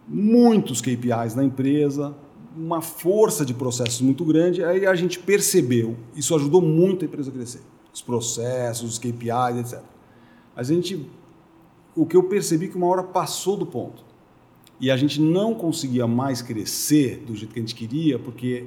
muitos 0.06 0.82
KPIs 0.82 1.34
na 1.34 1.42
empresa, 1.42 2.14
uma 2.54 2.82
força 2.82 3.42
de 3.42 3.54
processos 3.54 4.02
muito 4.02 4.22
grande. 4.22 4.62
Aí 4.62 4.84
a 4.84 4.94
gente 4.94 5.18
percebeu, 5.18 5.96
isso 6.14 6.34
ajudou 6.34 6.60
muito 6.60 7.02
a 7.02 7.08
empresa 7.08 7.30
a 7.30 7.32
crescer. 7.32 7.62
Os 7.94 8.02
processos, 8.02 8.90
os 8.90 8.98
KPIs, 8.98 9.56
etc. 9.58 9.82
A 10.54 10.62
gente, 10.62 11.08
o 11.96 12.04
que 12.04 12.14
eu 12.14 12.24
percebi 12.24 12.66
é 12.66 12.68
que 12.68 12.76
uma 12.76 12.88
hora 12.88 13.04
passou 13.04 13.56
do 13.56 13.64
ponto 13.64 14.09
e 14.80 14.90
a 14.90 14.96
gente 14.96 15.20
não 15.20 15.54
conseguia 15.54 16.06
mais 16.06 16.40
crescer 16.40 17.22
do 17.26 17.36
jeito 17.36 17.52
que 17.52 17.58
a 17.58 17.62
gente 17.62 17.74
queria, 17.74 18.18
porque 18.18 18.66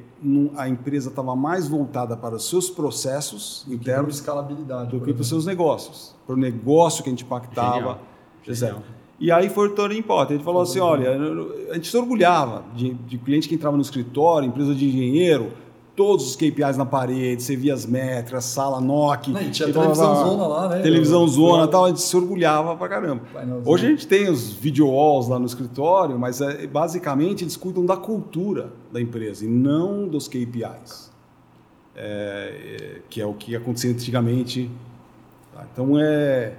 a 0.55 0.69
empresa 0.69 1.09
estava 1.09 1.35
mais 1.35 1.67
voltada 1.67 2.15
para 2.15 2.35
os 2.35 2.47
seus 2.47 2.69
processos 2.69 3.65
do 3.67 3.73
internos 3.73 4.15
escalabilidade, 4.15 4.91
do 4.91 5.01
que 5.03 5.11
para 5.11 5.21
os 5.21 5.27
seus 5.27 5.45
negócios, 5.45 6.15
para 6.27 6.35
o 6.35 6.37
negócio 6.37 7.03
que 7.03 7.09
a 7.09 7.11
gente 7.11 7.23
impactava. 7.23 7.99
Genial. 8.43 8.83
E 9.19 9.31
aí 9.31 9.49
foi 9.49 9.69
o 9.69 9.73
point. 9.73 10.33
A 10.33 10.35
gente 10.35 10.43
falou 10.43 10.61
assim, 10.61 10.79
olha, 10.79 11.17
a 11.71 11.75
gente 11.75 11.87
se 11.87 11.97
orgulhava 11.97 12.65
de, 12.75 12.93
de 12.93 13.17
cliente 13.17 13.47
que 13.47 13.55
entrava 13.55 13.75
no 13.75 13.81
escritório, 13.81 14.47
empresa 14.47 14.75
de 14.75 14.87
engenheiro, 14.87 15.51
todos 15.95 16.27
os 16.27 16.35
KPIs 16.35 16.77
na 16.77 16.85
parede, 16.85 17.43
você 17.43 17.55
via 17.55 17.73
as 17.73 17.85
métricas, 17.85 18.45
sala 18.45 18.81
NOC. 18.81 19.27
Não, 19.29 19.51
tinha 19.51 19.71
televisão 19.71 20.15
zona 20.15 20.47
lá, 20.47 20.69
né? 20.69 20.81
Televisão 20.81 21.27
zona 21.27 21.65
e 21.65 21.67
tal, 21.67 21.85
a 21.85 21.87
gente 21.89 22.01
se 22.01 22.15
orgulhava 22.15 22.75
pra 22.75 22.89
caramba. 22.89 23.21
Hoje 23.65 23.85
a 23.85 23.89
gente 23.89 24.07
tem 24.07 24.29
os 24.29 24.51
video 24.51 24.87
walls 24.87 25.27
lá 25.27 25.37
no 25.37 25.45
escritório, 25.45 26.17
mas 26.17 26.41
é, 26.41 26.65
basicamente 26.65 27.43
eles 27.43 27.55
cuidam 27.55 27.85
da 27.85 27.95
cultura 27.95 28.73
da 28.91 28.99
empresa 28.99 29.45
e 29.45 29.47
não 29.47 30.07
dos 30.07 30.27
KPIs. 30.27 31.11
É, 31.95 32.95
é, 32.95 33.01
que 33.07 33.21
é 33.21 33.25
o 33.25 33.33
que 33.33 33.55
acontecia 33.55 33.91
antigamente. 33.91 34.69
Tá? 35.53 35.65
Então 35.71 35.99
é, 35.99 36.53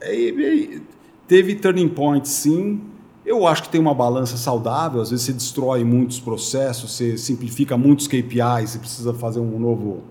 é, 0.00 0.28
é 0.28 0.80
teve 1.28 1.54
turning 1.54 1.88
point 1.88 2.28
sim, 2.28 2.80
eu 3.24 3.46
acho 3.46 3.64
que 3.64 3.68
tem 3.68 3.80
uma 3.80 3.94
balança 3.94 4.36
saudável, 4.36 5.00
às 5.00 5.10
vezes 5.10 5.26
você 5.26 5.32
destrói 5.32 5.84
muitos 5.84 6.18
processos, 6.18 6.92
você 6.92 7.18
simplifica 7.18 7.76
muitos 7.76 8.06
KPIs, 8.06 8.70
você 8.70 8.78
precisa 8.78 9.12
fazer 9.12 9.40
um 9.40 9.58
novo, 9.58 10.02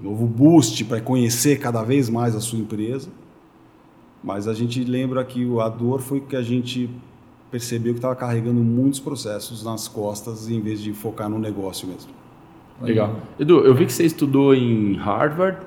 novo 0.00 0.26
boost 0.26 0.84
para 0.84 1.00
conhecer 1.00 1.58
cada 1.58 1.82
vez 1.82 2.10
mais 2.10 2.34
a 2.36 2.40
sua 2.40 2.58
empresa. 2.58 3.08
Mas 4.22 4.48
a 4.48 4.54
gente 4.54 4.82
lembra 4.84 5.24
que 5.24 5.46
a 5.60 5.68
dor 5.68 6.00
foi 6.00 6.20
que 6.20 6.36
a 6.36 6.42
gente 6.42 6.90
percebeu 7.50 7.92
que 7.92 7.98
estava 7.98 8.16
carregando 8.16 8.60
muitos 8.60 9.00
processos 9.00 9.62
nas 9.62 9.86
costas 9.86 10.48
em 10.48 10.60
vez 10.60 10.80
de 10.80 10.92
focar 10.92 11.28
no 11.28 11.38
negócio 11.38 11.86
mesmo. 11.86 12.10
Legal. 12.82 13.16
Edu, 13.38 13.60
eu 13.60 13.74
vi 13.74 13.86
que 13.86 13.92
você 13.92 14.04
estudou 14.04 14.54
em 14.54 14.94
Harvard 14.94 15.58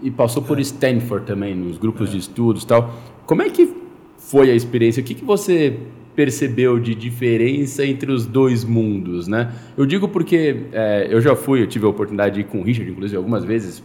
e 0.00 0.10
passou 0.10 0.42
por 0.42 0.58
é. 0.58 0.62
Stanford 0.62 1.26
também, 1.26 1.54
nos 1.54 1.78
grupos 1.78 2.08
é. 2.08 2.12
de 2.12 2.18
estudos 2.18 2.62
e 2.62 2.66
tal. 2.66 2.90
Como 3.26 3.42
é 3.42 3.50
que 3.50 3.85
foi 4.30 4.50
a 4.50 4.54
experiência? 4.54 5.00
O 5.00 5.04
que, 5.04 5.14
que 5.14 5.24
você 5.24 5.78
percebeu 6.14 6.80
de 6.80 6.94
diferença 6.94 7.84
entre 7.84 8.10
os 8.10 8.24
dois 8.26 8.64
mundos, 8.64 9.28
né? 9.28 9.52
Eu 9.76 9.84
digo 9.84 10.08
porque 10.08 10.64
é, 10.72 11.06
eu 11.10 11.20
já 11.20 11.36
fui, 11.36 11.62
eu 11.62 11.66
tive 11.66 11.84
a 11.84 11.88
oportunidade 11.88 12.36
de 12.36 12.40
ir 12.40 12.44
com 12.44 12.60
o 12.60 12.62
Richard, 12.62 12.90
inclusive, 12.90 13.16
algumas 13.16 13.44
vezes, 13.44 13.82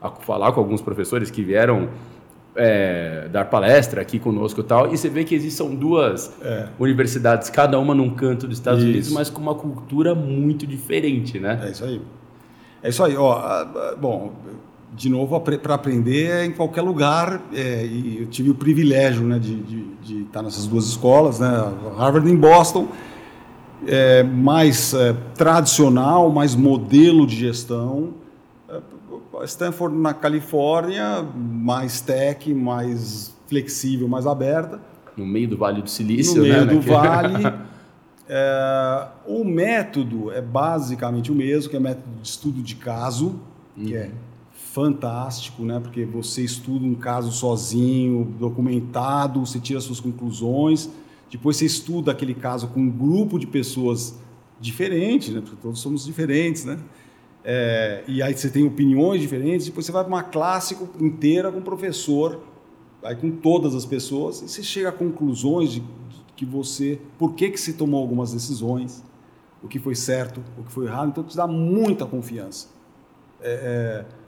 a 0.00 0.08
falar 0.08 0.52
com 0.52 0.60
alguns 0.60 0.80
professores 0.80 1.30
que 1.30 1.42
vieram 1.42 1.88
é, 2.54 3.28
dar 3.32 3.46
palestra 3.46 4.00
aqui 4.00 4.20
conosco 4.20 4.60
e 4.60 4.64
tal, 4.64 4.92
e 4.94 4.96
você 4.96 5.08
vê 5.08 5.24
que 5.24 5.34
existem 5.34 5.74
duas 5.74 6.32
É. 6.40 6.68
universidades, 6.78 7.50
cada 7.50 7.76
uma 7.78 7.92
num 7.94 8.10
canto 8.10 8.46
dos 8.46 8.58
Estados 8.58 8.80
Isso. 8.82 8.90
Unidos, 8.90 9.10
mas 9.10 9.28
com 9.28 9.42
uma 9.42 9.56
cultura 9.56 10.14
muito 10.14 10.66
diferente, 10.66 11.40
né? 11.40 11.60
É 11.64 11.70
isso 11.72 11.84
aí. 11.84 12.00
É 12.84 12.88
isso 12.88 13.02
aí. 13.02 13.16
Ó, 13.16 13.64
bom, 14.00 14.32
de 14.96 15.08
novo, 15.08 15.38
para 15.40 15.74
aprender 15.74 16.44
em 16.44 16.52
qualquer 16.52 16.82
lugar. 16.82 17.40
é, 17.52 17.84
e 17.84 18.18
eu 18.20 18.26
tive 18.26 18.50
o 18.50 18.54
privilégio 18.54 19.22
né, 19.26 19.38
de, 19.38 19.56
de, 19.56 19.84
de 20.02 20.22
estar 20.22 20.42
nessas 20.42 20.66
duas 20.66 20.86
escolas, 20.86 21.38
né, 21.40 21.48
Harvard 21.96 22.30
em 22.30 22.36
Boston, 22.36 22.88
é, 23.86 24.22
mais 24.22 24.94
é, 24.94 25.12
tradicional, 25.34 26.30
mais 26.30 26.54
modelo 26.54 27.26
de 27.26 27.36
gestão. 27.36 28.14
É, 28.68 28.80
Stanford 29.44 29.96
na 29.96 30.14
Califórnia, 30.14 31.26
mais 31.36 32.00
tech, 32.00 32.54
mais 32.54 33.34
flexível, 33.48 34.08
mais 34.08 34.26
aberta 34.26 34.80
No 35.16 35.26
meio 35.26 35.48
do 35.48 35.56
Vale 35.58 35.82
do 35.82 35.90
Silício, 35.90 36.36
no 36.36 36.42
meio 36.42 36.54
né? 36.64 36.66
do 36.66 36.74
Naquele- 36.76 36.90
vale. 36.92 37.54
É, 38.26 39.06
o 39.26 39.44
método 39.44 40.32
é 40.32 40.40
basicamente 40.40 41.30
o 41.30 41.34
mesmo, 41.34 41.68
que 41.68 41.76
é 41.76 41.78
método 41.78 42.06
de 42.22 42.26
estudo 42.26 42.62
de 42.62 42.74
caso, 42.74 43.38
que 43.76 43.94
é 43.94 44.10
fantástico, 44.74 45.62
né? 45.62 45.78
Porque 45.78 46.04
você 46.04 46.42
estuda 46.42 46.84
um 46.84 46.96
caso 46.96 47.30
sozinho, 47.30 48.24
documentado, 48.38 49.46
você 49.46 49.60
tira 49.60 49.80
suas 49.80 50.00
conclusões, 50.00 50.90
depois 51.30 51.56
você 51.56 51.64
estuda 51.64 52.10
aquele 52.10 52.34
caso 52.34 52.66
com 52.66 52.80
um 52.80 52.90
grupo 52.90 53.38
de 53.38 53.46
pessoas 53.46 54.18
diferentes, 54.60 55.28
né? 55.32 55.40
Porque 55.40 55.56
todos 55.62 55.80
somos 55.80 56.04
diferentes, 56.04 56.64
né? 56.64 56.80
É, 57.44 58.02
e 58.08 58.20
aí 58.20 58.36
você 58.36 58.50
tem 58.50 58.66
opiniões 58.66 59.20
diferentes, 59.20 59.66
depois 59.66 59.86
você 59.86 59.92
vai 59.92 60.02
para 60.02 60.12
uma 60.12 60.22
classe 60.24 60.76
inteira 60.98 61.52
com 61.52 61.58
o 61.58 61.62
professor, 61.62 62.40
aí 63.02 63.14
com 63.14 63.30
todas 63.30 63.76
as 63.76 63.86
pessoas, 63.86 64.42
e 64.42 64.48
você 64.48 64.62
chega 64.62 64.88
a 64.88 64.92
conclusões 64.92 65.70
de, 65.70 65.80
de 65.80 65.86
que 66.34 66.44
você, 66.44 66.98
por 67.16 67.34
que 67.34 67.50
que 67.50 67.60
se 67.60 67.74
tomou 67.74 68.00
algumas 68.00 68.32
decisões, 68.32 69.04
o 69.62 69.68
que 69.68 69.78
foi 69.78 69.94
certo, 69.94 70.42
o 70.58 70.64
que 70.64 70.72
foi 70.72 70.86
errado, 70.86 71.10
então 71.10 71.22
te 71.22 71.36
dá 71.36 71.46
muita 71.46 72.06
confiança. 72.06 72.68
É, 73.40 73.52
é, 74.10 74.23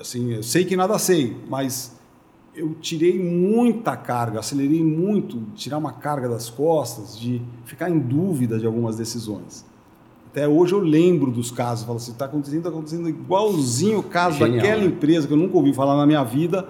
assim, 0.00 0.32
eu 0.32 0.42
sei 0.42 0.64
que 0.64 0.76
nada 0.76 0.98
sei, 0.98 1.36
mas 1.48 1.96
eu 2.54 2.74
tirei 2.80 3.18
muita 3.18 3.96
carga, 3.96 4.40
acelerei 4.40 4.82
muito, 4.82 5.42
tirar 5.54 5.78
uma 5.78 5.92
carga 5.92 6.28
das 6.28 6.48
costas, 6.48 7.18
de 7.18 7.42
ficar 7.64 7.90
em 7.90 7.98
dúvida 7.98 8.58
de 8.58 8.66
algumas 8.66 8.96
decisões. 8.96 9.64
Até 10.30 10.48
hoje 10.48 10.72
eu 10.72 10.80
lembro 10.80 11.30
dos 11.30 11.50
casos, 11.50 11.84
falo 11.84 11.96
assim, 11.96 12.12
está 12.12 12.26
acontecendo, 12.26 12.58
está 12.58 12.68
acontecendo 12.70 13.08
igualzinho 13.08 14.00
o 14.00 14.02
caso 14.02 14.38
Genial, 14.38 14.56
daquela 14.56 14.82
né? 14.82 14.86
empresa 14.86 15.26
que 15.26 15.32
eu 15.32 15.36
nunca 15.36 15.56
ouvi 15.56 15.72
falar 15.72 15.96
na 15.96 16.06
minha 16.06 16.22
vida, 16.24 16.68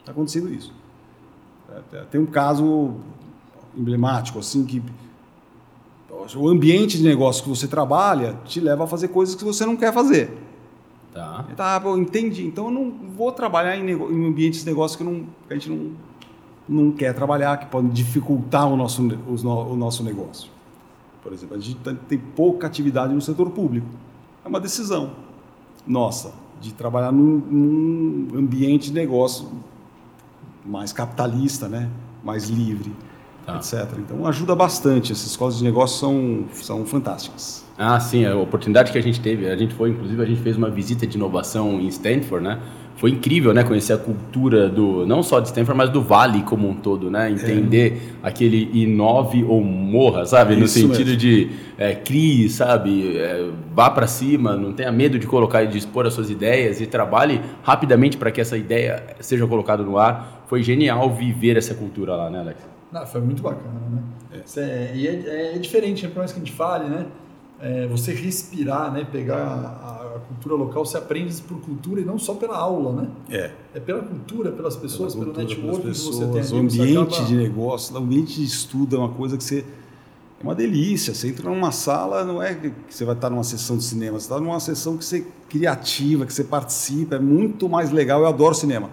está 0.00 0.12
acontecendo 0.12 0.52
isso. 0.52 0.72
É, 1.92 2.02
Tem 2.10 2.20
um 2.20 2.26
caso 2.26 2.94
emblemático, 3.76 4.38
assim, 4.38 4.64
que 4.64 4.82
o 6.36 6.48
ambiente 6.48 6.96
de 6.96 7.04
negócio 7.04 7.42
que 7.42 7.48
você 7.48 7.68
trabalha 7.68 8.38
te 8.44 8.60
leva 8.60 8.84
a 8.84 8.86
fazer 8.86 9.08
coisas 9.08 9.34
que 9.34 9.44
você 9.44 9.66
não 9.66 9.76
quer 9.76 9.92
fazer. 9.92 10.43
Tá. 11.14 11.46
Tá, 11.56 11.82
entendi. 11.96 12.44
Então 12.46 12.64
eu 12.66 12.70
não 12.72 12.90
vou 13.16 13.30
trabalhar 13.30 13.76
em, 13.76 13.88
em 13.88 14.26
ambientes 14.28 14.60
de 14.60 14.66
negócio 14.66 14.98
que, 14.98 15.04
não, 15.04 15.24
que 15.46 15.52
a 15.52 15.54
gente 15.54 15.70
não, 15.70 15.92
não 16.68 16.90
quer 16.92 17.14
trabalhar, 17.14 17.56
que 17.58 17.66
podem 17.66 17.90
dificultar 17.90 18.66
o 18.68 18.76
nosso, 18.76 19.00
no- 19.02 19.72
o 19.72 19.76
nosso 19.76 20.02
negócio. 20.02 20.50
Por 21.22 21.32
exemplo, 21.32 21.56
a 21.56 21.60
gente 21.60 21.76
tá- 21.76 21.94
tem 22.08 22.18
pouca 22.18 22.66
atividade 22.66 23.14
no 23.14 23.20
setor 23.22 23.48
público. 23.50 23.86
É 24.44 24.48
uma 24.48 24.60
decisão 24.60 25.12
nossa 25.86 26.34
de 26.60 26.74
trabalhar 26.74 27.12
num, 27.12 27.36
num 27.38 28.38
ambiente 28.38 28.88
de 28.88 28.94
negócio 28.94 29.48
mais 30.66 30.92
capitalista, 30.92 31.68
né? 31.68 31.88
mais 32.24 32.48
livre, 32.48 32.90
Tá. 33.44 33.56
etc. 33.56 33.86
Então 33.98 34.26
ajuda 34.26 34.54
bastante. 34.54 35.12
Essas 35.12 35.26
escolas 35.26 35.58
de 35.58 35.64
negócio 35.64 35.98
são, 35.98 36.44
são 36.52 36.86
fantásticas. 36.86 37.64
Ah, 37.76 37.98
sim, 37.98 38.24
a 38.24 38.36
oportunidade 38.36 38.92
que 38.92 38.98
a 38.98 39.02
gente 39.02 39.20
teve, 39.20 39.50
a 39.50 39.56
gente 39.56 39.74
foi, 39.74 39.90
inclusive, 39.90 40.22
a 40.22 40.26
gente 40.26 40.40
fez 40.40 40.56
uma 40.56 40.70
visita 40.70 41.06
de 41.06 41.16
inovação 41.16 41.80
em 41.80 41.88
Stanford, 41.88 42.44
né? 42.44 42.58
Foi 42.96 43.10
incrível, 43.10 43.52
né? 43.52 43.64
Conhecer 43.64 43.92
a 43.92 43.98
cultura 43.98 44.68
do, 44.68 45.04
não 45.04 45.20
só 45.20 45.40
de 45.40 45.48
Stanford, 45.48 45.76
mas 45.76 45.90
do 45.90 46.00
Vale 46.00 46.42
como 46.42 46.68
um 46.68 46.74
todo, 46.74 47.10
né? 47.10 47.28
Entender 47.28 48.14
aquele 48.22 48.70
inove 48.72 49.42
ou 49.42 49.60
morra, 49.60 50.24
sabe? 50.24 50.54
No 50.54 50.68
sentido 50.68 51.08
mesmo. 51.08 51.16
de 51.16 51.50
é, 51.76 51.94
crie, 51.96 52.48
sabe? 52.48 53.16
É, 53.16 53.50
vá 53.74 53.90
para 53.90 54.06
cima, 54.06 54.56
não 54.56 54.72
tenha 54.72 54.92
medo 54.92 55.18
de 55.18 55.26
colocar 55.26 55.64
e 55.64 55.66
de 55.66 55.76
expor 55.76 56.06
as 56.06 56.14
suas 56.14 56.30
ideias 56.30 56.80
e 56.80 56.86
trabalhe 56.86 57.40
rapidamente 57.64 58.16
para 58.16 58.30
que 58.30 58.40
essa 58.40 58.56
ideia 58.56 59.02
seja 59.18 59.44
colocada 59.48 59.82
no 59.82 59.98
ar. 59.98 60.44
Foi 60.46 60.62
genial 60.62 61.12
viver 61.12 61.56
essa 61.56 61.74
cultura 61.74 62.14
lá, 62.14 62.30
né, 62.30 62.38
Alex? 62.38 62.73
Não, 62.94 63.06
foi 63.06 63.20
muito 63.20 63.42
bacana, 63.42 63.80
né? 63.90 64.02
Cê- 64.46 64.92
e 64.94 65.06
é, 65.08 65.56
é 65.56 65.58
diferente, 65.58 66.04
né? 66.04 66.08
por 66.10 66.18
mais 66.18 66.30
que 66.32 66.38
a 66.40 66.44
gente 66.44 66.52
fale, 66.52 66.88
né? 66.88 67.06
É, 67.60 67.86
você 67.88 68.12
respirar, 68.12 68.92
né? 68.92 69.04
Pegar 69.10 69.38
a, 69.38 70.16
a 70.16 70.18
cultura 70.28 70.54
local, 70.54 70.84
você 70.86 70.96
aprende 70.98 71.34
por 71.42 71.58
cultura 71.60 72.00
e 72.00 72.04
não 72.04 72.18
só 72.18 72.34
pela 72.34 72.56
aula, 72.56 73.02
né? 73.02 73.08
É. 73.30 73.50
É 73.74 73.80
pela 73.80 74.00
cultura, 74.02 74.52
pelas 74.52 74.76
pessoas, 74.76 75.14
Pela 75.14 75.32
pelo 75.32 75.36
cultura, 75.36 75.56
network 75.60 75.82
pelas 75.82 75.98
que 76.00 76.04
você 76.06 76.24
tem 76.24 76.32
pessoas, 76.32 76.52
ali, 76.52 76.60
o 76.60 76.62
ambiente 77.00 77.14
acaba- 77.14 77.28
de 77.28 77.36
negócio, 77.36 77.94
o 77.94 77.98
ambiente 77.98 78.34
de 78.36 78.44
estudo 78.44 78.96
é 78.96 78.98
uma 79.00 79.08
coisa 79.10 79.36
que 79.36 79.42
você 79.44 79.64
é 80.40 80.42
uma 80.42 80.54
delícia. 80.54 81.14
Você 81.14 81.28
entra 81.28 81.48
numa 81.48 81.72
sala, 81.72 82.24
não 82.24 82.42
é 82.42 82.54
que 82.54 82.72
você 82.88 83.04
vai 83.04 83.14
estar 83.14 83.30
numa 83.30 83.44
sessão 83.44 83.76
de 83.76 83.84
cinema, 83.84 84.18
você 84.20 84.26
está 84.26 84.38
numa 84.38 84.60
sessão 84.60 84.96
que 84.96 85.04
você 85.04 85.26
criativa, 85.48 86.26
que 86.26 86.32
você 86.34 86.44
participa, 86.44 87.16
é 87.16 87.18
muito 87.20 87.68
mais 87.68 87.90
legal. 87.90 88.20
Eu 88.20 88.26
adoro 88.26 88.54
cinema, 88.54 88.90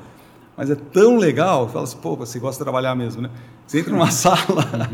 mas 0.61 0.69
é 0.69 0.75
tão 0.75 1.17
legal. 1.17 1.67
Fala 1.67 1.85
assim, 1.85 1.97
pô, 1.97 2.15
você 2.15 2.37
gosta 2.37 2.59
de 2.59 2.63
trabalhar 2.65 2.93
mesmo, 2.93 3.19
né? 3.23 3.31
Você 3.65 3.79
entra 3.79 3.91
numa 3.91 4.09
sala 4.11 4.91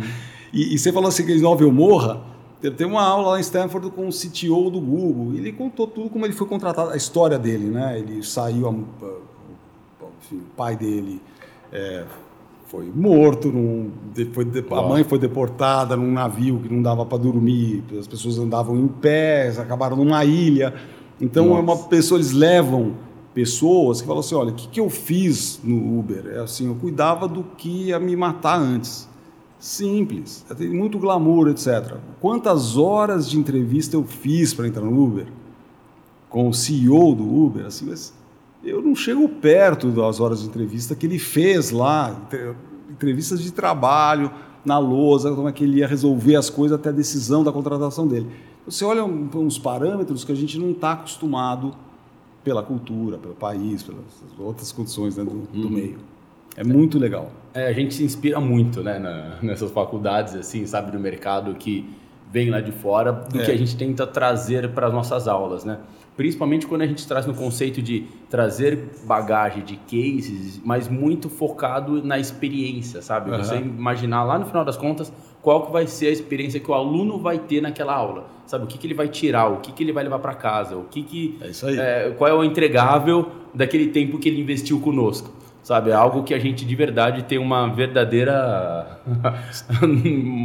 e, 0.54 0.74
e 0.74 0.80
você 0.80 0.94
falou 0.94 1.10
assim 1.10 1.26
que 1.26 1.36
não 1.42 1.72
morra. 1.74 2.22
Tem 2.78 2.88
uma 2.88 3.04
aula 3.04 3.32
lá 3.32 3.38
em 3.38 3.42
Stanford 3.42 3.90
com 3.92 4.08
o 4.08 4.12
CTO 4.12 4.70
do 4.72 4.80
Google. 4.80 5.34
e 5.34 5.40
Ele 5.40 5.52
contou 5.52 5.86
tudo 5.86 6.10
como 6.10 6.26
ele 6.26 6.34
foi 6.34 6.48
contratado, 6.48 6.92
a 6.92 6.96
história 6.96 7.38
dele, 7.38 7.66
né? 7.66 8.00
Ele 8.00 8.24
saiu, 8.24 8.68
a- 8.70 8.72
enfim, 10.22 10.38
o 10.38 10.56
pai 10.56 10.76
dele 10.78 11.22
é, 11.72 12.06
foi 12.68 12.90
morto, 12.96 13.50
num, 13.52 13.92
de- 14.14 14.30
a 14.72 14.76
Nossa. 14.76 14.88
mãe 14.88 15.04
foi 15.04 15.20
deportada 15.20 15.96
num 15.98 16.12
navio 16.12 16.60
que 16.60 16.74
não 16.74 16.82
dava 16.82 17.06
para 17.06 17.18
dormir, 17.18 17.84
as 18.00 18.08
pessoas 18.08 18.40
andavam 18.40 18.78
em 18.78 18.88
pé, 18.88 19.50
acabaram 19.60 19.98
numa 19.98 20.24
ilha. 20.24 20.74
Então 21.20 21.48
é 21.50 21.60
uma 21.60 21.62
Nossa. 21.76 21.88
pessoa, 21.90 22.18
eles 22.20 22.32
levam 22.32 22.94
pessoas 23.38 24.02
que 24.02 24.08
falam 24.08 24.22
assim, 24.22 24.34
olha, 24.34 24.50
o 24.50 24.56
que, 24.56 24.68
que 24.68 24.80
eu 24.80 24.90
fiz 24.90 25.60
no 25.64 26.00
Uber? 26.00 26.26
É 26.26 26.40
assim, 26.40 26.66
eu 26.66 26.74
cuidava 26.74 27.28
do 27.28 27.44
que 27.44 27.70
ia 27.70 28.00
me 28.00 28.16
matar 28.16 28.60
antes. 28.60 29.08
Simples, 29.60 30.44
tem 30.58 30.72
muito 30.72 30.98
glamour, 30.98 31.50
etc. 31.50 31.98
Quantas 32.20 32.78
horas 32.78 33.30
de 33.30 33.38
entrevista 33.38 33.96
eu 33.96 34.04
fiz 34.04 34.56
para 34.56 34.68
entrar 34.68 34.82
no 34.82 35.04
Uber? 35.04 35.28
Com 36.28 36.50
o 36.50 36.54
CEO 36.54 37.14
do 37.14 37.24
Uber, 37.32 37.68
assim, 37.68 37.86
mas 37.86 38.12
eu 38.64 38.82
não 38.82 38.96
chego 38.96 39.30
perto 39.30 39.90
das 39.92 40.20
horas 40.20 40.42
de 40.42 40.48
entrevista 40.48 40.96
que 40.96 41.06
ele 41.06 41.20
fez 41.20 41.70
lá, 41.70 42.20
entre- 42.26 42.56
entrevistas 42.90 43.40
de 43.40 43.52
trabalho, 43.52 44.32
na 44.66 44.80
lousa, 44.80 45.32
como 45.36 45.48
é 45.48 45.52
que 45.52 45.64
ele 45.64 45.78
ia 45.78 45.88
resolver 45.88 46.38
as 46.38 46.50
coisas 46.50 46.76
até 46.76 46.90
a 46.90 46.92
decisão 46.92 47.44
da 47.44 47.52
contratação 47.52 48.08
dele. 48.08 48.32
Você 48.66 48.84
olha 48.84 49.06
uns 49.06 49.60
parâmetros 49.60 50.24
que 50.24 50.32
a 50.32 50.36
gente 50.36 50.58
não 50.58 50.72
está 50.72 50.94
acostumado 50.94 51.76
pela 52.44 52.64
cultura, 52.64 53.18
pelo 53.18 53.36
país, 53.36 53.84
pelas 53.84 54.02
outras 54.40 54.72
condições 54.72 55.18
né, 55.18 55.24
do, 55.24 55.42
do 55.52 55.70
meio. 55.70 55.98
É 56.56 56.64
muito 56.64 56.98
legal. 56.98 57.32
É, 57.54 57.68
a 57.68 57.74
gente 57.74 57.94
se 57.94 58.04
inspira 58.04 58.40
muito, 58.40 58.82
né, 58.82 58.98
na- 59.00 59.38
nessas 59.42 59.70
faculdades, 59.72 60.34
assim, 60.36 60.66
sabe, 60.66 60.92
do 60.92 61.00
mercado 61.00 61.54
que 61.56 61.88
vem 62.32 62.50
lá 62.50 62.60
de 62.62 62.72
fora, 62.72 63.12
do 63.14 63.40
É. 63.40 63.46
que 63.46 63.52
a 63.52 63.58
gente 63.58 63.76
tenta 63.78 64.06
trazer 64.08 64.70
para 64.74 64.88
as 64.88 64.94
nossas 64.94 65.28
aulas, 65.28 65.64
né? 65.64 65.78
Principalmente 66.16 66.66
quando 66.66 66.82
a 66.82 66.88
gente 66.88 67.08
traz 67.08 67.28
no 67.28 67.34
conceito 67.36 67.80
de 67.82 68.06
trazer 68.28 68.90
bagagem 69.06 69.64
de 69.64 69.76
cases, 69.78 70.60
mas 70.66 70.88
muito 70.90 71.30
focado 71.30 72.04
na 72.04 72.18
experiência, 72.18 73.02
sabe? 73.04 73.30
Aham. 73.30 73.44
Você 73.44 73.56
imaginar 73.58 74.24
lá 74.24 74.40
no 74.40 74.46
final 74.48 74.66
das 74.66 74.76
contas 74.76 75.14
qual 75.48 75.66
que 75.66 75.72
vai 75.72 75.88
ser 75.88 76.08
a 76.08 76.12
experiência 76.12 76.60
que 76.60 76.70
o 76.70 76.74
aluno 76.74 77.18
vai 77.20 77.40
ter 77.40 77.62
naquela 77.62 77.94
aula, 77.96 78.26
sabe? 78.46 78.66
O 78.66 78.68
que, 78.68 78.78
que 78.78 78.86
ele 78.86 78.94
vai 78.94 79.08
tirar, 79.08 79.48
o 79.48 79.58
que, 79.62 79.72
que 79.72 79.82
ele 79.82 79.94
vai 79.94 80.04
levar 80.04 80.20
para 80.20 80.34
casa, 80.34 80.76
o 80.76 80.84
que 80.84 81.02
que 81.04 81.38
É 81.40 81.48
isso 81.48 81.66
aí. 81.66 81.78
é, 81.80 82.14
qual 82.18 82.30
é 82.30 82.34
o 82.34 82.44
entregável 82.44 83.32
daquele 83.54 83.88
tempo 83.88 84.18
que 84.20 84.28
ele 84.28 84.42
investiu 84.42 84.78
conosco. 84.82 85.30
Sabe, 85.64 85.90
é 85.90 85.94
algo 85.94 86.24
que 86.24 86.34
a 86.34 86.40
gente 86.40 86.66
de 86.66 86.76
verdade 86.76 87.24
tem 87.24 87.38
uma 87.38 87.68
verdadeira 87.74 89.00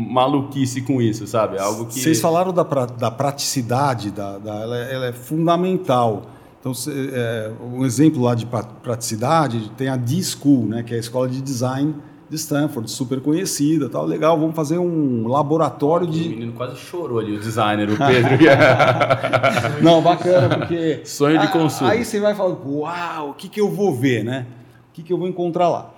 maluquice 0.09 0.83
com 0.83 1.03
isso, 1.03 1.27
sabe? 1.27 1.57
É 1.57 1.61
algo 1.61 1.87
que 1.87 1.99
Vocês 2.01 2.21
falaram 2.21 2.53
da, 2.53 2.65
pra- 2.65 2.87
da 2.87 3.11
praticidade, 3.11 4.11
da, 4.13 4.39
da- 4.39 4.55
ela, 4.61 4.79
é- 4.79 4.95
ela 4.95 5.07
é 5.07 5.13
fundamental. 5.13 6.27
Então, 6.61 6.73
é, 6.89 7.51
um 7.75 7.85
exemplo 7.85 8.23
lá 8.23 8.35
de 8.37 8.47
pra- 8.47 8.63
praticidade 8.63 9.69
tem 9.77 9.89
a 9.89 9.97
D-School, 9.97 10.67
né, 10.67 10.83
que 10.85 10.95
é 10.95 10.97
a 10.97 11.01
escola 11.01 11.29
de 11.29 11.41
design 11.41 11.95
de 12.33 12.39
Stanford, 12.39 12.91
super 12.91 13.21
conhecida, 13.21 13.91
tal. 13.91 14.07
Legal, 14.07 14.39
vamos 14.41 14.57
fazer 14.57 14.79
um 14.79 15.29
laboratório 15.29 16.09
o 16.09 16.11
de 16.11 16.31
menino 16.31 16.53
quase 16.55 16.77
chorou 16.77 17.19
ali, 17.19 17.37
o 17.37 17.39
designer, 17.39 17.91
o 17.91 17.97
Pedro. 17.99 18.39
Não, 19.85 20.01
bacana, 20.01 20.59
porque. 20.59 21.03
Sonho 21.05 21.39
de 21.39 21.49
consumo. 21.49 21.91
Aí 21.91 22.03
você 22.03 22.19
vai 22.19 22.35
falar, 22.35 22.57
uau, 22.67 23.31
o 23.31 23.35
que, 23.35 23.51
que 23.51 23.61
eu 23.61 23.69
vou 23.69 23.95
ver, 23.95 24.25
né? 24.25 24.47
O 24.89 24.95
que, 24.95 25.03
que 25.03 25.13
eu 25.13 25.19
vou 25.19 25.29
encontrar 25.29 25.69
lá? 25.69 25.93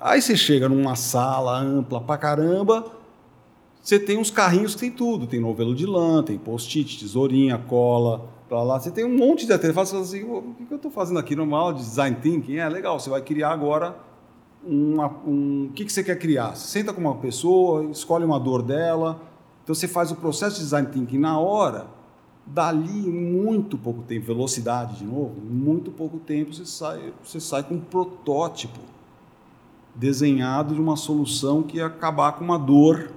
Aí 0.00 0.22
você 0.22 0.36
chega 0.36 0.68
numa 0.68 0.94
sala 0.94 1.58
ampla 1.58 2.00
pra 2.00 2.16
caramba, 2.16 2.86
você 3.82 3.98
tem 3.98 4.16
uns 4.16 4.30
carrinhos 4.30 4.74
que 4.74 4.80
tem 4.82 4.92
tudo. 4.92 5.26
Tem 5.26 5.40
novelo 5.40 5.74
de 5.74 5.86
lã, 5.86 6.22
tem 6.22 6.38
post-it, 6.38 7.00
tesourinha, 7.00 7.58
cola, 7.58 8.28
pra 8.48 8.62
lá. 8.62 8.78
Você 8.78 8.92
tem 8.92 9.04
um 9.04 9.16
monte 9.16 9.44
de 9.44 9.52
artefatos. 9.52 9.90
Você 9.90 10.20
fala 10.20 10.38
assim, 10.38 10.50
o 10.50 10.54
que, 10.54 10.66
que 10.66 10.72
eu 10.72 10.76
estou 10.76 10.90
fazendo 10.90 11.18
aqui 11.18 11.34
normal 11.34 11.72
de 11.72 11.80
design 11.80 12.16
thinking? 12.22 12.58
É 12.58 12.68
legal, 12.68 13.00
você 13.00 13.10
vai 13.10 13.20
criar 13.22 13.50
agora 13.50 14.08
uma, 14.64 15.08
um... 15.26 15.66
O 15.70 15.72
que, 15.72 15.84
que 15.84 15.92
você 15.92 16.02
quer 16.02 16.18
criar? 16.18 16.54
Você 16.54 16.68
senta 16.68 16.92
com 16.92 17.00
uma 17.00 17.14
pessoa, 17.16 17.84
escolhe 17.84 18.24
uma 18.24 18.38
dor 18.38 18.62
dela. 18.62 19.20
Então 19.62 19.74
você 19.74 19.88
faz 19.88 20.10
o 20.10 20.16
processo 20.16 20.56
de 20.56 20.62
design 20.62 20.88
thinking 20.88 21.18
na 21.18 21.38
hora. 21.38 21.86
Dali, 22.46 22.88
muito 22.88 23.78
pouco 23.78 24.02
tempo, 24.02 24.26
velocidade 24.26 24.96
de 24.96 25.04
novo, 25.04 25.34
em 25.40 25.54
muito 25.54 25.90
pouco 25.90 26.18
tempo 26.18 26.52
você 26.52 26.66
sai, 26.66 27.12
você 27.22 27.38
sai 27.38 27.62
com 27.62 27.74
um 27.74 27.80
protótipo 27.80 28.80
desenhado 29.94 30.74
de 30.74 30.80
uma 30.80 30.96
solução 30.96 31.62
que 31.62 31.76
ia 31.76 31.86
acabar 31.86 32.32
com 32.32 32.44
uma 32.44 32.58
dor 32.58 33.12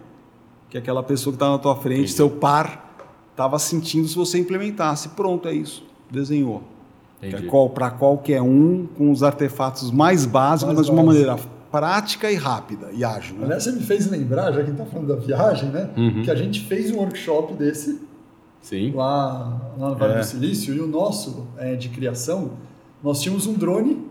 que 0.70 0.78
aquela 0.78 1.02
pessoa 1.02 1.32
que 1.32 1.36
estava 1.36 1.54
na 1.54 1.60
tua 1.60 1.76
frente, 1.76 2.00
Entendi. 2.00 2.14
seu 2.14 2.30
par, 2.30 2.96
estava 3.32 3.58
sentindo 3.60 4.08
se 4.08 4.16
você 4.16 4.40
implementasse. 4.40 5.10
Pronto, 5.10 5.48
é 5.48 5.54
isso. 5.54 5.84
Desenhou. 6.10 6.64
É 7.32 7.42
qual, 7.44 7.70
Para 7.70 7.92
qualquer 7.92 8.42
um, 8.42 8.88
com 8.98 9.12
os 9.12 9.24
artefatos 9.24 9.92
mais 9.92 10.26
básicos, 10.26 10.74
mais 10.74 10.78
mas 10.78 10.86
de 10.88 10.92
uma 10.92 11.04
maneira 11.04 11.38
prática 11.72 12.32
e 12.32 12.36
rápida 12.36 12.90
e 12.92 13.04
ágil. 13.04 13.36
Né? 13.36 13.46
Aliás, 13.46 13.64
você 13.64 13.72
me 13.72 13.82
fez 13.82 14.10
lembrar, 14.10 14.52
já 14.52 14.58
que 14.58 14.62
a 14.62 14.66
gente 14.66 14.74
está 14.74 14.86
falando 14.86 15.08
da 15.08 15.16
viagem, 15.16 15.70
né? 15.70 15.90
Uhum. 15.98 16.22
Que 16.22 16.30
a 16.30 16.36
gente 16.36 16.62
fez 16.62 16.92
um 16.92 16.98
workshop 16.98 17.54
desse 17.54 18.00
Sim. 18.62 18.94
Lá, 18.94 19.60
lá 19.78 19.90
no 19.90 19.96
Vale 19.96 20.14
é. 20.14 20.18
do 20.20 20.24
Silício 20.24 20.74
e 20.74 20.80
o 20.80 20.88
nosso 20.88 21.48
é, 21.58 21.76
de 21.76 21.90
criação, 21.90 22.52
nós 23.04 23.22
tínhamos 23.22 23.46
um 23.46 23.54
drone 23.54 24.08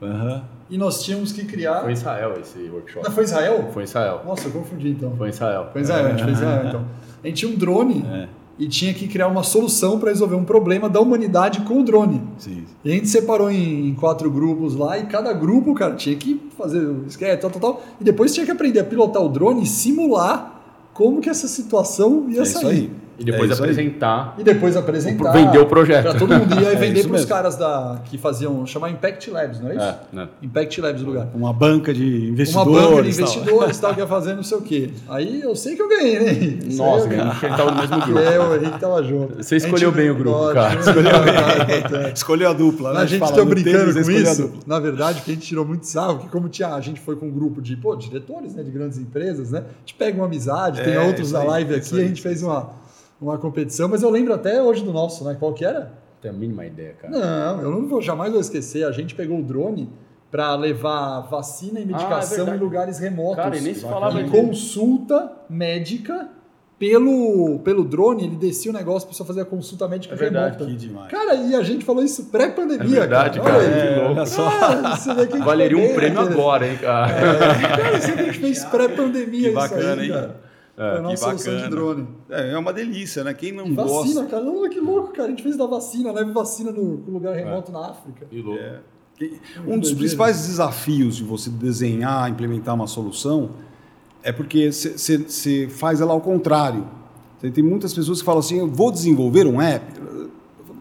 uhum 0.00 0.42
e 0.72 0.78
nós 0.78 1.04
tínhamos 1.04 1.32
que 1.32 1.44
criar. 1.44 1.82
Foi 1.82 1.90
em 1.90 1.92
Israel 1.92 2.32
esse 2.40 2.58
workshop. 2.70 3.04
Não, 3.04 3.12
foi 3.12 3.24
Israel? 3.24 3.68
Foi 3.74 3.82
em 3.82 3.84
Israel. 3.84 4.22
Nossa, 4.24 4.48
eu 4.48 4.52
confundi 4.52 4.88
então. 4.88 5.14
Foi 5.18 5.26
em 5.26 5.30
Israel. 5.30 5.68
Foi 5.70 5.82
em 5.82 5.84
Israel, 5.84 6.06
a 6.06 6.08
gente 6.08 6.24
fez 6.24 6.38
Israel 6.38 6.66
então. 6.66 6.86
A 7.22 7.26
gente 7.26 7.36
tinha 7.36 7.52
um 7.52 7.56
drone 7.56 8.02
é. 8.06 8.28
E 8.62 8.68
tinha 8.68 8.94
que 8.94 9.08
criar 9.08 9.26
uma 9.26 9.42
solução 9.42 9.98
para 9.98 10.10
resolver 10.10 10.36
um 10.36 10.44
problema 10.44 10.88
da 10.88 11.00
humanidade 11.00 11.62
com 11.62 11.80
o 11.80 11.82
drone. 11.82 12.22
Sim. 12.38 12.62
E 12.84 12.92
a 12.92 12.94
gente 12.94 13.08
separou 13.08 13.50
em, 13.50 13.88
em, 13.88 13.94
quatro 13.94 14.30
grupos 14.30 14.76
lá 14.76 14.96
e 14.96 15.06
cada 15.06 15.32
grupo, 15.32 15.74
cara, 15.74 15.96
tinha 15.96 16.14
que 16.14 16.40
fazer 16.56 16.78
o 16.78 17.04
sketch, 17.08 17.40
tal, 17.40 17.50
tal, 17.50 17.60
tal. 17.60 17.82
E 18.00 18.04
depois 18.04 18.32
tinha 18.32 18.46
que 18.46 18.52
aprender 18.52 18.78
a 18.78 18.84
pilotar 18.84 19.20
o 19.20 19.28
drone 19.28 19.64
e 19.64 19.66
simular 19.66 20.62
como 20.94 21.20
que 21.20 21.28
essa 21.28 21.48
situação 21.48 22.26
ia 22.28 22.42
é 22.42 22.44
sair. 22.44 22.62
Isso 22.62 22.66
aí. 22.68 22.90
E 23.22 23.24
depois 23.24 23.50
é 23.50 23.54
apresentar. 23.54 24.34
E 24.36 24.44
depois 24.44 24.76
apresentar. 24.76 25.32
Vender 25.32 25.58
o 25.58 25.66
projeto. 25.66 26.02
Para 26.02 26.14
todo 26.14 26.34
mundo. 26.34 26.54
E 26.60 26.66
aí 26.66 26.74
é 26.74 26.76
vender 26.76 27.06
para 27.06 27.16
os 27.16 27.24
caras 27.24 27.56
da, 27.56 28.00
que 28.04 28.18
faziam, 28.18 28.66
chamar 28.66 28.90
Impact 28.90 29.30
Labs, 29.30 29.60
não 29.60 29.70
é 29.70 29.76
isso? 29.76 29.84
É, 29.84 29.98
né? 30.12 30.28
Impact 30.42 30.80
Labs 30.80 31.02
o 31.02 31.06
lugar. 31.06 31.28
Uma 31.34 31.52
banca 31.52 31.94
de 31.94 32.30
investidores. 32.30 32.68
Uma 32.68 32.90
banca 32.90 33.02
de 33.02 33.08
investidores 33.10 33.78
tal, 33.78 33.94
que 33.94 34.00
ia 34.00 34.06
fazer 34.06 34.34
não 34.34 34.42
sei 34.42 34.58
o 34.58 34.62
quê. 34.62 34.90
Aí 35.08 35.40
eu 35.40 35.54
sei 35.54 35.76
que 35.76 35.82
eu 35.82 35.88
ganhei, 35.88 36.18
né? 36.18 36.32
Isso 36.66 36.78
Nossa, 36.78 37.06
a 37.06 37.10
gente 37.10 37.46
estava 37.46 37.70
no 37.70 37.76
mesmo 37.76 38.00
grupo. 38.00 38.18
É, 38.18 38.40
o 38.40 38.54
Henrique 38.56 38.74
estava 38.74 39.02
junto. 39.02 39.36
Você 39.36 39.56
escolheu 39.56 39.90
gente, 39.90 39.96
bem 39.96 40.10
o 40.10 40.14
grupo, 40.14 40.52
cara. 40.52 40.80
Escolheu, 40.80 41.12
bem. 41.22 42.12
escolheu 42.12 42.50
a 42.50 42.52
dupla, 42.52 42.92
né? 42.94 43.00
A 43.00 43.06
gente 43.06 43.24
está 43.24 43.44
brincando 43.44 43.92
com 44.02 44.10
isso. 44.10 44.52
Na 44.66 44.80
verdade, 44.80 45.22
que 45.22 45.30
a 45.30 45.34
gente 45.34 45.46
tirou 45.46 45.64
muito 45.64 45.86
sarro, 45.86 46.18
que 46.18 46.28
como 46.28 46.48
tinha, 46.48 46.74
a 46.74 46.80
gente 46.80 47.00
foi 47.00 47.14
com 47.16 47.26
um 47.26 47.30
grupo 47.30 47.62
de 47.62 47.76
pô, 47.76 47.94
diretores 47.94 48.54
né, 48.54 48.62
de 48.62 48.70
grandes 48.70 48.98
empresas, 48.98 49.50
né? 49.50 49.60
A 49.60 49.80
gente 49.80 49.94
pega 49.94 50.16
uma 50.16 50.26
amizade, 50.26 50.82
tem 50.82 50.94
é, 50.94 51.00
outros 51.00 51.32
na 51.32 51.42
live 51.42 51.74
aqui, 51.74 52.00
a 52.00 52.04
gente 52.04 52.22
fez 52.22 52.42
uma 52.42 52.81
uma 53.22 53.38
competição, 53.38 53.88
mas 53.88 54.02
eu 54.02 54.10
lembro 54.10 54.34
até 54.34 54.60
hoje 54.60 54.84
do 54.84 54.92
nosso, 54.92 55.24
né? 55.24 55.36
Qual 55.38 55.52
que 55.52 55.64
era? 55.64 55.92
Tem 56.20 56.30
a 56.30 56.34
mínima 56.34 56.66
ideia, 56.66 56.94
cara. 56.94 57.12
Não, 57.12 57.62
eu 57.62 57.70
não 57.70 57.88
vou 57.88 58.02
jamais 58.02 58.32
vou 58.32 58.40
esquecer. 58.40 58.84
A 58.84 58.92
gente 58.92 59.14
pegou 59.14 59.38
o 59.38 59.42
drone 59.42 59.88
para 60.30 60.54
levar 60.54 61.20
vacina 61.22 61.78
e 61.80 61.84
medicação 61.84 62.46
ah, 62.46 62.52
é 62.52 62.56
em 62.56 62.58
lugares 62.58 62.98
remotos. 62.98 63.36
Cara, 63.36 63.56
e 63.56 63.60
nem 63.60 63.74
se 63.74 63.82
falava 63.82 64.20
e 64.20 64.30
consulta 64.30 65.32
médica 65.48 66.30
pelo, 66.78 67.60
pelo 67.60 67.84
drone, 67.84 68.24
ele 68.24 68.34
descia 68.34 68.70
o 68.70 68.74
negócio 68.74 69.08
para 69.08 69.24
fazer 69.24 69.42
a 69.42 69.44
consulta 69.44 69.86
médica 69.86 70.14
é 70.14 70.18
verdade, 70.18 70.56
remota. 70.56 70.64
Que 70.64 70.76
demais. 70.76 71.10
Cara, 71.10 71.34
e 71.34 71.54
a 71.54 71.62
gente 71.62 71.84
falou 71.84 72.02
isso 72.02 72.24
pré-pandemia. 72.24 72.96
É 72.96 73.00
verdade, 73.00 73.40
cara. 73.40 73.52
cara. 73.52 73.64
É, 73.64 74.04
olha 74.08 74.26
só. 74.26 74.50
Cara, 74.50 75.44
Valeria 75.44 75.78
um 75.78 75.94
prêmio 75.94 76.18
agora, 76.18 76.66
hein, 76.66 76.78
cara. 76.78 77.12
É, 77.12 77.76
cara, 77.76 78.00
você 78.00 78.12
que 78.12 78.20
a 78.20 78.24
gente 78.24 78.38
fez 78.38 78.64
pré-pandemia 78.64 79.48
isso 79.48 79.54
bacana, 79.54 80.02
aí, 80.02 80.08
hein? 80.08 80.12
cara. 80.12 80.51
É, 80.82 80.98
a 80.98 81.00
nossa 81.00 81.24
solução 81.24 81.56
de 81.56 81.68
drone. 81.68 82.08
É, 82.28 82.52
é 82.52 82.58
uma 82.58 82.72
delícia, 82.72 83.22
né? 83.22 83.32
Quem 83.32 83.52
não 83.52 83.66
e 83.66 83.74
gosta. 83.74 83.92
Vacina, 83.92 84.26
cara. 84.26 84.42
Não, 84.42 84.68
que 84.68 84.80
louco, 84.80 85.12
cara. 85.12 85.28
A 85.28 85.30
gente 85.30 85.42
fez 85.42 85.56
da 85.56 85.66
vacina, 85.66 86.10
leve 86.10 86.32
vacina 86.32 86.72
no 86.72 87.04
lugar 87.06 87.36
remoto 87.36 87.70
é. 87.70 87.74
na 87.74 87.90
África. 87.90 88.26
Que 88.26 88.42
louco. 88.42 88.60
É. 88.60 88.80
Um 89.66 89.78
dos 89.78 89.92
principais 89.92 90.46
desafios 90.46 91.14
de 91.14 91.22
você 91.22 91.48
desenhar, 91.48 92.28
implementar 92.28 92.74
uma 92.74 92.88
solução, 92.88 93.50
é 94.22 94.32
porque 94.32 94.72
você 94.72 95.68
faz 95.68 96.00
ela 96.00 96.12
ao 96.12 96.20
contrário. 96.20 96.84
Tem 97.40 97.62
muitas 97.62 97.94
pessoas 97.94 98.18
que 98.20 98.24
falam 98.24 98.40
assim: 98.40 98.58
eu 98.58 98.68
vou 98.68 98.90
desenvolver 98.90 99.46
um 99.46 99.60
app. 99.60 99.84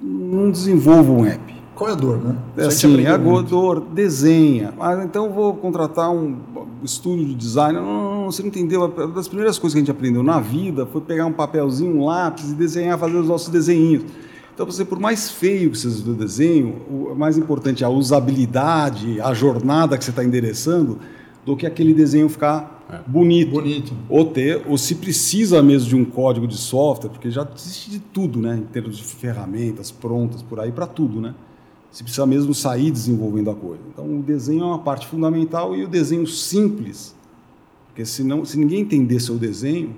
Não 0.02 0.49
desenvolva 0.49 1.12
um 1.12 1.26
app. 1.26 1.62
Qual 1.76 1.89
é 1.89 1.93
a 1.93 1.95
dor, 1.95 2.24
né? 2.24 2.38
É 2.58 2.66
assim, 2.66 3.04
é 3.04 3.10
a 3.10 3.18
dor, 3.18 3.82
desenha. 3.82 4.74
Ah, 4.80 5.04
então 5.04 5.32
vou 5.32 5.56
contratar 5.56 6.12
um 6.12 6.38
estúdio 6.84 7.26
de 7.26 7.34
design. 7.34 7.80
Não, 7.80 7.86
não, 7.86 8.11
não, 8.32 8.36
você 8.36 8.42
não 8.42 8.50
entendeu. 8.50 8.86
Uma 8.86 9.08
das 9.08 9.28
primeiras 9.28 9.60
coisas 9.60 9.74
que 9.74 9.80
a 9.80 9.82
gente 9.82 9.92
aprendeu 9.92 10.24
na 10.24 10.40
vida 10.40 10.86
foi 10.86 11.02
pegar 11.02 11.26
um 11.26 11.34
papelzinho, 11.34 11.98
um 11.98 12.06
lápis 12.06 12.50
e 12.50 12.56
desenhar, 12.56 12.98
fazer 12.98 13.18
os 13.18 13.28
nossos 13.28 13.50
desenhinhos. 13.50 14.06
Então, 14.54 14.66
você, 14.66 14.86
por 14.86 15.00
mais 15.00 15.30
feio 15.30 15.72
que 15.72 15.78
seja 15.78 16.10
o 16.10 16.14
desenho, 16.14 16.82
o 16.90 17.16
mais 17.16 17.38
importante 17.38 17.84
é 17.84 17.88
a 17.88 17.90
usabilidade, 17.90 19.20
a 19.22 19.34
jornada 19.34 19.98
que 19.98 20.04
você 20.04 20.12
está 20.12 20.24
endereçando, 20.24 21.00
do 21.46 21.56
que 21.56 21.66
aquele 21.66 21.94
desenho 21.94 22.30
ficar 22.30 22.86
é. 22.90 23.00
bonito. 23.10 23.52
Bonito. 23.52 23.94
Ou 24.08 24.26
ter, 24.26 24.62
ou 24.68 24.78
se 24.78 24.96
precisa 24.96 25.62
mesmo 25.64 25.90
de 25.90 25.96
um 25.96 26.06
código 26.06 26.48
de 26.48 26.58
software, 26.58 27.10
porque 27.10 27.32
já 27.32 27.48
existe 27.56 27.90
de 27.90 28.00
tudo, 28.00 28.40
né? 28.40 28.58
Em 28.58 28.66
termos 28.72 28.98
de 28.98 29.04
ferramentas 29.04 29.90
prontas 29.90 30.42
por 30.42 30.60
aí 30.60 30.72
para 30.72 30.86
tudo, 30.86 31.20
né? 31.20 31.34
se 31.92 32.04
precisa 32.04 32.26
mesmo 32.26 32.54
sair 32.54 32.90
desenvolvendo 32.90 33.52
a 33.52 33.56
coisa. 33.56 33.84
Então, 33.92 34.06
o 34.06 34.24
desenho 34.24 34.64
é 34.64 34.66
uma 34.66 34.80
parte 34.80 35.06
fundamental 35.08 35.76
e 35.76 35.84
o 35.84 35.88
desenho 35.88 36.26
simples, 36.26 37.14
porque 37.92 38.06
senão, 38.06 38.46
se 38.46 38.58
ninguém 38.58 38.80
entender 38.82 39.20
seu 39.20 39.38
desenho, 39.38 39.94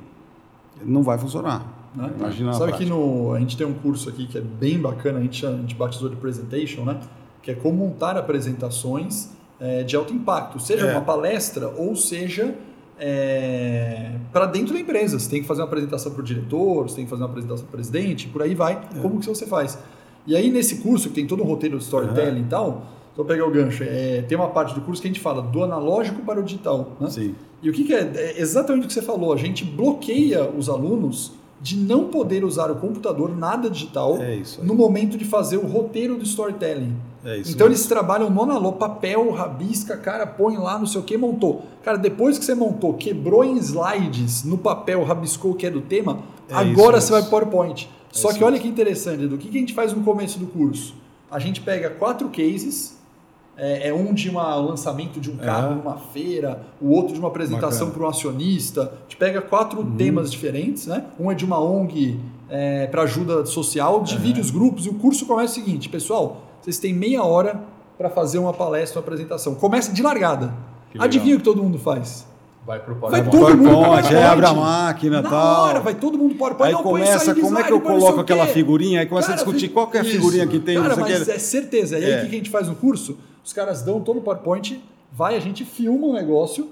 não 0.84 1.04
vai 1.04 1.18
funcionar. 1.18 1.91
Né? 1.96 2.12
Imagina 2.18 2.54
Sabe 2.54 2.74
que 2.74 2.86
no, 2.86 3.34
a 3.34 3.39
gente 3.39 3.56
tem 3.56 3.68
um 3.68 3.74
curso 3.74 4.10
aqui 4.10 4.26
que 4.26 4.38
é 4.38 4.41
bem 4.41 4.80
bacana, 4.80 5.20
a 5.20 5.22
gente, 5.22 5.46
a 5.46 5.52
gente 5.52 5.76
batizou 5.76 6.10
de 6.10 6.16
presentation, 6.16 6.84
né? 6.84 7.00
que 7.44 7.52
é 7.52 7.54
como 7.54 7.78
montar 7.78 8.18
apresentações 8.18 9.30
é, 9.60 9.84
de 9.84 9.96
alto 9.96 10.12
impacto, 10.12 10.60
seja 10.60 10.88
é. 10.88 10.91
uma 10.91 11.02
palestra 11.02 11.70
ou 11.70 11.96
seja 11.96 12.56
é, 12.98 14.16
para 14.32 14.48
dentro 14.48 14.74
da 14.74 14.80
empresa. 14.80 15.20
Você 15.20 15.30
tem 15.30 15.41
que 15.41 15.48
fazer 15.48 15.62
uma 15.62 15.68
apresentação 15.68 16.12
para 16.12 16.22
o 16.22 16.24
diretor, 16.24 16.89
você 16.89 16.96
tem 16.96 17.06
que 17.06 17.12
fazer 17.12 17.22
uma 17.22 17.30
apresentação 17.30 17.66
para 17.66 17.74
o 17.74 17.76
presidente, 17.76 18.28
por 18.28 18.41
aí 18.41 18.56
vai. 18.56 18.74
É. 18.74 19.00
Como 19.02 19.20
que 19.20 19.28
você 19.28 19.46
faz? 19.46 19.78
E 20.26 20.36
aí, 20.36 20.50
nesse 20.50 20.78
curso, 20.78 21.10
que 21.10 21.16
tem 21.16 21.28
todo 21.28 21.44
um 21.44 21.46
roteiro 21.46 21.78
de 21.78 21.84
storytelling 21.84 22.41
e 22.41 22.46
tal, 22.46 22.88
então 23.12 23.24
pegar 23.24 23.46
o 23.46 23.52
gancho, 23.52 23.84
é, 23.84 24.24
tem 24.24 24.36
uma 24.36 24.50
parte 24.50 24.74
do 24.74 24.82
curso 24.82 25.00
que 25.00 25.08
a 25.08 25.12
gente 25.12 25.20
fala 25.20 25.41
do 25.41 25.64
analógico 25.64 26.24
para 26.24 26.39
o 26.39 26.44
digital. 26.44 26.98
Né? 27.00 27.10
Sim. 27.10 27.36
E 27.64 27.70
o 27.70 27.74
que, 27.74 27.86
que 27.86 27.93
é? 27.93 28.11
é? 28.16 28.39
exatamente 28.39 28.84
o 28.84 28.88
que 28.88 28.93
você 28.93 29.01
falou. 29.01 29.34
A 29.34 29.38
gente 29.38 29.64
bloqueia 29.64 30.47
os 30.49 30.68
alunos 30.70 31.32
de 31.61 31.78
não 31.78 32.09
poder 32.09 32.43
usar 32.43 32.70
o 32.70 32.76
computador, 32.76 33.34
nada 33.36 33.70
digital, 33.70 34.18
é 34.22 34.43
no 34.61 34.76
momento 34.76 35.18
de 35.18 35.24
fazer 35.24 35.55
o 35.55 35.66
roteiro 35.66 36.18
do 36.18 36.24
storytelling. 36.24 36.94
É 37.23 37.38
então 37.38 37.52
mesmo. 37.52 37.65
eles 37.68 37.85
trabalham 37.85 38.27
analógico, 38.27 38.73
papel, 38.73 39.31
rabisca, 39.31 39.95
cara, 39.95 40.27
põe 40.27 40.57
lá, 40.57 40.77
não 40.77 40.85
sei 40.85 40.99
o 40.99 41.03
que, 41.06 41.15
montou. 41.15 41.64
Cara, 41.81 41.98
depois 41.98 42.38
que 42.38 42.44
você 42.44 42.53
montou, 42.53 42.95
quebrou 42.95 43.45
em 43.45 43.57
slides 43.60 44.44
no 44.44 44.57
papel, 44.57 45.06
rabiscou 45.06 45.52
o 45.52 45.56
que 45.56 45.65
é 45.65 45.72
do 45.72 45.80
tema, 45.80 46.22
é 46.49 46.53
agora 46.53 46.99
você 46.99 47.14
vai 47.14 47.22
para 47.22 47.27
o 47.30 47.48
PowerPoint. 47.48 47.90
Só 48.11 48.34
que 48.34 48.44
olha 48.44 48.60
que 48.60 48.68
interessante, 48.68 49.26
do 49.26 49.38
que, 49.38 49.48
que 49.48 49.57
a 49.57 49.61
gente 49.61 49.73
faz 49.73 49.94
no 49.94 50.03
começo 50.03 50.38
do 50.38 50.48
curso? 50.48 50.94
A 51.31 51.40
gente 51.40 51.61
pega 51.61 51.90
quatro 51.90 52.27
cases, 52.27 52.98
é, 53.58 53.90
é 53.90 53.94
um 53.94 54.14
de 54.14 54.30
um 54.30 54.36
lançamento 54.36 55.20
de 55.20 55.30
um 55.30 55.38
carro 55.38 55.76
numa 55.76 55.98
feira, 55.98 56.62
o 56.82 56.90
outro 56.92 57.14
de 57.14 57.20
uma 57.20 57.28
apresentação 57.28 57.92
para 57.92 58.04
um 58.04 58.08
acionista. 58.08 58.82
A 58.84 59.04
gente 59.04 59.18
pega 59.18 59.42
quatro 59.42 59.82
uhum. 59.82 59.96
temas 59.96 60.32
diferentes, 60.32 60.88
né? 60.88 61.06
Um 61.20 61.32
é 61.32 61.36
de 61.36 61.46
uma 61.46 61.60
ONG 61.60 62.20
é, 62.50 62.88
para 62.88 63.04
ajuda 63.04 63.46
social, 63.46 64.02
divide 64.04 64.40
uhum. 64.40 64.46
os 64.46 64.52
grupos 64.52 64.86
e 64.86 64.90
o 64.90 64.96
curso 64.96 65.26
começa 65.26 65.52
o 65.52 65.56
seguinte, 65.56 65.90
pessoal, 65.90 66.42
vocês 66.62 66.80
têm 66.80 66.94
meia 66.94 67.24
hora 67.24 67.62
para 67.98 68.10
fazer 68.10 68.40
uma 68.40 68.54
palestra, 68.54 69.00
uma 69.00 69.04
apresentação. 69.04 69.56
Começa 69.56 69.92
de 69.92 70.02
largada. 70.02 70.54
Adivinha 70.98 71.36
o 71.36 71.38
que 71.38 71.44
todo 71.44 71.62
mundo 71.62 71.78
faz? 71.78 72.28
Vai 72.66 72.80
pro 72.80 72.96
PowerPoint. 72.96 73.30
Vai 73.30 73.32
todo 73.32 73.58
mundo 73.58 73.76
PowerPoint, 73.76 74.16
é, 74.16 74.24
abre 74.24 74.46
a 74.46 74.54
máquina 74.54 75.20
e 75.20 75.24
tal. 75.24 75.64
hora, 75.64 75.80
vai 75.82 75.94
todo 75.94 76.18
mundo 76.18 76.36
PowerPoint. 76.36 76.70
Aí 76.70 76.74
não, 76.74 76.84
começa, 76.84 77.36
como 77.36 77.60
é 77.60 77.64
que 77.64 77.74
eu 77.74 77.82
coloco 77.82 78.20
aquela 78.20 78.48
figurinha? 78.48 79.02
Aí 79.02 79.06
começa 79.06 79.28
cara, 79.28 79.42
a 79.42 79.44
discutir 79.44 79.70
qual 79.70 79.88
que 79.88 79.98
é 79.98 80.02
a 80.02 80.04
figurinha 80.04 80.48
que 80.48 80.60
tem. 80.60 80.82
Cara, 80.82 80.96
mas 80.96 81.28
é 81.28 81.40
certeza. 81.40 82.00
E 82.00 82.06
aí, 82.06 82.12
é. 82.12 82.18
o 82.18 82.22
que 82.22 82.28
a 82.28 82.38
gente 82.38 82.50
faz 82.50 82.68
no 82.68 82.76
curso? 82.76 83.18
Os 83.44 83.53
caras 83.53 83.82
dão 83.82 84.02
todo 84.02 84.20
o 84.20 84.22
PowerPoint, 84.22 84.84
vai, 85.11 85.36
a 85.36 85.40
gente 85.40 85.65
filma 85.65 86.07
o 86.07 86.14
negócio, 86.14 86.72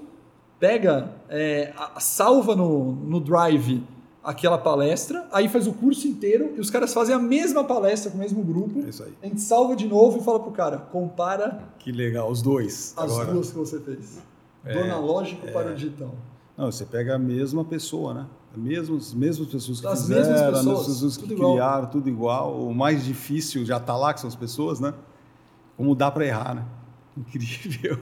pega, 0.58 1.10
é, 1.28 1.72
salva 1.98 2.54
no, 2.56 2.92
no 2.92 3.20
Drive 3.20 3.82
aquela 4.24 4.56
palestra, 4.56 5.26
aí 5.32 5.48
faz 5.48 5.66
o 5.66 5.72
curso 5.72 6.06
inteiro 6.06 6.52
e 6.56 6.60
os 6.60 6.70
caras 6.70 6.94
fazem 6.94 7.14
a 7.14 7.18
mesma 7.18 7.64
palestra 7.64 8.10
com 8.10 8.16
o 8.16 8.20
mesmo 8.20 8.42
grupo. 8.42 8.80
É 8.86 8.88
isso 8.88 9.02
aí. 9.02 9.12
A 9.22 9.26
gente 9.26 9.40
salva 9.40 9.74
de 9.74 9.86
novo 9.88 10.18
e 10.18 10.24
fala 10.24 10.38
pro 10.38 10.52
cara, 10.52 10.78
compara 10.78 11.64
Que 11.78 11.90
legal, 11.90 12.30
os 12.30 12.40
dois. 12.40 12.94
as 12.96 13.10
Agora, 13.10 13.32
duas 13.32 13.50
que 13.50 13.58
você 13.58 13.80
fez. 13.80 14.18
É, 14.64 14.72
Do 14.72 14.78
analógico 14.78 15.46
para 15.48 15.72
o 15.72 15.74
digital. 15.74 16.14
Não, 16.56 16.70
você 16.70 16.84
pega 16.84 17.16
a 17.16 17.18
mesma 17.18 17.64
pessoa, 17.64 18.14
né? 18.14 18.26
Mesmas, 18.54 19.08
as 19.08 19.14
mesmas 19.14 19.48
pessoas 19.48 19.80
que 19.80 19.86
As 19.86 20.02
fizeram, 20.02 20.20
mesmas 20.20 20.40
as 20.40 20.46
pessoas, 20.46 20.66
mesmas 20.66 20.86
pessoas 20.86 21.16
que 21.16 21.22
tudo 21.22 21.32
igual. 21.34 21.52
criaram, 21.52 21.86
tudo 21.88 22.08
igual. 22.08 22.54
O 22.60 22.74
mais 22.74 23.04
difícil 23.04 23.64
já 23.64 23.78
está 23.78 23.96
lá, 23.96 24.12
que 24.14 24.20
são 24.20 24.28
as 24.28 24.36
pessoas, 24.36 24.78
né? 24.78 24.92
Como 25.76 25.94
dá 25.94 26.10
para 26.10 26.26
errar, 26.26 26.54
né? 26.54 26.64
Incrível. 27.16 27.98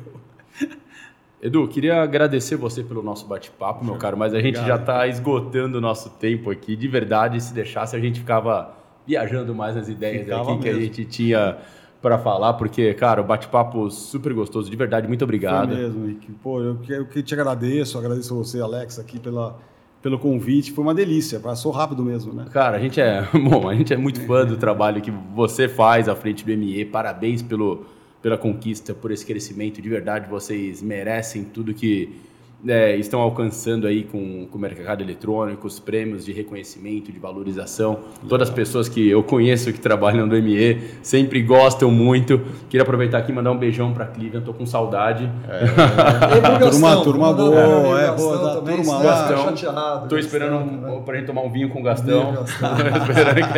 Edu, 1.42 1.66
queria 1.68 2.02
agradecer 2.02 2.56
você 2.56 2.82
pelo 2.82 3.02
nosso 3.02 3.26
bate-papo, 3.26 3.82
meu 3.84 3.97
caro, 3.97 4.16
mas 4.16 4.34
a 4.34 4.40
gente 4.40 4.59
Obrigado. 4.59 4.78
já 4.78 4.82
está 4.82 5.06
esgotando 5.06 5.78
o 5.78 5.80
nosso 5.80 6.10
tempo 6.10 6.51
aqui. 6.51 6.76
De 6.76 6.86
verdade, 6.86 7.40
se 7.40 7.55
deixasse, 7.55 7.97
a 7.97 8.01
gente 8.01 8.20
ficava 8.20 8.74
viajando 9.06 9.55
mais 9.55 9.74
nas 9.74 9.88
ideias 9.88 10.24
Ficava 10.24 10.52
aqui 10.52 10.62
que 10.62 10.68
a 10.68 10.72
mesmo. 10.72 10.86
gente 10.86 11.05
tinha 11.06 11.56
para 12.02 12.18
falar, 12.18 12.55
porque, 12.55 12.92
cara, 12.94 13.22
o 13.22 13.24
bate-papo 13.24 13.90
super 13.90 14.34
gostoso. 14.34 14.70
De 14.70 14.76
verdade, 14.76 15.09
muito 15.09 15.24
obrigado. 15.24 15.68
Foi 15.68 15.76
mesmo, 15.76 16.06
Rick. 16.06 16.30
Pô, 16.42 16.60
eu 16.60 16.76
que, 16.76 16.92
eu 16.92 17.06
que 17.06 17.22
te 17.22 17.34
agradeço, 17.34 17.98
agradeço 17.98 18.34
a 18.34 18.36
você, 18.36 18.60
Alex, 18.60 18.98
aqui 18.98 19.18
pela, 19.18 19.59
pelo 20.02 20.18
convite. 20.18 20.72
Foi 20.72 20.82
uma 20.82 20.94
delícia, 20.94 21.39
passou 21.40 21.72
rápido 21.72 22.02
mesmo, 22.02 22.32
né? 22.32 22.47
Cara, 22.52 22.77
a 22.77 22.81
gente 22.81 23.01
é, 23.01 23.28
bom, 23.35 23.68
a 23.68 23.74
gente 23.74 23.93
é 23.93 23.97
muito 23.97 24.20
fã 24.22 24.44
do 24.44 24.56
trabalho 24.56 25.01
que 25.01 25.10
você 25.10 25.68
faz 25.68 26.09
à 26.09 26.16
frente 26.16 26.44
do 26.44 26.56
ME. 26.56 26.85
Parabéns 26.85 27.43
pelo, 27.43 27.85
pela 28.22 28.39
conquista, 28.39 28.94
por 28.94 29.10
esse 29.10 29.24
crescimento. 29.24 29.81
De 29.81 29.89
verdade, 29.89 30.28
vocês 30.28 30.82
merecem 30.82 31.44
tudo 31.44 31.74
que 31.74 32.20
é, 32.66 32.94
estão 32.96 33.20
alcançando 33.20 33.86
aí 33.86 34.04
com, 34.04 34.46
com 34.46 34.58
o 34.58 34.60
mercado 34.60 35.02
eletrônico, 35.02 35.66
os 35.66 35.80
prêmios 35.80 36.24
de 36.24 36.32
reconhecimento, 36.32 37.10
de 37.10 37.18
valorização. 37.18 38.00
Todas 38.28 38.48
as 38.48 38.54
pessoas 38.54 38.88
que 38.88 39.08
eu 39.08 39.22
conheço 39.22 39.72
que 39.72 39.80
trabalham 39.80 40.26
no 40.26 40.34
ME 40.42 40.78
sempre 41.02 41.42
gostam 41.42 41.90
muito. 41.90 42.40
Queria 42.68 42.82
aproveitar 42.82 43.18
aqui 43.18 43.32
e 43.32 43.34
mandar 43.34 43.50
um 43.52 43.58
beijão 43.58 43.94
para 43.94 44.04
Cleveland, 44.06 44.44
tô 44.44 44.52
com 44.52 44.66
saudade. 44.66 45.30
Pro 45.48 46.70
turma- 46.70 46.88
Gastão, 46.90 47.02
turma 47.02 47.26
mandar 47.32 47.42
boa, 47.44 48.00
é, 48.00 48.12
boa, 48.14 48.38
da 48.38 48.54
também, 48.56 48.76
turma 48.76 48.98
lá. 48.98 49.02
Gastão. 49.02 49.56
chateado. 49.56 50.08
Tô 50.08 50.18
esperando 50.18 50.56
um, 50.56 50.80
né? 50.80 51.02
pra 51.04 51.16
gente 51.16 51.26
tomar 51.26 51.42
um 51.42 51.50
vinho 51.50 51.70
com 51.70 51.80
o 51.80 51.82
Gastão. 51.82 52.32
Gastão. 52.34 52.70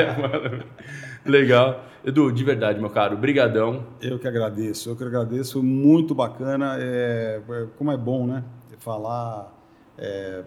Que- 1.24 1.30
Legal. 1.30 1.84
Edu, 2.04 2.32
de 2.32 2.42
verdade, 2.42 2.80
meu 2.80 2.90
caro, 2.90 3.16
brigadão. 3.16 3.84
Eu 4.00 4.18
que 4.18 4.26
agradeço, 4.26 4.90
eu 4.90 4.96
que 4.96 5.04
agradeço, 5.04 5.62
muito 5.62 6.14
bacana. 6.14 6.76
É, 6.80 7.40
é, 7.48 7.64
como 7.78 7.92
é 7.92 7.96
bom, 7.96 8.26
né? 8.26 8.42
Falar 8.84 9.52
é, 9.96 10.42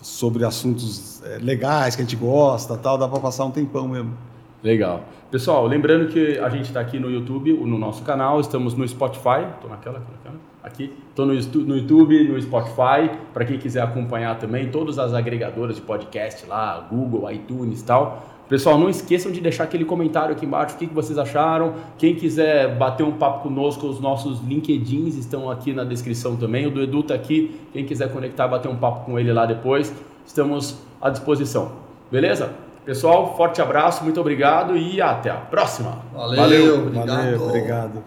sobre 0.00 0.44
assuntos 0.44 1.22
é, 1.24 1.38
legais 1.38 1.96
que 1.96 2.02
a 2.02 2.04
gente 2.04 2.14
gosta, 2.14 2.76
tal, 2.76 2.96
dá 2.96 3.08
para 3.08 3.18
passar 3.18 3.44
um 3.44 3.50
tempão 3.50 3.88
mesmo. 3.88 4.16
Legal. 4.62 5.02
Pessoal, 5.30 5.66
lembrando 5.66 6.08
que 6.08 6.38
a 6.38 6.48
gente 6.48 6.66
está 6.66 6.80
aqui 6.80 6.98
no 7.00 7.10
YouTube, 7.10 7.52
no 7.52 7.76
nosso 7.76 8.04
canal, 8.04 8.40
estamos 8.40 8.74
no 8.74 8.86
Spotify. 8.86 9.44
Estou 9.56 9.68
naquela, 9.68 9.98
naquela, 9.98 10.40
aqui. 10.62 10.92
Estou 11.10 11.26
no, 11.26 11.34
no 11.34 11.76
YouTube, 11.76 12.28
no 12.28 12.40
Spotify. 12.40 13.10
Para 13.32 13.44
quem 13.44 13.58
quiser 13.58 13.82
acompanhar 13.82 14.38
também, 14.38 14.70
todas 14.70 14.98
as 14.98 15.12
agregadoras 15.12 15.76
de 15.76 15.82
podcast 15.82 16.46
lá, 16.46 16.86
Google, 16.90 17.30
iTunes 17.30 17.80
e 17.80 17.84
tal. 17.84 18.22
Pessoal, 18.48 18.78
não 18.78 18.90
esqueçam 18.90 19.32
de 19.32 19.40
deixar 19.40 19.64
aquele 19.64 19.84
comentário 19.86 20.32
aqui 20.32 20.44
embaixo, 20.44 20.74
o 20.74 20.78
que, 20.78 20.86
que 20.86 20.94
vocês 20.94 21.18
acharam. 21.18 21.74
Quem 21.96 22.14
quiser 22.14 22.76
bater 22.76 23.02
um 23.02 23.12
papo 23.12 23.42
conosco, 23.42 23.86
os 23.86 23.98
nossos 23.98 24.40
LinkedIns 24.42 25.16
estão 25.16 25.50
aqui 25.50 25.72
na 25.72 25.82
descrição 25.82 26.36
também. 26.36 26.66
O 26.66 26.70
do 26.70 26.82
Edu 26.82 27.00
está 27.00 27.14
aqui. 27.14 27.58
Quem 27.72 27.86
quiser 27.86 28.12
conectar, 28.12 28.46
bater 28.46 28.68
um 28.68 28.76
papo 28.76 29.06
com 29.06 29.18
ele 29.18 29.32
lá 29.32 29.46
depois, 29.46 29.94
estamos 30.26 30.78
à 31.00 31.08
disposição. 31.08 31.72
Beleza? 32.10 32.52
Pessoal, 32.84 33.34
forte 33.34 33.62
abraço, 33.62 34.04
muito 34.04 34.20
obrigado 34.20 34.76
e 34.76 35.00
até 35.00 35.30
a 35.30 35.36
próxima. 35.36 36.02
Valeu, 36.12 36.80
obrigado. 36.80 37.06
Valeu, 37.06 37.42
obrigado. 37.42 38.04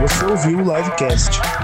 Você 0.00 0.24
ouviu 0.24 0.58
o 0.58 0.76
Livecast. 0.76 1.61